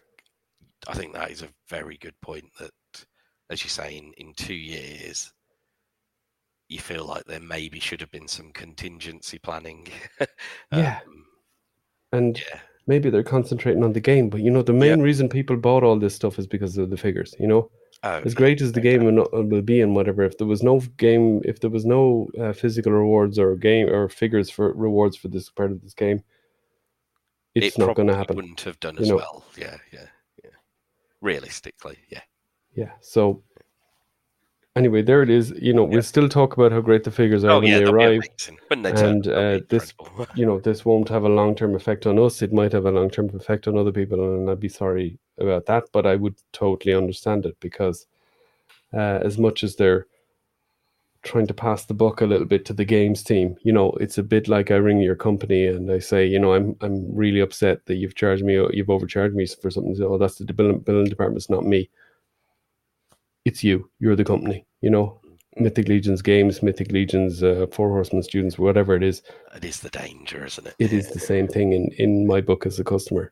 I 0.87 0.93
think 0.95 1.13
that 1.13 1.31
is 1.31 1.41
a 1.41 1.49
very 1.69 1.97
good 1.97 2.19
point. 2.21 2.45
That, 2.59 2.71
as 3.49 3.63
you 3.63 3.69
say, 3.69 3.97
in, 4.17 4.33
two 4.35 4.53
years, 4.53 5.31
you 6.69 6.79
feel 6.79 7.05
like 7.05 7.25
there 7.25 7.39
maybe 7.39 7.79
should 7.79 8.01
have 8.01 8.11
been 8.11 8.27
some 8.27 8.51
contingency 8.51 9.39
planning. 9.39 9.87
Yeah. 10.71 10.99
Um, 11.07 11.25
And 12.11 12.39
yeah, 12.39 12.59
maybe 12.87 13.09
they're 13.09 13.23
concentrating 13.23 13.83
on 13.83 13.93
the 13.93 13.99
game, 14.01 14.29
but 14.29 14.41
you 14.41 14.49
know, 14.51 14.61
the 14.61 14.73
main 14.73 15.01
reason 15.01 15.29
people 15.29 15.57
bought 15.57 15.83
all 15.83 15.99
this 15.99 16.15
stuff 16.15 16.39
is 16.39 16.47
because 16.47 16.77
of 16.77 16.89
the 16.89 16.97
figures. 16.97 17.35
You 17.39 17.47
know, 17.47 17.71
oh, 18.03 18.21
as 18.25 18.33
great 18.33 18.61
as 18.61 18.71
the 18.71 18.81
game 18.81 19.03
will, 19.05 19.27
will 19.31 19.61
be 19.61 19.81
and 19.81 19.95
whatever, 19.95 20.23
if 20.23 20.37
there 20.37 20.47
was 20.47 20.63
no 20.63 20.79
game, 20.97 21.41
if 21.45 21.59
there 21.59 21.69
was 21.69 21.85
no 21.85 22.29
uh, 22.39 22.53
physical 22.53 22.91
rewards 22.91 23.37
or 23.39 23.55
game 23.55 23.89
or 23.89 24.09
figures 24.09 24.49
for 24.49 24.73
rewards 24.73 25.15
for 25.17 25.27
this 25.27 25.49
part 25.49 25.71
of 25.71 25.81
this 25.81 25.93
game, 25.93 26.23
it's 27.55 27.75
it 27.77 27.79
not 27.79 27.95
going 27.95 28.07
to 28.07 28.15
happen. 28.15 28.35
Wouldn't 28.35 28.61
have 28.61 28.79
done 28.79 28.95
you 28.95 29.01
as 29.01 29.09
know. 29.09 29.15
well. 29.17 29.43
Yeah, 29.57 29.77
yeah, 29.91 30.05
yeah. 30.43 30.49
Realistically, 31.21 31.97
yeah. 32.09 32.21
Yeah. 32.73 32.91
So 33.01 33.43
anyway, 34.75 35.01
there 35.01 35.21
it 35.21 35.29
is. 35.29 35.51
You 35.61 35.73
know, 35.73 35.83
Yeah. 35.83 35.89
we'll 35.95 36.01
still 36.03 36.29
talk 36.29 36.55
about 36.55 36.71
how 36.71 36.81
great 36.81 37.03
the 37.03 37.11
figures 37.11 37.43
are 37.43 37.51
Oh 37.51 37.59
when 37.59 37.67
yeah, 37.67 37.79
they 37.79 37.83
arrive. 37.85 38.21
When 38.69 38.81
they 38.81 38.93
turn 38.93 39.15
And 39.15 39.27
uh, 39.27 39.59
this, 39.69 39.93
you 40.35 40.45
know, 40.45 40.59
this 40.59 40.85
won't 40.85 41.09
have 41.09 41.23
a 41.23 41.29
long 41.29 41.55
term 41.55 41.75
effect 41.75 42.07
on 42.07 42.17
us. 42.17 42.41
It 42.41 42.53
might 42.53 42.71
have 42.71 42.85
a 42.85 42.91
long 42.91 43.09
term 43.09 43.29
effect 43.35 43.67
on 43.67 43.77
other 43.77 43.91
people, 43.91 44.19
and 44.23 44.49
I'd 44.49 44.59
be 44.59 44.69
sorry 44.69 45.19
about 45.41 45.65
that. 45.65 45.85
But 45.91 46.05
I 46.05 46.15
would 46.15 46.35
totally 46.53 46.93
understand 46.93 47.45
it 47.45 47.57
because, 47.59 48.07
uh, 48.93 49.19
as 49.23 49.37
much 49.37 49.63
as 49.63 49.75
they're 49.75 50.07
trying 51.23 51.45
to 51.47 51.53
pass 51.53 51.85
the 51.85 51.93
buck 51.93 52.21
a 52.21 52.25
little 52.25 52.47
bit 52.47 52.65
to 52.65 52.73
the 52.73 52.85
games 52.85 53.23
team, 53.23 53.55
you 53.63 53.71
know, 53.71 53.91
it's 54.01 54.17
a 54.17 54.23
bit 54.23 54.47
like 54.47 54.71
I 54.71 54.75
ring 54.75 54.99
your 54.99 55.15
company 55.15 55.67
and 55.67 55.91
I 55.91 55.99
say, 55.99 56.25
you 56.25 56.39
know, 56.39 56.53
I'm 56.53 56.75
I'm 56.81 57.13
really 57.15 57.41
upset 57.41 57.85
that 57.85 57.95
you've 57.95 58.15
charged 58.15 58.43
me, 58.43 58.55
you've 58.73 58.89
overcharged 58.89 59.35
me 59.35 59.45
for 59.45 59.69
something. 59.69 59.95
Oh, 60.01 60.17
that's 60.17 60.37
the 60.37 60.53
billing, 60.53 60.79
billing 60.79 61.05
department. 61.09 61.37
It's 61.37 61.49
not 61.49 61.65
me. 61.65 61.89
It's 63.45 63.63
you. 63.63 63.89
You're 63.99 64.15
the 64.15 64.23
company. 64.23 64.65
You 64.81 64.89
know, 64.89 65.19
Mythic 65.57 65.87
Legions 65.87 66.21
games, 66.21 66.63
Mythic 66.63 66.91
Legions, 66.91 67.43
uh, 67.43 67.67
Four 67.71 67.89
Horsemen 67.89 68.23
students, 68.23 68.57
whatever 68.57 68.95
it 68.95 69.03
is, 69.03 69.21
It 69.55 69.65
is 69.65 69.79
the 69.79 69.89
danger, 69.89 70.45
isn't 70.45 70.67
it? 70.67 70.75
it 70.79 70.93
is 70.93 71.09
the 71.09 71.19
same 71.19 71.47
thing 71.47 71.73
in, 71.73 71.89
in 71.97 72.25
my 72.25 72.41
book 72.41 72.65
as 72.65 72.79
a 72.79 72.83
customer. 72.83 73.31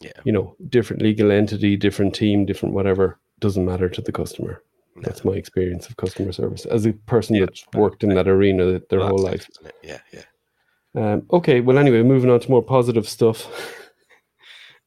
Yeah. 0.00 0.12
You 0.24 0.32
know, 0.32 0.56
different 0.68 1.02
legal 1.02 1.30
entity, 1.30 1.76
different 1.76 2.14
team, 2.14 2.44
different 2.46 2.74
whatever, 2.74 3.18
doesn't 3.40 3.64
matter 3.64 3.88
to 3.88 4.00
the 4.02 4.12
customer. 4.12 4.62
No. 4.94 5.02
That's 5.02 5.24
my 5.24 5.32
experience 5.32 5.88
of 5.88 5.96
customer 5.96 6.32
service 6.32 6.64
as 6.66 6.86
a 6.86 6.92
person 6.92 7.36
Yeah, 7.36 7.46
that's 7.46 7.66
worked 7.74 8.02
in 8.02 8.14
that 8.14 8.28
arena 8.28 8.80
their 8.90 9.00
Well, 9.00 9.08
whole 9.08 9.18
life. 9.18 9.48
it, 9.48 9.56
isn't 9.58 9.66
it? 9.66 9.74
Yeah, 9.82 9.98
yeah. 10.12 11.12
Um, 11.12 11.26
okay, 11.30 11.60
well, 11.60 11.78
anyway, 11.78 12.02
moving 12.02 12.30
on 12.30 12.40
to 12.40 12.50
more 12.50 12.62
positive 12.62 13.06
stuff. 13.06 13.46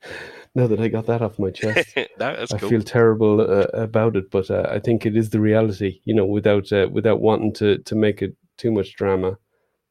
now 0.56 0.68
that 0.68 0.80
I 0.80 0.88
got 0.88 1.06
that 1.06 1.22
off 1.22 1.38
my 1.38 1.52
chest. 1.52 1.96
no, 2.20 2.46
I 2.52 2.58
cool. 2.58 2.70
feel 2.70 2.82
terrible 2.82 3.42
uh, 3.42 3.68
about 3.74 4.16
it, 4.16 4.32
but 4.32 4.50
uh, 4.50 4.68
I 4.72 4.80
think 4.80 5.06
it 5.06 5.16
is 5.16 5.30
the 5.30 5.40
reality. 5.40 6.02
You 6.06 6.16
know, 6.16 6.26
without 6.26 6.72
uh, 6.72 6.88
without 6.92 7.22
wanting 7.22 7.54
to 7.54 7.78
to 7.80 7.96
make 7.96 8.22
it 8.22 8.36
too 8.58 8.72
much 8.72 8.96
drama, 8.96 9.38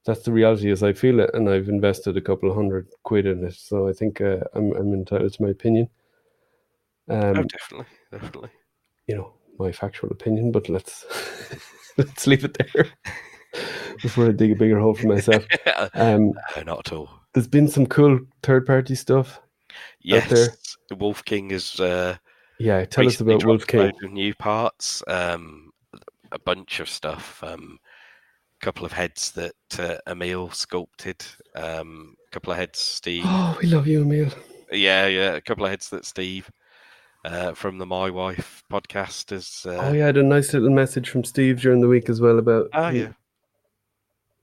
that's 0.08 0.22
the 0.22 0.32
reality 0.32 0.70
as 0.70 0.82
I 0.82 0.94
feel 0.94 1.20
it, 1.20 1.30
and 1.34 1.50
I've 1.50 1.68
invested 1.68 2.16
a 2.16 2.22
couple 2.22 2.48
of 2.48 2.56
hundred 2.56 2.88
quid 3.02 3.26
in 3.26 3.44
it, 3.44 3.54
so 3.54 3.88
I 3.88 3.92
think 3.92 4.22
uh, 4.22 4.38
I'm 4.54 4.72
I'm 4.74 4.94
entitled 4.94 5.34
to 5.34 5.42
my 5.42 5.50
opinion. 5.50 5.86
Um, 7.10 7.36
oh, 7.36 7.42
definitely, 7.42 7.86
definitely. 8.10 8.48
you 9.06 9.16
know, 9.16 9.34
my 9.58 9.70
factual 9.70 10.10
opinion, 10.10 10.50
but 10.50 10.70
let's 10.70 11.04
let's 11.98 12.26
leave 12.26 12.42
it 12.46 12.56
there 12.56 12.86
before 14.02 14.28
I 14.28 14.32
dig 14.32 14.52
a 14.52 14.54
bigger 14.54 14.78
hole 14.78 14.94
for 14.94 15.08
myself. 15.08 15.44
Um, 15.94 16.32
no, 16.56 16.62
not 16.64 16.86
at 16.88 16.92
all. 16.92 17.08
there's 17.34 17.46
been 17.46 17.68
some 17.68 17.86
cool 17.86 18.18
third 18.42 18.66
party 18.66 18.94
stuff. 18.96 19.40
Yes, 20.00 20.28
there. 20.30 20.98
Wolf 20.98 21.22
King 21.24 21.50
is. 21.52 21.78
Uh, 21.78 22.16
Yeah, 22.58 22.84
tell 22.86 23.06
us 23.06 23.20
about 23.20 23.44
Wolf 23.44 23.66
dropped 23.66 23.74
a 23.74 23.76
load 23.76 24.00
King. 24.00 24.14
new 24.14 24.34
parts, 24.34 25.04
um, 25.06 25.70
a 26.32 26.38
bunch 26.38 26.80
of 26.80 26.88
stuff. 26.88 27.44
Um, 27.44 27.78
couple 28.60 28.84
of 28.84 28.92
heads 28.92 29.32
that 29.32 29.54
uh, 29.78 29.96
Emil 30.10 30.50
sculpted. 30.50 31.24
Um, 31.54 32.14
a 32.26 32.30
couple 32.32 32.52
of 32.52 32.58
heads 32.58 32.78
Steve. 32.78 33.22
Oh, 33.26 33.58
we 33.62 33.68
love 33.68 33.86
you, 33.86 34.02
Emil. 34.02 34.30
yeah, 34.72 35.06
yeah. 35.06 35.34
A 35.34 35.40
couple 35.40 35.64
of 35.64 35.70
heads 35.70 35.88
that 35.90 36.04
Steve 36.04 36.50
uh, 37.24 37.52
from 37.54 37.78
the 37.78 37.86
My 37.86 38.10
Wife 38.10 38.62
podcast 38.70 39.30
has. 39.30 39.62
Uh, 39.66 39.78
Oh, 39.80 39.92
yeah, 39.92 40.04
I 40.04 40.06
had 40.06 40.16
a 40.16 40.22
nice 40.22 40.52
little 40.52 40.70
message 40.70 41.08
from 41.10 41.24
Steve 41.24 41.60
during 41.60 41.80
the 41.80 41.88
week 41.88 42.08
as 42.08 42.20
well 42.20 42.38
about. 42.38 42.68
Oh, 42.74 42.88
yeah. 42.90 43.12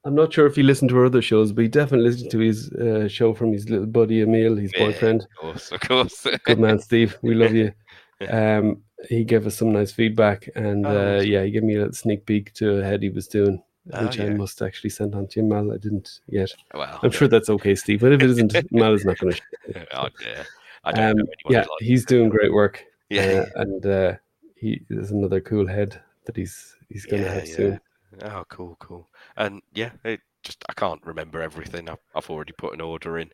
I'm 0.06 0.14
not 0.16 0.32
sure 0.32 0.46
if 0.46 0.56
he 0.56 0.62
listened 0.62 0.90
to 0.92 0.98
our 1.00 1.06
other 1.06 1.22
shows, 1.22 1.52
but 1.52 1.64
he 1.64 1.68
definitely 1.68 2.08
listened 2.10 2.30
to 2.32 2.38
his 2.40 2.72
uh, 2.74 3.08
show 3.08 3.34
from 3.34 3.52
his 3.52 3.70
little 3.72 3.88
buddy 3.88 4.22
Emil, 4.22 4.56
his 4.56 4.72
Yeah, 4.76 4.86
boyfriend. 4.86 5.22
Of 5.22 5.28
course, 5.40 5.72
of 5.72 5.80
course. 5.82 6.28
Good 6.46 6.60
man, 6.60 6.80
Steve. 6.80 7.18
We 7.22 7.34
love 7.36 7.54
you. 7.54 7.72
Um, 8.30 8.82
he 9.10 9.26
gave 9.26 9.46
us 9.46 9.58
some 9.58 9.74
nice 9.74 9.92
feedback, 9.92 10.48
and 10.56 10.88
Oh, 10.88 11.18
uh, 11.18 11.22
yeah, 11.22 11.44
he 11.44 11.52
gave 11.52 11.64
me 11.64 11.76
a 11.76 11.80
little 11.80 11.94
sneak 11.94 12.26
peek 12.26 12.54
to 12.54 12.80
a 12.80 12.84
head 12.84 13.04
he 13.04 13.10
was 13.10 13.28
doing, 13.28 13.62
Oh, 13.94 14.06
which 14.06 14.20
I 14.20 14.30
must 14.30 14.62
actually 14.62 14.90
send 14.90 15.14
on 15.14 15.28
to 15.28 15.40
you, 15.40 15.46
Mal. 15.46 15.72
I 15.72 15.78
didn't 15.78 16.22
yet. 16.28 16.52
well, 16.74 17.00
I'm 17.04 17.12
sure 17.12 17.28
that's 17.28 17.50
okay, 17.50 17.76
Steve. 17.76 18.02
But 18.02 18.14
if 18.14 18.22
it 18.22 18.30
isn't, 18.32 18.56
Mal 18.72 18.94
is 18.94 19.06
not 19.06 19.20
going 19.20 19.34
to. 19.74 19.88
oh, 19.94 20.10
yeah. 20.26 20.44
I 20.84 20.92
don't 20.92 21.12
Um, 21.12 21.18
know 21.18 21.26
yeah, 21.50 21.64
who 21.64 21.70
likes 21.72 21.86
he's 21.86 22.06
doing 22.06 22.30
great 22.30 22.52
work. 22.54 22.84
Yeah, 23.10 23.46
uh, 23.56 23.62
and 23.62 23.86
uh, 23.86 24.14
he 24.56 24.82
is 24.90 25.12
another 25.12 25.40
cool 25.40 25.68
head 25.68 26.02
that 26.26 26.36
he's 26.36 26.76
he's 26.90 27.06
going 27.06 27.22
to 27.24 27.30
Yeah, 27.30 27.34
have 27.36 27.48
yeah. 27.48 27.56
soon. 27.56 27.80
Oh, 28.24 28.44
cool, 28.50 28.76
cool. 28.80 29.08
And 29.38 29.62
yeah, 29.74 29.92
it 30.04 30.22
just 30.42 30.64
I 30.70 30.74
can't 30.74 31.02
remember 31.06 31.42
everything. 31.42 31.90
I've, 31.90 32.00
I've 32.16 32.30
already 32.30 32.54
put 32.54 32.74
an 32.74 32.82
order 32.82 33.18
in. 33.20 33.32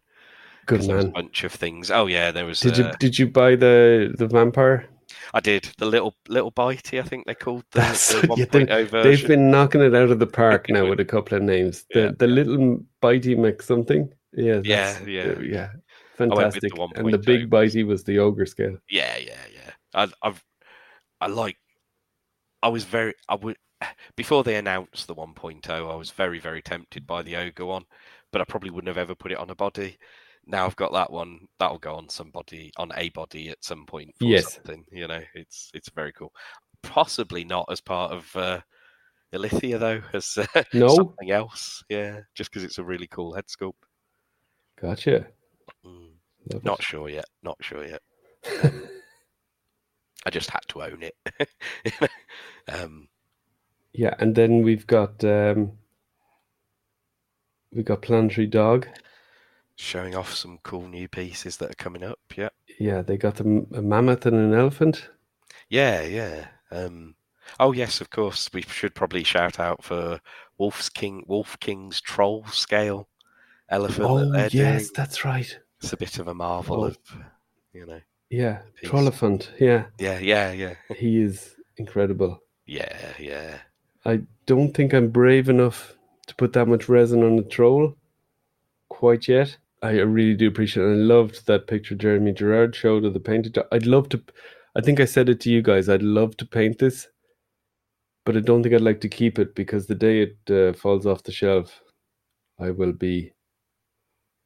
Good 0.65 0.80
was 0.80 1.06
a 1.06 1.07
bunch 1.10 1.44
of 1.44 1.52
things. 1.52 1.90
Oh 1.91 2.07
yeah, 2.07 2.32
there 2.32 2.45
was. 2.45 2.60
Did 2.60 2.78
you 2.78 2.86
uh, 2.86 2.95
did 2.99 3.18
you 3.18 3.28
buy 3.28 3.56
the 3.56 4.14
the 4.18 4.28
vampire? 4.28 4.88
I 5.34 5.39
did 5.39 5.69
the 5.77 5.85
little 5.85 6.15
little 6.27 6.52
bitey. 6.52 6.99
I 6.99 7.03
think 7.03 7.26
they 7.26 7.35
called 7.35 7.64
the, 7.72 7.80
That's- 7.80 8.11
the 8.11 8.27
yeah, 8.38 8.45
1.0 8.45 9.03
They've 9.03 9.27
been 9.27 9.52
knocking 9.52 9.81
it 9.81 9.95
out 9.95 10.10
of 10.11 10.19
the 10.19 10.27
park 10.27 10.69
now 10.69 10.85
with 10.89 10.99
a 10.99 11.06
couple 11.06 11.38
of 11.38 11.43
names. 11.43 11.85
The 11.91 11.99
Yeah, 11.99 12.11
the 12.18 12.27
yeah. 12.27 12.34
little 12.34 12.80
bitey 13.02 13.38
Mc 13.38 13.61
something. 13.61 14.11
Yeah, 14.34 14.61
Yeah, 14.64 14.98
yeah. 15.06 15.22
uh, 15.23 15.39
yeah. 15.39 15.69
the 16.18 16.27
Fantastic. 16.30 16.72
And 16.95 17.14
the 17.14 17.18
big 17.18 17.49
bitey 17.49 17.85
was 17.85 18.03
the 18.03 18.19
ogre 18.19 18.45
scale. 18.45 18.77
Yeah, 18.89 19.18
yeah, 19.18 19.39
yeah. 19.53 19.72
I, 19.93 20.07
I've 20.22 20.43
I 21.19 21.27
like. 21.27 21.57
I 22.64 22.69
was 22.69 22.84
very. 22.84 23.14
I 23.27 23.35
would 23.35 23.57
before 24.15 24.43
they 24.43 24.56
announced 24.56 25.07
the 25.07 25.15
1.0. 25.15 25.69
I 25.69 25.95
was 25.95 26.11
very 26.11 26.39
very 26.39 26.61
tempted 26.61 27.06
by 27.07 27.22
the 27.23 27.35
ogre 27.35 27.65
one, 27.65 27.85
but 28.31 28.41
I 28.41 28.45
probably 28.45 28.69
wouldn't 28.69 28.88
have 28.88 28.98
ever 28.98 29.15
put 29.15 29.31
it 29.31 29.38
on 29.38 29.49
a 29.49 29.56
body. 29.56 29.98
Now 30.45 30.65
I've 30.65 30.76
got 30.76 30.91
that 30.93 31.11
one. 31.11 31.47
That'll 31.59 31.77
go 31.77 31.95
on 31.95 32.09
somebody 32.09 32.72
on 32.77 32.91
a 32.95 33.09
body 33.09 33.49
at 33.49 33.63
some 33.63 33.85
point. 33.85 34.11
For 34.18 34.26
Yes. 34.26 34.53
something. 34.55 34.85
You 34.91 35.07
know, 35.07 35.22
it's 35.35 35.69
it's 35.73 35.89
very 35.89 36.11
cool. 36.13 36.34
Possibly 36.84 37.43
not 37.43 37.68
as 37.72 37.80
part 37.80 38.11
of 38.11 38.35
uh, 38.35 38.59
Ilithia 39.34 39.80
though, 39.80 40.01
as 40.13 40.38
uh, 40.38 40.63
No? 40.73 40.88
something 40.89 41.31
else. 41.31 41.84
Yeah, 41.89 42.22
just 42.35 42.51
because 42.51 42.63
it's 42.63 42.80
a 42.80 42.84
really 42.84 43.07
cool 43.07 43.34
head 43.34 43.45
sculpt. 43.47 43.73
Gotcha. 44.81 45.27
Mm, 45.85 46.09
not 46.63 46.80
it. 46.80 46.85
sure 46.85 47.07
yet. 47.07 47.26
Not 47.43 47.57
sure 47.61 47.85
yet. 47.85 48.01
I 50.26 50.30
just 50.30 50.49
had 50.49 50.61
to 50.69 50.84
own 50.84 51.03
it. 51.03 51.15
um, 52.68 53.07
Yeah, 53.93 54.15
and 54.19 54.35
then 54.35 54.63
we've 54.63 54.88
got 54.88 55.23
um 55.23 55.73
we've 57.72 57.85
got 57.85 58.01
Planetary 58.01 58.47
Dog. 58.47 58.88
Showing 59.82 60.16
off 60.16 60.34
some 60.34 60.60
cool 60.64 60.88
new 60.88 61.08
pieces 61.08 61.58
that 61.58 61.72
are 61.72 61.76
coming 61.84 62.03
up. 62.03 62.20
Yeah, 62.36 62.49
Yeah, 62.80 63.02
they 63.02 63.18
got 63.18 63.40
a 63.40 63.44
mammoth 63.44 64.26
and 64.26 64.36
an 64.36 64.53
elephant. 64.53 65.10
yeah, 65.70 66.03
yeah. 66.03 66.48
Um, 66.72 67.16
oh 67.60 67.72
yes, 67.72 67.99
of 68.02 68.10
course. 68.10 68.49
We 68.53 68.62
should 68.62 68.94
probably 68.95 69.24
shout 69.24 69.60
out 69.60 69.84
for 69.84 70.22
Wolf's 70.58 70.88
King, 70.90 71.24
Wolf 71.28 71.60
King's 71.60 71.99
Troll 71.99 72.45
Scale 72.48 73.08
elephant. 73.70 74.08
Oh 74.10 74.32
that 74.32 74.53
yes, 74.53 74.84
doing. 74.84 74.91
that's 74.95 75.26
right. 75.26 75.60
it's 75.82 75.94
a 75.94 75.98
bit 75.98 76.20
of 76.20 76.28
a 76.28 76.34
marvel 76.34 76.82
Oh. 76.84 76.88
of, 76.88 76.98
you 77.74 77.86
know. 77.86 77.99
Yeah. 78.30 78.62
Trollophant. 78.86 79.49
Yeah, 79.60 79.86
Yeah, 79.99 80.20
yeah, 80.20 80.52
yeah, 80.53 80.76
he 80.95 81.22
is 81.22 81.56
incredible. 81.78 82.41
yeah, 82.66 83.14
yeah. 83.20 83.58
I 84.06 84.22
don't 84.45 84.74
think 84.74 84.94
I'm 84.94 85.10
brave 85.10 85.49
enough 85.49 85.95
to 86.28 86.36
put 86.36 86.53
that 86.53 86.68
much 86.68 86.88
resin 86.88 87.24
on 87.24 87.38
a 87.40 87.44
troll 87.44 87.98
quite 88.90 89.28
yet. 89.28 89.58
I 89.82 89.91
really 89.99 90.36
do 90.36 90.48
appreciate 90.48 90.84
it. 90.84 90.91
I 90.91 90.95
loved 90.95 91.48
that 91.48 91.68
picture 91.68 91.95
Jeremy 91.95 92.34
Gerard 92.34 92.76
showed 92.76 93.03
of 93.03 93.14
the 93.14 93.20
painted. 93.20 93.58
I'd 93.72 93.86
love 93.88 94.10
to. 94.10 94.22
I 94.76 94.82
think 94.82 94.99
I 94.99 95.06
said 95.06 95.28
it 95.28 95.40
to 95.41 95.49
you 95.49 95.62
guys. 95.62 95.90
I'd 95.90 96.03
love 96.03 96.38
to 96.38 96.45
paint 96.45 96.78
this, 96.78 97.08
but 98.26 98.38
I 98.38 98.41
don't 98.41 98.62
think 98.64 98.76
I'd 98.76 98.82
like 98.82 99.02
to 99.02 99.10
keep 99.10 99.40
it 99.40 99.56
because 99.56 99.88
the 99.88 99.95
day 99.95 100.22
it 100.22 100.52
uh, 100.52 100.74
falls 100.78 101.06
off 101.06 101.24
the 101.24 101.32
shelf, 101.32 101.82
I 102.60 102.70
will 102.70 102.94
be 102.94 103.34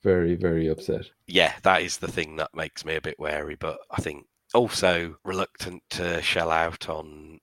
very, 0.03 0.35
very 0.35 0.67
upset. 0.67 1.07
yeah, 1.27 1.53
that 1.63 1.81
is 1.81 1.97
the 1.97 2.11
thing 2.11 2.37
that 2.37 2.55
makes 2.55 2.85
me 2.85 2.95
a 2.95 3.01
bit 3.01 3.19
wary. 3.19 3.55
But 3.55 3.79
I 3.91 4.01
think 4.01 4.25
also 4.53 5.17
reluctant 5.25 5.83
to 5.91 6.21
shell 6.21 6.49
out 6.49 6.87
on 6.87 7.39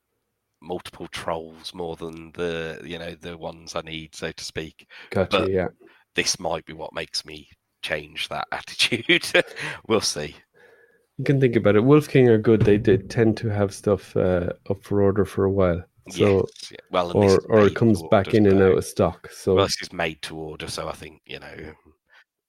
multiple 0.62 1.08
trolls 1.08 1.74
more 1.74 1.96
than 1.96 2.30
the 2.32 2.80
you 2.84 2.98
know 2.98 3.14
the 3.20 3.36
ones 3.36 3.76
I 3.76 3.82
need, 3.82 4.14
so 4.14 4.32
to 4.32 4.44
speak. 4.44 4.86
Gotcha. 5.10 5.40
But- 5.40 5.50
yeah. 5.50 5.68
This 6.14 6.38
might 6.38 6.66
be 6.66 6.74
what 6.74 6.92
makes 6.92 7.24
me 7.24 7.48
change 7.82 8.28
that 8.28 8.46
attitude. 8.52 9.30
we'll 9.88 10.00
see. 10.00 10.36
You 11.18 11.24
can 11.24 11.40
think 11.40 11.56
about 11.56 11.76
it. 11.76 11.84
Wolf 11.84 12.08
King 12.08 12.28
are 12.28 12.38
good. 12.38 12.62
They 12.62 12.78
did 12.78 13.10
tend 13.10 13.36
to 13.38 13.48
have 13.48 13.74
stuff 13.74 14.16
uh, 14.16 14.50
up 14.70 14.82
for 14.82 15.02
order 15.02 15.24
for 15.24 15.44
a 15.44 15.50
while. 15.50 15.84
So 16.10 16.48
yes, 16.70 16.80
well, 16.90 17.12
or 17.16 17.40
or 17.48 17.66
it 17.66 17.76
comes 17.76 18.02
back 18.10 18.34
in 18.34 18.46
and 18.46 18.60
out 18.60 18.78
of 18.78 18.84
stock. 18.84 19.30
So 19.30 19.54
Well, 19.54 19.66
this 19.66 19.80
is 19.82 19.92
made 19.92 20.20
to 20.22 20.36
order, 20.36 20.66
so 20.68 20.88
I 20.88 20.92
think 20.92 21.20
you 21.26 21.38
know 21.38 21.54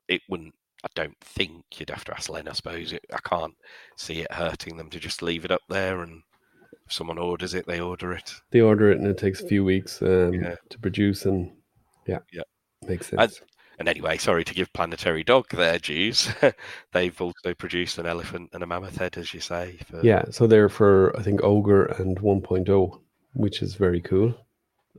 it 0.07 0.21
wouldn't. 0.27 0.55
I 0.83 0.87
don't 0.95 1.15
think 1.21 1.63
you'd 1.77 1.91
have 1.91 2.03
to 2.05 2.13
ask 2.15 2.29
Len. 2.29 2.47
I 2.47 2.53
suppose 2.53 2.93
it, 2.93 3.05
I 3.13 3.19
can't 3.23 3.53
see 3.95 4.21
it 4.21 4.31
hurting 4.31 4.75
them 4.75 4.89
to 4.89 4.99
just 4.99 5.21
leave 5.21 5.45
it 5.45 5.51
up 5.51 5.61
there, 5.69 6.01
and 6.01 6.23
if 6.87 6.91
someone 6.91 7.19
orders 7.19 7.53
it, 7.53 7.67
they 7.67 7.79
order 7.79 8.11
it. 8.13 8.33
they 8.51 8.61
order 8.61 8.91
it 8.91 8.97
and 8.97 9.05
it 9.07 9.17
takes 9.19 9.41
a 9.41 9.47
few 9.47 9.63
weeks 9.63 10.01
um, 10.01 10.33
Yeah. 10.33 10.55
to 10.69 10.79
produce 10.79 11.25
and 11.25 11.51
yeah, 12.07 12.19
Yeah. 12.31 12.41
makes 12.87 13.07
sense. 13.07 13.21
And 13.21 13.31
anyway, 13.87 14.17
sorry 14.17 14.43
to 14.43 14.53
give 14.53 14.71
Planetary 14.73 15.23
Dog 15.23 15.49
their 15.49 15.79
dues. 15.79 16.29
They've 16.93 17.19
also 17.21 17.53
produced 17.53 17.97
an 17.97 18.05
elephant 18.05 18.49
and 18.53 18.63
a 18.63 18.67
mammoth 18.67 18.97
head, 18.97 19.17
as 19.17 19.33
you 19.33 19.39
say. 19.39 19.77
For, 19.89 20.01
yeah, 20.03 20.25
so 20.29 20.47
they're 20.47 20.69
for 20.69 21.17
I 21.17 21.23
think 21.23 21.43
Ogre 21.43 21.85
and 21.85 22.19
1.0. 22.19 22.99
which 23.33 23.61
is 23.61 23.75
very 23.75 24.01
cool. 24.01 24.33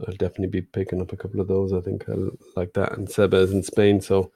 I'll 0.07 0.15
definitely 0.15 0.49
be 0.49 0.63
picking 0.63 1.01
up 1.01 1.13
a 1.13 1.17
couple 1.17 1.41
of 1.41 1.49
those. 1.49 1.73
I 1.73 1.81
think 1.81 2.05
I 2.09 2.15
like 2.57 2.73
that. 2.73 2.97
And 2.97 3.09
Seba 3.09 3.37
is 3.37 3.53
in 3.53 3.63
Spain, 3.63 4.01
so 4.01 4.33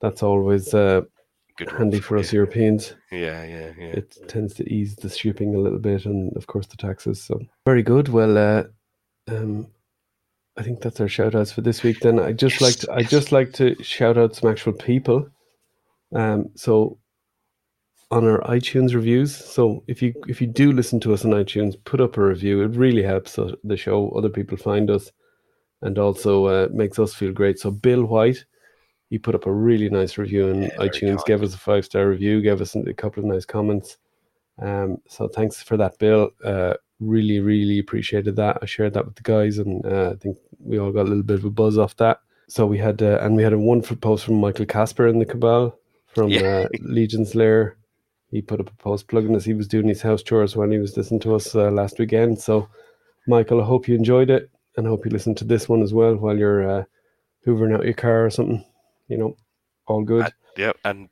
that's 0.00 0.22
always 0.22 0.72
uh, 0.72 1.02
Good 1.58 1.72
handy 1.72 1.98
for 2.00 2.16
us 2.16 2.32
you. 2.32 2.38
Europeans. 2.38 2.94
Yeah, 3.10 3.44
yeah, 3.44 3.72
yeah. 3.76 3.86
It 3.86 4.16
tends 4.28 4.54
to 4.54 4.72
ease 4.72 4.94
the 4.94 5.10
shipping 5.10 5.56
a 5.56 5.58
little 5.58 5.80
bit, 5.80 6.06
and 6.06 6.34
of 6.36 6.46
course 6.46 6.66
the 6.68 6.76
taxes. 6.76 7.20
So 7.20 7.40
very 7.66 7.82
good. 7.82 8.08
Well, 8.08 8.38
uh, 8.38 8.64
um, 9.26 9.66
I 10.58 10.62
think 10.62 10.80
that's 10.80 11.00
our 11.00 11.08
shout 11.08 11.34
outs 11.34 11.52
for 11.52 11.60
this 11.60 11.82
week. 11.82 12.00
Then 12.00 12.18
I 12.18 12.32
just 12.32 12.60
Yes, 12.60 12.60
like 12.60 12.76
to, 12.80 12.92
I 12.92 13.02
just 13.02 13.32
like 13.32 13.52
to 13.54 13.80
shout 13.82 14.18
out 14.18 14.34
some 14.34 14.50
actual 14.50 14.72
people. 14.72 15.28
Um, 16.14 16.50
so 16.56 16.98
on 18.10 18.26
our 18.26 18.40
iTunes 18.40 18.94
reviews. 18.94 19.36
So 19.36 19.84
if 19.86 20.02
you 20.02 20.14
if 20.26 20.40
you 20.40 20.46
do 20.46 20.72
listen 20.72 20.98
to 21.00 21.14
us 21.14 21.24
on 21.24 21.30
iTunes, 21.32 21.76
put 21.84 22.00
up 22.00 22.16
a 22.16 22.22
review. 22.22 22.62
It 22.62 22.76
really 22.76 23.02
helps 23.02 23.38
the 23.64 23.76
show. 23.76 24.10
Other 24.10 24.30
people 24.30 24.56
find 24.56 24.90
us, 24.90 25.12
and 25.82 25.98
also 25.98 26.46
uh, 26.46 26.68
makes 26.72 26.98
us 26.98 27.14
feel 27.14 27.32
great. 27.32 27.58
So 27.58 27.70
Bill 27.70 28.04
White, 28.04 28.44
he 29.10 29.18
put 29.18 29.34
up 29.34 29.46
a 29.46 29.52
really 29.52 29.90
nice 29.90 30.18
review 30.18 30.50
on 30.50 30.62
Yeah, 30.62 30.76
iTunes. 30.78 31.24
Gave 31.24 31.42
us 31.42 31.54
a 31.54 31.58
five 31.58 31.84
star 31.84 32.08
review. 32.08 32.40
Gave 32.40 32.60
us 32.60 32.74
a 32.74 32.94
couple 32.94 33.22
of 33.22 33.28
nice 33.28 33.44
comments. 33.44 33.98
Um, 34.60 34.96
so 35.08 35.28
thanks 35.28 35.62
for 35.62 35.76
that, 35.76 35.98
Bill. 35.98 36.30
Uh, 36.44 36.74
really, 37.00 37.40
really 37.40 37.78
appreciated 37.78 38.36
that. 38.36 38.58
I 38.62 38.66
shared 38.66 38.94
that 38.94 39.04
with 39.04 39.14
the 39.16 39.22
guys, 39.22 39.58
and 39.58 39.84
uh, 39.86 40.10
I 40.12 40.16
think 40.16 40.36
we 40.60 40.78
all 40.78 40.92
got 40.92 41.02
a 41.02 41.08
little 41.08 41.22
bit 41.22 41.38
of 41.38 41.44
a 41.44 41.50
buzz 41.50 41.78
off 41.78 41.96
that. 41.96 42.20
So 42.48 42.66
we 42.66 42.78
had, 42.78 43.02
uh, 43.02 43.18
and 43.20 43.36
we 43.36 43.42
had 43.42 43.52
a 43.52 43.58
wonderful 43.58 43.96
post 43.96 44.24
from 44.24 44.40
Michael 44.40 44.66
Casper 44.66 45.06
in 45.06 45.18
the 45.18 45.26
Cabal 45.26 45.78
from 46.14 46.30
Yeah. 46.30 46.64
uh, 46.64 46.68
Legion's 46.80 47.34
Lair. 47.34 47.76
He 48.30 48.42
put 48.42 48.60
up 48.60 48.70
a 48.70 48.74
post 48.82 49.08
plugging 49.08 49.36
us. 49.36 49.44
He 49.44 49.54
was 49.54 49.68
doing 49.68 49.88
his 49.88 50.02
house 50.02 50.22
chores 50.22 50.56
when 50.56 50.70
he 50.70 50.78
was 50.78 50.96
listening 50.96 51.20
to 51.20 51.34
us 51.34 51.54
uh, 51.54 51.70
last 51.70 51.98
weekend. 51.98 52.40
So, 52.40 52.68
Michael, 53.26 53.62
I 53.62 53.64
hope 53.66 53.88
you 53.88 53.94
enjoyed 53.94 54.30
it, 54.30 54.50
and 54.76 54.86
I 54.86 54.90
hope 54.90 55.04
you 55.04 55.10
listen 55.10 55.34
to 55.36 55.44
this 55.44 55.68
one 55.68 55.82
as 55.82 55.94
well 55.94 56.16
while 56.16 56.36
you're 56.36 56.68
uh, 56.80 56.84
hoovering 57.46 57.74
out 57.74 57.84
your 57.84 57.94
car 57.94 58.26
or 58.26 58.30
something. 58.30 58.64
You 59.08 59.18
know, 59.18 59.36
all 59.86 60.02
good. 60.02 60.32
Yep, 60.56 60.76
and 60.84 61.08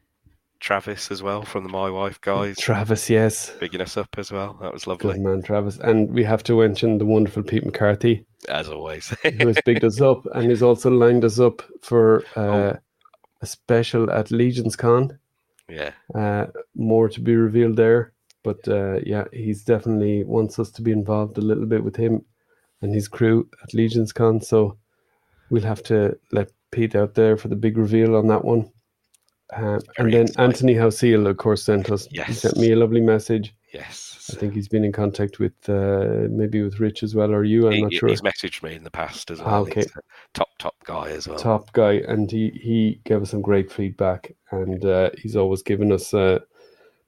Travis 0.61 1.11
as 1.11 1.23
well 1.23 1.43
from 1.43 1.63
the 1.65 1.69
My 1.71 1.91
Wife 1.91 2.21
guys, 2.21 2.57
Travis, 2.59 3.09
yes, 3.11 3.51
bigging 3.61 3.81
us 3.81 3.97
up 3.97 4.09
as 4.19 4.33
well. 4.33 4.59
That 4.61 4.73
was 4.73 4.87
lovely, 4.87 5.15
good 5.15 5.23
man, 5.23 5.43
Travis. 5.43 5.79
And 5.79 6.11
we 6.13 6.25
have 6.25 6.43
to 6.45 6.59
mention 6.61 6.99
the 6.99 7.07
wonderful 7.07 7.43
Pete 7.43 7.65
McCarthy. 7.65 8.25
as 8.49 8.69
always. 8.69 9.09
who 9.23 9.47
has 9.49 9.59
bigged 9.65 9.85
us 9.85 10.01
up 10.01 10.27
and 10.35 10.51
he's 10.51 10.63
also 10.63 10.91
lined 10.91 11.25
us 11.25 11.39
up 11.39 11.63
for 11.83 12.25
uh, 12.37 12.41
Oh. 12.41 12.79
a 13.43 13.47
special 13.47 14.11
at 14.11 14.31
Legion's 14.31 14.77
Con. 14.77 15.19
yeah, 15.69 15.91
Uh, 16.15 16.47
more 16.75 17.09
to 17.09 17.21
be 17.21 17.37
revealed 17.37 17.77
there, 17.77 18.13
but 18.43 18.67
uh, 18.69 19.01
yeah, 19.05 19.25
he's 19.33 19.63
definitely 19.65 20.25
wants 20.25 20.59
us 20.59 20.71
to 20.73 20.83
be 20.83 20.93
involved 20.93 21.37
a 21.39 21.43
little 21.43 21.67
bit 21.67 21.85
with 21.85 21.97
him 21.97 22.25
and 22.83 22.95
his 22.95 23.09
crew 23.09 23.49
at 23.63 23.75
Legion's 23.75 24.13
Con. 24.13 24.41
So 24.41 24.79
we'll 25.51 25.63
have 25.65 25.83
to 25.85 26.19
let 26.33 26.51
Pete 26.71 26.95
out 26.97 27.15
there 27.15 27.37
for 27.37 27.49
the 27.49 27.57
big 27.57 27.77
reveal 27.79 28.17
on 28.17 28.27
that 28.29 28.45
one. 28.45 28.71
Um, 29.55 29.81
and 29.99 30.13
then 30.13 30.23
exciting. 30.23 30.45
Anthony 30.45 30.75
Houseal, 30.75 31.27
of 31.29 31.37
course, 31.37 31.63
sent 31.63 31.91
us. 31.91 32.07
He 32.07 32.17
Yes. 32.17 32.41
sent 32.41 32.57
me 32.57 32.73
a 32.73 32.77
lovely 32.77 33.01
message. 33.01 33.55
yes. 33.73 34.31
I 34.35 34.39
think 34.41 34.55
he's 34.55 34.67
been 34.69 34.85
in 34.85 34.91
contact 34.91 35.39
with 35.39 35.53
uh, 35.69 36.27
maybe 36.31 36.61
with 36.63 36.81
Rich 36.81 37.05
as 37.05 37.15
well, 37.15 37.31
or 37.33 37.45
you. 37.45 37.67
I'm 37.69 37.73
He- 37.75 37.83
not 37.83 37.93
sure. 37.93 38.09
He's 38.09 38.23
messaged 38.23 38.63
me 38.65 38.75
in 38.75 38.83
the 38.83 38.91
past 38.91 39.31
as 39.31 39.39
well. 39.41 39.49
Ah, 39.49 39.59
okay. 39.59 39.83
He's 39.83 39.87
a 39.97 40.01
top 40.35 40.49
top 40.59 40.75
guy 40.85 41.11
as 41.11 41.29
well. 41.29 41.39
top 41.39 41.73
guy, 41.73 42.03
and 42.09 42.29
he 42.29 42.51
he 42.51 43.01
gave 43.05 43.23
us 43.23 43.31
some 43.31 43.41
great 43.43 43.71
feedback, 43.71 44.33
and 44.51 44.85
uh, 44.85 45.11
he's 45.17 45.37
always 45.37 45.63
given 45.63 45.93
us 45.93 46.13
uh, 46.13 46.41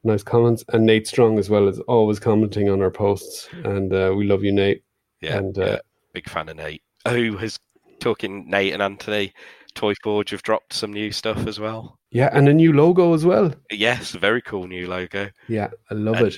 nice 0.05 0.23
comments. 0.23 0.65
And 0.73 0.87
Nate 0.87 1.09
Strong 1.09 1.41
as 1.41 1.51
well 1.51 1.67
is 1.67 1.81
always 1.81 2.21
commenting 2.21 2.69
on 2.71 2.83
our 2.83 2.91
posts, 2.91 3.49
and 3.65 3.93
uh, 3.93 4.15
we 4.17 4.25
love 4.27 4.45
you, 4.45 4.53
Nate. 4.53 4.85
Yeah, 5.21 5.39
and 5.39 5.59
uh, 5.59 5.65
yeah, 5.65 5.79
big 6.13 6.29
fan 6.29 6.49
of 6.49 6.57
Nate. 6.57 6.83
Who 7.09 7.37
has 7.39 7.59
talking 7.99 8.49
Nate 8.49 8.75
and 8.75 8.83
Anthony? 8.83 9.33
Toy 9.75 9.95
Forge 10.05 10.31
have 10.31 10.43
dropped 10.43 10.73
some 10.73 10.93
new 10.93 11.11
stuff 11.11 11.49
as 11.49 11.59
well. 11.59 11.98
Yeah, 12.11 12.31
and 12.33 12.49
a 12.49 12.55
new 12.55 12.73
logo 12.73 13.15
as 13.15 13.25
well. 13.25 13.53
Yes, 13.71 14.13
very 14.13 14.43
cool 14.43 14.67
new 14.67 14.87
logo. 14.89 15.31
Yeah, 15.49 15.71
I 15.91 15.95
love 15.95 16.17
and, 16.17 16.27
it. 16.29 16.37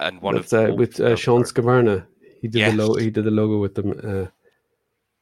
And 0.00 0.20
one 0.20 0.34
That's, 0.34 0.52
of 0.52 0.70
uh, 0.70 0.74
with 0.74 1.00
uh, 1.00 1.16
Sean 1.16 1.42
Scavarna. 1.42 2.06
He 2.40 2.48
did 2.48 2.72
the 2.72 2.76
logo. 2.76 3.00
He 3.00 3.10
did 3.10 3.24
the 3.24 3.30
logo 3.30 3.58
with 3.58 3.74
them. 3.74 3.98
Uh, 4.02 4.26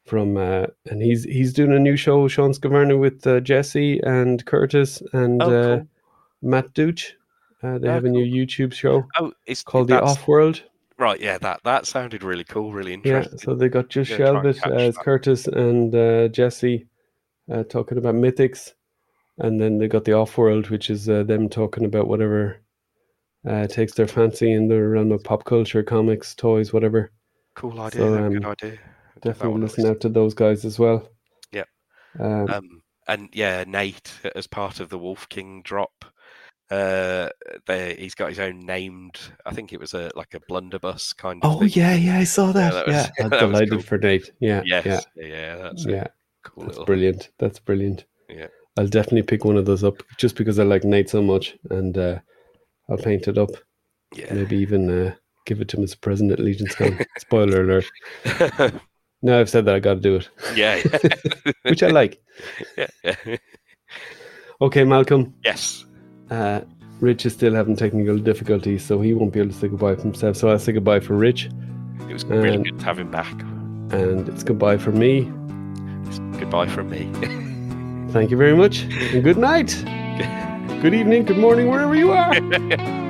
from 0.05 0.37
uh, 0.37 0.67
and 0.85 1.01
he's 1.01 1.23
he's 1.23 1.53
doing 1.53 1.73
a 1.73 1.79
new 1.79 1.95
show, 1.95 2.27
Sean 2.27 2.51
Scavarna, 2.53 2.99
with 2.99 3.25
uh, 3.25 3.39
Jesse 3.39 3.99
and 4.03 4.45
Curtis 4.45 5.01
and 5.13 5.41
Oh, 5.41 5.45
uh, 5.45 5.77
cool. 5.77 5.87
Matt 6.41 6.73
Dooch. 6.73 7.13
Uh, 7.63 7.79
they 7.79 7.87
Oh, 7.87 7.93
have 7.93 8.05
a 8.05 8.09
new 8.09 8.23
YouTube 8.23 8.73
show 8.73 9.07
oh, 9.17 9.31
it's 9.47 9.63
called 9.63 9.87
The 9.87 9.99
Off 9.99 10.27
World. 10.27 10.61
Right, 10.99 11.19
yeah, 11.19 11.37
that 11.39 11.61
that 11.63 11.87
sounded 11.87 12.21
really 12.23 12.43
cool, 12.43 12.71
really 12.71 12.93
interesting. 12.93 13.39
Yeah, 13.39 13.43
so 13.43 13.55
they 13.55 13.69
got 13.69 13.89
just 13.89 14.11
Shelbit 14.11 14.65
as. 14.71 14.95
Curtis 14.97 15.47
and 15.47 15.95
uh, 15.95 16.27
Jesse 16.27 16.85
uh, 17.51 17.63
talking 17.63 17.97
about 17.97 18.13
mythics, 18.15 18.73
and 19.37 19.59
then 19.59 19.77
they 19.77 19.87
got 19.87 20.05
the 20.05 20.13
off 20.13 20.37
world, 20.37 20.69
which 20.69 20.89
is 20.89 21.09
uh, 21.09 21.23
them 21.23 21.49
talking 21.49 21.85
about 21.85 22.07
whatever 22.07 22.61
uh, 23.47 23.67
takes 23.67 23.93
their 23.93 24.07
fancy 24.07 24.51
in 24.53 24.67
the 24.67 24.81
realm 24.81 25.11
of 25.11 25.23
pop 25.23 25.43
culture, 25.45 25.83
comics, 25.83 26.33
toys, 26.35 26.71
whatever. 26.73 27.11
cool 27.55 27.79
idea, 27.81 28.01
so, 28.01 28.29
good 28.29 28.45
um, 28.45 28.51
idea. 28.51 28.71
Give 28.71 28.79
that 29.21 29.21
Definitely 29.21 29.61
listen 29.61 29.85
out 29.87 29.99
to 30.01 30.09
those 30.09 30.33
guys 30.33 30.65
as 30.65 30.77
well. 30.79 31.09
Yeah. 31.51 31.63
Um, 32.19 32.49
Um, 32.49 32.81
and 33.07 33.29
yeah, 33.33 33.63
Nate 33.67 34.11
as 34.35 34.47
part 34.47 34.79
of 34.79 34.89
the 34.89 34.97
Wolf 34.97 35.27
King 35.29 35.61
drop. 35.63 36.05
Uh, 36.71 37.29
he's 37.67 38.15
got 38.15 38.29
his 38.29 38.39
own 38.39 38.65
named. 38.65 39.19
I 39.45 39.53
think 39.53 39.71
it 39.71 39.79
was 39.79 39.93
a 39.93 40.09
like 40.15 40.33
a 40.33 40.39
blunderbuss 40.49 41.13
kind 41.13 41.43
of. 41.43 41.51
oh 41.55 41.59
thing. 41.59 41.69
yeah, 41.73 41.93
yeah, 41.93 42.17
I 42.17 42.23
saw 42.23 42.51
that. 42.53 42.73
that 42.73 42.87
Yeah, 42.87 43.01
was- 43.01 43.11
I'm 43.19 43.29
that 43.29 43.39
delighted 43.41 43.69
cool. 43.71 43.81
for 43.83 43.97
Nate. 43.99 44.31
Yeah, 44.39 44.63
Yes, 44.65 44.85
yeah, 45.15 45.23
yeah, 45.27 45.55
that's 45.57 45.85
yeah, 45.85 45.91
yeah. 45.95 46.07
cool 46.43 46.63
That's 46.63 46.71
little. 46.73 46.85
brilliant. 46.85 47.29
That's 47.37 47.59
brilliant. 47.59 48.05
Yeah. 48.27 48.47
I'll 48.77 48.87
definitely 48.87 49.23
pick 49.23 49.45
one 49.45 49.57
of 49.57 49.65
those 49.65 49.83
up 49.83 50.03
just 50.17 50.35
because 50.35 50.59
I 50.59 50.63
like 50.63 50.83
Nate 50.83 51.09
so 51.09 51.21
much, 51.21 51.55
and 51.69 51.97
uh, 51.97 52.19
I'll 52.89 52.97
paint 52.97 53.27
it 53.27 53.37
up. 53.37 53.51
Yeah. 54.15 54.33
Maybe 54.33 54.57
even 54.57 54.89
uh, 54.89 55.15
give 55.45 55.61
it 55.61 55.67
to 55.69 55.77
him 55.77 55.83
as 55.83 55.93
a 55.93 55.97
present 55.97 56.31
at 56.31 56.39
Legion's 56.39 56.75
Con. 56.79 56.99
Spoiler 57.17 57.61
alert. 57.63 57.85
No, 59.21 59.39
I've 59.39 59.49
said 59.49 59.65
that 59.65 59.73
I 59.73 59.79
got 59.79 59.95
to 59.95 59.99
do 60.01 60.15
it, 60.17 60.29
yeah. 60.55 60.79
which 61.63 61.81
I 61.81 61.87
like. 61.87 62.21
yeah. 62.77 62.85
yeah. 63.03 63.37
Okay, 64.61 64.83
Malcolm. 64.83 65.33
Yes. 65.43 65.83
Uh, 66.29 66.61
Rich 66.99 67.25
is 67.25 67.33
still 67.33 67.55
having 67.55 67.75
technical 67.75 68.19
difficulties, 68.19 68.85
so 68.85 69.01
he 69.01 69.15
won't 69.15 69.33
be 69.33 69.39
able 69.39 69.49
to 69.51 69.55
say 69.57 69.67
goodbye 69.67 69.95
for 69.95 70.01
himself. 70.03 70.37
So 70.37 70.49
I'll 70.49 70.59
say 70.59 70.73
goodbye 70.73 70.99
for 70.99 71.15
Rich, 71.15 71.49
It 72.07 72.13
was 72.13 72.23
really 72.25 72.57
Um, 72.57 72.63
good 72.63 72.77
to 72.79 72.85
have 72.85 72.99
him 72.99 73.09
back. 73.09 73.41
and 73.93 74.29
it's 74.29 74.43
goodbye 74.43 74.77
for 74.77 74.91
me. 74.91 75.31
It's 76.07 76.19
goodbye 76.37 76.67
from 76.67 76.91
me. 76.91 77.53
Thank 78.15 78.31
you 78.31 78.37
very 78.37 78.55
much, 78.55 78.83
and 79.13 79.21
good 79.21 79.37
night. 79.37 79.75
Good 80.81 80.93
evening, 80.93 81.25
good 81.25 81.37
morning, 81.37 81.69
wherever 81.69 81.95
you 81.95 82.11
are. 82.11 82.31